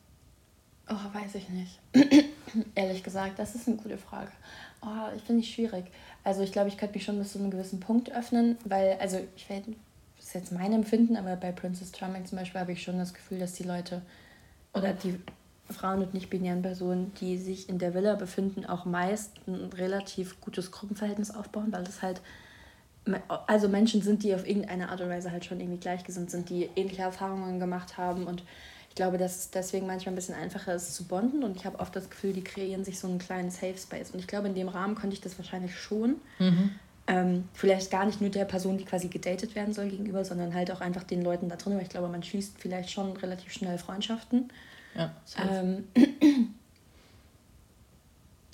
Oh, 0.89 0.95
weiß 1.13 1.35
ich 1.35 1.49
nicht. 1.49 1.81
Ehrlich 2.75 3.03
gesagt, 3.03 3.39
das 3.39 3.55
ist 3.55 3.69
eine 3.69 3.77
gute 3.77 3.99
Frage. 3.99 4.31
Oh, 4.81 5.15
ich 5.17 5.23
finde 5.23 5.43
es 5.43 5.49
schwierig. 5.49 5.87
Also 6.25 6.43
ich 6.43 6.53
glaube, 6.53 6.69
ich 6.69 6.79
könnte 6.79 6.95
mich 6.95 7.05
schon 7.05 7.19
bis 7.19 7.33
zu 7.33 7.39
einem 7.39 7.51
gewissen 7.51 7.81
Punkt 7.81 8.13
öffnen, 8.13 8.57
weil, 8.65 8.97
also 9.01 9.19
ich 9.37 9.51
weiß, 9.51 9.63
das 10.17 10.27
ist 10.27 10.35
jetzt 10.35 10.53
mein 10.53 10.73
Empfinden, 10.73 11.17
aber 11.17 11.37
bei 11.37 11.53
Princess 11.53 11.93
Charming 11.97 12.25
zum 12.27 12.39
Beispiel 12.39 12.61
habe 12.61 12.73
ich 12.73 12.83
schon 12.83 12.99
das 12.99 13.13
Gefühl, 13.13 13.41
dass 13.41 13.55
die 13.55 13.65
Leute 13.65 14.03
oder 14.73 14.93
die 14.93 15.19
Frauen 15.71 16.03
und 16.03 16.14
nicht-binären 16.14 16.62
Personen, 16.62 17.12
die 17.21 17.39
sich 17.39 17.69
in 17.69 17.79
der 17.79 17.95
Villa 17.95 18.14
befinden, 18.14 18.64
auch 18.64 18.85
meist 18.85 19.33
ein 19.47 19.71
relativ 19.77 20.41
gutes 20.41 20.71
Gruppenverhältnis 20.71 21.31
aufbauen, 21.31 21.69
weil 21.71 21.85
das 21.85 22.03
halt 22.03 22.21
also 23.47 23.69
Menschen 23.69 24.03
sind, 24.03 24.23
die 24.23 24.35
auf 24.35 24.47
irgendeine 24.47 24.91
Art 24.91 25.01
und 25.01 25.09
Weise 25.09 25.31
halt 25.31 25.45
schon 25.45 25.61
irgendwie 25.61 25.79
gleichgesinnt 25.79 26.31
sind, 26.31 26.51
die 26.51 26.69
ähnliche 26.77 27.03
Erfahrungen 27.03 27.59
gemacht 27.59 27.97
haben 27.97 28.27
und 28.27 28.43
ich 28.89 28.95
glaube, 28.95 29.19
dass 29.19 29.37
es 29.37 29.51
deswegen 29.51 29.87
manchmal 29.87 30.12
ein 30.12 30.16
bisschen 30.16 30.35
einfacher 30.35 30.75
ist 30.75 30.95
zu 30.95 31.05
bonden 31.05 31.45
und 31.45 31.57
ich 31.57 31.64
habe 31.64 31.79
oft 31.79 31.95
das 31.95 32.11
Gefühl, 32.11 32.33
die 32.33 32.43
kreieren 32.43 32.85
sich 32.85 32.99
so 32.99 33.07
einen 33.07 33.19
kleinen 33.19 33.51
Safe 33.51 33.77
Space 33.79 34.11
und 34.11 34.19
ich 34.19 34.27
glaube, 34.27 34.49
in 34.49 34.55
dem 34.55 34.69
Rahmen 34.69 34.95
könnte 34.95 35.14
ich 35.14 35.21
das 35.21 35.39
wahrscheinlich 35.39 35.77
schon. 35.77 36.16
Mhm. 36.39 36.71
Ähm, 37.07 37.49
vielleicht 37.55 37.91
gar 37.91 38.05
nicht 38.05 38.21
nur 38.21 38.29
der 38.29 38.45
Person, 38.45 38.77
die 38.77 38.85
quasi 38.85 39.09
gedatet 39.09 39.55
werden 39.55 39.73
soll 39.73 39.89
gegenüber, 39.89 40.27
sondern 40.27 40.53
halt 40.53 40.71
auch 40.71 40.83
einfach 40.83 41.05
den 41.05 41.23
Leuten 41.23 41.49
da 41.49 41.57
drin, 41.57 41.75
weil 41.75 41.83
ich 41.83 41.89
glaube, 41.89 42.09
man 42.09 42.23
schließt 42.23 42.57
vielleicht 42.59 42.91
schon 42.91 43.16
relativ 43.16 43.51
schnell 43.51 43.79
Freundschaften. 43.79 44.51
Ja, 44.99 45.12
ähm, 45.38 45.84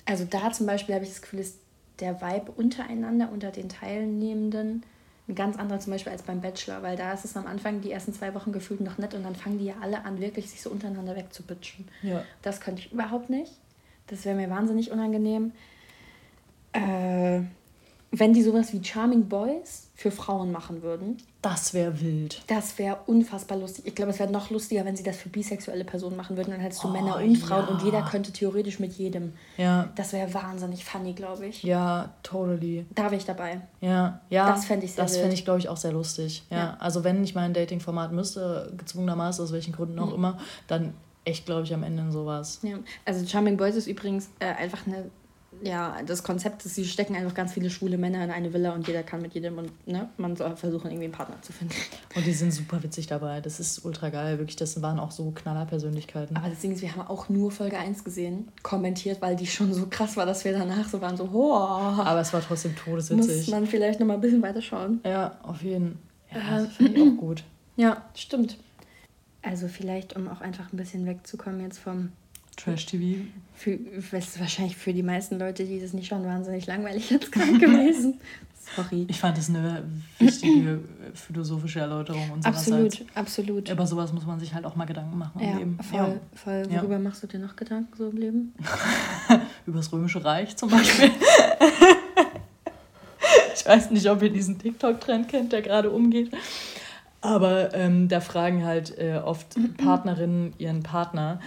Also 0.05 0.25
da 0.25 0.51
zum 0.51 0.67
Beispiel 0.67 0.95
habe 0.95 1.03
ich 1.03 1.11
das 1.11 1.21
Gefühl, 1.21 1.39
ist 1.39 1.59
der 1.99 2.21
Vibe 2.21 2.51
untereinander, 2.51 3.29
unter 3.31 3.51
den 3.51 3.69
Teilnehmenden, 3.69 4.83
ein 5.27 5.35
ganz 5.35 5.57
anderer 5.57 5.79
zum 5.79 5.93
Beispiel 5.93 6.11
als 6.11 6.21
beim 6.21 6.41
Bachelor, 6.41 6.83
weil 6.83 6.95
da 6.95 7.11
ist 7.11 7.25
es 7.25 7.35
am 7.35 7.47
Anfang 7.47 7.81
die 7.81 7.91
ersten 7.91 8.13
zwei 8.13 8.35
Wochen 8.35 8.51
gefühlt 8.51 8.81
noch 8.81 8.99
nett 8.99 9.15
und 9.15 9.23
dann 9.23 9.35
fangen 9.35 9.57
die 9.57 9.65
ja 9.65 9.75
alle 9.81 10.05
an, 10.05 10.19
wirklich 10.19 10.51
sich 10.51 10.61
so 10.61 10.69
untereinander 10.69 11.15
wegzubitschen. 11.15 11.87
Ja. 12.03 12.23
Das 12.43 12.61
könnte 12.61 12.81
ich 12.81 12.91
überhaupt 12.91 13.31
nicht. 13.31 13.51
Das 14.07 14.23
wäre 14.23 14.35
mir 14.35 14.51
wahnsinnig 14.51 14.91
unangenehm. 14.91 15.51
Äh, 16.73 17.41
wenn 18.19 18.33
die 18.33 18.41
sowas 18.41 18.71
wie 18.73 18.83
Charming 18.83 19.27
Boys 19.27 19.87
für 19.95 20.11
Frauen 20.11 20.51
machen 20.51 20.81
würden. 20.81 21.17
Das 21.41 21.73
wäre 21.73 22.01
wild. 22.01 22.41
Das 22.47 22.77
wäre 22.77 22.97
unfassbar 23.05 23.57
lustig. 23.57 23.85
Ich 23.87 23.95
glaube, 23.95 24.11
es 24.11 24.19
wäre 24.19 24.31
noch 24.31 24.49
lustiger, 24.49 24.83
wenn 24.83 24.95
sie 24.95 25.03
das 25.03 25.17
für 25.17 25.29
bisexuelle 25.29 25.85
Personen 25.85 26.17
machen 26.17 26.35
würden. 26.35 26.51
Dann 26.51 26.59
hättest 26.59 26.83
du 26.83 26.89
oh, 26.89 26.91
Männer 26.91 27.17
und 27.17 27.37
Frauen 27.37 27.65
ja. 27.67 27.71
und 27.71 27.83
jeder 27.83 28.01
könnte 28.01 28.31
theoretisch 28.31 28.79
mit 28.79 28.93
jedem. 28.93 29.33
Ja. 29.57 29.89
Das 29.95 30.11
wäre 30.11 30.33
wahnsinnig 30.33 30.83
funny, 30.83 31.13
glaube 31.13 31.45
ich. 31.47 31.63
Ja, 31.63 32.13
totally. 32.23 32.85
Da 32.93 33.03
wäre 33.05 33.15
ich 33.15 33.25
dabei. 33.25 33.61
Ja, 33.79 34.21
ja. 34.29 34.47
Das 34.47 34.65
fände 34.65 34.85
ich 34.85 34.93
sehr 34.93 35.03
Das 35.03 35.17
fände 35.17 35.33
ich, 35.33 35.45
glaube 35.45 35.59
ich, 35.59 35.69
auch 35.69 35.77
sehr 35.77 35.93
lustig. 35.93 36.43
Ja. 36.49 36.57
ja. 36.57 36.77
Also 36.79 37.03
wenn 37.03 37.23
ich 37.23 37.35
mein 37.35 37.53
Dating-Format 37.53 38.11
müsste, 38.11 38.73
gezwungenermaßen, 38.77 39.43
aus 39.43 39.51
welchen 39.53 39.73
Gründen 39.73 39.99
auch 39.99 40.09
mhm. 40.09 40.15
immer, 40.15 40.37
dann 40.67 40.93
echt, 41.25 41.45
glaube 41.45 41.63
ich, 41.63 41.73
am 41.73 41.83
Ende 41.83 42.03
in 42.03 42.11
sowas. 42.11 42.59
Ja. 42.63 42.77
Also 43.05 43.25
Charming 43.25 43.57
Boys 43.57 43.75
ist 43.75 43.87
übrigens 43.87 44.29
äh, 44.39 44.45
einfach 44.45 44.85
eine 44.87 45.09
ja, 45.63 45.97
das 46.05 46.23
Konzept 46.23 46.65
ist, 46.65 46.75
sie 46.75 46.85
stecken 46.85 47.15
einfach 47.15 47.33
ganz 47.33 47.53
viele 47.53 47.69
schwule 47.69 47.97
Männer 47.97 48.23
in 48.23 48.31
eine 48.31 48.53
Villa 48.53 48.73
und 48.73 48.87
jeder 48.87 49.03
kann 49.03 49.21
mit 49.21 49.33
jedem 49.33 49.57
und 49.57 49.87
ne, 49.87 50.09
man 50.17 50.35
soll 50.35 50.55
versuchen, 50.55 50.87
irgendwie 50.87 51.05
einen 51.05 51.13
Partner 51.13 51.41
zu 51.41 51.53
finden. 51.53 51.75
Und 52.15 52.25
die 52.25 52.33
sind 52.33 52.51
super 52.51 52.81
witzig 52.83 53.07
dabei. 53.07 53.41
Das 53.41 53.59
ist 53.59 53.83
ultra 53.85 54.09
geil. 54.09 54.37
Wirklich, 54.37 54.55
das 54.55 54.81
waren 54.81 54.99
auch 54.99 55.11
so 55.11 55.31
Knallerpersönlichkeiten. 55.31 56.37
Aber 56.37 56.49
das 56.49 56.59
Ding 56.59 56.73
ist, 56.73 56.81
wir 56.81 56.95
haben 56.95 57.07
auch 57.07 57.29
nur 57.29 57.51
Folge 57.51 57.77
1 57.77 58.03
gesehen, 58.03 58.49
kommentiert, 58.63 59.21
weil 59.21 59.35
die 59.35 59.47
schon 59.47 59.73
so 59.73 59.87
krass 59.87 60.17
war, 60.17 60.25
dass 60.25 60.45
wir 60.45 60.53
danach 60.53 60.87
so 60.89 61.01
waren, 61.01 61.17
so, 61.17 61.29
oh. 61.31 61.53
Aber 61.55 62.19
es 62.19 62.33
war 62.33 62.41
trotzdem 62.41 62.75
todeswitzig. 62.75 63.37
Muss 63.37 63.47
man 63.47 63.67
vielleicht 63.67 63.99
nochmal 63.99 64.17
ein 64.17 64.21
bisschen 64.21 64.41
weiter 64.41 64.61
schauen. 64.61 64.99
Ja, 65.05 65.37
auf 65.43 65.61
jeden 65.61 65.99
Fall. 66.31 66.41
Ja, 66.41 66.59
das 66.59 66.73
finde 66.73 66.99
ich 66.99 67.01
auch 67.01 67.17
gut. 67.17 67.43
Ja, 67.77 68.05
stimmt. 68.13 68.57
Also 69.41 69.67
vielleicht, 69.67 70.15
um 70.15 70.27
auch 70.27 70.41
einfach 70.41 70.73
ein 70.73 70.77
bisschen 70.77 71.05
wegzukommen 71.05 71.61
jetzt 71.61 71.77
vom 71.77 72.11
Trash-TV. 72.55 73.25
Für, 73.53 73.79
was 74.11 74.39
wahrscheinlich 74.39 74.75
für 74.75 74.93
die 74.93 75.03
meisten 75.03 75.39
Leute, 75.39 75.65
die 75.65 75.79
das 75.79 75.93
nicht 75.93 76.07
schauen, 76.07 76.25
wahnsinnig 76.25 76.67
langweilig 76.67 77.09
jetzt 77.09 77.31
gerade 77.31 77.53
gewesen. 77.59 78.19
Sorry. 78.75 79.05
Ich 79.07 79.19
fand 79.19 79.37
das 79.37 79.49
eine 79.49 79.83
wichtige 80.17 80.79
philosophische 81.13 81.79
Erläuterung 81.79 82.31
unsererseits. 82.31 82.67
Absolut, 82.67 83.15
absolut. 83.15 83.69
Über 83.69 83.85
sowas 83.85 84.11
muss 84.11 84.25
man 84.25 84.39
sich 84.39 84.53
halt 84.53 84.65
auch 84.65 84.75
mal 84.75 84.85
Gedanken 84.85 85.17
machen 85.17 85.39
im 85.39 85.47
ja, 85.47 85.57
Leben. 85.57 85.79
Voll, 85.81 85.99
ja. 85.99 86.19
voll. 86.33 86.63
Worüber 86.69 86.93
ja. 86.93 86.99
machst 86.99 87.23
du 87.23 87.27
dir 87.27 87.39
noch 87.39 87.55
Gedanken 87.55 87.93
so 87.95 88.09
im 88.09 88.17
Leben? 88.17 88.53
Über 89.67 89.77
das 89.77 89.93
Römische 89.93 90.25
Reich 90.25 90.57
zum 90.57 90.71
Beispiel. 90.71 91.11
ich 93.55 93.65
weiß 93.65 93.91
nicht, 93.91 94.09
ob 94.09 94.21
ihr 94.23 94.31
diesen 94.31 94.57
TikTok-Trend 94.57 95.27
kennt, 95.27 95.53
der 95.53 95.61
gerade 95.61 95.91
umgeht. 95.91 96.31
Aber 97.21 97.73
ähm, 97.73 98.07
da 98.07 98.19
fragen 98.19 98.65
halt 98.65 98.97
äh, 98.97 99.21
oft 99.23 99.55
Partnerinnen 99.77 100.53
ihren 100.57 100.83
Partner, 100.83 101.39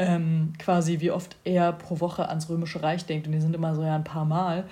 ähm, 0.00 0.54
quasi, 0.58 1.00
wie 1.00 1.10
oft 1.10 1.36
er 1.44 1.72
pro 1.72 2.00
Woche 2.00 2.26
ans 2.28 2.48
Römische 2.48 2.82
Reich 2.82 3.04
denkt. 3.04 3.26
Und 3.26 3.34
die 3.34 3.40
sind 3.40 3.54
immer 3.54 3.74
so 3.74 3.82
ja 3.82 3.94
ein 3.94 4.04
paar 4.04 4.24
Mal. 4.24 4.64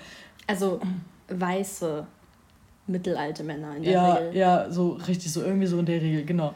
Also 0.47 0.79
weiße, 1.27 2.03
mittelalte 2.87 3.43
Männer 3.43 3.75
in 3.75 3.83
der 3.83 3.91
ja, 3.91 4.13
Regel. 4.15 4.35
Ja, 4.35 4.71
so 4.71 4.93
richtig, 5.07 5.31
so 5.31 5.43
irgendwie 5.43 5.67
so 5.67 5.77
in 5.77 5.85
der 5.85 6.01
Regel, 6.01 6.25
genau. 6.25 6.55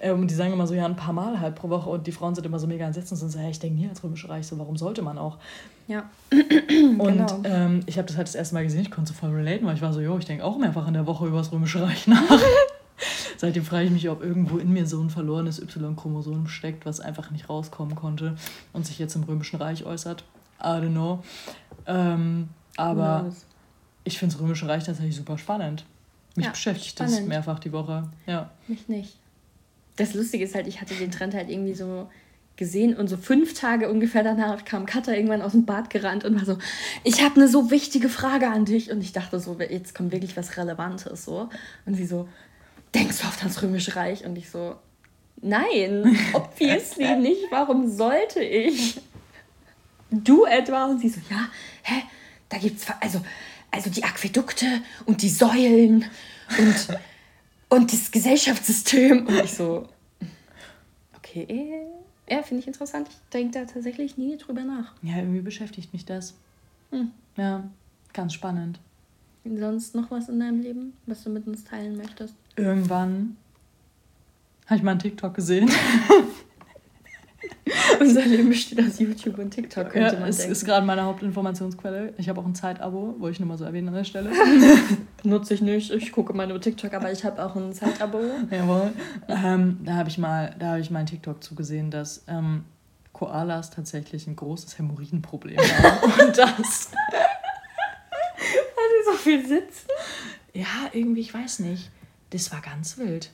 Ähm, 0.00 0.20
und 0.20 0.30
die 0.30 0.34
sagen 0.34 0.52
immer 0.52 0.66
so, 0.66 0.74
ja, 0.74 0.84
ein 0.84 0.96
paar 0.96 1.12
Mal 1.12 1.38
halt 1.40 1.54
pro 1.54 1.68
Woche. 1.70 1.88
Und 1.90 2.08
die 2.08 2.12
Frauen 2.12 2.34
sind 2.34 2.44
immer 2.44 2.58
so 2.58 2.66
mega 2.66 2.84
entsetzt 2.84 3.12
und 3.12 3.18
sind 3.18 3.30
so, 3.30 3.38
hey, 3.38 3.50
ich 3.50 3.60
denke 3.60 3.78
nie 3.78 3.84
ans 3.84 4.02
Römische 4.02 4.28
Reich, 4.28 4.46
so 4.48 4.58
warum 4.58 4.76
sollte 4.76 5.00
man 5.02 5.16
auch? 5.16 5.38
Ja. 5.86 6.10
und 6.32 6.98
genau. 6.98 7.40
ähm, 7.44 7.80
ich 7.86 7.98
habe 7.98 8.08
das 8.08 8.16
halt 8.16 8.26
das 8.26 8.34
erste 8.34 8.54
Mal 8.54 8.64
gesehen, 8.64 8.80
ich 8.80 8.90
konnte 8.90 9.12
so 9.12 9.18
voll 9.18 9.30
relaten, 9.30 9.64
weil 9.64 9.76
ich 9.76 9.82
war 9.82 9.92
so, 9.92 10.00
jo, 10.00 10.18
ich 10.18 10.24
denke 10.24 10.44
auch 10.44 10.58
mehrfach 10.58 10.88
in 10.88 10.94
der 10.94 11.06
Woche 11.06 11.26
über 11.26 11.38
das 11.38 11.52
Römische 11.52 11.80
Reich 11.82 12.08
nach. 12.08 12.18
Seitdem 13.38 13.64
frage 13.64 13.84
ich 13.86 13.92
mich, 13.92 14.08
ob 14.10 14.22
irgendwo 14.22 14.58
in 14.58 14.72
mir 14.72 14.86
so 14.86 15.00
ein 15.00 15.10
verlorenes 15.10 15.60
Y-Chromosom 15.62 16.48
steckt, 16.48 16.84
was 16.84 16.98
einfach 16.98 17.30
nicht 17.30 17.48
rauskommen 17.48 17.94
konnte 17.94 18.36
und 18.72 18.84
sich 18.84 18.98
jetzt 18.98 19.14
im 19.14 19.22
Römischen 19.22 19.56
Reich 19.56 19.84
äußert. 19.84 20.24
I 20.60 20.66
don't 20.66 20.90
know. 20.90 21.22
Ähm, 21.86 22.48
aber 22.76 23.22
nice. 23.22 23.46
ich 24.02 24.18
finde 24.18 24.34
das 24.34 24.42
Römische 24.42 24.66
Reich 24.66 24.84
tatsächlich 24.84 25.14
super 25.14 25.38
spannend. 25.38 25.84
Mich 26.34 26.46
ja, 26.46 26.50
beschäftigt 26.50 26.96
spannend. 26.96 27.18
das 27.18 27.26
mehrfach 27.26 27.60
die 27.60 27.72
Woche. 27.72 28.10
Ja. 28.26 28.50
Mich 28.66 28.88
nicht. 28.88 29.16
Das 29.94 30.14
Lustige 30.14 30.44
ist 30.44 30.56
halt, 30.56 30.66
ich 30.66 30.80
hatte 30.80 30.94
den 30.94 31.12
Trend 31.12 31.34
halt 31.34 31.48
irgendwie 31.48 31.74
so 31.74 32.08
gesehen 32.56 32.96
und 32.96 33.06
so 33.06 33.16
fünf 33.16 33.54
Tage 33.54 33.88
ungefähr 33.88 34.24
danach 34.24 34.64
kam 34.64 34.84
Katha 34.84 35.12
irgendwann 35.12 35.42
aus 35.42 35.52
dem 35.52 35.64
Bad 35.64 35.90
gerannt 35.90 36.24
und 36.24 36.34
war 36.34 36.44
so, 36.44 36.58
ich 37.04 37.22
habe 37.22 37.36
eine 37.36 37.48
so 37.48 37.70
wichtige 37.70 38.08
Frage 38.08 38.50
an 38.50 38.64
dich 38.64 38.90
und 38.90 39.00
ich 39.00 39.12
dachte 39.12 39.38
so, 39.38 39.56
jetzt 39.60 39.94
kommt 39.94 40.10
wirklich 40.10 40.36
was 40.36 40.56
Relevantes 40.56 41.24
so 41.24 41.48
und 41.86 41.94
sie 41.94 42.04
so, 42.04 42.28
denkst 42.94 43.18
du 43.20 43.26
auf 43.26 43.38
das 43.42 43.62
Römische 43.62 43.96
Reich? 43.96 44.24
Und 44.24 44.36
ich 44.36 44.50
so, 44.50 44.76
nein, 45.40 46.18
obviously 46.32 47.16
nicht. 47.16 47.42
Warum 47.50 47.90
sollte 47.90 48.40
ich? 48.40 49.00
Du 50.10 50.44
etwa? 50.44 50.86
Und 50.86 51.00
sie 51.00 51.08
so, 51.08 51.20
ja, 51.30 51.48
hä? 51.82 52.02
Da 52.48 52.56
gibt's 52.58 52.86
also, 53.00 53.20
also 53.70 53.90
die 53.90 54.04
Aquädukte 54.04 54.66
und 55.04 55.20
die 55.20 55.28
Säulen 55.28 56.06
und, 56.58 56.88
und 57.68 57.92
das 57.92 58.10
Gesellschaftssystem. 58.10 59.26
Und 59.26 59.44
ich 59.44 59.52
so, 59.52 59.86
okay, 61.16 61.86
ja, 62.30 62.42
finde 62.42 62.60
ich 62.62 62.66
interessant. 62.66 63.08
Ich 63.08 63.16
denke 63.32 63.58
da 63.58 63.64
tatsächlich 63.64 64.16
nie 64.16 64.36
drüber 64.36 64.62
nach. 64.62 64.92
Ja, 65.02 65.16
irgendwie 65.16 65.40
beschäftigt 65.40 65.92
mich 65.92 66.04
das. 66.04 66.34
Hm. 66.90 67.10
Ja, 67.36 67.64
ganz 68.12 68.34
spannend. 68.34 68.80
Sonst 69.44 69.94
noch 69.94 70.10
was 70.10 70.28
in 70.28 70.40
deinem 70.40 70.60
Leben, 70.60 70.92
was 71.06 71.22
du 71.24 71.30
mit 71.30 71.46
uns 71.46 71.64
teilen 71.64 71.96
möchtest? 71.96 72.34
Irgendwann 72.58 73.36
habe 74.66 74.76
ich 74.76 74.82
mal 74.82 74.90
einen 74.92 75.00
TikTok 75.00 75.32
gesehen. 75.34 75.70
Unser 78.00 78.24
Leben 78.24 78.48
besteht 78.48 78.80
aus 78.80 78.98
YouTube 78.98 79.38
und 79.38 79.50
TikTok, 79.50 79.90
könnte 79.90 80.14
ja, 80.14 80.20
man 80.20 80.28
es 80.28 80.38
denken. 80.38 80.52
ist 80.52 80.64
gerade 80.64 80.84
meine 80.84 81.04
Hauptinformationsquelle. 81.04 82.14
Ich 82.18 82.28
habe 82.28 82.40
auch 82.40 82.46
ein 82.46 82.54
Zeitabo, 82.54 83.14
wollte 83.18 83.34
ich 83.34 83.40
nur 83.40 83.48
mal 83.48 83.58
so 83.58 83.64
erwähnen 83.64 83.88
an 83.88 83.94
der 83.94 84.04
Stelle. 84.04 84.30
Nutze 85.22 85.54
ich 85.54 85.62
nicht, 85.62 85.90
ich 85.92 86.12
gucke 86.12 86.32
meine 86.34 86.58
TikTok, 86.58 86.92
aber 86.94 87.12
ich 87.12 87.24
habe 87.24 87.44
auch 87.44 87.54
ein 87.56 87.72
Zeitabo. 87.72 88.20
Jawohl. 88.50 88.92
Ähm, 89.28 89.78
da 89.84 89.94
habe 89.94 90.08
ich, 90.08 90.18
mal, 90.18 90.54
hab 90.60 90.78
ich 90.78 90.90
mal 90.90 91.00
einen 91.00 91.06
TikTok 91.06 91.42
zugesehen, 91.42 91.90
dass 91.90 92.24
ähm, 92.26 92.64
Koalas 93.12 93.70
tatsächlich 93.70 94.26
ein 94.26 94.36
großes 94.36 94.78
Hämorrhoidenproblem 94.78 95.58
haben. 95.58 96.12
und 96.26 96.36
das... 96.36 96.90
Weil 98.76 98.88
sie 98.96 99.10
so 99.10 99.12
viel 99.16 99.46
sitzen? 99.46 99.88
Ja, 100.54 100.90
irgendwie, 100.92 101.20
ich 101.20 101.32
weiß 101.32 101.60
nicht. 101.60 101.90
Das 102.30 102.52
war 102.52 102.60
ganz 102.60 102.98
wild. 102.98 103.30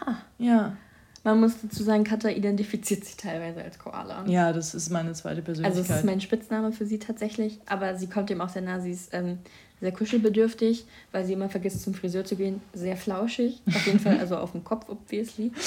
Ha. 0.00 0.16
Ja. 0.38 0.76
Man 1.22 1.40
muss 1.40 1.60
dazu 1.62 1.82
sagen, 1.82 2.04
Katha 2.04 2.30
identifiziert 2.30 3.04
sich 3.04 3.16
teilweise 3.16 3.62
als 3.62 3.78
Koala. 3.78 4.24
Ja, 4.26 4.54
das 4.54 4.74
ist 4.74 4.88
meine 4.88 5.12
zweite 5.12 5.42
Persönlichkeit. 5.42 5.78
Also, 5.78 5.86
das 5.86 6.00
ist 6.00 6.06
mein 6.06 6.22
Spitzname 6.22 6.72
für 6.72 6.86
sie 6.86 6.98
tatsächlich. 6.98 7.58
Aber 7.66 7.94
sie 7.96 8.06
kommt 8.06 8.30
ihm 8.30 8.40
auch 8.40 8.48
sehr 8.48 8.62
nah. 8.62 8.80
Sie 8.80 8.92
ist 8.92 9.12
ähm, 9.12 9.38
sehr 9.82 9.92
kuschelbedürftig, 9.92 10.86
weil 11.12 11.26
sie 11.26 11.34
immer 11.34 11.50
vergisst, 11.50 11.82
zum 11.82 11.92
Friseur 11.92 12.24
zu 12.24 12.36
gehen. 12.36 12.62
Sehr 12.72 12.96
flauschig. 12.96 13.60
Auf 13.66 13.86
jeden 13.86 14.00
Fall, 14.00 14.18
also 14.18 14.38
auf 14.38 14.52
dem 14.52 14.64
Kopf, 14.64 14.88
obviously. 14.88 15.52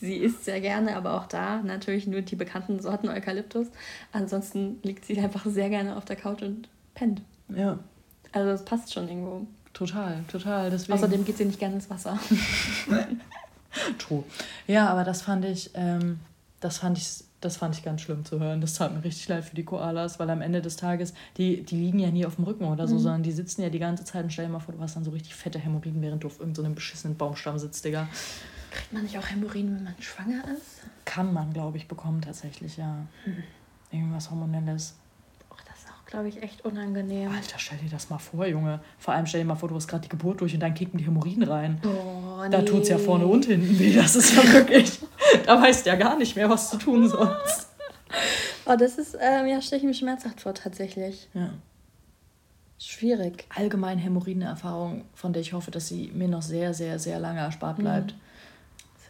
sie 0.00 0.16
isst 0.16 0.44
sehr 0.44 0.60
gerne, 0.60 0.96
aber 0.96 1.14
auch 1.14 1.26
da 1.26 1.62
natürlich 1.62 2.08
nur 2.08 2.22
die 2.22 2.36
bekannten 2.36 2.80
Sorten 2.80 3.08
Eukalyptus. 3.08 3.68
Ansonsten 4.10 4.80
liegt 4.82 5.04
sie 5.04 5.20
einfach 5.20 5.46
sehr 5.46 5.68
gerne 5.68 5.96
auf 5.96 6.04
der 6.04 6.16
Couch 6.16 6.42
und 6.42 6.68
pennt. 6.94 7.22
Ja. 7.48 7.78
Also 8.36 8.50
das 8.50 8.64
passt 8.66 8.92
schon 8.92 9.08
irgendwo. 9.08 9.46
Total, 9.72 10.22
total. 10.30 10.70
Deswegen... 10.70 10.92
Außerdem 10.92 11.24
geht 11.24 11.38
sie 11.38 11.46
nicht 11.46 11.58
gerne 11.58 11.76
ins 11.76 11.88
Wasser. 11.88 12.18
True. 13.98 14.24
Ja, 14.66 14.88
aber 14.88 15.04
das 15.04 15.22
fand 15.22 15.46
ich, 15.46 15.70
ähm, 15.72 16.20
das 16.60 16.78
fand 16.78 16.98
ich, 16.98 17.24
das 17.40 17.56
fand 17.56 17.74
ich 17.76 17.82
ganz 17.82 18.02
schlimm 18.02 18.26
zu 18.26 18.38
hören. 18.38 18.60
Das 18.60 18.74
tat 18.74 18.94
mir 18.94 19.02
richtig 19.02 19.26
leid 19.28 19.46
für 19.46 19.56
die 19.56 19.64
Koalas, 19.64 20.18
weil 20.18 20.28
am 20.28 20.42
Ende 20.42 20.60
des 20.60 20.76
Tages, 20.76 21.14
die, 21.38 21.62
die 21.62 21.76
liegen 21.76 21.98
ja 21.98 22.10
nie 22.10 22.26
auf 22.26 22.34
dem 22.36 22.44
Rücken 22.44 22.66
oder 22.66 22.86
so, 22.86 22.96
mhm. 22.96 23.00
sondern 23.00 23.22
die 23.22 23.32
sitzen 23.32 23.62
ja 23.62 23.70
die 23.70 23.78
ganze 23.78 24.04
Zeit 24.04 24.24
und 24.24 24.30
stell 24.30 24.46
dir 24.46 24.52
mal 24.52 24.60
vor, 24.60 24.74
du 24.74 24.80
hast 24.82 24.96
dann 24.96 25.04
so 25.04 25.12
richtig 25.12 25.34
fette 25.34 25.58
Hämorrhoiden, 25.58 26.02
während 26.02 26.22
du 26.22 26.26
auf 26.26 26.38
irgendeinem 26.38 26.72
so 26.72 26.74
beschissenen 26.74 27.16
Baumstamm 27.16 27.58
sitzt, 27.58 27.86
Digga. 27.86 28.06
Kriegt 28.70 28.92
man 28.92 29.02
nicht 29.02 29.16
auch 29.16 29.30
Hämorrhoiden, 29.30 29.76
wenn 29.76 29.84
man 29.84 29.94
schwanger 29.98 30.44
ist? 30.54 30.82
Kann 31.06 31.32
man, 31.32 31.54
glaube 31.54 31.78
ich, 31.78 31.88
bekommen 31.88 32.20
tatsächlich, 32.20 32.76
ja. 32.76 33.06
Mhm. 33.24 33.44
Irgendwas 33.90 34.30
Hormonelles 34.30 34.94
glaube 36.06 36.28
ich, 36.28 36.42
echt 36.42 36.64
unangenehm. 36.64 37.30
Alter, 37.30 37.58
stell 37.58 37.78
dir 37.78 37.90
das 37.90 38.08
mal 38.08 38.18
vor, 38.18 38.46
Junge. 38.46 38.80
Vor 38.98 39.12
allem 39.12 39.26
stell 39.26 39.40
dir 39.40 39.46
mal 39.46 39.56
vor, 39.56 39.68
du 39.68 39.74
hast 39.74 39.88
gerade 39.88 40.02
die 40.02 40.08
Geburt 40.08 40.40
durch 40.40 40.54
und 40.54 40.60
dann 40.60 40.72
kicken 40.74 40.98
die 40.98 41.04
Hämorrhoiden 41.04 41.42
rein. 41.42 41.80
Oh, 41.84 42.42
nee. 42.44 42.50
Da 42.50 42.62
tut 42.62 42.84
es 42.84 42.88
ja 42.88 42.98
vorne 42.98 43.26
und 43.26 43.44
hinten 43.44 43.78
weh. 43.78 43.92
Das 43.92 44.14
ist 44.16 44.34
ja 44.34 44.52
wirklich. 44.52 45.00
da 45.44 45.60
weißt 45.60 45.84
du 45.84 45.90
ja 45.90 45.96
gar 45.96 46.16
nicht 46.16 46.36
mehr, 46.36 46.48
was 46.48 46.70
du 46.70 46.78
tun 46.78 47.08
sollst. 47.08 47.68
Oh, 48.66 48.76
das 48.78 48.98
ist, 48.98 49.16
ähm, 49.20 49.46
ja, 49.46 49.60
stelle 49.60 49.80
ich 49.80 49.86
mir 49.86 49.94
schmerzhaft 49.94 50.40
vor, 50.40 50.54
tatsächlich. 50.54 51.28
Ja. 51.34 51.50
Schwierig. 52.78 53.46
Allgemein 53.54 53.98
Hämorrhoidenerfahrung, 53.98 55.04
von 55.14 55.32
der 55.32 55.42
ich 55.42 55.52
hoffe, 55.52 55.70
dass 55.70 55.88
sie 55.88 56.10
mir 56.14 56.28
noch 56.28 56.42
sehr, 56.42 56.74
sehr, 56.74 56.98
sehr 56.98 57.18
lange 57.18 57.40
erspart 57.40 57.78
bleibt. 57.78 58.12
Mhm. 58.12 58.20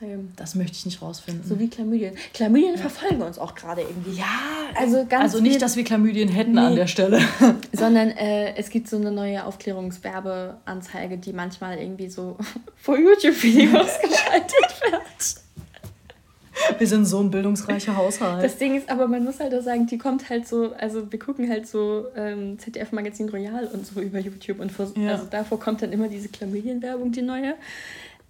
Same. 0.01 0.29
Das 0.37 0.55
möchte 0.55 0.77
ich 0.77 0.85
nicht 0.85 1.01
rausfinden. 1.01 1.49
So 1.49 1.59
wie 1.59 1.69
Chlamydien. 1.69 2.15
Chlamydien 2.35 2.75
ja. 2.75 2.81
verfolgen 2.81 3.23
uns 3.23 3.39
auch 3.39 3.55
gerade 3.55 3.83
irgendwie. 3.83 4.19
Ja, 4.19 4.27
also 4.75 5.07
ganz 5.09 5.35
Also 5.35 5.41
nicht, 5.41 5.63
dass 5.63 5.77
wir 5.77 5.85
Chlamydien 5.85 6.29
hätten 6.29 6.53
nee. 6.53 6.61
an 6.61 6.77
der 6.77 6.87
Stelle. 6.87 7.21
Sondern 7.73 8.11
äh, 8.11 8.55
es 8.57 8.69
gibt 8.69 8.89
so 8.89 8.97
eine 8.97 9.11
neue 9.11 9.45
Aufklärungswerbeanzeige, 9.45 11.17
die 11.19 11.33
manchmal 11.33 11.79
irgendwie 11.79 12.09
so 12.09 12.37
vor 12.77 12.99
YouTube-Videos 12.99 14.01
geschaltet 14.03 14.81
wird. 14.83 16.79
Wir 16.79 16.87
sind 16.87 17.05
so 17.05 17.21
ein 17.21 17.31
bildungsreicher 17.31 17.97
Haushalt. 17.97 18.43
Das 18.43 18.57
Ding 18.57 18.77
ist 18.77 18.89
aber, 18.89 19.09
man 19.09 19.25
muss 19.25 19.41
halt 19.41 19.55
auch 19.55 19.63
sagen, 19.63 19.87
die 19.87 19.99
kommt 19.99 20.29
halt 20.29 20.49
so, 20.49 20.73
also 20.79 21.11
wir 21.11 21.19
gucken 21.19 21.49
halt 21.49 21.69
so 21.69 22.07
ähm, 22.17 22.59
ZDF-Magazin 22.59 23.29
Royal 23.29 23.67
und 23.67 23.87
so 23.87 24.01
über 24.01 24.19
YouTube 24.19 24.61
und 24.61 24.73
vor, 24.73 24.91
ja. 24.97 25.13
also 25.13 25.27
davor 25.31 25.61
kommt 25.61 25.83
dann 25.83 25.93
immer 25.93 26.09
diese 26.09 26.29
Chlamydien-Werbung, 26.29 27.13
die 27.13 27.23
neue. 27.23 27.55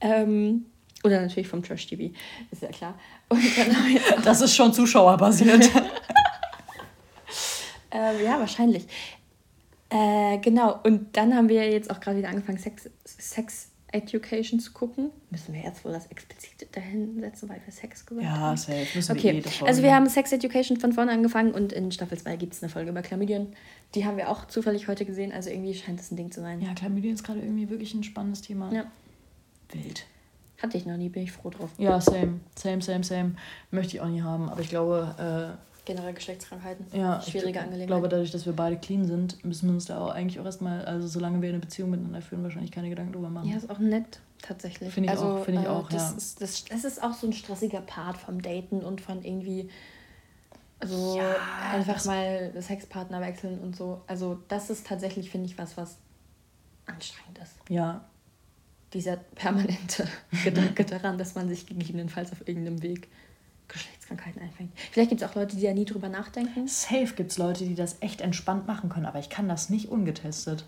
Ähm, 0.01 0.67
oder 1.07 1.21
natürlich 1.21 1.49
vom 1.49 1.63
Trash 1.63 1.87
TV, 1.87 2.13
ist 2.51 2.63
ja 2.63 2.69
klar. 2.69 2.99
das 4.25 4.41
ist 4.41 4.55
schon 4.55 4.73
zuschauerbasiert. 4.73 5.65
ähm, 7.91 8.25
ja, 8.25 8.39
wahrscheinlich. 8.39 8.87
Äh, 9.89 10.39
genau, 10.39 10.81
und 10.83 11.17
dann 11.17 11.35
haben 11.35 11.49
wir 11.49 11.71
jetzt 11.71 11.91
auch 11.91 12.01
gerade 12.01 12.19
wieder 12.19 12.29
angefangen, 12.29 12.59
Sex, 12.59 12.91
Sex 13.05 13.71
Education 13.93 14.59
zu 14.59 14.73
gucken. 14.73 15.11
Müssen 15.31 15.55
wir 15.55 15.63
jetzt 15.63 15.85
wohl 15.85 15.93
das 15.93 16.07
explizit 16.07 16.69
dahin 16.75 17.21
setzen, 17.21 17.49
weil 17.49 17.61
wir 17.65 17.73
Sex 17.73 18.05
gesagt 18.05 18.27
haben? 18.27 18.51
Ja, 18.53 18.57
safe. 18.57 18.87
Müssen 18.95 19.17
okay. 19.17 19.43
wir 19.45 19.67
Also 19.69 19.83
wir 19.83 19.95
haben 19.95 20.09
Sex 20.09 20.33
Education 20.33 20.79
von 20.79 20.93
vorne 20.93 21.13
angefangen 21.13 21.53
und 21.53 21.73
in 21.73 21.93
Staffel 21.93 22.19
2 22.19 22.37
gibt 22.37 22.53
es 22.55 22.63
eine 22.63 22.71
Folge 22.71 22.91
über 22.91 23.03
Chlamydien. 23.03 23.55
Die 23.95 24.05
haben 24.05 24.17
wir 24.17 24.29
auch 24.29 24.47
zufällig 24.47 24.89
heute 24.89 25.05
gesehen, 25.05 25.33
also 25.33 25.51
irgendwie 25.51 25.75
scheint 25.75 26.01
das 26.01 26.11
ein 26.11 26.17
Ding 26.17 26.33
zu 26.33 26.41
sein. 26.41 26.61
Ja, 26.61 26.75
Chlamydien 26.75 27.15
ist 27.15 27.23
gerade 27.23 27.41
irgendwie 27.41 27.71
wirklich 27.71 27.95
ein 27.95 28.03
spannendes 28.03 28.43
Thema. 28.43 28.73
Ja. 28.73 28.91
Wild. 29.71 30.05
Hatte 30.63 30.79
ich 30.79 30.87
noch 30.87 30.97
nie, 30.97 31.09
bin 31.09 31.23
ich 31.23 31.33
froh 31.33 31.51
drauf. 31.51 31.71
Ja, 31.77 32.01
same. 32.01 32.41
Same, 32.55 32.81
same, 32.81 33.05
same. 33.05 33.37
Möchte 33.71 33.97
ich 33.97 34.01
auch 34.01 34.09
nie 34.09 34.23
haben. 34.23 34.49
Aber 34.49 34.61
ich 34.61 34.69
glaube. 34.69 35.59
Äh, 35.59 35.67
Generell 35.85 36.15
Geschlechtskrankheiten. 36.15 36.87
Ja, 36.93 37.21
schwierige 37.21 37.61
Angelegenheit. 37.61 37.83
Ich 37.83 37.87
glaube, 37.87 38.09
dadurch, 38.09 38.33
dass 38.33 38.45
wir 38.45 38.55
beide 38.55 38.77
clean 38.77 39.05
sind, 39.05 39.45
müssen 39.45 39.69
wir 39.69 39.75
uns 39.75 39.85
da 39.85 40.01
auch 40.01 40.11
eigentlich 40.11 40.41
auch 40.41 40.45
erstmal, 40.45 40.85
also 40.85 41.07
solange 41.07 41.41
wir 41.43 41.51
eine 41.51 41.61
Beziehung 41.61 41.91
miteinander 41.91 42.23
führen, 42.23 42.43
wahrscheinlich 42.43 42.73
keine 42.73 42.89
Gedanken 42.89 43.13
drüber 43.13 43.29
machen. 43.29 43.49
Ja, 43.49 43.57
ist 43.57 43.71
auch 43.71 43.79
nett, 43.79 44.19
tatsächlich. 44.43 44.93
Finde 44.93 45.13
ich 45.13 45.19
also, 45.19 45.37
auch, 45.37 45.45
finde 45.45 45.61
ich 45.61 45.67
äh, 45.67 45.71
auch, 45.71 45.89
das 45.89 46.11
ja. 46.11 46.17
Ist, 46.17 46.41
das, 46.43 46.65
das 46.65 46.85
ist 46.85 47.03
auch 47.03 47.13
so 47.13 47.29
ein 47.29 47.33
stressiger 47.33 47.83
Part 47.83 48.17
vom 48.17 48.43
Daten 48.43 48.81
und 48.81 49.01
von 49.01 49.23
irgendwie. 49.23 49.71
Also 50.81 51.17
ja, 51.17 51.37
einfach 51.73 52.05
mal 52.05 52.53
Sexpartner 52.61 53.21
wechseln 53.21 53.61
und 53.61 53.77
so. 53.77 54.03
Also 54.09 54.43
das 54.49 54.71
ist 54.71 54.87
tatsächlich, 54.89 55.31
finde 55.31 55.47
ich, 55.47 55.57
was, 55.57 55.77
was 55.77 55.99
anstrengend 56.87 57.39
ist. 57.39 57.55
Ja, 57.69 58.05
dieser 58.97 59.16
permanente 59.16 60.09
Gedanke 60.44 60.84
daran, 60.84 61.18
dass 61.18 61.34
man 61.34 61.49
sich 61.49 61.66
gegebenenfalls 61.66 62.32
auf 62.32 62.47
irgendeinem 62.49 62.82
Weg 62.82 63.09
Geschlechtskrankheiten 63.68 64.40
einfängt. 64.40 64.72
Vielleicht 64.92 65.11
gibt 65.11 65.22
es 65.22 65.28
auch 65.28 65.34
Leute, 65.34 65.57
die 65.57 65.62
da 65.62 65.74
nie 65.74 65.84
drüber 65.84 66.09
nachdenken. 66.09 66.66
Safe 66.68 67.12
gibt 67.14 67.32
es 67.32 67.38
Leute, 67.38 67.64
die 67.64 67.74
das 67.74 67.97
echt 68.01 68.20
entspannt 68.20 68.66
machen 68.66 68.88
können, 68.88 69.07
aber 69.07 69.18
ich 69.18 69.28
kann 69.28 69.49
das 69.49 69.70
nicht 69.70 69.88
ungetestet. 69.88 70.64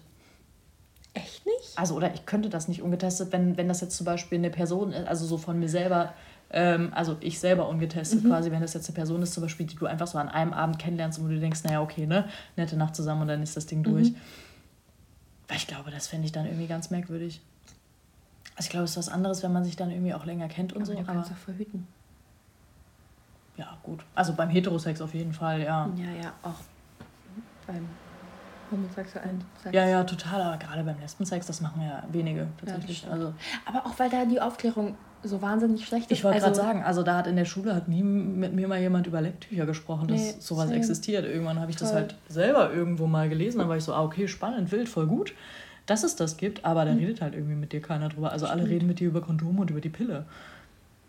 Echt 1.14 1.46
nicht? 1.46 1.76
Also, 1.76 1.94
oder 1.94 2.12
ich 2.14 2.26
könnte 2.26 2.48
das 2.48 2.68
nicht 2.68 2.82
ungetestet, 2.82 3.32
wenn, 3.32 3.56
wenn 3.56 3.68
das 3.68 3.80
jetzt 3.80 3.96
zum 3.96 4.04
Beispiel 4.04 4.38
eine 4.38 4.50
Person 4.50 4.92
ist, 4.92 5.06
also 5.06 5.26
so 5.26 5.38
von 5.38 5.58
mir 5.58 5.68
selber, 5.68 6.12
ähm, 6.50 6.92
also 6.92 7.16
ich 7.20 7.38
selber 7.38 7.68
ungetestet 7.68 8.24
mhm. 8.24 8.28
quasi, 8.28 8.50
wenn 8.50 8.60
das 8.60 8.74
jetzt 8.74 8.88
eine 8.88 8.94
Person 8.94 9.22
ist, 9.22 9.32
zum 9.32 9.42
Beispiel, 9.42 9.66
die 9.66 9.76
du 9.76 9.86
einfach 9.86 10.06
so 10.06 10.18
an 10.18 10.28
einem 10.28 10.52
Abend 10.52 10.78
kennenlernst 10.78 11.18
und 11.18 11.26
wo 11.26 11.28
du 11.28 11.40
denkst, 11.40 11.64
naja, 11.64 11.80
okay, 11.80 12.06
ne, 12.06 12.28
nette 12.56 12.76
Nacht 12.76 12.94
zusammen 12.94 13.22
und 13.22 13.28
dann 13.28 13.42
ist 13.42 13.56
das 13.56 13.66
Ding 13.66 13.78
mhm. 13.78 13.84
durch. 13.84 14.12
Weil 15.46 15.56
ich 15.56 15.66
glaube, 15.66 15.90
das 15.90 16.08
fände 16.08 16.26
ich 16.26 16.32
dann 16.32 16.46
irgendwie 16.46 16.66
ganz 16.66 16.90
merkwürdig. 16.90 17.40
Also 18.58 18.66
ich 18.66 18.70
glaube, 18.70 18.84
es 18.86 18.90
ist 18.90 18.96
was 18.96 19.08
anderes, 19.08 19.44
wenn 19.44 19.52
man 19.52 19.64
sich 19.64 19.76
dann 19.76 19.88
irgendwie 19.88 20.12
auch 20.12 20.24
länger 20.24 20.48
kennt 20.48 20.72
und 20.72 20.82
aber 20.82 20.86
so. 20.86 20.92
Du 20.92 21.04
kannst 21.04 21.30
aber 21.30 21.38
verhüten. 21.38 21.86
Ja, 23.56 23.78
gut. 23.84 24.00
Also 24.16 24.34
beim 24.34 24.48
Heterosex 24.48 25.00
auf 25.00 25.14
jeden 25.14 25.32
Fall, 25.32 25.60
ja. 25.60 25.88
Ja, 25.96 26.22
ja, 26.22 26.32
auch 26.42 26.60
beim 27.68 27.88
homosexuellen 28.72 29.44
Sex. 29.62 29.72
Ja, 29.72 29.86
ja, 29.86 30.02
total. 30.02 30.42
Aber 30.42 30.56
gerade 30.56 30.82
beim 30.82 30.98
Lesbensex, 30.98 31.46
das 31.46 31.60
machen 31.60 31.82
ja 31.82 32.02
wenige 32.10 32.48
tatsächlich. 32.58 33.04
Ja, 33.04 33.10
also, 33.10 33.32
aber 33.64 33.86
auch 33.86 33.96
weil 33.96 34.10
da 34.10 34.24
die 34.24 34.40
Aufklärung 34.40 34.96
so 35.22 35.40
wahnsinnig 35.40 35.86
schlecht 35.86 36.10
ist. 36.10 36.18
Ich 36.18 36.24
wollte 36.24 36.42
also, 36.42 36.46
gerade 36.46 36.56
sagen, 36.56 36.82
also 36.82 37.04
da 37.04 37.18
hat 37.18 37.28
in 37.28 37.36
der 37.36 37.44
Schule 37.44 37.76
hat 37.76 37.86
nie 37.86 38.02
mit 38.02 38.54
mir 38.54 38.66
mal 38.66 38.80
jemand 38.80 39.06
über 39.06 39.20
Lecktücher 39.20 39.66
gesprochen, 39.66 40.08
dass 40.08 40.20
nee, 40.20 40.34
sowas 40.40 40.66
same. 40.66 40.76
existiert. 40.76 41.24
Irgendwann 41.24 41.60
habe 41.60 41.70
ich 41.70 41.78
Voll. 41.78 41.86
das 41.86 41.94
halt 41.94 42.16
selber 42.26 42.72
irgendwo 42.72 43.06
mal 43.06 43.28
gelesen, 43.28 43.58
dann 43.58 43.68
war 43.68 43.76
ich 43.76 43.84
so, 43.84 43.94
ah, 43.94 44.02
okay, 44.02 44.26
spannend, 44.26 44.72
wild, 44.72 44.88
voll 44.88 45.06
gut 45.06 45.32
dass 45.88 46.04
es 46.04 46.16
das 46.16 46.36
gibt, 46.36 46.64
aber 46.64 46.84
da 46.84 46.92
mhm. 46.92 46.98
redet 46.98 47.20
halt 47.20 47.34
irgendwie 47.34 47.54
mit 47.54 47.72
dir 47.72 47.80
keiner 47.80 48.10
drüber. 48.10 48.30
Also 48.30 48.46
alle 48.46 48.68
reden 48.68 48.86
mit 48.86 49.00
dir 49.00 49.08
über 49.08 49.22
Kondome 49.22 49.62
und 49.62 49.70
über 49.70 49.80
die 49.80 49.88
Pille. 49.88 50.26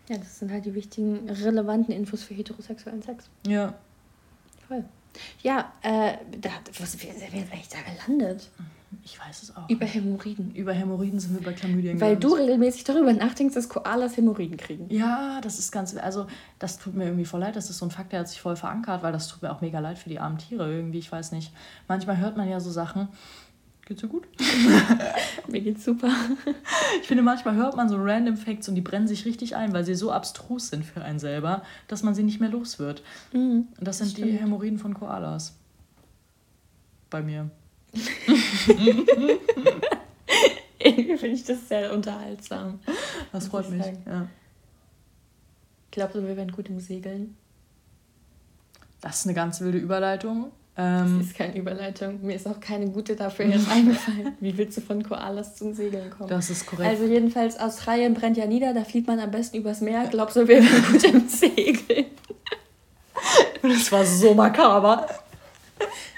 Ja, 0.08 0.16
das 0.16 0.40
sind 0.40 0.50
halt 0.50 0.64
die 0.64 0.74
wichtigen, 0.74 1.28
relevanten 1.28 1.94
Infos 1.94 2.22
für 2.22 2.34
heterosexuellen 2.34 3.02
Sex. 3.02 3.28
Ja. 3.46 3.74
Voll. 4.66 4.84
Ja, 5.42 5.72
äh, 5.82 6.14
da, 6.40 6.50
was, 6.78 6.96
wer 7.02 7.14
ist 7.14 7.22
eigentlich 7.22 7.68
da 7.68 7.78
gelandet? 7.82 8.48
Ich 9.04 9.20
weiß 9.20 9.42
es 9.42 9.56
auch. 9.56 9.68
Über 9.68 9.86
Hämorrhoiden. 9.86 10.52
Über 10.54 10.72
Hämorrhoiden 10.72 11.20
sind 11.20 11.34
wir 11.34 11.44
bei 11.44 11.52
Chlamydien 11.52 12.00
Weil 12.00 12.16
du 12.16 12.34
regelmäßig 12.34 12.82
darüber 12.84 13.12
nachdenkst, 13.12 13.54
dass 13.54 13.68
Koalas 13.68 14.16
Hämorrhoiden 14.16 14.56
kriegen. 14.56 14.86
Ja, 14.88 15.40
das 15.42 15.58
ist 15.60 15.70
ganz. 15.70 15.96
Also, 15.96 16.26
das 16.58 16.78
tut 16.78 16.94
mir 16.94 17.04
irgendwie 17.04 17.24
voll 17.24 17.40
leid. 17.40 17.54
Das 17.54 17.70
ist 17.70 17.78
so 17.78 17.86
ein 17.86 17.92
Fakt, 17.92 18.12
der 18.12 18.20
hat 18.20 18.28
sich 18.28 18.40
voll 18.40 18.56
verankert, 18.56 19.02
weil 19.02 19.12
das 19.12 19.28
tut 19.28 19.42
mir 19.42 19.52
auch 19.52 19.60
mega 19.60 19.78
leid 19.78 19.98
für 19.98 20.08
die 20.08 20.18
armen 20.18 20.38
Tiere 20.38 20.72
irgendwie. 20.72 20.98
Ich 20.98 21.12
weiß 21.12 21.32
nicht. 21.32 21.52
Manchmal 21.86 22.18
hört 22.18 22.36
man 22.36 22.48
ja 22.48 22.58
so 22.58 22.70
Sachen 22.70 23.08
Geht's 23.90 24.02
dir 24.02 24.08
gut? 24.08 24.28
Mir 25.48 25.60
geht's 25.62 25.84
super. 25.84 26.12
Ich 27.02 27.08
finde, 27.08 27.24
manchmal 27.24 27.56
hört 27.56 27.74
man 27.76 27.88
so 27.88 27.96
random 27.96 28.36
Facts 28.36 28.68
und 28.68 28.76
die 28.76 28.82
brennen 28.82 29.08
sich 29.08 29.24
richtig 29.24 29.56
ein, 29.56 29.72
weil 29.72 29.84
sie 29.84 29.96
so 29.96 30.12
abstrus 30.12 30.68
sind 30.68 30.84
für 30.84 31.02
einen 31.02 31.18
selber, 31.18 31.64
dass 31.88 32.04
man 32.04 32.14
sie 32.14 32.22
nicht 32.22 32.38
mehr 32.38 32.50
los 32.50 32.78
wird. 32.78 33.02
Mhm, 33.32 33.66
das, 33.78 33.84
das 33.84 33.98
sind 33.98 34.10
stimmt. 34.10 34.28
die 34.28 34.36
Hämorrhoiden 34.38 34.78
von 34.78 34.94
Koalas. 34.94 35.56
Bei 37.10 37.20
mir. 37.20 37.50
Irgendwie 40.78 41.16
finde 41.16 41.34
ich 41.34 41.42
das 41.42 41.66
sehr 41.66 41.92
unterhaltsam. 41.92 42.78
Das 43.32 43.48
freut 43.48 43.70
mich. 43.70 43.84
Ja. 44.06 44.28
Glaubst 45.90 46.14
du, 46.14 46.22
wir 46.22 46.36
werden 46.36 46.52
gut 46.52 46.68
im 46.68 46.78
Segeln? 46.78 47.36
Das 49.00 49.18
ist 49.18 49.26
eine 49.26 49.34
ganz 49.34 49.60
wilde 49.60 49.78
Überleitung. 49.78 50.52
Ähm, 50.80 51.18
das 51.18 51.26
ist 51.28 51.36
keine 51.36 51.56
Überleitung. 51.56 52.20
Mir 52.22 52.36
ist 52.36 52.46
auch 52.46 52.58
keine 52.60 52.88
gute 52.88 53.16
dafür 53.16 53.46
jetzt 53.46 53.70
eingefallen. 53.70 54.36
Wie 54.40 54.56
willst 54.56 54.78
du 54.78 54.80
von 54.80 55.02
Koalas 55.02 55.56
zum 55.56 55.74
Segeln 55.74 56.10
kommen? 56.10 56.28
Das 56.30 56.48
ist 56.48 56.66
korrekt. 56.66 56.88
Also 56.88 57.04
jedenfalls 57.04 57.58
Australien 57.58 58.14
brennt 58.14 58.36
ja 58.36 58.46
nieder, 58.46 58.72
da 58.72 58.84
fliegt 58.84 59.06
man 59.06 59.18
am 59.20 59.30
besten 59.30 59.58
übers 59.58 59.80
Meer. 59.80 60.06
Glaubst 60.10 60.36
du, 60.36 60.48
wir 60.48 60.62
wären 60.62 60.84
gut 60.92 61.04
im 61.04 61.28
Segeln? 61.28 62.06
Das 63.62 63.92
war 63.92 64.04
so 64.04 64.32
makaber. 64.34 65.06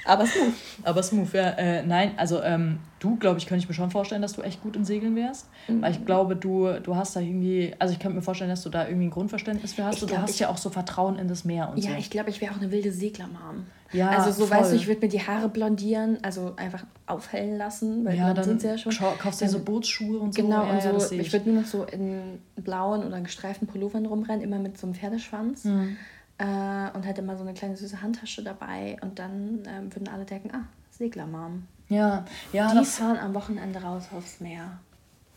Aber 0.04 0.26
smooth. 0.26 0.52
Aber 0.82 1.02
smooth, 1.02 1.32
ja. 1.32 1.50
Äh, 1.50 1.86
nein, 1.86 2.12
also 2.16 2.42
ähm, 2.42 2.78
du, 2.98 3.16
glaube 3.16 3.38
ich, 3.38 3.46
könnte 3.46 3.62
ich 3.62 3.68
mir 3.68 3.74
schon 3.74 3.90
vorstellen, 3.90 4.22
dass 4.22 4.32
du 4.32 4.42
echt 4.42 4.62
gut 4.62 4.76
im 4.76 4.84
Segeln 4.84 5.14
wärst. 5.16 5.48
Mhm. 5.68 5.82
Weil 5.82 5.92
ich 5.92 6.04
glaube, 6.04 6.36
du, 6.36 6.72
du 6.82 6.96
hast 6.96 7.16
da 7.16 7.20
irgendwie, 7.20 7.74
also 7.78 7.92
ich 7.92 8.00
könnte 8.00 8.16
mir 8.16 8.22
vorstellen, 8.22 8.50
dass 8.50 8.62
du 8.62 8.68
da 8.68 8.86
irgendwie 8.86 9.06
ein 9.06 9.10
Grundverständnis 9.10 9.74
für 9.74 9.84
hast. 9.84 9.96
Ich 9.96 10.02
und 10.02 10.08
glaub, 10.08 10.20
du 10.20 10.28
hast 10.28 10.38
ja 10.38 10.48
auch 10.48 10.58
so 10.58 10.70
Vertrauen 10.70 11.18
in 11.18 11.28
das 11.28 11.44
Meer 11.44 11.70
und 11.70 11.78
ja, 11.78 11.82
so. 11.82 11.88
Ja, 11.90 11.98
ich 11.98 12.10
glaube, 12.10 12.30
ich 12.30 12.40
wäre 12.40 12.52
auch 12.52 12.60
eine 12.60 12.70
wilde 12.70 12.92
Seglermam. 12.92 13.66
Ja, 13.92 14.08
also 14.08 14.30
so 14.30 14.46
voll. 14.46 14.58
weißt 14.58 14.72
du, 14.72 14.76
ich 14.76 14.86
würde 14.86 15.02
mir 15.02 15.08
die 15.08 15.20
Haare 15.20 15.48
blondieren, 15.48 16.18
also 16.22 16.54
einfach 16.56 16.84
aufhellen 17.06 17.58
lassen, 17.58 18.04
weil 18.04 18.16
ja, 18.16 18.32
dann 18.32 18.44
sind 18.44 18.60
sie 18.62 18.68
ja 18.68 18.78
schon. 18.78 18.92
Kaufst 18.92 19.42
dir 19.42 19.48
so 19.48 19.58
also 19.58 19.64
Bootsschuhe 19.66 20.18
und 20.18 20.34
so. 20.34 20.42
Genau, 20.42 20.64
ja, 20.64 20.72
und 20.72 21.00
so, 21.00 21.14
ich, 21.14 21.20
ich 21.20 21.32
würde 21.32 21.50
nur 21.50 21.60
noch 21.60 21.68
so 21.68 21.84
in 21.84 22.38
blauen 22.56 23.04
oder 23.04 23.20
gestreiften 23.20 23.68
Pullovern 23.68 24.06
rumrennen, 24.06 24.42
immer 24.42 24.58
mit 24.58 24.78
so 24.78 24.86
einem 24.86 24.94
Pferdeschwanz. 24.94 25.64
Mhm. 25.64 25.96
Äh, 26.38 26.44
und 26.94 27.06
halt 27.06 27.18
immer 27.18 27.36
so 27.36 27.42
eine 27.42 27.54
kleine 27.54 27.76
süße 27.76 28.02
Handtasche 28.02 28.42
dabei 28.42 28.96
und 29.02 29.18
dann 29.18 29.62
ähm, 29.66 29.94
würden 29.94 30.08
alle 30.08 30.24
denken, 30.24 30.50
ah, 30.52 30.64
Seglermam. 30.90 31.66
Ja, 31.88 32.24
ja. 32.52 32.74
Die 32.74 32.84
fahren 32.84 33.18
am 33.18 33.34
Wochenende 33.34 33.82
raus 33.82 34.08
aufs 34.16 34.40
Meer. 34.40 34.78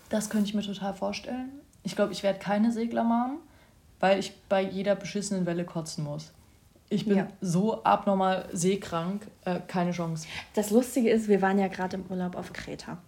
Das 0.09 0.29
könnte 0.29 0.47
ich 0.47 0.53
mir 0.53 0.61
total 0.61 0.93
vorstellen. 0.93 1.49
Ich 1.83 1.95
glaube, 1.95 2.13
ich 2.13 2.23
werde 2.23 2.39
keine 2.39 2.71
Seglermam, 2.71 3.37
weil 3.99 4.19
ich 4.19 4.35
bei 4.47 4.61
jeder 4.61 4.95
beschissenen 4.95 5.45
Welle 5.45 5.65
kotzen 5.65 6.03
muss. 6.03 6.31
Ich 6.87 7.05
bin 7.05 7.17
ja. 7.17 7.27
so 7.41 7.83
abnormal 7.83 8.47
seekrank, 8.53 9.25
äh, 9.43 9.59
keine 9.67 9.91
Chance. 9.91 10.27
Das 10.53 10.69
Lustige 10.69 11.09
ist, 11.09 11.27
wir 11.27 11.41
waren 11.41 11.57
ja 11.57 11.67
gerade 11.67 11.97
im 11.97 12.05
Urlaub 12.09 12.35
auf 12.35 12.53
Kreta. 12.53 12.99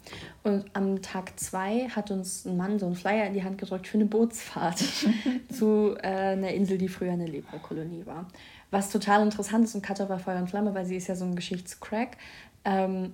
Und 0.43 0.65
am 0.73 1.03
Tag 1.03 1.39
zwei 1.39 1.87
hat 1.89 2.09
uns 2.09 2.45
ein 2.45 2.57
Mann 2.57 2.79
so 2.79 2.87
einen 2.87 2.95
Flyer 2.95 3.27
in 3.27 3.35
die 3.35 3.43
Hand 3.43 3.59
gedrückt 3.59 3.85
für 3.87 3.97
eine 3.97 4.05
Bootsfahrt 4.05 4.83
zu 5.51 5.95
äh, 6.01 6.07
einer 6.07 6.51
Insel, 6.51 6.79
die 6.79 6.87
früher 6.87 7.11
eine 7.11 7.27
Leprakolonie 7.27 8.05
war. 8.07 8.27
Was 8.71 8.89
total 8.89 9.21
interessant 9.21 9.65
ist 9.65 9.75
und 9.75 9.83
Katja 9.83 10.09
war 10.09 10.17
Feuer 10.17 10.39
und 10.39 10.49
Flamme, 10.49 10.73
weil 10.73 10.85
sie 10.85 10.97
ist 10.97 11.07
ja 11.07 11.15
so 11.15 11.25
ein 11.25 11.35
Geschichtscrack. 11.35 12.17
Ähm, 12.65 13.13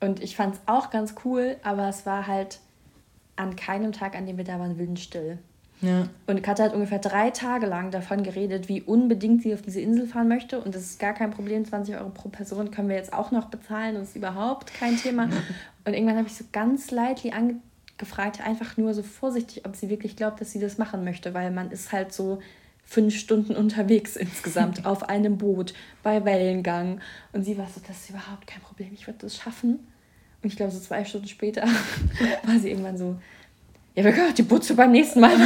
und 0.00 0.22
ich 0.22 0.36
fand 0.36 0.56
es 0.56 0.60
auch 0.66 0.90
ganz 0.90 1.14
cool, 1.24 1.56
aber 1.62 1.88
es 1.88 2.04
war 2.04 2.26
halt 2.26 2.60
an 3.36 3.56
keinem 3.56 3.92
Tag, 3.92 4.14
an 4.14 4.26
dem 4.26 4.36
wir 4.36 4.44
da 4.44 4.58
waren, 4.58 4.76
windstill. 4.76 5.38
Ja. 5.82 6.08
Und 6.28 6.42
Katja 6.42 6.66
hat 6.66 6.74
ungefähr 6.74 7.00
drei 7.00 7.30
Tage 7.30 7.66
lang 7.66 7.90
davon 7.90 8.22
geredet, 8.22 8.68
wie 8.68 8.80
unbedingt 8.82 9.42
sie 9.42 9.52
auf 9.52 9.62
diese 9.62 9.80
Insel 9.80 10.06
fahren 10.06 10.28
möchte. 10.28 10.60
Und 10.60 10.74
das 10.74 10.82
ist 10.82 11.00
gar 11.00 11.12
kein 11.12 11.32
Problem, 11.32 11.64
20 11.64 11.96
Euro 11.96 12.10
pro 12.10 12.28
Person 12.28 12.70
können 12.70 12.88
wir 12.88 12.96
jetzt 12.96 13.12
auch 13.12 13.32
noch 13.32 13.46
bezahlen, 13.46 13.96
das 13.96 14.10
ist 14.10 14.16
überhaupt 14.16 14.72
kein 14.72 14.96
Thema. 14.96 15.28
Und 15.84 15.94
irgendwann 15.94 16.16
habe 16.16 16.28
ich 16.28 16.34
so 16.34 16.44
ganz 16.52 16.92
leidlich 16.92 17.32
gefragt, 17.98 18.40
einfach 18.40 18.76
nur 18.76 18.94
so 18.94 19.02
vorsichtig, 19.02 19.66
ob 19.66 19.74
sie 19.74 19.90
wirklich 19.90 20.14
glaubt, 20.14 20.40
dass 20.40 20.52
sie 20.52 20.60
das 20.60 20.78
machen 20.78 21.02
möchte, 21.02 21.34
weil 21.34 21.50
man 21.50 21.72
ist 21.72 21.92
halt 21.92 22.12
so 22.12 22.38
fünf 22.84 23.16
Stunden 23.16 23.56
unterwegs 23.56 24.16
insgesamt 24.16 24.86
auf 24.86 25.08
einem 25.08 25.38
Boot 25.38 25.74
bei 26.04 26.24
Wellengang. 26.24 27.00
Und 27.32 27.44
sie 27.44 27.58
war 27.58 27.66
so, 27.66 27.80
das 27.86 28.02
ist 28.02 28.10
überhaupt 28.10 28.46
kein 28.46 28.62
Problem, 28.62 28.90
ich 28.92 29.08
würde 29.08 29.20
das 29.22 29.36
schaffen. 29.36 29.80
Und 30.42 30.48
ich 30.48 30.56
glaube, 30.56 30.72
so 30.72 30.80
zwei 30.80 31.04
Stunden 31.04 31.28
später 31.28 31.62
war 32.44 32.58
sie 32.60 32.70
irgendwann 32.70 32.98
so, 32.98 33.16
ja, 33.94 34.04
wir 34.04 34.12
können 34.12 34.34
die 34.34 34.42
Butze 34.42 34.74
beim 34.74 34.92
nächsten 34.92 35.20
Mal. 35.20 35.36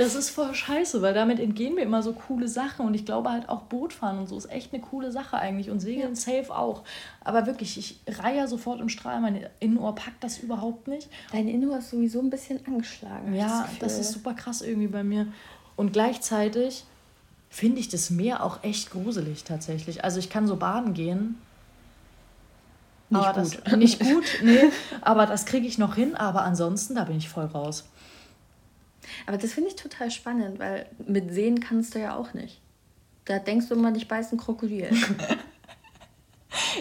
Das 0.00 0.14
ist 0.14 0.30
voll 0.30 0.54
scheiße, 0.54 1.02
weil 1.02 1.12
damit 1.12 1.38
entgehen 1.38 1.74
mir 1.74 1.82
immer 1.82 2.02
so 2.02 2.14
coole 2.14 2.48
Sachen. 2.48 2.86
Und 2.86 2.94
ich 2.94 3.04
glaube 3.04 3.30
halt 3.30 3.50
auch 3.50 3.64
Bootfahren 3.64 4.18
und 4.18 4.28
so 4.28 4.38
ist 4.38 4.50
echt 4.50 4.72
eine 4.72 4.80
coole 4.80 5.12
Sache 5.12 5.36
eigentlich. 5.36 5.68
Und 5.68 5.80
Segeln 5.80 6.14
ja. 6.14 6.16
safe 6.16 6.56
auch. 6.56 6.84
Aber 7.22 7.44
wirklich, 7.44 7.76
ich 7.76 8.00
reihe 8.08 8.48
sofort 8.48 8.80
im 8.80 8.88
Strahl. 8.88 9.20
Mein 9.20 9.44
Innenohr 9.58 9.94
packt 9.94 10.24
das 10.24 10.38
überhaupt 10.38 10.88
nicht. 10.88 11.10
Dein 11.32 11.48
Innenohr 11.48 11.80
ist 11.80 11.90
sowieso 11.90 12.20
ein 12.20 12.30
bisschen 12.30 12.64
angeschlagen. 12.66 13.34
Ja, 13.34 13.68
das, 13.78 13.96
das 13.96 13.98
ist 13.98 14.12
super 14.12 14.32
krass 14.32 14.62
irgendwie 14.62 14.88
bei 14.88 15.04
mir. 15.04 15.26
Und 15.76 15.92
gleichzeitig 15.92 16.84
finde 17.50 17.80
ich 17.80 17.90
das 17.90 18.08
Meer 18.08 18.42
auch 18.42 18.64
echt 18.64 18.92
gruselig 18.92 19.44
tatsächlich. 19.44 20.02
Also 20.02 20.18
ich 20.18 20.30
kann 20.30 20.46
so 20.46 20.56
baden 20.56 20.94
gehen. 20.94 21.36
Nicht 23.10 23.24
aber 23.24 23.42
gut. 23.42 23.60
Das, 23.64 23.76
nicht 23.76 24.00
gut, 24.04 24.24
nee. 24.42 24.70
Aber 25.00 25.26
das 25.26 25.46
kriege 25.46 25.66
ich 25.66 25.78
noch 25.78 25.96
hin. 25.96 26.14
Aber 26.16 26.42
ansonsten, 26.42 26.94
da 26.94 27.04
bin 27.04 27.16
ich 27.16 27.28
voll 27.28 27.46
raus. 27.46 27.84
Aber 29.26 29.36
das 29.36 29.52
finde 29.52 29.70
ich 29.70 29.76
total 29.76 30.10
spannend, 30.10 30.58
weil 30.58 30.86
mit 31.06 31.32
Sehen 31.32 31.60
kannst 31.60 31.94
du 31.94 32.00
ja 32.00 32.16
auch 32.16 32.34
nicht. 32.34 32.60
Da 33.24 33.38
denkst 33.38 33.68
du 33.68 33.74
immer, 33.74 33.92
dich 33.92 34.08
beißt 34.08 34.32
ein 34.32 34.38
Krokodil. 34.38 34.90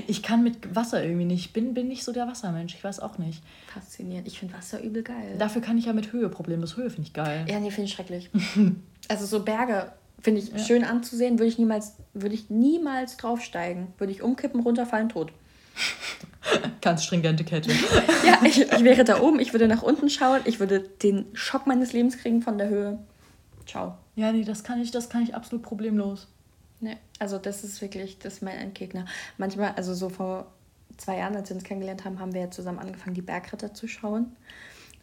ich 0.07 0.23
kann 0.23 0.43
mit 0.43 0.75
Wasser 0.75 1.03
irgendwie 1.03 1.25
nicht. 1.25 1.45
Ich 1.45 1.53
bin, 1.53 1.73
bin 1.73 1.88
nicht 1.88 2.03
so 2.03 2.11
der 2.11 2.27
Wassermensch. 2.27 2.75
Ich 2.75 2.84
weiß 2.84 2.99
auch 2.99 3.17
nicht. 3.17 3.43
Faszinierend. 3.73 4.27
Ich 4.27 4.39
finde 4.39 4.55
Wasser 4.55 4.82
übel 4.82 5.03
geil. 5.03 5.36
Dafür 5.38 5.61
kann 5.61 5.77
ich 5.77 5.86
ja 5.86 5.93
mit 5.93 6.11
Höhe 6.11 6.30
problemlos. 6.30 6.77
Höhe 6.77 6.89
finde 6.89 7.07
ich 7.07 7.13
geil. 7.13 7.45
Ja, 7.49 7.59
nee, 7.59 7.71
finde 7.71 7.86
ich 7.88 7.93
schrecklich. 7.93 8.30
also 9.07 9.25
so 9.25 9.43
Berge 9.43 9.91
finde 10.21 10.41
ich 10.41 10.49
ja. 10.49 10.59
schön 10.59 10.84
anzusehen, 10.84 11.39
würde 11.39 11.49
ich 11.49 11.57
niemals, 11.57 11.95
würde 12.13 12.36
ich 12.36 12.49
niemals 12.49 13.17
draufsteigen. 13.17 13.88
Würde 13.97 14.11
ich 14.11 14.21
umkippen, 14.21 14.61
runterfallen, 14.61 15.09
tot. 15.09 15.32
Ganz 16.82 17.03
stringente 17.03 17.43
Kette. 17.43 17.71
ja, 18.25 18.39
ich, 18.43 18.61
ich 18.61 18.84
wäre 18.84 19.03
da 19.03 19.19
oben, 19.21 19.39
ich 19.39 19.53
würde 19.53 19.67
nach 19.67 19.84
unten 19.84 20.09
schauen, 20.09 20.41
ich 20.45 20.59
würde 20.59 20.80
den 20.80 21.25
Schock 21.34 21.67
meines 21.67 21.93
Lebens 21.93 22.17
kriegen 22.17 22.41
von 22.41 22.57
der 22.57 22.69
Höhe. 22.69 22.99
Ciao. 23.65 23.97
Ja, 24.15 24.32
nee, 24.32 24.43
das 24.43 24.63
kann 24.63 24.82
ich, 24.82 24.91
das 24.91 25.09
kann 25.09 25.23
ich 25.23 25.36
absolut 25.36 25.63
problemlos. 25.63 26.27
Nee, 26.80 26.97
also 27.19 27.38
das 27.38 27.63
ist 27.63 27.82
wirklich, 27.82 28.19
das 28.19 28.36
ist 28.36 28.41
mein 28.41 28.57
Endgegner. 28.57 29.05
Manchmal, 29.38 29.73
also 29.75 29.93
so 29.93 30.09
vor 30.09 30.47
zwei 30.97 31.17
Jahren, 31.17 31.36
als 31.36 31.49
wir 31.49 31.55
uns 31.55 31.65
kennengelernt 31.65 32.05
haben, 32.05 32.19
haben 32.19 32.34
wir 32.34 32.41
ja 32.41 32.51
zusammen 32.51 32.80
angefangen, 32.80 33.13
die 33.13 33.21
Bergritter 33.21 33.73
zu 33.73 33.88
schauen. 33.88 34.36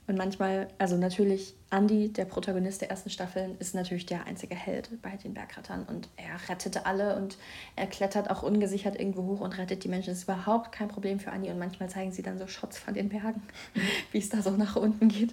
Und 0.08 0.16
manchmal, 0.16 0.68
also 0.78 0.96
natürlich, 0.96 1.54
Andy, 1.70 2.12
der 2.12 2.26
Protagonist 2.26 2.80
der 2.80 2.90
ersten 2.90 3.10
Staffeln, 3.10 3.56
ist 3.58 3.74
natürlich 3.74 4.06
der 4.06 4.24
einzige 4.26 4.54
Held 4.54 5.02
bei 5.02 5.16
den 5.16 5.34
Bergrettern. 5.34 5.84
Und 5.88 6.08
er 6.16 6.48
rettete 6.48 6.86
alle 6.86 7.16
und 7.16 7.36
er 7.74 7.88
klettert 7.88 8.30
auch 8.30 8.44
ungesichert 8.44 9.00
irgendwo 9.00 9.24
hoch 9.24 9.40
und 9.40 9.58
rettet 9.58 9.82
die 9.82 9.88
Menschen. 9.88 10.10
Das 10.10 10.18
ist 10.18 10.24
überhaupt 10.24 10.70
kein 10.70 10.86
Problem 10.86 11.18
für 11.18 11.30
Andy. 11.30 11.50
Und 11.50 11.58
manchmal 11.58 11.90
zeigen 11.90 12.12
sie 12.12 12.22
dann 12.22 12.38
so 12.38 12.46
Shots 12.46 12.78
von 12.78 12.94
den 12.94 13.08
Bergen, 13.08 13.42
wie 14.12 14.18
es 14.18 14.28
da 14.28 14.42
so 14.42 14.50
nach 14.50 14.76
unten 14.76 15.08
geht. 15.08 15.32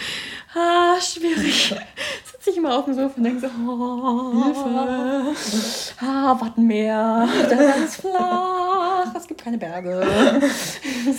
ah, 0.54 1.00
schwierig. 1.00 1.68
Sitze 2.30 2.50
ich 2.50 2.56
immer 2.58 2.78
auf 2.78 2.84
dem 2.84 2.94
Sofa 2.94 3.16
und 3.16 3.24
denke 3.24 3.40
so, 3.40 3.46
oh, 3.46 4.44
Hilfe. 4.44 5.94
Ah, 5.98 6.38
Wattenmeer, 6.38 7.26
das 7.48 7.78
ist 7.78 7.96
flach, 8.02 9.14
es 9.14 9.26
gibt 9.26 9.42
keine 9.42 9.56
Berge. 9.56 10.06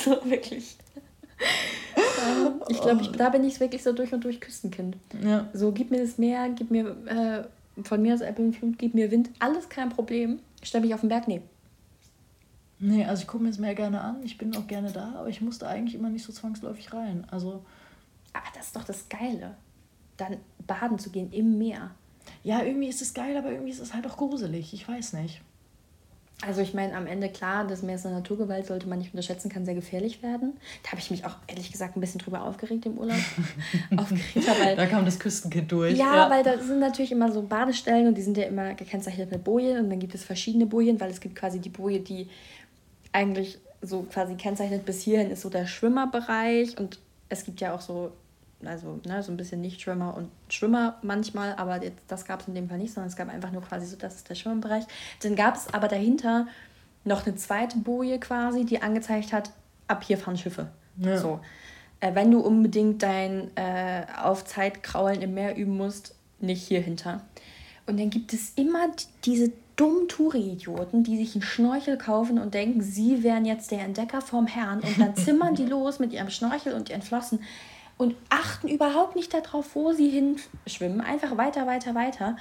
so, 0.04 0.18
wirklich. 0.30 0.78
Ich 2.70 2.82
glaube, 2.82 3.08
da 3.18 3.30
bin 3.30 3.44
ich 3.44 3.60
wirklich 3.60 3.84
so 3.84 3.94
durch 3.94 4.14
und 4.14 4.24
durch 4.24 4.40
Küstenkind. 4.40 4.98
Ja. 5.24 5.48
So, 5.54 5.72
gib 5.72 5.92
mir 5.92 6.02
das 6.02 6.18
Meer, 6.18 6.50
gib 6.50 6.72
mir 6.72 6.96
äh, 7.06 7.84
von 7.84 8.02
mir 8.02 8.14
aus 8.14 8.22
Ebbe 8.22 8.42
und 8.42 8.56
Flut, 8.56 8.78
gib 8.78 8.94
mir 8.94 9.12
Wind, 9.12 9.30
alles 9.40 9.70
kein 9.70 9.90
Problem. 9.90 10.40
Stell 10.64 10.82
mich 10.82 10.94
auf 10.94 11.02
den 11.02 11.10
Berg, 11.10 11.28
nee. 11.28 11.42
Nee, 12.80 13.06
also 13.06 13.22
ich 13.22 13.28
gucke 13.28 13.44
mir 13.44 13.50
das 13.50 13.60
Meer 13.60 13.76
gerne 13.76 14.02
an, 14.02 14.24
ich 14.24 14.38
bin 14.38 14.56
auch 14.56 14.66
gerne 14.68 14.92
da, 14.92 15.14
aber 15.18 15.30
ich 15.30 15.42
musste 15.42 15.68
eigentlich 15.68 15.96
immer 15.96 16.10
nicht 16.10 16.26
so 16.26 16.34
zwangsläufig 16.34 16.94
rein. 16.94 17.26
Also. 17.30 17.64
Aber 18.34 18.46
das 18.56 18.68
ist 18.68 18.76
doch 18.76 18.84
das 18.84 19.10
Geile. 19.10 19.56
Dann 20.18 20.38
baden 20.66 20.98
zu 20.98 21.10
gehen 21.10 21.32
im 21.32 21.58
Meer. 21.58 21.92
Ja, 22.44 22.64
irgendwie 22.64 22.88
ist 22.88 23.02
es 23.02 23.14
geil, 23.14 23.36
aber 23.38 23.52
irgendwie 23.52 23.72
ist 23.72 23.80
es 23.82 23.94
halt 23.94 24.08
auch 24.08 24.18
gruselig. 24.18 24.74
Ich 24.74 24.88
weiß 24.88 25.14
nicht. 25.14 25.42
Also 26.46 26.62
ich 26.62 26.74
meine, 26.74 26.96
am 26.96 27.06
Ende 27.06 27.30
klar, 27.30 27.68
das 27.68 27.84
Meer 27.84 27.96
ist 27.96 28.06
eine 28.06 28.16
Naturgewalt, 28.16 28.66
sollte 28.66 28.88
man 28.88 28.98
nicht 28.98 29.14
unterschätzen, 29.14 29.50
kann 29.50 29.64
sehr 29.64 29.76
gefährlich 29.76 30.24
werden. 30.24 30.58
Da 30.84 30.92
habe 30.92 31.00
ich 31.00 31.12
mich 31.12 31.24
auch 31.26 31.36
ehrlich 31.48 31.72
gesagt 31.72 31.96
ein 31.96 32.02
bisschen 32.02 32.20
drüber 32.20 32.44
aufgeregt 32.44 32.86
im 32.88 32.98
Urlaub. 32.98 33.18
aufgeregt, 33.98 34.48
weil, 34.60 34.76
da 34.76 34.88
kam 34.88 35.06
das 35.06 35.20
Küstenkind 35.20 35.72
durch. 35.72 35.98
Ja, 35.98 36.16
ja, 36.16 36.30
weil 36.30 36.44
da 36.44 36.58
sind 36.58 36.80
natürlich 36.80 37.12
immer 37.12 37.32
so 37.32 37.44
Badestellen 37.44 38.08
und 38.08 38.16
die 38.16 38.24
sind 38.24 38.38
ja 38.38 38.46
immer 38.46 38.74
gekennzeichnet 38.74 39.30
mit 39.30 39.44
Bojen 39.44 39.84
und 39.84 39.90
dann 39.90 40.00
gibt 40.00 40.16
es 40.16 40.24
verschiedene 40.24 40.66
Bojen, 40.66 41.00
weil 41.00 41.12
es 41.12 41.20
gibt 41.20 41.36
quasi 41.36 41.60
die 41.60 41.70
Boje, 41.70 42.00
die 42.00 42.28
eigentlich 43.12 43.60
so 43.82 44.04
quasi 44.04 44.36
kennzeichnet 44.36 44.86
bis 44.86 45.02
hierhin 45.02 45.32
ist 45.32 45.42
so 45.42 45.50
der 45.50 45.68
Schwimmerbereich 45.68 46.78
und 46.80 47.00
es 47.30 47.46
gibt 47.46 47.62
ja 47.62 47.74
auch 47.74 47.82
so 47.82 48.12
also 48.68 49.00
ne, 49.06 49.22
so 49.24 49.32
ein 49.32 49.38
bisschen 49.38 49.62
Nichtschwimmer 49.62 50.16
und 50.16 50.30
Schwimmer 50.50 50.98
manchmal, 51.02 51.56
aber 51.56 51.84
jetzt, 51.84 52.00
das 52.08 52.26
gab 52.26 52.42
es 52.42 52.48
in 52.48 52.56
dem 52.56 52.70
Fall 52.70 52.78
nicht, 52.78 52.94
sondern 52.94 53.10
es 53.10 53.16
gab 53.16 53.30
einfach 53.30 53.52
nur 53.52 53.62
quasi 53.62 53.86
so, 53.86 53.96
das 53.98 54.16
ist 54.16 54.30
der 54.30 54.36
Schwimmbereich. 54.36 54.86
Dann 55.22 55.36
gab 55.36 55.56
es 55.56 55.74
aber 55.74 55.88
dahinter 55.88 56.48
noch 57.04 57.26
eine 57.26 57.36
zweite 57.36 57.78
Boje 57.78 58.20
quasi, 58.20 58.66
die 58.66 58.82
angezeigt 58.82 59.34
hat, 59.34 59.52
ab 59.88 60.04
hier 60.04 60.18
fahren 60.18 60.38
Schiffe. 60.38 60.68
Ja. 60.98 61.18
So. 61.18 61.40
Äh, 62.00 62.16
wenn 62.16 62.32
du 62.32 62.40
unbedingt 62.40 63.04
dein 63.04 63.56
äh, 63.56 64.06
auf 64.22 64.46
Zeit 64.46 64.84
Kraulen 64.84 65.22
im 65.22 65.34
Meer 65.34 65.56
üben 65.56 65.78
musst, 65.78 66.16
nicht 66.40 66.68
hier 66.68 66.82
hinter. 66.82 67.22
Und 67.86 68.00
dann 68.00 68.10
gibt 68.10 68.34
es 68.34 68.54
immer 68.56 68.88
diese 69.26 69.52
dummen 69.76 70.08
Touri-Idioten, 70.08 71.04
die 71.04 71.18
sich 71.18 71.34
einen 71.34 71.42
Schnorchel 71.42 71.98
kaufen 71.98 72.40
und 72.40 72.54
denken, 72.54 72.82
sie 72.82 73.24
wären 73.24 73.46
jetzt 73.46 73.72
der 73.72 73.82
Entdecker 73.82 74.22
vom 74.22 74.48
Herrn 74.48 74.82
und 74.82 75.00
dann 75.00 75.16
zimmern 75.16 75.56
die 75.56 75.66
los 75.68 76.00
mit 76.00 76.14
ihrem 76.14 76.30
Schnorchel 76.30 76.74
und 76.74 76.90
ihren 76.90 77.02
Flossen 77.02 77.40
und 78.02 78.16
achten 78.30 78.68
überhaupt 78.68 79.16
nicht 79.16 79.32
darauf, 79.32 79.76
wo 79.76 79.92
sie 79.92 80.10
hinschwimmen. 80.10 81.02
Einfach 81.02 81.38
weiter, 81.38 81.68
weiter, 81.68 81.94
weiter. 81.94 82.36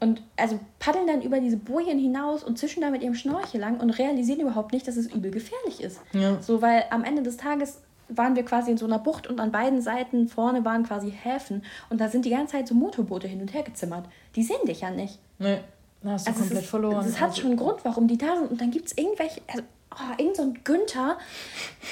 Und 0.00 0.22
also 0.38 0.58
paddeln 0.78 1.06
dann 1.06 1.20
über 1.20 1.38
diese 1.38 1.58
Bojen 1.58 1.98
hinaus 1.98 2.42
und 2.42 2.58
zischen 2.58 2.80
da 2.80 2.88
mit 2.88 3.02
ihrem 3.02 3.14
Schnorchel 3.14 3.60
lang 3.60 3.78
und 3.78 3.90
realisieren 3.90 4.40
überhaupt 4.40 4.72
nicht, 4.72 4.88
dass 4.88 4.96
es 4.96 5.12
übel 5.12 5.30
gefährlich 5.30 5.82
ist. 5.82 6.00
Ja. 6.14 6.40
So, 6.40 6.62
weil 6.62 6.84
am 6.88 7.04
Ende 7.04 7.22
des 7.22 7.36
Tages 7.36 7.82
waren 8.08 8.36
wir 8.36 8.44
quasi 8.44 8.70
in 8.70 8.78
so 8.78 8.86
einer 8.86 8.98
Bucht 8.98 9.26
und 9.26 9.38
an 9.38 9.52
beiden 9.52 9.82
Seiten 9.82 10.28
vorne 10.28 10.64
waren 10.64 10.82
quasi 10.84 11.10
Häfen 11.10 11.62
und 11.90 12.00
da 12.00 12.08
sind 12.08 12.24
die 12.24 12.30
ganze 12.30 12.52
Zeit 12.52 12.66
so 12.66 12.74
Motorboote 12.74 13.28
hin 13.28 13.42
und 13.42 13.52
her 13.52 13.64
gezimmert. 13.64 14.06
Die 14.34 14.42
sehen 14.42 14.64
dich 14.66 14.80
ja 14.80 14.90
nicht. 14.90 15.18
Nee, 15.38 15.58
da 16.02 16.12
hast 16.12 16.26
du 16.26 16.30
also 16.30 16.40
komplett 16.40 16.62
ist, 16.62 16.70
verloren. 16.70 17.04
Das 17.04 17.20
hat 17.20 17.28
also 17.28 17.42
schon 17.42 17.50
einen 17.50 17.58
Grund, 17.58 17.84
warum 17.84 18.08
die 18.08 18.16
da 18.16 18.38
sind. 18.38 18.50
Und 18.50 18.60
dann 18.62 18.70
gibt 18.70 18.86
es 18.86 18.96
irgendwelche, 18.96 19.42
also 19.46 19.62
oh, 19.94 20.22
irgend 20.22 20.36
so 20.36 20.42
ein 20.42 20.60
Günther 20.64 21.18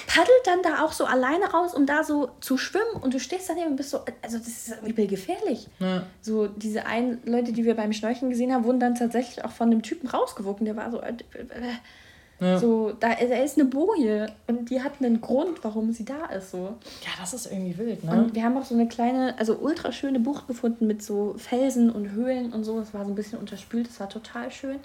paddelt 0.07 0.47
dann 0.47 0.63
da 0.63 0.85
auch 0.85 0.93
so 0.93 1.05
alleine 1.05 1.47
raus, 1.47 1.75
um 1.75 1.87
da 1.87 2.05
so 2.05 2.31
zu 2.41 2.59
schwimmen 2.59 3.01
und 3.01 3.15
du 3.15 3.21
stehst 3.21 3.49
daneben 3.49 3.71
und 3.71 3.77
bist 3.77 3.91
so, 3.91 4.01
also 4.23 4.39
das 4.39 4.49
ist 4.49 4.83
übel 4.87 5.07
gefährlich. 5.07 5.69
Ja. 5.79 6.05
So 6.21 6.47
diese 6.47 6.87
einen 6.87 7.21
Leute, 7.25 7.53
die 7.53 7.65
wir 7.65 7.75
beim 7.75 7.93
Schnorcheln 7.93 8.31
gesehen 8.31 8.53
haben, 8.53 8.65
wurden 8.65 8.81
dann 8.81 8.95
tatsächlich 8.95 9.45
auch 9.45 9.53
von 9.53 9.71
dem 9.71 9.83
Typen 9.83 10.09
rausgewogen, 10.09 10.65
der 10.65 10.77
war 10.77 10.91
so, 10.91 11.01
äh, 11.01 11.13
äh, 11.13 12.45
ja. 12.45 12.59
so 12.59 12.93
da, 12.99 13.15
da 13.15 13.37
ist 13.37 13.59
eine 13.59 13.69
Boje 13.69 14.27
und 14.47 14.71
die 14.71 14.83
hat 14.83 14.93
einen 15.01 15.21
Grund, 15.21 15.63
warum 15.63 15.93
sie 15.93 16.05
da 16.05 16.27
ist. 16.27 16.51
So. 16.51 16.77
Ja, 17.03 17.11
das 17.21 17.35
ist 17.35 17.47
irgendwie 17.47 17.77
wild, 17.79 18.05
ne? 18.05 18.11
Und 18.13 18.35
wir 18.35 18.43
haben 18.45 18.57
auch 18.57 18.65
so 18.65 18.75
eine 18.75 18.89
kleine, 18.89 19.39
also 19.39 19.57
ultra 19.57 19.93
schöne 19.93 20.21
Bucht 20.21 20.47
gefunden 20.47 20.87
mit 20.87 21.03
so 21.03 21.35
Felsen 21.37 21.91
und 21.91 22.13
Höhlen 22.13 22.53
und 22.53 22.65
so. 22.65 22.79
Es 22.81 22.95
war 22.95 23.05
so 23.05 23.11
ein 23.11 23.15
bisschen 23.15 23.39
unterspült, 23.39 23.89
es 23.89 24.01
war 24.01 24.09
total 24.09 24.51
schön. 24.51 24.79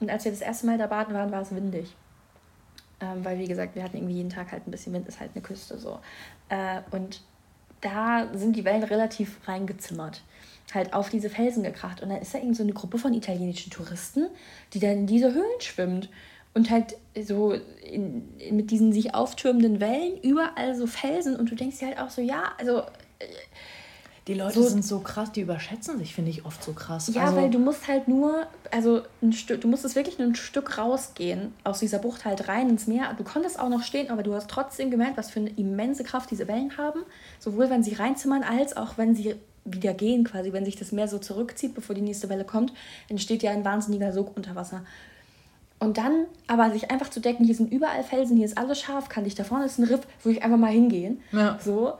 Und 0.00 0.10
als 0.10 0.24
wir 0.24 0.32
das 0.32 0.40
erste 0.40 0.66
Mal 0.66 0.78
da 0.78 0.86
baden 0.86 1.14
waren, 1.14 1.30
war 1.32 1.42
es 1.42 1.54
windig. 1.54 1.94
Ähm, 3.00 3.24
weil, 3.24 3.38
wie 3.38 3.46
gesagt, 3.46 3.74
wir 3.76 3.82
hatten 3.82 3.96
irgendwie 3.96 4.16
jeden 4.16 4.30
Tag 4.30 4.50
halt 4.50 4.66
ein 4.66 4.70
bisschen 4.70 4.92
Wind, 4.92 5.06
ist 5.06 5.20
halt 5.20 5.30
eine 5.34 5.42
Küste 5.42 5.78
so. 5.78 6.00
Äh, 6.48 6.80
und 6.90 7.22
da 7.80 8.28
sind 8.34 8.56
die 8.56 8.64
Wellen 8.64 8.82
relativ 8.82 9.38
reingezimmert. 9.46 10.22
Halt 10.74 10.92
auf 10.92 11.08
diese 11.08 11.30
Felsen 11.30 11.62
gekracht. 11.62 12.02
Und 12.02 12.10
dann 12.10 12.20
ist 12.20 12.34
da 12.34 12.38
irgendwie 12.38 12.56
so 12.56 12.62
eine 12.62 12.72
Gruppe 12.72 12.98
von 12.98 13.14
italienischen 13.14 13.70
Touristen, 13.70 14.26
die 14.74 14.80
dann 14.80 14.92
in 14.92 15.06
diese 15.06 15.32
Höhlen 15.32 15.60
schwimmt. 15.60 16.08
Und 16.54 16.70
halt 16.70 16.96
so 17.22 17.52
in, 17.52 18.36
in, 18.38 18.56
mit 18.56 18.70
diesen 18.70 18.92
sich 18.92 19.14
auftürmenden 19.14 19.80
Wellen, 19.80 20.18
überall 20.22 20.74
so 20.74 20.86
Felsen. 20.86 21.36
Und 21.36 21.50
du 21.50 21.54
denkst 21.54 21.78
dir 21.78 21.88
halt 21.88 21.98
auch 21.98 22.10
so, 22.10 22.20
ja, 22.20 22.52
also. 22.58 22.82
Die 24.28 24.34
Leute 24.34 24.62
so, 24.62 24.68
sind 24.68 24.84
so 24.84 25.00
krass, 25.00 25.32
die 25.32 25.40
überschätzen 25.40 25.98
sich, 25.98 26.14
finde 26.14 26.30
ich, 26.30 26.44
oft 26.44 26.62
so 26.62 26.74
krass. 26.74 27.10
Ja, 27.14 27.24
also, 27.24 27.36
weil 27.36 27.48
du 27.48 27.58
musst 27.58 27.88
halt 27.88 28.08
nur, 28.08 28.46
also 28.70 29.00
ein 29.22 29.32
Stück, 29.32 29.62
du 29.62 29.68
musstest 29.68 29.96
wirklich 29.96 30.18
nur 30.18 30.28
ein 30.28 30.34
Stück 30.34 30.76
rausgehen, 30.76 31.54
aus 31.64 31.78
dieser 31.78 31.98
Bucht 31.98 32.26
halt 32.26 32.46
rein 32.46 32.68
ins 32.68 32.86
Meer. 32.86 33.14
Du 33.16 33.24
konntest 33.24 33.58
auch 33.58 33.70
noch 33.70 33.82
stehen, 33.82 34.10
aber 34.10 34.22
du 34.22 34.34
hast 34.34 34.50
trotzdem 34.50 34.90
gemerkt, 34.90 35.16
was 35.16 35.30
für 35.30 35.40
eine 35.40 35.48
immense 35.50 36.04
Kraft 36.04 36.30
diese 36.30 36.46
Wellen 36.46 36.76
haben. 36.76 37.00
Sowohl 37.38 37.70
wenn 37.70 37.82
sie 37.82 37.94
reinzimmern, 37.94 38.42
als 38.42 38.76
auch 38.76 38.98
wenn 38.98 39.16
sie 39.16 39.34
wieder 39.64 39.94
gehen, 39.94 40.24
quasi, 40.24 40.52
wenn 40.52 40.66
sich 40.66 40.76
das 40.76 40.92
Meer 40.92 41.08
so 41.08 41.18
zurückzieht, 41.18 41.74
bevor 41.74 41.94
die 41.94 42.02
nächste 42.02 42.28
Welle 42.28 42.44
kommt, 42.44 42.74
entsteht 43.08 43.42
ja 43.42 43.52
ein 43.52 43.64
wahnsinniger 43.64 44.12
Sog 44.12 44.36
unter 44.36 44.54
Wasser. 44.54 44.84
Und 45.78 45.96
dann 45.96 46.26
aber 46.48 46.70
sich 46.70 46.90
einfach 46.90 47.08
zu 47.08 47.20
decken, 47.20 47.46
hier 47.46 47.54
sind 47.54 47.72
überall 47.72 48.04
Felsen, 48.04 48.36
hier 48.36 48.44
ist 48.44 48.58
alles 48.58 48.78
scharf, 48.80 49.08
kann 49.08 49.24
ich 49.24 49.36
da 49.36 49.44
vorne 49.44 49.64
ist 49.64 49.78
ein 49.78 49.84
Riff, 49.84 50.00
wo 50.22 50.28
ich 50.28 50.42
einfach 50.42 50.58
mal 50.58 50.72
hingehen. 50.72 51.22
Ja. 51.32 51.58
So. 51.64 51.94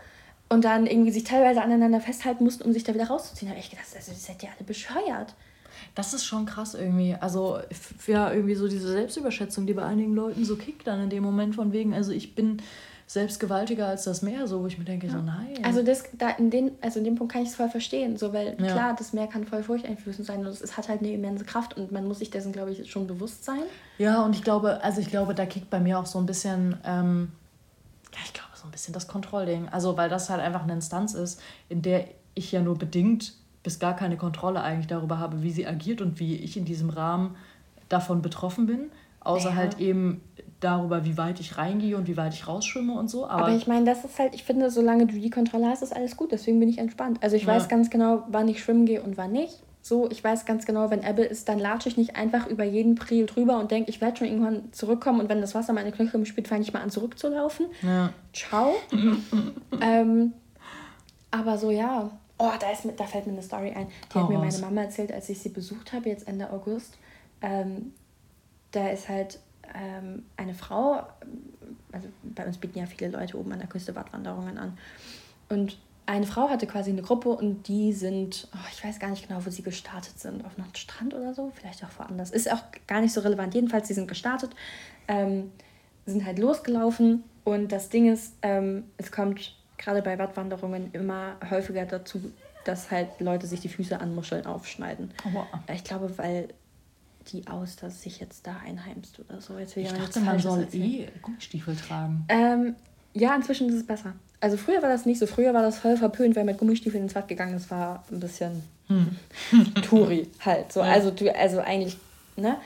Und 0.48 0.64
dann 0.64 0.86
irgendwie 0.86 1.10
sich 1.10 1.24
teilweise 1.24 1.62
aneinander 1.62 2.00
festhalten 2.00 2.44
mussten, 2.44 2.64
um 2.64 2.72
sich 2.72 2.84
da 2.84 2.94
wieder 2.94 3.08
rauszuziehen. 3.08 3.48
Da 3.48 3.54
habe 3.54 3.60
ich 3.60 3.70
gedacht, 3.70 3.86
also, 3.94 4.10
ihr 4.10 4.16
seid 4.16 4.42
ja 4.42 4.48
alle 4.56 4.64
bescheuert. 4.66 5.34
Das 5.94 6.14
ist 6.14 6.24
schon 6.24 6.46
krass 6.46 6.74
irgendwie. 6.74 7.14
Also, 7.20 7.58
ja, 8.06 8.32
irgendwie 8.32 8.54
so 8.54 8.66
diese 8.68 8.88
Selbstüberschätzung, 8.88 9.66
die 9.66 9.74
bei 9.74 9.84
einigen 9.84 10.14
Leuten 10.14 10.44
so 10.44 10.56
kickt 10.56 10.86
dann 10.86 11.02
in 11.02 11.10
dem 11.10 11.22
Moment 11.22 11.54
von 11.54 11.72
wegen, 11.72 11.92
also 11.92 12.12
ich 12.12 12.34
bin 12.34 12.62
selbst 13.08 13.40
gewaltiger 13.40 13.86
als 13.88 14.04
das 14.04 14.20
Meer, 14.20 14.46
so 14.46 14.62
wo 14.62 14.66
ich 14.66 14.78
mir 14.78 14.84
denke, 14.84 15.06
ja. 15.06 15.14
so 15.14 15.22
nein. 15.22 15.58
Also 15.64 15.82
das, 15.82 16.04
da 16.12 16.28
in 16.28 16.50
den, 16.50 16.72
also 16.82 16.98
in 16.98 17.06
dem 17.06 17.14
Punkt 17.14 17.32
kann 17.32 17.42
ich 17.42 17.48
es 17.48 17.56
voll 17.56 17.70
verstehen, 17.70 18.18
so 18.18 18.34
weil 18.34 18.48
ja. 18.60 18.72
klar, 18.72 18.94
das 18.96 19.14
Meer 19.14 19.26
kann 19.26 19.46
voll 19.46 19.62
furchteinflößend 19.62 20.26
sein 20.26 20.40
und 20.40 20.48
es 20.48 20.76
hat 20.76 20.90
halt 20.90 21.00
eine 21.00 21.12
immense 21.12 21.46
Kraft 21.46 21.76
und 21.78 21.90
man 21.90 22.06
muss 22.06 22.18
sich 22.18 22.30
dessen, 22.30 22.52
glaube 22.52 22.70
ich, 22.70 22.90
schon 22.90 23.06
bewusst 23.06 23.44
sein. 23.44 23.62
Ja, 23.96 24.22
und 24.22 24.36
ich 24.36 24.44
glaube, 24.44 24.84
also 24.84 25.00
ich 25.00 25.08
glaube, 25.08 25.34
da 25.34 25.46
kickt 25.46 25.70
bei 25.70 25.80
mir 25.80 25.98
auch 25.98 26.04
so 26.04 26.18
ein 26.18 26.26
bisschen, 26.26 26.76
ähm, 26.84 27.32
ja, 28.12 28.18
ich 28.26 28.34
glaube, 28.34 28.47
so 28.58 28.66
ein 28.66 28.70
bisschen 28.70 28.94
das 28.94 29.08
Kontrollding. 29.08 29.68
Also 29.68 29.96
weil 29.96 30.08
das 30.08 30.30
halt 30.30 30.40
einfach 30.40 30.62
eine 30.62 30.74
Instanz 30.74 31.14
ist, 31.14 31.40
in 31.68 31.82
der 31.82 32.04
ich 32.34 32.52
ja 32.52 32.60
nur 32.60 32.76
bedingt 32.76 33.34
bis 33.62 33.78
gar 33.78 33.96
keine 33.96 34.16
Kontrolle 34.16 34.62
eigentlich 34.62 34.86
darüber 34.86 35.18
habe, 35.18 35.42
wie 35.42 35.50
sie 35.50 35.66
agiert 35.66 36.00
und 36.00 36.20
wie 36.20 36.36
ich 36.36 36.56
in 36.56 36.64
diesem 36.64 36.90
Rahmen 36.90 37.36
davon 37.88 38.22
betroffen 38.22 38.66
bin. 38.66 38.90
Außer 39.20 39.50
ja. 39.50 39.56
halt 39.56 39.78
eben 39.78 40.22
darüber, 40.60 41.04
wie 41.04 41.16
weit 41.18 41.40
ich 41.40 41.58
reingehe 41.58 41.96
und 41.96 42.06
wie 42.06 42.16
weit 42.16 42.34
ich 42.34 42.46
rausschwimme 42.46 42.92
und 42.94 43.08
so. 43.08 43.26
Aber, 43.26 43.46
aber 43.46 43.56
ich 43.56 43.66
meine, 43.66 43.84
das 43.84 44.04
ist 44.04 44.18
halt, 44.18 44.34
ich 44.34 44.44
finde, 44.44 44.70
solange 44.70 45.06
du 45.06 45.14
die 45.14 45.30
Kontrolle 45.30 45.66
hast, 45.66 45.82
ist 45.82 45.94
alles 45.94 46.16
gut. 46.16 46.32
Deswegen 46.32 46.58
bin 46.60 46.68
ich 46.68 46.78
entspannt. 46.78 47.18
Also 47.22 47.36
ich 47.36 47.42
ja. 47.42 47.54
weiß 47.54 47.68
ganz 47.68 47.90
genau, 47.90 48.24
wann 48.28 48.48
ich 48.48 48.62
schwimmen 48.62 48.86
gehe 48.86 49.02
und 49.02 49.16
wann 49.16 49.32
nicht. 49.32 49.62
So, 49.80 50.10
ich 50.10 50.22
weiß 50.22 50.44
ganz 50.44 50.66
genau, 50.66 50.90
wenn 50.90 51.02
Ebbe 51.02 51.22
ist, 51.22 51.48
dann 51.48 51.58
latsche 51.58 51.88
ich 51.88 51.96
nicht 51.96 52.16
einfach 52.16 52.46
über 52.46 52.64
jeden 52.64 52.94
Priel 52.94 53.26
drüber 53.26 53.58
und 53.58 53.70
denke, 53.70 53.90
ich 53.90 54.00
werde 54.00 54.18
schon 54.18 54.26
irgendwann 54.26 54.72
zurückkommen 54.72 55.20
und 55.20 55.28
wenn 55.28 55.40
das 55.40 55.54
Wasser 55.54 55.72
meine 55.72 55.92
Knöchel 55.92 56.26
spielt, 56.26 56.48
fange 56.48 56.62
ich 56.62 56.72
mal 56.72 56.82
an 56.82 56.90
zurückzulaufen. 56.90 57.66
Ja. 57.82 58.12
Ciao. 58.32 58.74
ähm, 59.80 60.32
aber 61.30 61.58
so, 61.58 61.70
ja. 61.70 62.10
Oh, 62.38 62.50
da, 62.60 62.70
ist, 62.70 62.86
da 62.96 63.04
fällt 63.04 63.26
mir 63.26 63.32
eine 63.32 63.42
Story 63.42 63.72
ein. 63.72 63.88
Die 63.88 64.18
oh, 64.18 64.22
hat 64.22 64.28
mir 64.28 64.38
meine 64.38 64.58
Mama 64.58 64.82
erzählt, 64.82 65.12
als 65.12 65.28
ich 65.28 65.40
sie 65.40 65.48
besucht 65.48 65.92
habe, 65.92 66.08
jetzt 66.08 66.28
Ende 66.28 66.50
August. 66.50 66.98
Ähm, 67.40 67.92
da 68.70 68.88
ist 68.88 69.08
halt 69.08 69.40
ähm, 69.74 70.24
eine 70.36 70.54
Frau, 70.54 71.02
also 71.92 72.08
bei 72.22 72.46
uns 72.46 72.58
bieten 72.58 72.78
ja 72.78 72.86
viele 72.86 73.10
Leute 73.10 73.38
oben 73.38 73.52
an 73.52 73.58
der 73.58 73.68
Küste 73.68 73.92
Badwanderungen 73.92 74.58
an. 74.58 74.78
Und 75.48 75.78
eine 76.08 76.26
Frau 76.26 76.48
hatte 76.48 76.66
quasi 76.66 76.90
eine 76.90 77.02
Gruppe 77.02 77.28
und 77.28 77.68
die 77.68 77.92
sind, 77.92 78.48
oh, 78.54 78.68
ich 78.72 78.82
weiß 78.82 78.98
gar 78.98 79.10
nicht 79.10 79.28
genau, 79.28 79.44
wo 79.44 79.50
sie 79.50 79.62
gestartet 79.62 80.18
sind, 80.18 80.44
auf 80.44 80.56
einem 80.56 80.74
Strand 80.74 81.12
oder 81.12 81.34
so, 81.34 81.52
vielleicht 81.54 81.84
auch 81.84 81.90
woanders. 81.98 82.30
Ist 82.30 82.50
auch 82.50 82.62
gar 82.86 83.02
nicht 83.02 83.12
so 83.12 83.20
relevant. 83.20 83.54
Jedenfalls, 83.54 83.88
sie 83.88 83.94
sind 83.94 84.08
gestartet, 84.08 84.50
ähm, 85.06 85.52
sind 86.06 86.24
halt 86.24 86.38
losgelaufen 86.38 87.24
und 87.44 87.72
das 87.72 87.90
Ding 87.90 88.10
ist, 88.10 88.34
ähm, 88.40 88.84
es 88.96 89.12
kommt 89.12 89.54
gerade 89.76 90.00
bei 90.00 90.18
Wattwanderungen 90.18 90.90
immer 90.92 91.36
häufiger 91.50 91.84
dazu, 91.84 92.32
dass 92.64 92.90
halt 92.90 93.20
Leute 93.20 93.46
sich 93.46 93.60
die 93.60 93.68
Füße 93.68 94.00
an 94.00 94.14
Muscheln 94.14 94.46
aufschneiden. 94.46 95.12
Oh. 95.34 95.42
Ich 95.74 95.84
glaube, 95.84 96.16
weil 96.16 96.48
die 97.32 97.46
aus, 97.48 97.76
dass 97.76 98.02
sich 98.02 98.18
jetzt 98.18 98.46
da 98.46 98.56
einheimst 98.64 99.20
oder 99.20 99.42
so. 99.42 99.58
Jetzt 99.58 99.76
will 99.76 99.82
ich 99.82 99.92
dachte, 99.92 100.20
man 100.20 100.38
soll 100.38 100.66
eh 100.72 101.08
Gummistiefel 101.20 101.76
tragen. 101.76 102.24
Ähm, 102.28 102.76
ja, 103.12 103.36
inzwischen 103.36 103.68
ist 103.68 103.74
es 103.74 103.86
besser. 103.86 104.14
Also 104.40 104.56
früher 104.56 104.82
war 104.82 104.88
das 104.88 105.06
nicht 105.06 105.18
so. 105.18 105.26
Früher 105.26 105.52
war 105.54 105.62
das 105.62 105.78
voll 105.78 105.96
verpönt, 105.96 106.36
wer 106.36 106.44
mit 106.44 106.58
Gummistiefeln 106.58 107.02
ins 107.02 107.14
Bad 107.14 107.28
gegangen 107.28 107.54
ist, 107.54 107.70
war 107.70 108.04
ein 108.10 108.20
bisschen 108.20 108.62
hm. 108.86 109.16
Touri 109.82 110.28
halt. 110.40 110.72
So, 110.72 110.80
ja. 110.80 110.86
also, 110.92 111.12
also 111.34 111.60
eigentlich, 111.60 111.96
ne? 112.36 112.56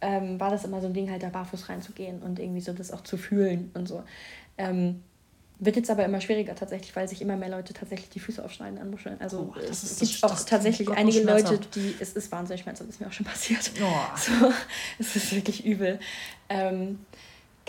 Ähm, 0.00 0.40
war 0.40 0.50
das 0.50 0.64
immer 0.64 0.80
so 0.80 0.88
ein 0.88 0.94
Ding, 0.94 1.10
halt 1.10 1.22
da 1.22 1.28
barfuß 1.28 1.68
reinzugehen 1.68 2.22
und 2.22 2.40
irgendwie 2.40 2.60
so 2.60 2.72
das 2.72 2.90
auch 2.90 3.02
zu 3.02 3.16
fühlen 3.16 3.70
und 3.74 3.86
so. 3.86 4.02
Ähm, 4.58 5.02
wird 5.60 5.76
jetzt 5.76 5.90
aber 5.90 6.04
immer 6.04 6.20
schwieriger 6.20 6.54
tatsächlich, 6.54 6.96
weil 6.96 7.06
sich 7.06 7.20
immer 7.20 7.36
mehr 7.36 7.50
Leute 7.50 7.74
tatsächlich 7.74 8.08
die 8.08 8.18
Füße 8.18 8.42
aufschneiden 8.42 8.78
an 8.78 8.90
Muscheln. 8.90 9.16
Also 9.20 9.52
oh, 9.54 9.60
es 9.60 9.84
ist, 9.84 10.00
gibt 10.00 10.24
auch 10.24 10.40
tatsächlich 10.44 10.90
einige 10.90 11.20
Leute, 11.22 11.60
die, 11.74 11.94
es 12.00 12.14
ist 12.14 12.32
wahnsinnig 12.32 12.62
schmerzhaft, 12.62 12.88
das 12.88 12.96
ist 12.96 13.00
mir 13.00 13.08
auch 13.08 13.12
schon 13.12 13.26
passiert. 13.26 13.70
Oh. 13.80 14.16
So, 14.16 14.52
es 14.98 15.16
ist 15.16 15.34
wirklich 15.34 15.64
übel. 15.64 16.00
Ähm, 16.48 16.98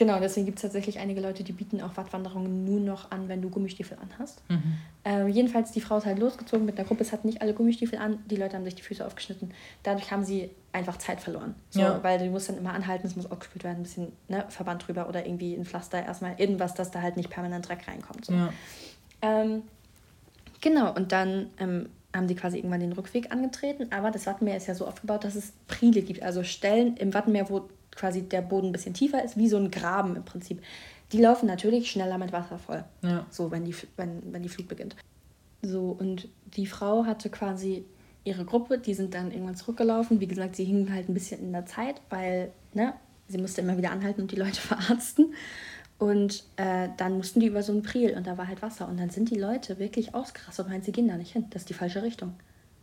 Genau, 0.02 0.20
deswegen 0.20 0.47
gibt 0.47 0.58
es 0.58 0.64
tatsächlich 0.64 0.97
einige 0.97 1.22
Leute, 1.22 1.43
die 1.43 1.52
bieten 1.52 1.80
auch 1.80 1.95
Wattwanderungen 1.95 2.66
nur 2.66 2.80
noch 2.80 3.12
an, 3.12 3.30
wenn 3.30 3.39
du 3.39 3.52
Gummistiefel 3.52 3.99
anhast. 4.02 4.41
Mhm. 4.49 4.64
Ähm, 5.06 5.28
jedenfalls, 5.28 5.74
die 5.74 5.80
Frau 5.80 5.97
ist 5.97 6.08
halt 6.08 6.18
losgezogen 6.18 6.66
mit 6.66 6.76
einer 6.80 6.88
Gruppe. 6.88 7.04
Es 7.04 7.12
hat 7.12 7.24
nicht 7.24 7.43
alle 7.43 7.54
Gummistiefel 7.54 7.99
an. 7.99 8.18
Die 8.26 8.36
Leute 8.36 8.56
haben 8.56 8.64
sich 8.64 8.74
die 8.74 8.82
Füße 8.82 9.06
aufgeschnitten. 9.06 9.54
Dadurch 9.84 10.10
haben 10.10 10.26
sie 10.26 10.49
einfach 10.72 10.97
Zeit 10.97 11.22
verloren. 11.22 11.54
So, 11.70 11.82
ja. 11.82 12.04
Weil 12.04 12.18
du 12.18 12.26
musst 12.32 12.49
dann 12.49 12.58
immer 12.58 12.74
anhalten, 12.74 13.06
es 13.06 13.16
muss 13.16 13.30
aufgespült 13.30 13.64
werden, 13.64 13.82
ein 13.82 13.84
bisschen 13.84 14.12
ne, 14.28 14.43
Verband 14.49 14.88
drüber 14.88 15.08
oder 15.08 15.24
irgendwie 15.24 15.54
ein 15.54 15.66
Pflaster 15.66 16.04
erstmal. 16.04 16.34
Irgendwas, 16.39 16.74
dass 16.74 16.89
da 16.89 17.04
halt 17.04 17.16
nicht 17.16 17.30
permanent 17.30 17.70
Dreck 17.70 17.88
reinkommt. 17.88 18.26
So. 18.26 18.34
Ja. 18.34 18.52
Ähm, 19.22 19.62
genau, 20.62 20.95
und 20.95 21.12
dann 21.12 21.52
ähm, 21.60 21.89
haben 22.12 22.26
die 22.26 22.34
quasi 22.34 22.58
irgendwann 22.58 22.80
den 22.80 22.93
Rückweg 22.93 23.32
angetreten. 23.32 23.89
Aber 23.91 24.10
das 24.10 24.26
Wattenmeer 24.26 24.58
ist 24.58 24.66
ja 24.66 24.74
so 24.74 24.88
aufgebaut, 24.88 25.26
dass 25.26 25.36
es 25.36 25.54
Priele 25.68 26.02
gibt. 26.02 26.24
Also 26.24 26.41
Stellen 26.41 26.97
im 26.97 27.14
Wattenmeer, 27.14 27.52
wo 27.52 27.70
quasi 27.96 28.24
der 28.24 28.42
Boden 28.42 28.68
ein 28.68 28.72
bisschen 28.72 28.94
tiefer 28.94 29.24
ist, 29.24 29.38
wie 29.38 29.50
so 29.50 29.58
ein 29.58 29.72
Graben 29.72 30.16
im 30.16 30.24
Prinzip. 30.24 30.62
Die 31.12 31.20
laufen 31.20 31.46
natürlich 31.46 31.92
schneller 31.92 32.18
mit 32.18 32.32
Wasser 32.32 32.58
voll. 32.58 32.84
Ja. 33.02 33.26
So, 33.30 33.52
wenn 33.52 33.66
die, 33.66 33.76
wenn, 33.98 34.34
wenn 34.34 34.44
die 34.44 34.50
Flug 34.50 34.68
beginnt. 34.68 34.96
So, 35.62 35.96
und 35.98 36.30
die 36.56 36.66
Frau 36.66 37.06
hatte 37.06 37.30
quasi 37.30 37.86
ihre 38.24 38.46
Gruppe, 38.46 38.78
die 38.78 38.94
sind 38.94 39.14
dann 39.14 39.32
irgendwann 39.32 39.56
zurückgelaufen. 39.56 40.20
Wie 40.20 40.28
gesagt, 40.28 40.56
sie 40.56 40.64
hingen 40.64 40.94
halt 40.94 41.10
ein 41.10 41.14
bisschen 41.14 41.42
in 41.42 41.52
der 41.52 41.66
Zeit, 41.66 42.02
weil, 42.10 42.52
ne, 42.74 42.94
sie 43.28 43.38
musste 43.38 43.62
immer 43.62 43.78
wieder 43.78 43.92
anhalten 43.92 44.22
und 44.22 44.32
die 44.32 44.38
Leute 44.38 44.62
verarzten. 44.62 45.34
Und 45.98 46.46
äh, 46.56 46.89
dann 46.98 47.18
mussten 47.18 47.42
die 47.42 47.48
über 47.48 47.62
so 47.62 47.72
einen 47.72 47.84
Priel 47.84 48.16
und 48.18 48.26
da 48.26 48.38
war 48.38 48.48
halt 48.48 48.62
Wasser. 48.62 48.88
Und 48.88 49.00
dann 49.00 49.12
sind 49.12 49.30
die 49.30 49.36
Leute 49.36 49.78
wirklich 49.78 50.16
ausgerastet 50.16 50.66
und 50.66 50.72
meinen, 50.72 50.82
sie 50.82 50.92
gehen 50.92 51.08
da 51.08 51.16
nicht 51.16 51.34
hin. 51.34 51.46
Das 51.52 51.64
ist 51.64 51.70
die 51.70 51.76
falsche 51.76 52.02
Richtung. 52.02 52.34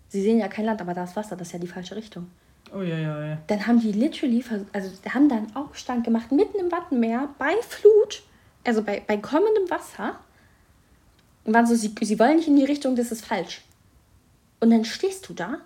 Sie 0.08 0.22
sehen 0.22 0.38
ja 0.38 0.48
kein 0.48 0.64
Land, 0.64 0.80
aber 0.80 0.94
da 0.94 1.04
ist 1.04 1.16
Wasser, 1.16 1.34
das 1.34 1.48
ist 1.48 1.52
ja 1.52 1.58
die 1.58 1.66
falsche 1.66 1.96
Richtung. 1.96 2.28
Oh 2.74 2.82
ja, 2.82 2.98
ja, 2.98 3.26
ja. 3.26 3.38
Dann 3.46 3.66
haben 3.66 3.80
die 3.80 3.92
literally, 3.92 4.44
also 4.72 4.90
haben 5.12 5.28
dann 5.28 5.54
Aufstand 5.54 6.04
gemacht, 6.04 6.30
mitten 6.32 6.58
im 6.58 6.70
Wattenmeer, 6.70 7.30
bei 7.38 7.54
Flut, 7.66 8.22
also 8.64 8.82
bei, 8.82 9.02
bei 9.06 9.16
kommendem 9.16 9.70
Wasser. 9.70 10.16
Und 11.44 11.54
waren 11.54 11.66
so, 11.66 11.74
sie, 11.74 11.94
sie 12.02 12.18
wollen 12.18 12.36
nicht 12.36 12.48
in 12.48 12.56
die 12.56 12.64
Richtung, 12.64 12.94
das 12.94 13.10
ist 13.10 13.24
falsch. 13.24 13.62
Und 14.60 14.70
dann 14.70 14.84
stehst 14.84 15.28
du 15.28 15.34
da 15.34 15.58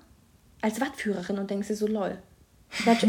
als 0.61 0.81
Wattführerin 0.81 1.39
und 1.39 1.51
denkst 1.51 1.69
dir 1.69 1.77
so, 1.77 1.87
lol. 1.87 2.19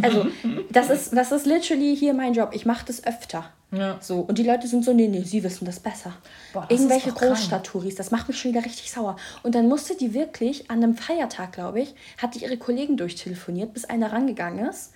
Also, 0.02 0.28
das 0.72 0.90
ist, 0.90 1.14
das 1.16 1.32
ist 1.32 1.46
literally 1.46 1.96
hier 1.96 2.14
mein 2.14 2.34
Job. 2.34 2.50
Ich 2.54 2.66
mache 2.66 2.86
das 2.86 3.06
öfter. 3.06 3.52
Ja. 3.74 3.97
So, 3.99 4.19
und 4.19 4.38
die 4.38 4.43
Leute 4.43 4.67
sind 4.67 4.86
so, 4.86 4.93
nee, 4.93 5.07
nee, 5.07 5.24
sie 5.24 5.43
wissen 5.43 5.65
das 5.65 5.80
besser. 5.80 6.13
Boah, 6.53 6.65
das 6.69 6.80
Irgendwelche 6.80 7.11
Großstadttouris, 7.11 7.95
das 7.95 8.11
macht 8.11 8.28
mich 8.28 8.39
schon 8.39 8.51
wieder 8.51 8.63
richtig 8.63 8.91
sauer. 8.91 9.15
Und 9.41 9.55
dann 9.55 9.67
musste 9.67 9.95
die 9.97 10.13
wirklich 10.13 10.69
an 10.69 10.84
einem 10.84 10.95
Feiertag, 10.95 11.53
glaube 11.53 11.82
ich, 11.82 11.95
hat 12.17 12.36
die 12.36 12.43
ihre 12.43 12.57
Kollegen 12.57 12.97
durchtelefoniert, 12.97 13.74
bis 13.74 13.86
einer 13.86 14.11
rangegangen 14.11 14.67
ist 14.67 14.91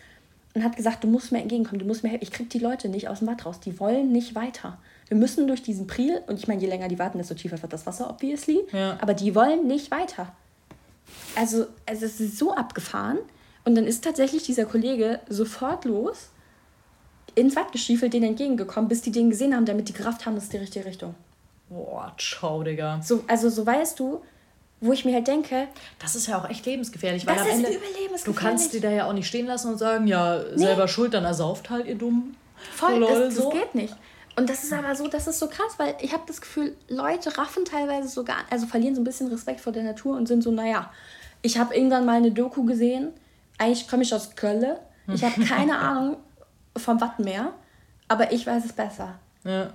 und 0.53 0.63
hat 0.63 0.75
gesagt, 0.75 1.03
du 1.03 1.07
musst 1.07 1.31
mir 1.31 1.41
entgegenkommen, 1.41 1.79
du 1.79 1.85
musst 1.85 2.03
mir 2.03 2.09
helfen. 2.09 2.23
Ich 2.23 2.31
krieg 2.31 2.49
die 2.49 2.59
Leute 2.59 2.89
nicht 2.89 3.09
aus 3.09 3.19
dem 3.19 3.27
Bad 3.27 3.45
raus, 3.45 3.59
die 3.59 3.79
wollen 3.79 4.11
nicht 4.11 4.35
weiter. 4.35 4.77
Wir 5.07 5.17
müssen 5.17 5.47
durch 5.47 5.63
diesen 5.63 5.87
Priel, 5.87 6.21
und 6.27 6.37
ich 6.37 6.47
meine, 6.47 6.61
je 6.61 6.67
länger 6.67 6.87
die 6.87 6.99
warten, 6.99 7.17
desto 7.17 7.33
tiefer 7.33 7.61
wird 7.61 7.73
das 7.73 7.85
Wasser, 7.85 8.09
obviously. 8.09 8.61
Ja. 8.71 8.97
Aber 9.01 9.13
die 9.13 9.33
wollen 9.35 9.67
nicht 9.67 9.89
weiter. 9.91 10.33
Also, 11.35 11.67
also 11.85 12.05
es 12.05 12.19
ist 12.19 12.37
so 12.37 12.53
abgefahren. 12.53 13.19
Und 13.65 13.75
dann 13.75 13.85
ist 13.85 14.03
tatsächlich 14.03 14.43
dieser 14.43 14.65
Kollege 14.65 15.19
sofort 15.29 15.85
los 15.85 16.29
ins 17.37 17.55
Watt 17.55 17.71
gestiefelt, 17.71 18.13
denen 18.13 18.29
entgegengekommen, 18.29 18.89
bis 18.89 19.01
die 19.01 19.11
den 19.11 19.29
gesehen 19.29 19.55
haben, 19.55 19.65
damit 19.65 19.87
die 19.87 19.93
Kraft 19.93 20.25
haben, 20.25 20.35
das 20.35 20.45
ist 20.45 20.53
die 20.53 20.57
richtige 20.57 20.85
Richtung. 20.85 21.13
Boah, 21.69 22.13
ciao, 22.17 22.63
Digga. 22.63 22.99
So, 23.03 23.23
also 23.27 23.49
so 23.49 23.65
weißt 23.65 23.99
du, 23.99 24.21
wo 24.81 24.91
ich 24.93 25.05
mir 25.05 25.13
halt 25.13 25.27
denke. 25.27 25.67
Das 25.99 26.15
ist 26.15 26.27
ja 26.27 26.39
auch 26.39 26.49
echt 26.49 26.65
lebensgefährlich, 26.65 27.25
weil 27.27 27.35
das 27.35 27.43
am 27.43 27.51
Ende. 27.51 27.69
Du 28.25 28.33
kannst 28.33 28.73
die 28.73 28.79
da 28.79 28.89
ja 28.89 29.07
auch 29.07 29.13
nicht 29.13 29.27
stehen 29.27 29.45
lassen 29.45 29.71
und 29.71 29.77
sagen, 29.77 30.07
ja, 30.07 30.39
nee. 30.39 30.57
selber 30.57 30.87
schuld, 30.87 31.13
dann 31.13 31.25
ersauft 31.25 31.69
halt, 31.69 31.85
ihr 31.85 31.95
dumm. 31.95 32.35
Voll, 32.73 32.97
Lol, 32.97 33.09
das, 33.09 33.35
das 33.35 33.43
so. 33.43 33.49
geht 33.49 33.75
nicht. 33.75 33.95
Und 34.35 34.49
das 34.49 34.63
ist 34.63 34.73
aber 34.73 34.95
so, 34.95 35.07
das 35.07 35.27
ist 35.27 35.39
so 35.39 35.47
krass, 35.47 35.73
weil 35.77 35.95
ich 36.01 36.13
habe 36.13 36.23
das 36.27 36.41
Gefühl, 36.41 36.75
Leute 36.87 37.37
raffen 37.37 37.65
teilweise 37.65 38.07
sogar, 38.07 38.37
also 38.49 38.67
verlieren 38.67 38.93
so 38.95 39.01
ein 39.01 39.03
bisschen 39.03 39.27
Respekt 39.27 39.61
vor 39.61 39.73
der 39.73 39.83
Natur 39.83 40.15
und 40.15 40.27
sind 40.27 40.43
so, 40.43 40.51
naja, 40.51 40.91
ich 41.41 41.57
habe 41.57 41.75
irgendwann 41.75 42.05
mal 42.05 42.17
eine 42.17 42.31
Doku 42.31 42.63
gesehen, 42.63 43.13
eigentlich 43.57 43.87
komme 43.87 44.03
ich 44.03 44.13
aus 44.13 44.35
Köln, 44.35 44.77
ich 45.11 45.23
habe 45.23 45.41
keine 45.45 45.77
Ahnung, 45.79 46.17
vom 46.79 47.01
Wattenmeer, 47.01 47.53
aber 48.07 48.31
ich 48.31 48.45
weiß 48.45 48.65
es 48.65 48.73
besser. 48.73 49.19
Ja. 49.43 49.73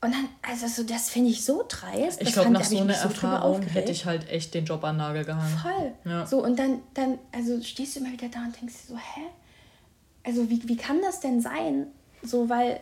Und 0.00 0.12
dann, 0.12 0.28
also 0.42 0.68
so, 0.68 0.82
das 0.82 1.08
finde 1.08 1.30
ich 1.30 1.44
so 1.44 1.64
dreist. 1.66 2.20
Ich 2.20 2.32
glaube, 2.32 2.50
nach 2.50 2.62
so 2.62 2.78
einer 2.78 2.94
so 2.94 3.08
Erfahrung 3.08 3.62
hätte 3.62 3.92
ich 3.92 4.04
halt 4.04 4.28
echt 4.28 4.54
den 4.54 4.64
Job 4.64 4.84
an 4.84 4.98
Nagel 4.98 5.24
gehangen. 5.24 5.58
Voll. 5.58 5.92
Ja. 6.04 6.26
So, 6.26 6.44
und 6.44 6.58
dann, 6.58 6.80
dann, 6.94 7.18
also 7.32 7.60
stehst 7.62 7.96
du 7.96 8.00
immer 8.00 8.12
wieder 8.12 8.28
da 8.28 8.40
und 8.40 8.60
denkst 8.60 8.74
dir 8.74 8.94
so, 8.94 8.96
hä? 8.96 9.22
Also, 10.22 10.50
wie, 10.50 10.68
wie 10.68 10.76
kann 10.76 11.00
das 11.02 11.20
denn 11.20 11.40
sein? 11.40 11.86
So, 12.22 12.48
weil. 12.48 12.80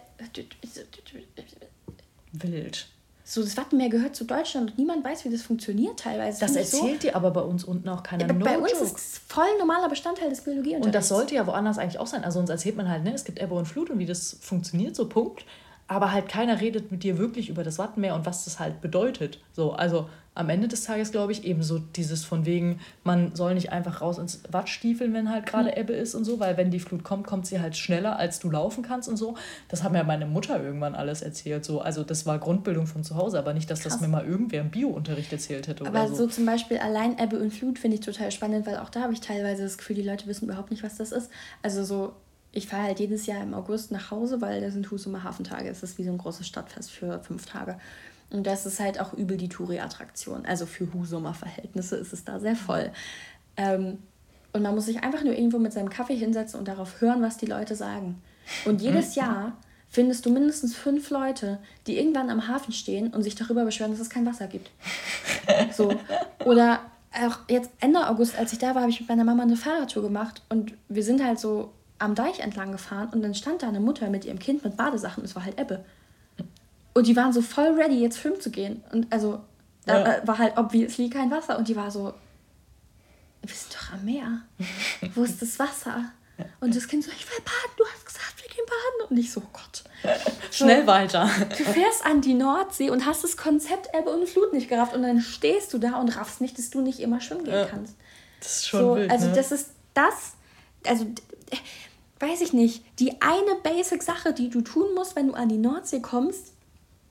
Wild. 2.32 2.87
So, 3.27 3.43
das 3.43 3.57
Wattenmeer 3.57 3.89
gehört 3.89 4.14
zu 4.14 4.25
Deutschland 4.25 4.72
und 4.72 4.79
niemand 4.79 5.03
weiß, 5.03 5.25
wie 5.25 5.31
das 5.31 5.41
funktioniert 5.41 5.99
teilweise. 5.99 6.41
Das 6.41 6.55
erzählt 6.57 7.01
so. 7.01 7.09
dir 7.09 7.16
aber 7.16 7.31
bei 7.31 7.41
uns 7.41 7.64
unten 7.64 7.89
auch 7.89 8.03
keiner. 8.03 8.27
Ja, 8.27 8.33
no 8.35 8.45
bei 8.45 8.59
uns 8.59 8.72
ist 8.72 8.97
es 8.97 9.20
voll 9.27 9.47
normaler 9.59 9.89
Bestandteil 9.89 10.29
des 10.29 10.43
Biologieunterrichts. 10.43 10.87
Und 10.87 10.95
das 10.95 11.09
sollte 11.09 11.35
ja 11.35 11.47
woanders 11.47 11.79
eigentlich 11.79 11.99
auch 11.99 12.07
sein. 12.07 12.22
Also 12.22 12.39
uns 12.39 12.51
erzählt 12.51 12.77
man 12.77 12.87
halt, 12.87 13.03
ne, 13.03 13.14
es 13.14 13.25
gibt 13.25 13.41
Ebbe 13.41 13.55
und 13.55 13.64
Flut 13.64 13.89
und 13.89 13.99
wie 13.99 14.05
das 14.05 14.37
funktioniert, 14.43 14.95
so 14.95 15.09
Punkt. 15.09 15.47
Aber 15.87 16.12
halt 16.12 16.28
keiner 16.28 16.61
redet 16.61 16.91
mit 16.91 17.03
dir 17.03 17.18
wirklich 17.18 17.49
über 17.49 17.62
das 17.62 17.78
Wattenmeer 17.78 18.14
und 18.14 18.26
was 18.26 18.45
das 18.45 18.59
halt 18.59 18.80
bedeutet. 18.80 19.41
So, 19.53 19.72
also 19.72 20.09
am 20.37 20.49
Ende 20.49 20.66
des 20.66 20.82
Tages, 20.82 21.12
glaube 21.12 21.30
ich, 21.30 21.45
eben 21.45 21.62
so 21.62 21.78
dieses 21.78 22.24
von 22.24 22.45
wegen, 22.45 22.80
man 23.05 23.35
soll 23.37 23.55
nicht 23.55 23.70
einfach 23.70 24.01
raus 24.01 24.18
ins 24.18 24.41
Watt 24.51 24.68
stiefeln, 24.68 25.14
wenn 25.14 25.30
halt 25.30 25.47
gerade 25.47 25.70
mhm. 25.70 25.76
Ebbe 25.76 25.93
ist 25.93 26.14
und 26.14 26.24
so, 26.24 26.41
weil 26.41 26.57
wenn 26.57 26.72
die 26.72 26.80
Flut 26.80 27.05
kommt, 27.05 27.26
kommt 27.26 27.47
sie 27.47 27.61
halt 27.61 27.76
schneller, 27.76 28.18
als 28.18 28.41
du 28.41 28.51
laufen 28.51 28.82
kannst 28.82 29.09
und 29.09 29.16
so. 29.16 29.37
Das 29.68 29.85
hat 29.85 29.93
mir 29.93 30.03
meine 30.03 30.26
Mutter 30.26 30.61
irgendwann 30.61 30.97
alles 30.97 31.22
erzählt. 31.22 31.64
So. 31.64 31.80
Also 31.80 32.03
das 32.03 32.26
war 32.26 32.39
Grundbildung 32.39 32.87
von 32.87 33.05
zu 33.05 33.14
Hause, 33.14 33.39
aber 33.39 33.55
nicht, 33.55 33.70
dass 33.70 33.80
Krass. 33.80 33.93
das 33.93 34.01
mir 34.01 34.09
mal 34.09 34.24
irgendwer 34.24 34.61
im 34.61 34.70
Biounterricht 34.70 35.32
erzählt 35.32 35.68
hätte. 35.68 35.87
Aber 35.87 36.09
so. 36.09 36.16
so. 36.16 36.26
zum 36.26 36.47
Beispiel 36.47 36.78
allein 36.78 37.16
Ebbe 37.18 37.39
und 37.39 37.53
Flut 37.53 37.78
finde 37.78 37.97
ich 37.97 38.01
total 38.05 38.32
spannend, 38.32 38.66
weil 38.66 38.78
auch 38.78 38.91
da 38.91 39.03
habe 39.03 39.12
ich 39.12 39.20
teilweise 39.20 39.62
das 39.62 39.78
Gefühl, 39.78 39.95
die 39.95 40.03
Leute 40.03 40.26
wissen 40.26 40.47
überhaupt 40.47 40.72
nicht, 40.72 40.82
was 40.82 40.97
das 40.97 41.12
ist. 41.12 41.30
Also 41.62 41.85
so, 41.85 42.12
ich 42.55 42.69
fahre 42.69 42.85
halt 42.85 43.01
jedes 43.01 43.27
Jahr 43.27 43.43
im 43.43 43.53
August 43.53 43.91
nach 43.91 44.11
Hause, 44.11 44.41
weil 44.41 44.61
da 44.61 44.71
sind 44.71 44.91
Husumer 44.91 45.25
Hafentage. 45.25 45.69
Es 45.69 45.83
ist 45.83 45.99
wie 45.99 46.05
so 46.05 46.13
ein 46.13 46.19
großes 46.19 46.47
Stadtfest 46.47 46.91
für 46.91 47.19
fünf 47.21 47.47
Tage. 47.47 47.77
Und 48.31 48.47
das 48.47 48.65
ist 48.65 48.81
halt 48.81 49.01
auch 49.01 49.13
übel 49.13 49.37
die 49.37 49.49
Touri-Attraktion. 49.49 50.47
Also 50.47 50.65
für 50.65 50.93
Husumer 50.93 51.35
Verhältnisse 51.35 51.97
ist 51.97 52.13
es 52.13 52.25
da 52.25 52.39
sehr 52.39 52.55
voll. 52.55 52.93
Ähm, 53.57 53.99
und 54.53 54.63
man 54.63 54.75
muss 54.75 54.87
sich 54.87 55.03
einfach 55.03 55.25
nur 55.25 55.35
irgendwo 55.35 55.59
mit 55.59 55.73
seinem 55.73 55.91
Kaffee 55.91 56.15
hinsetzen 56.15 56.59
und 56.59 56.69
darauf 56.69 57.01
hören, 57.01 57.23
was 57.23 57.39
die 57.39 57.47
Leute 57.47 57.75
sagen. 57.75 58.23
Und 58.65 58.81
jedes 58.81 59.17
mhm. 59.17 59.23
Jahr 59.23 59.53
findest 59.89 60.25
du 60.25 60.31
mindestens 60.31 60.77
fünf 60.77 61.11
Leute, 61.11 61.59
die 61.89 61.99
irgendwann 61.99 62.31
am 62.31 62.47
Hafen 62.47 62.73
stehen 62.73 63.13
und 63.13 63.25
sich 63.25 63.35
darüber 63.35 63.65
beschweren, 63.65 63.91
dass 63.91 64.01
es 64.01 64.11
kein 64.11 64.27
Wasser 64.27 64.47
gibt. 64.47 64.71
So. 65.73 65.93
Oder 66.47 66.81
auch 67.13 67.41
jetzt 67.49 67.71
Ende 67.79 68.09
August, 68.09 68.39
als 68.39 68.53
ich 68.53 68.59
da 68.59 68.75
war, 68.75 68.83
habe 68.83 68.91
ich 68.91 69.01
mit 69.01 69.09
meiner 69.09 69.25
Mama 69.25 69.43
eine 69.43 69.57
Fahrradtour 69.57 70.03
gemacht 70.03 70.43
und 70.49 70.73
wir 70.89 71.03
sind 71.03 71.23
halt 71.23 71.39
so 71.39 71.71
am 71.99 72.15
Deich 72.15 72.41
entlang 72.41 72.73
gefahren 72.73 73.11
und 73.13 73.23
dann 73.23 73.35
stand 73.35 73.63
da 73.63 73.69
eine 73.69 73.81
Mutter 73.81 74.11
mit 74.11 74.25
ihrem 74.25 74.39
Kind 74.39 74.65
mit 74.65 74.77
Badesachen 74.77 75.21
und 75.21 75.27
es 75.27 75.37
war 75.37 75.45
halt 75.45 75.59
Ebbe. 75.59 75.85
Und 76.95 77.09
die 77.09 77.17
waren 77.17 77.33
so 77.33 77.43
voll 77.43 77.75
ready, 77.75 78.01
jetzt 78.01 78.19
schwimmen 78.19 78.41
zu 78.41 78.51
gehen. 78.51 78.83
Und 78.93 79.13
also, 79.13 79.41
da 79.85 80.19
ja. 80.19 80.27
war 80.27 80.39
halt 80.39 80.57
obviously 80.57 81.11
kein 81.11 81.31
Wasser. 81.31 81.59
Und 81.59 81.69
die 81.69 81.77
war 81.77 81.91
so, 81.91 82.15
wir 83.43 83.55
sind 83.55 83.75
doch 83.75 83.93
am 83.93 84.05
Meer. 84.05 84.43
Wo 85.15 85.25
ist 85.25 85.43
das 85.43 85.59
Wasser? 85.59 86.05
Und 86.61 86.75
das 86.75 86.89
Kind 86.89 87.05
so, 87.05 87.11
ich 87.11 87.29
will 87.29 87.39
baden, 87.45 87.75
du 87.77 87.85
hast 87.85 88.07
gesagt, 88.07 88.35
wir 88.43 88.49
gehen 88.49 88.65
baden. 88.65 89.11
Und 89.11 89.17
ich 89.19 89.33
so, 89.33 89.41
oh 89.41 89.49
Gott. 89.53 89.85
Schnell 90.53 90.83
so, 90.83 90.87
weiter. 90.87 91.29
Du 91.59 91.65
fährst 91.65 92.07
an 92.07 92.21
die 92.21 92.35
Nordsee 92.35 92.91
und 92.91 93.07
hast 93.07 93.25
das 93.25 93.37
Konzept 93.37 93.89
Ebbe 93.93 94.11
und 94.11 94.29
Flut 94.29 94.53
nicht 94.53 94.69
gerafft. 94.69 94.95
Und 94.95 95.03
dann 95.03 95.21
stehst 95.21 95.73
du 95.73 95.79
da 95.79 96.01
und 96.01 96.17
raffst 96.17 96.41
nicht, 96.41 96.59
dass 96.59 96.71
du 96.71 96.81
nicht 96.81 97.01
immer 97.01 97.21
schwimmen 97.21 97.45
gehen 97.45 97.67
kannst. 97.69 97.97
Das 98.39 98.57
ist 98.57 98.69
schon 98.69 98.81
so, 98.81 98.97
wild, 98.97 99.11
Also 99.11 99.29
ne? 99.29 99.33
das 99.33 99.51
ist 99.51 99.71
das, 99.95 100.35
also 100.87 101.07
weiß 102.21 102.41
ich 102.41 102.53
nicht, 102.53 102.83
die 102.99 103.21
eine 103.21 103.57
basic 103.63 104.03
Sache, 104.03 104.33
die 104.33 104.51
du 104.51 104.61
tun 104.61 104.95
musst, 104.95 105.17
wenn 105.17 105.29
du 105.29 105.35
an 105.35 105.49
die 105.49 105.59
Nordsee 105.59 106.01
kommst, 106.01 106.53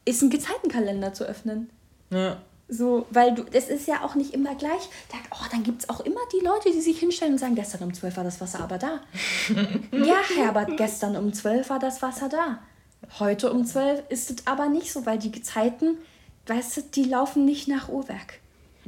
ist 0.06 0.22
ein 0.22 0.30
Gezeitenkalender 0.30 1.14
zu 1.14 1.26
öffnen. 1.26 1.70
Ja. 2.10 2.38
So, 2.70 3.06
weil 3.12 3.36
du, 3.36 3.44
es 3.52 3.68
ist 3.68 3.88
ja 3.88 4.04
auch 4.04 4.16
nicht 4.16 4.34
immer 4.34 4.56
gleich. 4.56 4.90
Da, 5.12 5.18
oh, 5.32 5.46
dann 5.52 5.64
gibt 5.64 5.84
es 5.84 5.90
auch 5.90 6.00
immer 6.00 6.20
die 6.34 6.44
Leute, 6.44 6.72
die 6.72 6.82
sich 6.82 7.00
hinstellen 7.00 7.34
und 7.34 7.40
sagen, 7.40 7.56
gestern 7.56 7.84
um 7.84 7.94
12 7.94 8.18
war 8.18 8.24
das 8.24 8.42
Wasser 8.42 8.62
aber 8.62 8.78
da. 8.78 9.02
ja, 9.92 10.18
Herbert, 10.36 10.78
gestern 10.78 11.16
um 11.18 11.34
12 11.34 11.70
war 11.70 11.80
das 11.80 12.02
Wasser 12.02 12.30
da. 12.30 12.60
Heute 13.20 13.52
um 13.52 13.66
12 13.66 14.04
ist 14.10 14.32
es 14.32 14.48
aber 14.48 14.70
nicht 14.70 14.92
so, 14.92 15.06
weil 15.06 15.20
die 15.20 15.32
Gezeiten, 15.32 15.98
weißt 16.48 16.78
du, 16.78 16.82
die 16.82 17.04
laufen 17.04 17.46
nicht 17.46 17.68
nach 17.68 17.90
Uhrwerk. 17.90 18.40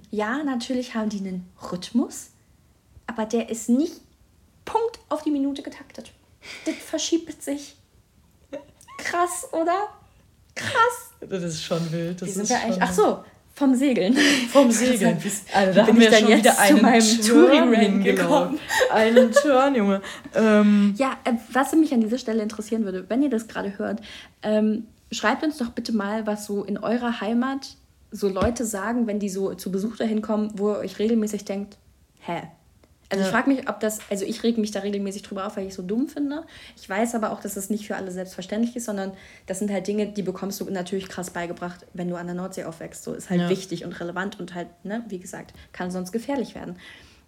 Ja, 0.09 0.43
natürlich 0.43 0.95
haben 0.95 1.09
die 1.09 1.19
einen 1.19 1.47
Rhythmus, 1.71 2.29
aber 3.07 3.25
der 3.25 3.49
ist 3.49 3.69
nicht 3.69 4.01
Punkt 4.65 4.99
auf 5.09 5.23
die 5.23 5.31
Minute 5.31 5.61
getaktet. 5.61 6.11
Das 6.65 6.75
verschiebt 6.75 7.41
sich. 7.41 7.75
Krass, 8.97 9.47
oder? 9.51 9.89
Krass. 10.55 11.11
Das 11.19 11.43
ist 11.43 11.63
schon 11.63 11.91
wild. 11.91 12.21
Das 12.21 12.29
Wie 12.29 12.33
sind 12.33 12.49
wir 12.49 12.59
eigentlich? 12.59 12.81
Ach 12.81 12.93
so, 12.93 13.23
vom 13.55 13.73
Segeln. 13.73 14.15
Vom 14.51 14.69
Segeln. 14.71 15.17
Also 15.53 15.73
da 15.73 15.87
haben 15.87 15.99
wir 15.99 16.11
schon 16.11 16.27
jetzt 16.27 16.39
wieder 16.39 16.59
einen 16.59 16.77
zu 16.77 16.83
meinem 16.83 17.21
Touring 17.21 18.03
gekommen. 18.03 18.59
Einen 18.91 19.31
Turn, 19.31 19.75
Junge. 19.75 20.01
Ähm. 20.33 20.93
Ja, 20.97 21.17
äh, 21.23 21.33
was 21.51 21.73
mich 21.73 21.93
an 21.93 22.01
dieser 22.01 22.17
Stelle 22.17 22.43
interessieren 22.43 22.83
würde, 22.83 23.05
wenn 23.09 23.23
ihr 23.23 23.29
das 23.29 23.47
gerade 23.47 23.77
hört, 23.77 24.01
ähm, 24.43 24.87
schreibt 25.11 25.43
uns 25.43 25.57
doch 25.57 25.69
bitte 25.69 25.93
mal, 25.93 26.27
was 26.27 26.45
so 26.45 26.63
in 26.63 26.77
eurer 26.77 27.21
Heimat 27.21 27.77
so 28.11 28.29
Leute 28.29 28.65
sagen, 28.65 29.07
wenn 29.07 29.19
die 29.19 29.29
so 29.29 29.53
zu 29.53 29.71
Besuch 29.71 29.97
dahin 29.97 30.21
kommen, 30.21 30.51
wo 30.55 30.71
ihr 30.71 30.79
euch 30.79 30.99
regelmäßig 30.99 31.45
denkt, 31.45 31.77
hä, 32.19 32.43
also 33.09 33.21
ja. 33.21 33.27
ich 33.27 33.35
frage 33.35 33.49
mich, 33.49 33.69
ob 33.69 33.79
das, 33.79 33.99
also 34.09 34.25
ich 34.25 34.41
rege 34.41 34.59
mich 34.59 34.71
da 34.71 34.79
regelmäßig 34.79 35.21
drüber 35.21 35.45
auf, 35.45 35.57
weil 35.57 35.63
ich 35.63 35.69
es 35.69 35.75
so 35.75 35.83
dumm 35.83 36.07
finde. 36.07 36.43
Ich 36.75 36.89
weiß 36.89 37.13
aber 37.15 37.31
auch, 37.31 37.39
dass 37.39 37.55
es 37.55 37.69
nicht 37.69 37.85
für 37.85 37.95
alle 37.95 38.11
selbstverständlich 38.11 38.75
ist, 38.75 38.85
sondern 38.85 39.11
das 39.45 39.59
sind 39.59 39.71
halt 39.71 39.87
Dinge, 39.87 40.07
die 40.07 40.23
bekommst 40.23 40.59
du 40.59 40.69
natürlich 40.69 41.07
krass 41.07 41.29
beigebracht, 41.29 41.85
wenn 41.93 42.09
du 42.09 42.15
an 42.15 42.25
der 42.25 42.35
Nordsee 42.35 42.63
aufwächst. 42.63 43.03
So 43.03 43.13
ist 43.13 43.29
halt 43.29 43.41
ja. 43.41 43.49
wichtig 43.49 43.85
und 43.85 43.99
relevant 43.99 44.39
und 44.39 44.55
halt, 44.55 44.67
ne, 44.83 45.03
wie 45.07 45.19
gesagt, 45.19 45.53
kann 45.71 45.91
sonst 45.91 46.11
gefährlich 46.11 46.55
werden. 46.55 46.77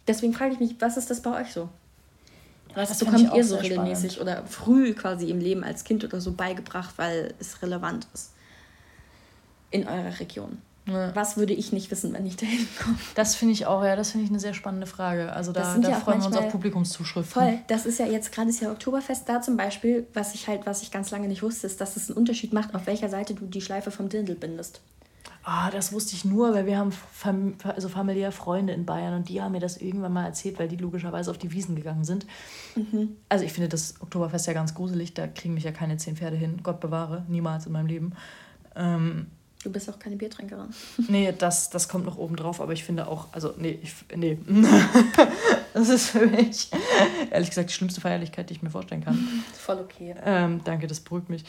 Deswegen 0.08 0.34
frage 0.34 0.54
ich 0.54 0.60
mich, 0.60 0.76
was 0.80 0.98
ist 0.98 1.10
das 1.12 1.22
bei 1.22 1.42
euch 1.42 1.54
so? 1.54 1.70
Was 2.74 2.90
das 2.90 3.00
bekommt 3.00 3.34
ihr 3.34 3.44
so 3.44 3.56
regelmäßig 3.58 4.14
spannend. 4.14 4.40
oder 4.40 4.48
früh 4.48 4.94
quasi 4.94 5.30
im 5.30 5.40
Leben 5.40 5.64
als 5.64 5.84
Kind 5.84 6.04
oder 6.04 6.22
so 6.22 6.32
beigebracht, 6.32 6.94
weil 6.98 7.34
es 7.40 7.62
relevant 7.62 8.08
ist 8.14 8.32
in 9.72 9.88
eurer 9.88 10.20
Region? 10.20 10.62
Ja. 10.88 11.14
Was 11.16 11.38
würde 11.38 11.54
ich 11.54 11.74
nicht 11.74 11.92
wissen, 11.92 12.14
wenn 12.14 12.26
ich 12.26 12.38
da 12.38 12.46
hinkomme? 12.46 12.98
Das 13.16 13.36
finde 13.36 13.54
ich 13.54 13.66
auch, 13.66 13.84
ja, 13.84 13.96
das 13.96 14.12
finde 14.12 14.26
ich 14.26 14.32
eine 14.32 14.40
sehr 14.40 14.54
spannende 14.54 14.88
Frage. 14.88 15.34
Also 15.34 15.52
da, 15.52 15.78
da 15.78 15.90
ja 15.90 15.96
freuen 15.98 16.22
wir 16.22 16.28
uns 16.28 16.38
auf 16.38 16.50
Publikumszuschriften. 16.50 17.42
Voll, 17.42 17.60
das 17.68 17.86
ist 17.86 18.00
ja 18.00 18.06
jetzt 18.06 18.32
gerade 18.32 18.50
ist 18.50 18.62
ja 18.62 18.72
Oktoberfest 18.72 19.28
da 19.28 19.42
zum 19.42 19.58
Beispiel, 19.58 20.08
was 20.14 20.34
ich 20.34 20.48
halt, 20.48 20.66
was 20.66 20.82
ich 20.82 20.92
ganz 20.92 21.12
lange 21.12 21.28
nicht 21.28 21.44
wusste, 21.44 21.68
ist, 21.68 21.82
dass 21.82 21.98
es 21.98 22.10
einen 22.10 22.18
Unterschied 22.18 22.54
macht, 22.54 22.74
auf 22.74 22.88
welcher 22.88 23.10
Seite 23.10 23.34
du 23.34 23.46
die 23.46 23.62
Schleife 23.62 23.92
vom 23.92 24.10
Dindel 24.10 24.36
bindest. 24.36 24.82
Ah, 25.50 25.72
das 25.72 25.94
wusste 25.94 26.14
ich 26.14 26.26
nur, 26.26 26.54
weil 26.54 26.66
wir 26.66 26.78
haben 26.78 26.92
fam 26.92 27.56
also 27.64 27.88
familiär 27.88 28.34
Freunde 28.34 28.74
in 28.74 28.86
Bayern 28.86 29.14
und 29.14 29.30
die 29.30 29.42
haben 29.42 29.54
mir 29.54 29.62
das 29.62 29.78
irgendwann 29.78 30.12
mal 30.12 30.26
erzählt, 30.26 30.60
weil 30.60 30.68
die 30.68 30.76
logischerweise 30.76 31.32
auf 31.32 31.38
die 31.38 31.54
Wiesen 31.54 31.78
gegangen 31.78 32.04
sind. 32.04 32.26
Mhm. 32.76 33.16
Also 33.30 33.46
ich 33.46 33.54
finde 33.54 33.70
das 33.70 33.96
Oktoberfest 34.02 34.48
ja 34.48 34.52
ganz 34.52 34.76
gruselig, 34.76 35.14
da 35.14 35.26
kriegen 35.26 35.54
mich 35.54 35.64
ja 35.64 35.72
keine 35.72 35.96
zehn 35.96 36.18
Pferde 36.18 36.36
hin. 36.36 36.60
Gott 36.64 36.82
bewahre, 36.82 37.26
niemals 37.30 37.66
in 37.66 37.72
meinem 37.72 37.88
Leben. 37.88 38.14
Ähm, 38.76 39.28
Du 39.64 39.72
bist 39.72 39.90
auch 39.90 39.98
keine 39.98 40.16
Biertrinkerin. 40.16 40.70
Nee, 41.10 41.34
das, 41.38 41.70
das 41.70 41.88
kommt 41.90 42.06
noch 42.06 42.18
oben 42.18 42.36
drauf, 42.36 42.62
aber 42.62 42.74
ich 42.74 42.84
finde 42.84 43.08
auch, 43.08 43.28
also 43.32 43.54
nee, 43.58 43.80
ich, 43.82 43.94
nee. 44.16 44.38
das 45.74 45.90
ist 45.90 46.10
für 46.10 46.28
mich, 46.28 46.70
ehrlich 47.32 47.50
gesagt, 47.50 47.70
die 47.70 47.74
schlimmste 47.74 48.02
Feierlichkeit, 48.02 48.50
die 48.50 48.54
ich 48.54 48.62
mir 48.62 48.70
vorstellen 48.70 49.04
kann. 49.04 49.18
Voll 49.54 49.80
okay. 49.80 50.16
Ähm, 50.24 50.62
danke, 50.64 50.88
das 50.88 51.00
beruhigt 51.00 51.30
mich. 51.30 51.44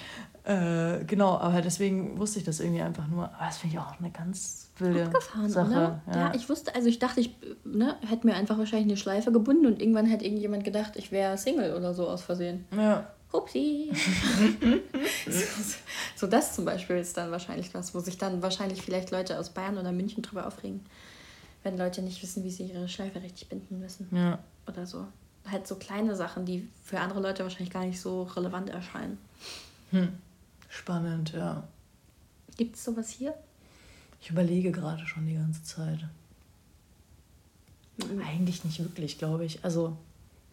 Äh, 0.45 1.05
genau, 1.07 1.39
aber 1.39 1.61
deswegen 1.61 2.19
wusste 2.19 2.39
ich 2.39 2.45
das 2.45 2.61
irgendwie 2.61 2.81
einfach 2.81 3.07
nur. 3.09 3.25
Aber 3.25 3.47
das 3.47 3.59
finde 3.59 3.77
ich 3.77 3.81
auch 3.81 3.99
eine 3.99 4.11
ganz 4.11 4.71
wilde 4.79 5.05
Abgefahren, 5.05 5.51
Sache. 5.51 5.71
Oder? 5.71 6.03
Ja. 6.07 6.17
ja. 6.17 6.35
ich 6.35 6.49
wusste, 6.49 6.75
also 6.75 6.89
ich 6.89 6.99
dachte, 6.99 7.21
ich 7.21 7.37
ne, 7.65 7.97
hätte 8.07 8.27
mir 8.27 8.35
einfach 8.35 8.57
wahrscheinlich 8.57 8.89
eine 8.89 8.97
Schleife 8.97 9.33
gebunden 9.33 9.67
und 9.67 9.81
irgendwann 9.81 10.07
hätte 10.07 10.25
irgendjemand 10.25 10.65
gedacht, 10.65 10.93
ich 10.97 11.13
wäre 11.13 11.37
Single 11.37 11.75
oder 11.75 11.93
so 11.93 12.09
aus 12.09 12.23
Versehen. 12.23 12.65
Ja. 12.75 13.07
Hupsi. 13.33 13.91
so, 15.27 15.43
so, 16.17 16.27
das 16.27 16.55
zum 16.55 16.65
Beispiel 16.65 16.97
ist 16.97 17.17
dann 17.17 17.31
wahrscheinlich 17.31 17.73
was, 17.75 17.95
wo 17.95 18.01
sich 18.01 18.17
dann 18.17 18.43
wahrscheinlich 18.43 18.83
vielleicht 18.83 19.11
Leute 19.11 19.39
aus 19.39 19.51
Bayern 19.51 19.77
oder 19.77 19.93
München 19.93 20.23
drüber 20.23 20.47
aufregen, 20.47 20.81
wenn 21.63 21.77
Leute 21.77 22.01
nicht 22.03 22.23
wissen, 22.23 22.43
wie 22.45 22.51
sie 22.51 22.65
ihre 22.65 22.89
Schleife 22.89 23.23
richtig 23.23 23.49
binden 23.49 23.81
müssen. 23.81 24.09
Ja. 24.13 24.39
Oder 24.67 24.87
so. 24.87 25.07
Halt 25.47 25.67
so 25.67 25.77
kleine 25.77 26.17
Sachen, 26.17 26.47
die 26.47 26.69
für 26.85 27.01
andere 27.01 27.21
Leute 27.21 27.43
wahrscheinlich 27.43 27.71
gar 27.71 27.85
nicht 27.85 28.01
so 28.01 28.23
relevant 28.23 28.71
erscheinen. 28.71 29.19
Hm. 29.91 30.13
Spannend, 30.69 31.33
ja. 31.33 31.67
Gibt 32.57 32.77
es 32.77 32.85
sowas 32.85 33.11
hier? 33.11 33.35
Ich 34.21 34.31
überlege 34.31 34.73
gerade 34.73 35.07
schon 35.07 35.27
die 35.27 35.35
ganze 35.35 35.63
Zeit. 35.63 36.01
Mhm. 37.99 38.23
Eigentlich 38.23 38.65
nicht 38.65 38.81
wirklich, 38.81 39.19
glaube 39.19 39.45
ich. 39.45 39.65
Also, 39.65 39.97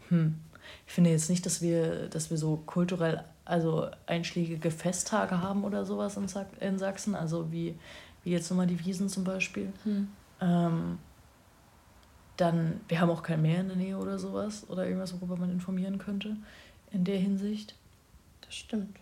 hm 0.09 0.39
ich 0.87 0.93
finde 0.93 1.09
jetzt 1.09 1.29
nicht, 1.29 1.45
dass 1.45 1.61
wir, 1.61 2.09
dass 2.09 2.29
wir 2.29 2.37
so 2.37 2.57
kulturell, 2.65 3.23
also 3.43 3.89
einschlägige 4.05 4.71
Festtage 4.71 5.41
haben 5.41 5.63
oder 5.63 5.85
sowas 5.85 6.17
in, 6.17 6.27
Sa 6.27 6.45
in 6.59 6.77
Sachsen, 6.77 7.15
also 7.15 7.51
wie, 7.51 7.77
wie 8.23 8.31
jetzt 8.31 8.49
nochmal 8.49 8.67
die 8.67 8.83
Wiesen 8.83 9.09
zum 9.09 9.23
Beispiel. 9.23 9.71
Hm. 9.83 10.07
Ähm, 10.41 10.99
dann, 12.37 12.81
wir 12.87 12.99
haben 12.99 13.09
auch 13.09 13.23
kein 13.23 13.41
Meer 13.41 13.61
in 13.61 13.67
der 13.67 13.77
Nähe 13.77 13.97
oder 13.97 14.19
sowas 14.19 14.65
oder 14.69 14.85
irgendwas, 14.85 15.13
worüber 15.13 15.37
man 15.37 15.51
informieren 15.51 15.97
könnte 15.97 16.35
in 16.91 17.03
der 17.03 17.17
Hinsicht. 17.17 17.75
Das 18.41 18.55
stimmt. 18.55 18.97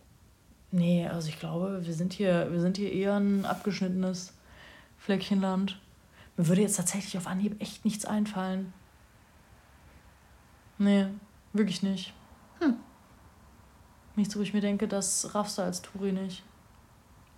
Nee, 0.71 1.07
also 1.07 1.29
ich 1.29 1.39
glaube, 1.39 1.85
wir 1.85 1.93
sind 1.93 2.13
hier, 2.13 2.51
wir 2.51 2.59
sind 2.59 2.77
hier 2.77 2.91
eher 2.91 3.15
ein 3.15 3.45
abgeschnittenes 3.45 4.33
Fleckchenland. 4.97 5.79
Mir 6.37 6.47
würde 6.47 6.61
jetzt 6.61 6.77
tatsächlich 6.77 7.17
auf 7.17 7.27
Anhieb 7.27 7.61
echt 7.61 7.85
nichts 7.85 8.05
einfallen. 8.05 8.73
Nee. 10.77 11.07
Wirklich 11.53 11.83
nicht. 11.83 12.13
Hm. 12.59 12.75
Nichts, 14.15 14.35
wo 14.35 14.41
ich 14.41 14.53
mir 14.53 14.61
denke, 14.61 14.87
das 14.87 15.33
raffst 15.33 15.57
du 15.57 15.61
als 15.61 15.81
Touri 15.81 16.11
nicht. 16.11 16.43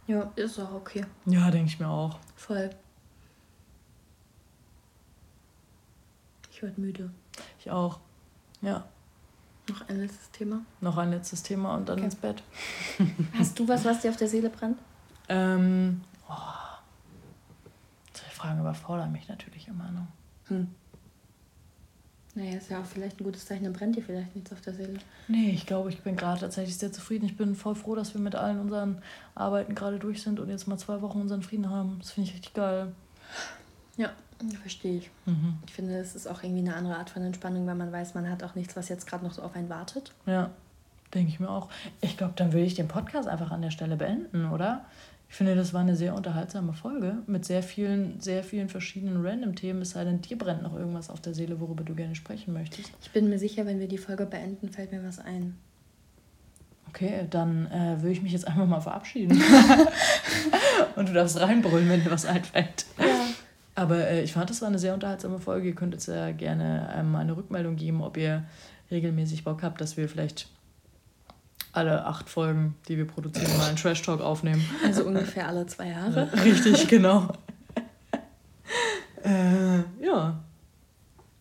Ja, 0.07 0.31
ist 0.35 0.59
auch 0.59 0.73
okay. 0.73 1.05
Ja, 1.25 1.51
denke 1.51 1.67
ich 1.67 1.79
mir 1.79 1.89
auch. 1.89 2.19
Voll. 2.35 2.69
Ich 6.51 6.61
werde 6.61 6.79
müde. 6.79 7.11
Ich 7.59 7.69
auch. 7.69 7.99
Ja. 8.61 8.85
Noch 9.67 9.89
ein 9.89 9.99
letztes 9.99 10.31
Thema? 10.31 10.61
Noch 10.79 10.97
ein 10.97 11.09
letztes 11.09 11.41
Thema 11.41 11.75
und 11.75 11.89
dann 11.89 11.97
okay. 11.97 12.05
ins 12.05 12.15
Bett. 12.15 12.43
Hast 13.37 13.57
du 13.57 13.67
was, 13.67 13.83
was 13.83 14.01
dir 14.01 14.11
auf 14.11 14.17
der 14.17 14.27
Seele 14.27 14.49
brennt? 14.49 14.77
Ähm, 15.27 16.01
oh. 16.29 16.33
Solche 18.13 18.35
Fragen 18.35 18.59
überfordern 18.59 19.11
mich 19.11 19.27
natürlich 19.27 19.67
immer 19.67 19.89
noch. 19.91 20.07
Hm. 20.49 20.73
Naja, 22.35 22.57
ist 22.57 22.69
ja 22.69 22.81
auch 22.81 22.85
vielleicht 22.85 23.19
ein 23.19 23.23
gutes 23.23 23.45
Zeichen, 23.45 23.63
dann 23.63 23.71
brennt 23.71 23.95
dir 23.95 24.03
vielleicht 24.03 24.35
nichts 24.35 24.51
auf 24.51 24.59
der 24.59 24.73
Seele. 24.73 24.99
Nee, 25.29 25.51
ich 25.51 25.65
glaube, 25.65 25.89
ich 25.89 26.01
bin 26.01 26.17
gerade 26.17 26.41
tatsächlich 26.41 26.77
sehr 26.77 26.91
zufrieden. 26.91 27.25
Ich 27.25 27.37
bin 27.37 27.55
voll 27.55 27.75
froh, 27.75 27.95
dass 27.95 28.13
wir 28.13 28.19
mit 28.19 28.35
allen 28.35 28.59
unseren 28.59 29.01
Arbeiten 29.35 29.73
gerade 29.73 29.99
durch 29.99 30.21
sind 30.21 30.41
und 30.41 30.49
jetzt 30.49 30.67
mal 30.67 30.77
zwei 30.77 31.01
Wochen 31.01 31.21
unseren 31.21 31.41
Frieden 31.41 31.69
haben. 31.69 31.97
Das 31.99 32.11
finde 32.11 32.29
ich 32.29 32.35
richtig 32.35 32.53
geil. 32.53 32.91
Ja, 33.95 34.11
verstehe 34.61 34.97
ich. 34.97 35.09
Mhm. 35.25 35.59
Ich 35.65 35.73
finde, 35.73 35.97
es 35.97 36.13
ist 36.13 36.27
auch 36.27 36.43
irgendwie 36.43 36.61
eine 36.61 36.75
andere 36.75 36.97
Art 36.97 37.09
von 37.09 37.23
Entspannung, 37.23 37.65
weil 37.67 37.75
man 37.75 37.93
weiß, 37.93 38.15
man 38.15 38.29
hat 38.29 38.43
auch 38.43 38.55
nichts, 38.55 38.75
was 38.75 38.89
jetzt 38.89 39.07
gerade 39.07 39.23
noch 39.23 39.31
so 39.31 39.41
auf 39.41 39.55
einen 39.55 39.69
wartet. 39.69 40.11
Ja, 40.25 40.51
denke 41.13 41.29
ich 41.29 41.39
mir 41.39 41.49
auch. 41.49 41.69
Ich 42.01 42.17
glaube, 42.17 42.33
dann 42.35 42.51
würde 42.51 42.65
ich 42.65 42.75
den 42.75 42.89
Podcast 42.89 43.29
einfach 43.29 43.51
an 43.51 43.61
der 43.61 43.71
Stelle 43.71 43.95
beenden, 43.95 44.51
oder? 44.51 44.83
Ich 45.35 45.37
finde, 45.37 45.55
das 45.55 45.73
war 45.73 45.81
eine 45.81 45.97
sehr 45.97 46.15
unterhaltsame 46.15 46.71
Folge 46.71 47.17
mit 47.27 47.43
sehr 47.43 47.61
vielen, 47.61 48.21
sehr 48.21 48.41
vielen 48.41 48.69
verschiedenen 48.69 49.25
Random-Themen. 49.25 49.81
Es 49.81 49.89
sei 49.89 50.05
denn, 50.05 50.21
dir 50.21 50.37
brennt 50.37 50.63
noch 50.63 50.73
irgendwas 50.73 51.09
auf 51.09 51.19
der 51.19 51.33
Seele, 51.33 51.59
worüber 51.59 51.83
du 51.83 51.93
gerne 51.93 52.15
sprechen 52.15 52.53
möchtest. 52.53 52.89
Ich 53.01 53.11
bin 53.11 53.27
mir 53.27 53.37
sicher, 53.37 53.65
wenn 53.65 53.81
wir 53.81 53.89
die 53.89 53.97
Folge 53.97 54.25
beenden, 54.25 54.69
fällt 54.69 54.93
mir 54.93 55.03
was 55.03 55.19
ein. 55.19 55.57
Okay, 56.87 57.27
dann 57.29 57.69
äh, 57.69 57.97
würde 57.97 58.11
ich 58.11 58.21
mich 58.21 58.31
jetzt 58.31 58.47
einfach 58.47 58.65
mal 58.65 58.79
verabschieden. 58.79 59.43
Und 60.95 61.09
du 61.09 61.13
darfst 61.13 61.37
reinbrüllen, 61.37 61.89
wenn 61.89 62.01
dir 62.01 62.11
was 62.11 62.25
einfällt. 62.25 62.85
Ja. 62.97 63.25
Aber 63.75 64.07
äh, 64.07 64.23
ich 64.23 64.31
fand, 64.31 64.49
das 64.49 64.61
war 64.61 64.69
eine 64.69 64.79
sehr 64.79 64.93
unterhaltsame 64.93 65.39
Folge. 65.39 65.67
Ihr 65.67 65.75
könnt 65.75 65.93
jetzt 65.93 66.07
ja 66.07 66.31
gerne 66.31 66.95
ähm, 66.95 67.13
eine 67.13 67.35
Rückmeldung 67.35 67.75
geben, 67.75 68.01
ob 68.01 68.15
ihr 68.15 68.45
regelmäßig 68.89 69.43
Bock 69.43 69.63
habt, 69.63 69.81
dass 69.81 69.97
wir 69.97 70.07
vielleicht 70.07 70.47
alle 71.75 72.05
acht 72.05 72.29
Folgen, 72.29 72.75
die 72.87 72.97
wir 72.97 73.05
produzieren, 73.05 73.57
mal 73.57 73.67
einen 73.67 73.77
Trash 73.77 74.01
Talk 74.01 74.21
aufnehmen. 74.21 74.63
Also 74.83 75.03
ungefähr 75.03 75.47
alle 75.47 75.65
zwei 75.65 75.89
Jahre. 75.89 76.29
Richtig, 76.43 76.87
genau. 76.87 77.27
äh, 79.23 79.79
ja. 80.03 80.44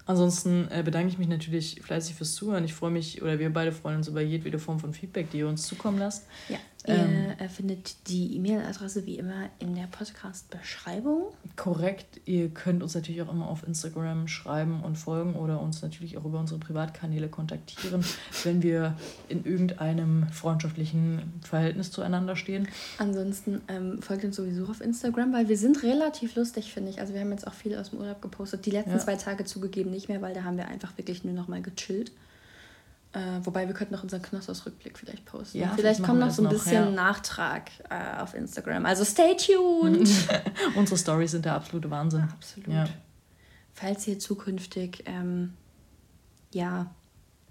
Ansonsten 0.07 0.69
äh, 0.71 0.83
bedanke 0.83 1.09
ich 1.09 1.19
mich 1.19 1.29
natürlich 1.29 1.81
fleißig 1.83 2.15
fürs 2.15 2.35
Zuhören. 2.35 2.65
Ich 2.65 2.75
freue 2.75 2.91
mich, 2.91 3.23
oder 3.23 3.39
wir 3.39 3.53
beide 3.53 3.73
freuen 3.73 3.97
uns 3.97 4.09
über 4.09 4.21
jedwede 4.21 4.59
Form 4.59 4.79
von 4.79 4.93
Feedback, 4.93 5.31
die 5.31 5.39
ihr 5.39 5.49
uns 5.49 5.67
zukommen 5.67 5.99
lasst. 5.99 6.27
Ja, 6.49 6.59
ähm, 6.87 7.33
ihr 7.41 7.49
findet 7.49 8.09
die 8.09 8.37
E-Mail-Adresse 8.37 9.07
wie 9.07 9.17
immer 9.17 9.49
in 9.59 9.75
der 9.75 9.87
Podcast-Beschreibung. 9.87 11.33
Korrekt. 11.57 12.21
Ihr 12.27 12.51
könnt 12.51 12.83
uns 12.83 12.95
natürlich 12.95 13.23
auch 13.23 13.33
immer 13.33 13.49
auf 13.49 13.67
Instagram 13.67 14.29
schreiben 14.29 14.83
und 14.83 14.97
folgen 14.97 15.35
oder 15.35 15.63
uns 15.63 15.81
natürlich 15.81 16.19
auch 16.19 16.27
über 16.27 16.39
unsere 16.39 16.61
Privatkanäle 16.61 17.29
kontaktieren, 17.29 18.05
wenn 18.45 18.63
wir 18.63 18.97
in 19.29 19.45
irgendeinem 19.47 20.29
freundschaftlichen 20.29 21.41
Verhältnis 21.43 21.91
zueinander 21.91 22.37
stehen. 22.37 22.69
Ansonsten 22.99 23.63
ähm, 23.69 24.03
folgt 24.03 24.25
uns 24.25 24.37
sowieso 24.37 24.67
auf 24.67 24.83
Instagram, 24.83 25.33
weil 25.33 25.49
wir 25.49 25.57
sind 25.57 25.83
relativ 25.83 26.37
lustig, 26.37 26.73
finde 26.73 26.91
ich. 26.91 27.01
Also 27.01 27.15
wir 27.15 27.21
haben 27.21 27.31
jetzt 27.31 27.47
auch 27.47 27.55
viel 27.55 27.77
aus 27.79 27.91
dem 27.91 28.01
Urlaub 28.01 28.21
gepostet. 28.21 28.67
Die 28.67 28.71
letzten 28.71 28.91
ja. 28.91 28.99
zwei 28.99 29.17
Tage 29.17 29.47
zugegeben 29.47 29.91
nicht 29.95 30.09
mehr, 30.09 30.21
weil 30.21 30.35
da 30.35 30.45
haben 30.45 30.57
wir 30.57 30.69
einfach 30.69 30.97
wirklich 30.99 31.25
nur 31.25 31.35
noch 31.35 31.49
mal 31.49 31.63
gechillt. 31.63 32.13
Äh, 33.13 33.45
wobei 33.45 33.69
wir 33.69 33.75
könnten 33.75 33.95
noch 33.95 34.03
unseren 34.03 34.23
Knossos-Rückblick 34.23 34.99
vielleicht 34.99 35.25
posten. 35.25 35.59
Ja, 35.59 35.73
vielleicht 35.77 36.03
kommt 36.03 36.19
noch 36.19 36.31
so 36.31 36.43
ein 36.43 36.47
noch, 36.47 36.53
bisschen 36.53 36.73
ja. 36.73 36.91
Nachtrag 36.91 37.71
äh, 37.89 38.21
auf 38.21 38.35
Instagram. 38.35 38.85
Also 38.87 39.05
stay 39.05 39.37
tuned! 39.37 40.09
Unsere 40.75 40.99
Stories 40.99 41.31
sind 41.31 41.45
der 41.45 41.55
absolute 41.55 41.89
Wahnsinn. 41.91 42.23
absolut. 42.23 42.69
Ja. 42.69 42.87
Falls 43.73 44.07
ihr 44.09 44.19
zukünftig 44.19 45.05
ähm, 45.07 45.55
ja, 46.53 46.91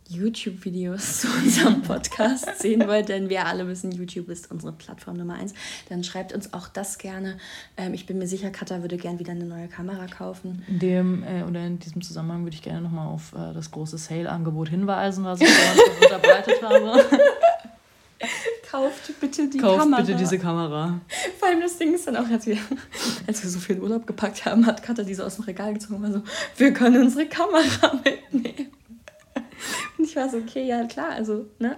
YouTube-Videos 0.10 1.22
zu 1.22 1.28
unserem 1.28 1.82
Podcast 1.82 2.60
sehen 2.60 2.88
wollt, 2.88 3.10
denn 3.10 3.30
wir 3.30 3.46
alle 3.46 3.68
wissen, 3.68 3.92
YouTube 3.92 4.30
ist 4.30 4.52
unsere 4.52 4.72
Plattform 4.74 5.18
Nummer 5.18 5.36
eins, 5.36 5.54
dann 5.90 6.04
schreibt 6.04 6.34
uns 6.34 6.54
auch 6.54 6.68
das 6.68 6.98
gerne. 6.98 7.38
Ähm, 7.78 7.94
ich 7.94 8.06
bin 8.06 8.18
mir 8.18 8.28
sicher, 8.28 8.50
Katha 8.50 8.82
würde 8.82 8.98
gerne 8.98 9.20
wieder 9.20 9.32
eine 9.32 9.46
neue 9.46 9.68
Kamera 9.68 10.08
kaufen. 10.08 10.64
In 10.68 10.80
dem 10.80 11.24
äh, 11.24 11.44
oder 11.44 11.66
in 11.66 11.80
diesem 11.80 12.02
Zusammenhang 12.02 12.44
würde 12.44 12.56
ich 12.56 12.62
gerne 12.62 12.82
nochmal 12.82 13.08
auf 13.08 13.34
äh, 13.34 13.54
das 13.54 13.72
große 13.72 13.98
Sale-Angebot 13.98 14.70
hinweisen, 14.70 15.24
was 15.24 15.42
ich 15.42 15.50
vorhin 15.50 15.94
unterbreitet 16.04 16.62
habe. 16.62 17.06
Kauft 18.70 19.20
bitte 19.20 19.48
die 19.50 19.60
Kauft 19.60 19.80
Kamera. 19.82 20.02
bitte 20.02 20.16
diese 20.16 20.40
Kamera. 20.40 21.00
Vor 21.38 21.48
allem 21.48 21.62
das 21.62 21.78
Ding 21.78 21.94
ist 21.94 22.08
dann 22.08 22.16
auch, 22.18 22.28
als 22.28 22.48
wir, 22.48 22.58
als 23.28 23.44
wir 23.44 23.50
so 23.50 23.60
viel 23.60 23.80
Urlaub 23.80 24.08
gepackt 24.08 24.46
haben, 24.46 24.66
hat 24.66 24.82
Katha 24.82 25.04
diese 25.04 25.24
aus 25.26 25.36
dem 25.36 25.44
Regal 25.44 25.74
gezogen 25.74 25.96
und 25.96 26.04
war 26.04 26.12
so, 26.12 26.22
wir 26.58 26.74
können 26.74 27.04
unsere 27.04 27.28
Kamera 27.28 27.94
mitnehmen. 28.04 28.72
Und 29.98 30.06
ich 30.06 30.16
war 30.16 30.30
so, 30.30 30.38
okay, 30.38 30.66
ja 30.66 30.86
klar, 30.86 31.12
also, 31.12 31.46
ne? 31.60 31.78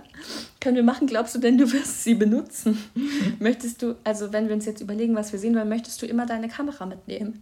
Können 0.60 0.76
wir 0.76 0.84
machen, 0.84 1.08
glaubst 1.08 1.36
du 1.36 1.40
denn, 1.40 1.58
du 1.58 1.72
wirst 1.72 2.04
sie 2.04 2.16
benutzen? 2.16 2.78
möchtest 3.40 3.82
du, 3.82 3.96
also 4.04 4.32
wenn 4.34 4.48
wir 4.48 4.56
uns 4.56 4.66
jetzt 4.66 4.82
überlegen, 4.82 5.16
was 5.16 5.32
wir 5.32 5.40
sehen 5.40 5.56
wollen, 5.56 5.70
möchtest 5.70 6.02
du 6.02 6.06
immer 6.06 6.26
deine 6.26 6.48
Kamera 6.48 6.86
mitnehmen? 6.86 7.42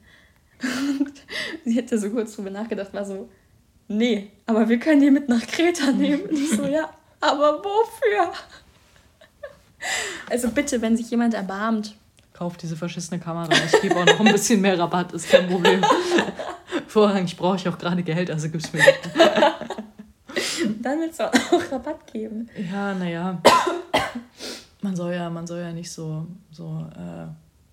Und 0.62 1.14
sie 1.66 1.74
hätte 1.74 1.98
so 1.98 2.10
kurz 2.10 2.36
drüber 2.36 2.50
nachgedacht, 2.50 2.94
war 2.94 3.06
so, 3.06 3.30
nee, 3.88 4.32
aber 4.46 4.70
wir 4.70 4.80
können 4.80 5.02
die 5.02 5.12
mit 5.12 5.30
nach 5.30 5.46
Kreta 5.46 5.92
nehmen. 5.92 6.24
Und 6.24 6.38
ich 6.38 6.50
so, 6.52 6.66
ja, 6.66 6.90
aber 7.20 7.64
wofür? 7.64 8.34
Also 10.30 10.50
bitte, 10.50 10.82
wenn 10.82 10.96
sich 10.96 11.10
jemand 11.12 11.34
erbarmt. 11.34 11.96
Kauf 12.34 12.58
diese 12.58 12.76
verschissene 12.76 13.20
Kamera. 13.20 13.50
Ich 13.66 13.82
gebe 13.82 13.96
auch 13.96 14.06
noch 14.06 14.20
ein 14.20 14.32
bisschen 14.32 14.62
mehr 14.62 14.78
Rabatt, 14.80 15.14
ist 15.14 15.30
kein 15.30 15.48
Problem. 15.48 15.84
Vorrangig 16.88 17.38
brauche 17.38 17.58
ich 17.58 17.68
auch 17.68 17.78
gerade 17.78 18.02
Geld, 18.04 18.32
also 18.32 18.50
gib's 18.50 18.72
mir. 18.74 18.82
Dann 20.84 21.00
willst 21.00 21.20
du 21.20 21.24
auch 21.24 21.34
Rabatt 21.72 22.12
geben. 22.12 22.50
Ja, 22.72 22.94
naja. 22.94 23.42
Man 24.82 24.96
soll 24.98 25.14
ja, 25.14 25.30
man 25.30 25.48
soll 25.48 25.62
ja 25.62 25.72
nicht 25.72 25.90
so, 25.90 26.28
so 26.52 26.86
äh, 26.92 27.28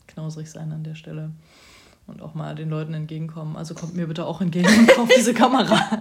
knausrig 0.07 0.49
sein 0.49 0.71
an 0.71 0.85
der 0.85 0.95
Stelle. 0.95 1.33
Und 2.07 2.23
auch 2.23 2.35
mal 2.35 2.55
den 2.55 2.71
Leuten 2.71 2.95
entgegenkommen. 2.95 3.57
Also 3.57 3.75
kommt 3.75 3.95
mir 3.95 4.07
bitte 4.07 4.25
auch 4.25 4.41
entgegen 4.41 4.69
und 4.69 4.89
kauft 4.89 5.13
diese 5.17 5.35
Kamera. 5.35 5.79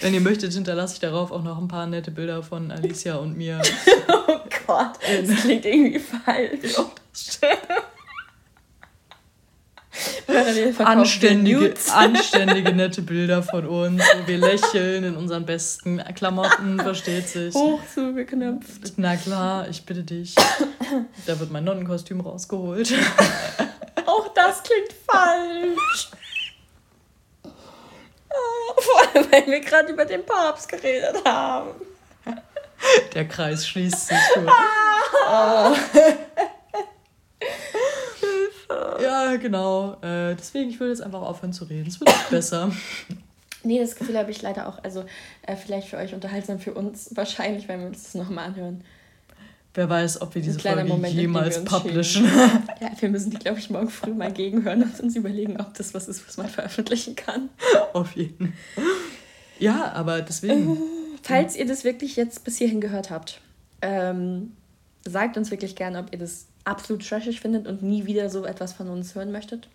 Wenn 0.00 0.14
ihr 0.14 0.20
möchtet, 0.20 0.52
hinterlasse 0.52 0.94
ich 0.94 1.00
darauf 1.00 1.32
auch 1.32 1.42
noch 1.42 1.58
ein 1.58 1.68
paar 1.68 1.86
nette 1.86 2.10
Bilder 2.10 2.42
von 2.42 2.70
Alicia 2.70 3.16
und 3.16 3.36
mir. 3.36 3.60
oh 4.08 4.38
Gott, 4.66 4.98
das 5.02 5.40
klingt 5.40 5.64
irgendwie 5.64 5.98
falsch. 5.98 6.78
Oh, 6.78 6.90
das 7.10 7.34
stimmt 7.34 7.89
anständige, 10.78 11.74
anständige, 11.94 12.72
nette 12.72 13.02
Bilder 13.02 13.42
von 13.42 13.66
uns, 13.66 14.02
wo 14.02 14.26
wir 14.26 14.38
lächeln 14.38 15.04
in 15.04 15.16
unseren 15.16 15.46
besten 15.46 16.02
Klamotten, 16.14 16.78
versteht 16.80 17.28
sich. 17.28 17.54
Hoch 17.54 17.80
zugeknöpft. 17.94 18.94
Na 18.96 19.16
klar, 19.16 19.68
ich 19.68 19.84
bitte 19.84 20.02
dich. 20.02 20.34
Da 21.26 21.38
wird 21.38 21.50
mein 21.50 21.64
Nonnenkostüm 21.64 22.20
rausgeholt. 22.20 22.92
Auch 24.06 24.28
das 24.34 24.62
klingt 24.62 24.92
falsch. 25.08 26.10
Vor 28.76 29.00
allem, 29.00 29.30
weil 29.30 29.46
wir 29.46 29.60
gerade 29.60 29.92
über 29.92 30.04
den 30.04 30.24
Papst 30.24 30.68
geredet 30.68 31.24
haben. 31.24 31.70
Der 33.14 33.28
Kreis 33.28 33.66
schließt 33.68 34.08
sich. 34.08 34.18
Oh. 34.36 35.74
Ja, 39.02 39.36
genau. 39.36 39.94
Äh, 40.02 40.34
deswegen, 40.36 40.70
ich 40.70 40.80
würde 40.80 40.92
jetzt 40.92 41.02
einfach 41.02 41.22
aufhören 41.22 41.52
zu 41.52 41.64
reden. 41.64 41.88
Es 41.88 42.00
wird 42.00 42.10
besser. 42.30 42.70
Nee, 43.62 43.78
das 43.78 43.94
Gefühl 43.94 44.16
habe 44.16 44.30
ich 44.30 44.40
leider 44.40 44.68
auch. 44.68 44.82
Also, 44.84 45.04
äh, 45.42 45.54
vielleicht 45.54 45.88
für 45.88 45.98
euch 45.98 46.14
unterhaltsam, 46.14 46.58
für 46.60 46.72
uns 46.72 47.14
wahrscheinlich, 47.14 47.68
wenn 47.68 47.80
wir 47.80 47.88
uns 47.88 48.04
das 48.04 48.14
nochmal 48.14 48.46
anhören. 48.46 48.82
Wer 49.74 49.88
weiß, 49.88 50.22
ob 50.22 50.34
wir 50.34 50.42
diese 50.42 50.58
Folge 50.58 50.84
Moment, 50.84 51.14
jemals 51.14 51.62
publishen. 51.64 52.24
ja, 52.80 52.90
wir 52.98 53.08
müssen 53.08 53.30
die, 53.30 53.36
glaube 53.36 53.58
ich, 53.58 53.70
morgen 53.70 53.90
früh 53.90 54.14
mal 54.14 54.32
gegenhören 54.32 54.82
und 54.82 54.98
uns 54.98 55.14
überlegen, 55.14 55.60
ob 55.60 55.74
das 55.74 55.94
was 55.94 56.08
ist, 56.08 56.26
was 56.26 56.38
man 56.38 56.48
veröffentlichen 56.48 57.14
kann. 57.14 57.50
Auf 57.92 58.16
jeden 58.16 58.54
Fall. 58.74 58.84
Ja, 59.58 59.92
aber 59.92 60.22
deswegen. 60.22 60.78
Falls 61.22 61.54
ihr 61.54 61.66
das 61.66 61.84
wirklich 61.84 62.16
jetzt 62.16 62.44
bis 62.44 62.56
hierhin 62.56 62.80
gehört 62.80 63.10
habt, 63.10 63.40
ähm, 63.82 64.52
sagt 65.04 65.36
uns 65.36 65.50
wirklich 65.50 65.76
gerne, 65.76 65.98
ob 65.98 66.12
ihr 66.12 66.18
das 66.18 66.46
absolut 66.64 67.06
trashig 67.06 67.40
findet 67.40 67.66
und 67.66 67.82
nie 67.82 68.06
wieder 68.06 68.30
so 68.30 68.44
etwas 68.44 68.72
von 68.72 68.88
uns 68.88 69.14
hören 69.14 69.32
möchtet. 69.32 69.68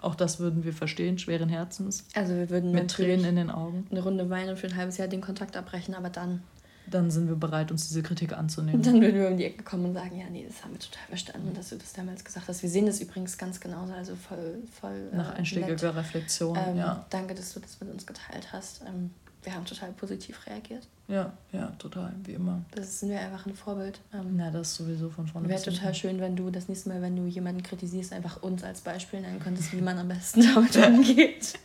Auch 0.00 0.16
das 0.16 0.40
würden 0.40 0.64
wir 0.64 0.72
verstehen, 0.72 1.18
schweren 1.18 1.48
Herzens. 1.48 2.04
Also 2.14 2.34
wir 2.34 2.50
würden 2.50 2.72
mit 2.72 2.90
Tränen 2.90 3.24
in 3.24 3.36
den 3.36 3.50
Augen. 3.50 3.86
Eine 3.90 4.02
Runde 4.02 4.28
weinen 4.30 4.50
und 4.50 4.58
für 4.58 4.66
ein 4.66 4.76
halbes 4.76 4.98
Jahr 4.98 5.06
den 5.06 5.20
Kontakt 5.20 5.56
abbrechen, 5.56 5.94
aber 5.94 6.10
dann. 6.10 6.42
Dann 6.90 7.12
sind 7.12 7.28
wir 7.28 7.36
bereit, 7.36 7.70
uns 7.70 7.86
diese 7.86 8.02
Kritik 8.02 8.32
anzunehmen. 8.32 8.82
Dann 8.82 9.00
würden 9.00 9.14
wir 9.14 9.28
um 9.28 9.36
die 9.36 9.44
Ecke 9.44 9.62
kommen 9.62 9.84
und 9.84 9.94
sagen, 9.94 10.18
ja, 10.18 10.24
nee, 10.28 10.44
das 10.48 10.64
haben 10.64 10.72
wir 10.72 10.80
total 10.80 11.06
verstanden, 11.06 11.54
dass 11.54 11.68
du 11.68 11.76
das 11.76 11.92
damals 11.92 12.24
gesagt 12.24 12.48
hast. 12.48 12.62
Wir 12.62 12.68
sehen 12.68 12.86
das 12.86 13.00
übrigens 13.00 13.38
ganz 13.38 13.60
genauso, 13.60 13.92
also 13.92 14.16
voll, 14.16 14.58
voll. 14.80 15.10
Nach 15.12 15.34
äh, 15.34 15.38
einstiegiger 15.38 15.94
Reflexion, 15.94 16.58
ähm, 16.58 16.76
ja. 16.76 17.06
Danke, 17.10 17.34
dass 17.34 17.54
du 17.54 17.60
das 17.60 17.78
mit 17.80 17.88
uns 17.92 18.04
geteilt 18.04 18.52
hast. 18.52 18.82
Ähm, 18.82 19.10
wir 19.42 19.54
haben 19.54 19.64
total 19.64 19.92
positiv 19.92 20.46
reagiert. 20.46 20.86
Ja, 21.08 21.32
ja, 21.52 21.66
total, 21.78 22.12
wie 22.24 22.34
immer. 22.34 22.62
Das 22.70 23.00
sind 23.00 23.10
wir 23.10 23.20
einfach 23.20 23.46
ein 23.46 23.54
Vorbild. 23.54 24.00
Ähm, 24.14 24.36
Na, 24.36 24.50
das 24.50 24.76
sowieso 24.76 25.10
von 25.10 25.26
vorne. 25.26 25.48
Wäre 25.48 25.62
total 25.62 25.94
schön, 25.94 26.20
wenn 26.20 26.36
du 26.36 26.50
das 26.50 26.68
nächste 26.68 26.90
Mal, 26.90 27.02
wenn 27.02 27.16
du 27.16 27.26
jemanden 27.26 27.62
kritisierst, 27.62 28.12
einfach 28.12 28.42
uns 28.42 28.62
als 28.62 28.82
Beispiel 28.82 29.20
nennen 29.20 29.40
könntest, 29.40 29.72
wie 29.72 29.80
man 29.80 29.98
am 29.98 30.08
besten 30.08 30.42
damit 30.54 30.76
umgeht. 30.76 31.58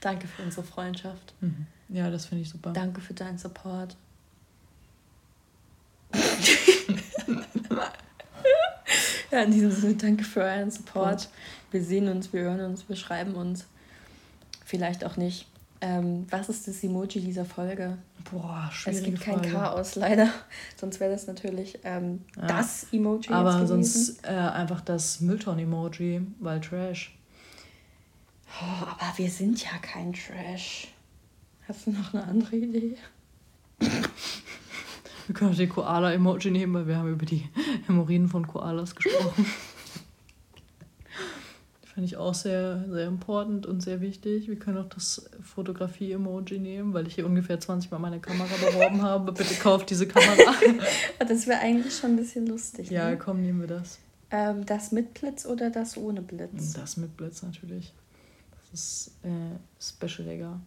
Danke 0.00 0.26
für 0.26 0.42
unsere 0.42 0.64
Freundschaft. 0.64 1.34
Mhm. 1.40 1.66
Ja, 1.88 2.10
das 2.10 2.26
finde 2.26 2.42
ich 2.42 2.50
super. 2.50 2.72
Danke 2.72 3.00
für 3.00 3.14
deinen 3.14 3.38
Support. 3.38 3.96
ja, 9.30 9.42
in 9.42 9.50
diesem 9.50 9.70
Sinne, 9.70 9.94
danke 9.94 10.24
für 10.24 10.42
euren 10.42 10.70
Support. 10.70 11.28
Wir 11.70 11.82
sehen 11.82 12.08
uns, 12.08 12.32
wir 12.32 12.42
hören 12.42 12.60
uns, 12.60 12.88
wir 12.88 12.96
schreiben 12.96 13.34
uns. 13.34 13.66
Vielleicht 14.74 15.04
auch 15.04 15.16
nicht. 15.16 15.46
Ähm, 15.80 16.26
was 16.30 16.48
ist 16.48 16.66
das 16.66 16.82
Emoji 16.82 17.20
dieser 17.20 17.44
Folge? 17.44 17.96
Boah, 18.28 18.68
schwierig. 18.72 18.98
Es 18.98 19.04
gibt 19.04 19.20
kein 19.20 19.34
Frage. 19.34 19.50
Chaos, 19.52 19.94
leider. 19.94 20.28
Sonst 20.76 20.98
wäre 20.98 21.12
das 21.12 21.28
natürlich 21.28 21.78
ähm, 21.84 22.22
ja. 22.36 22.48
das 22.48 22.88
Emoji. 22.90 23.32
Aber 23.32 23.68
sonst 23.68 24.24
äh, 24.24 24.30
einfach 24.30 24.80
das 24.80 25.20
Müllton-Emoji, 25.20 26.22
weil 26.40 26.60
Trash. 26.60 27.16
Oh, 28.60 28.84
aber 28.84 29.16
wir 29.16 29.30
sind 29.30 29.62
ja 29.62 29.78
kein 29.80 30.12
Trash. 30.12 30.88
Hast 31.68 31.86
du 31.86 31.92
noch 31.92 32.12
eine 32.14 32.24
andere 32.24 32.56
Idee? 32.56 32.96
Wir 35.26 35.34
können 35.34 35.52
auch 35.52 35.56
den 35.56 35.70
Koala-Emoji 35.70 36.50
nehmen, 36.50 36.74
weil 36.74 36.86
wir 36.86 36.98
haben 36.98 37.10
über 37.10 37.24
die 37.24 37.48
Hämorrhoiden 37.86 38.28
von 38.28 38.46
Koalas 38.46 38.94
gesprochen. 38.94 39.46
Finde 41.94 42.06
ich 42.06 42.16
auch 42.16 42.34
sehr, 42.34 42.84
sehr 42.90 43.06
important 43.06 43.66
und 43.66 43.80
sehr 43.80 44.00
wichtig. 44.00 44.48
Wir 44.48 44.56
können 44.56 44.78
auch 44.78 44.88
das 44.88 45.30
Fotografie-Emoji 45.42 46.58
nehmen, 46.58 46.92
weil 46.92 47.06
ich 47.06 47.14
hier 47.14 47.24
ungefähr 47.24 47.60
20 47.60 47.92
Mal 47.92 48.00
meine 48.00 48.18
Kamera 48.18 48.52
beworben 48.68 49.02
habe. 49.02 49.30
Bitte 49.30 49.54
kauft 49.54 49.90
diese 49.90 50.08
Kamera. 50.08 50.54
das 51.20 51.46
wäre 51.46 51.60
eigentlich 51.60 51.96
schon 51.96 52.10
ein 52.10 52.16
bisschen 52.16 52.48
lustig. 52.48 52.90
Ja, 52.90 53.10
ne? 53.10 53.16
komm, 53.16 53.42
nehmen 53.42 53.60
wir 53.60 53.68
das. 53.68 54.00
Ähm, 54.32 54.66
das 54.66 54.90
mit 54.90 55.14
Blitz 55.14 55.46
oder 55.46 55.70
das 55.70 55.96
ohne 55.96 56.20
Blitz? 56.20 56.72
Das 56.72 56.96
mit 56.96 57.16
Blitz 57.16 57.44
natürlich. 57.44 57.92
Das 58.50 58.80
ist 58.80 59.12
äh, 59.22 59.56
Special 59.80 60.28
Digger. 60.28 60.60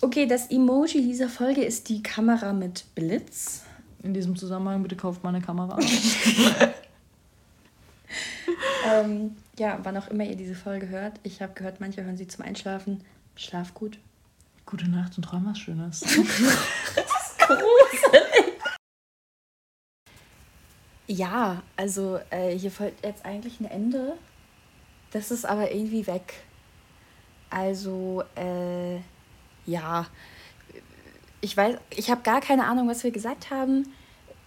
Okay, 0.00 0.26
das 0.26 0.48
Emoji 0.48 1.02
dieser 1.02 1.28
Folge 1.28 1.64
ist 1.64 1.88
die 1.88 2.04
Kamera 2.04 2.52
mit 2.52 2.84
Blitz. 2.94 3.62
In 4.04 4.14
diesem 4.14 4.36
Zusammenhang, 4.36 4.84
bitte 4.84 4.94
kauft 4.94 5.24
meine 5.24 5.40
Kamera. 5.40 5.76
ähm, 8.86 9.36
ja, 9.58 9.78
wann 9.82 9.96
auch 9.96 10.08
immer 10.08 10.24
ihr 10.24 10.36
diese 10.36 10.54
Folge 10.54 10.88
hört. 10.88 11.18
Ich 11.22 11.42
habe 11.42 11.52
gehört, 11.54 11.80
manche 11.80 12.04
hören 12.04 12.16
sie 12.16 12.26
zum 12.26 12.44
Einschlafen. 12.44 13.02
Schlaf 13.34 13.74
gut. 13.74 13.98
Gute 14.64 14.88
Nacht 14.88 15.16
und 15.16 15.22
träum 15.24 15.46
was 15.46 15.58
Schönes. 15.58 16.00
das 16.00 16.16
ist 16.16 17.38
gruselig. 17.38 18.52
Ja, 21.06 21.62
also 21.76 22.18
äh, 22.30 22.56
hier 22.58 22.70
folgt 22.70 23.04
jetzt 23.04 23.24
eigentlich 23.24 23.60
ein 23.60 23.66
Ende. 23.66 24.14
Das 25.12 25.30
ist 25.30 25.46
aber 25.46 25.70
irgendwie 25.70 26.06
weg. 26.06 26.34
Also, 27.48 28.24
äh, 28.34 28.96
ja. 29.66 30.06
Ich 31.40 31.56
weiß, 31.56 31.76
ich 31.90 32.10
habe 32.10 32.22
gar 32.22 32.40
keine 32.40 32.66
Ahnung, 32.66 32.88
was 32.88 33.04
wir 33.04 33.12
gesagt 33.12 33.50
haben. 33.50 33.92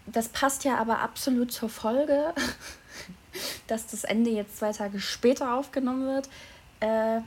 Das 0.05 0.27
passt 0.27 0.65
ja 0.65 0.77
aber 0.77 0.99
absolut 0.99 1.51
zur 1.51 1.69
Folge. 1.69 2.33
Dass 3.67 3.87
das 3.87 4.03
Ende 4.03 4.29
jetzt 4.29 4.57
zwei 4.57 4.71
Tage 4.71 4.99
später 4.99 5.55
aufgenommen 5.55 6.07
wird. 6.07 6.29
Äh, 6.79 7.21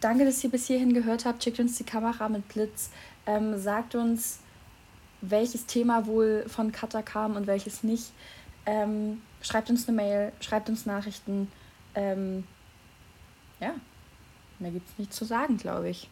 danke, 0.00 0.24
dass 0.24 0.42
ihr 0.44 0.50
bis 0.50 0.66
hierhin 0.66 0.94
gehört 0.94 1.24
habt. 1.24 1.42
Schickt 1.42 1.60
uns 1.60 1.76
die 1.76 1.84
Kamera 1.84 2.28
mit 2.28 2.48
Blitz. 2.48 2.90
Ähm, 3.26 3.58
sagt 3.58 3.94
uns, 3.94 4.40
welches 5.20 5.66
Thema 5.66 6.06
wohl 6.06 6.44
von 6.48 6.72
Cutter 6.72 7.02
kam 7.02 7.36
und 7.36 7.46
welches 7.46 7.82
nicht. 7.82 8.12
Ähm, 8.66 9.22
schreibt 9.42 9.70
uns 9.70 9.88
eine 9.88 9.96
Mail, 9.96 10.32
schreibt 10.40 10.68
uns 10.68 10.86
Nachrichten. 10.86 11.50
Ähm, 11.94 12.44
ja, 13.60 13.74
mehr 14.58 14.70
gibt 14.70 14.88
es 14.88 14.98
nicht 14.98 15.12
zu 15.12 15.24
sagen, 15.24 15.56
glaube 15.56 15.90
ich. 15.90 16.08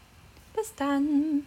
Bis 0.55 0.75
dann. 0.75 1.47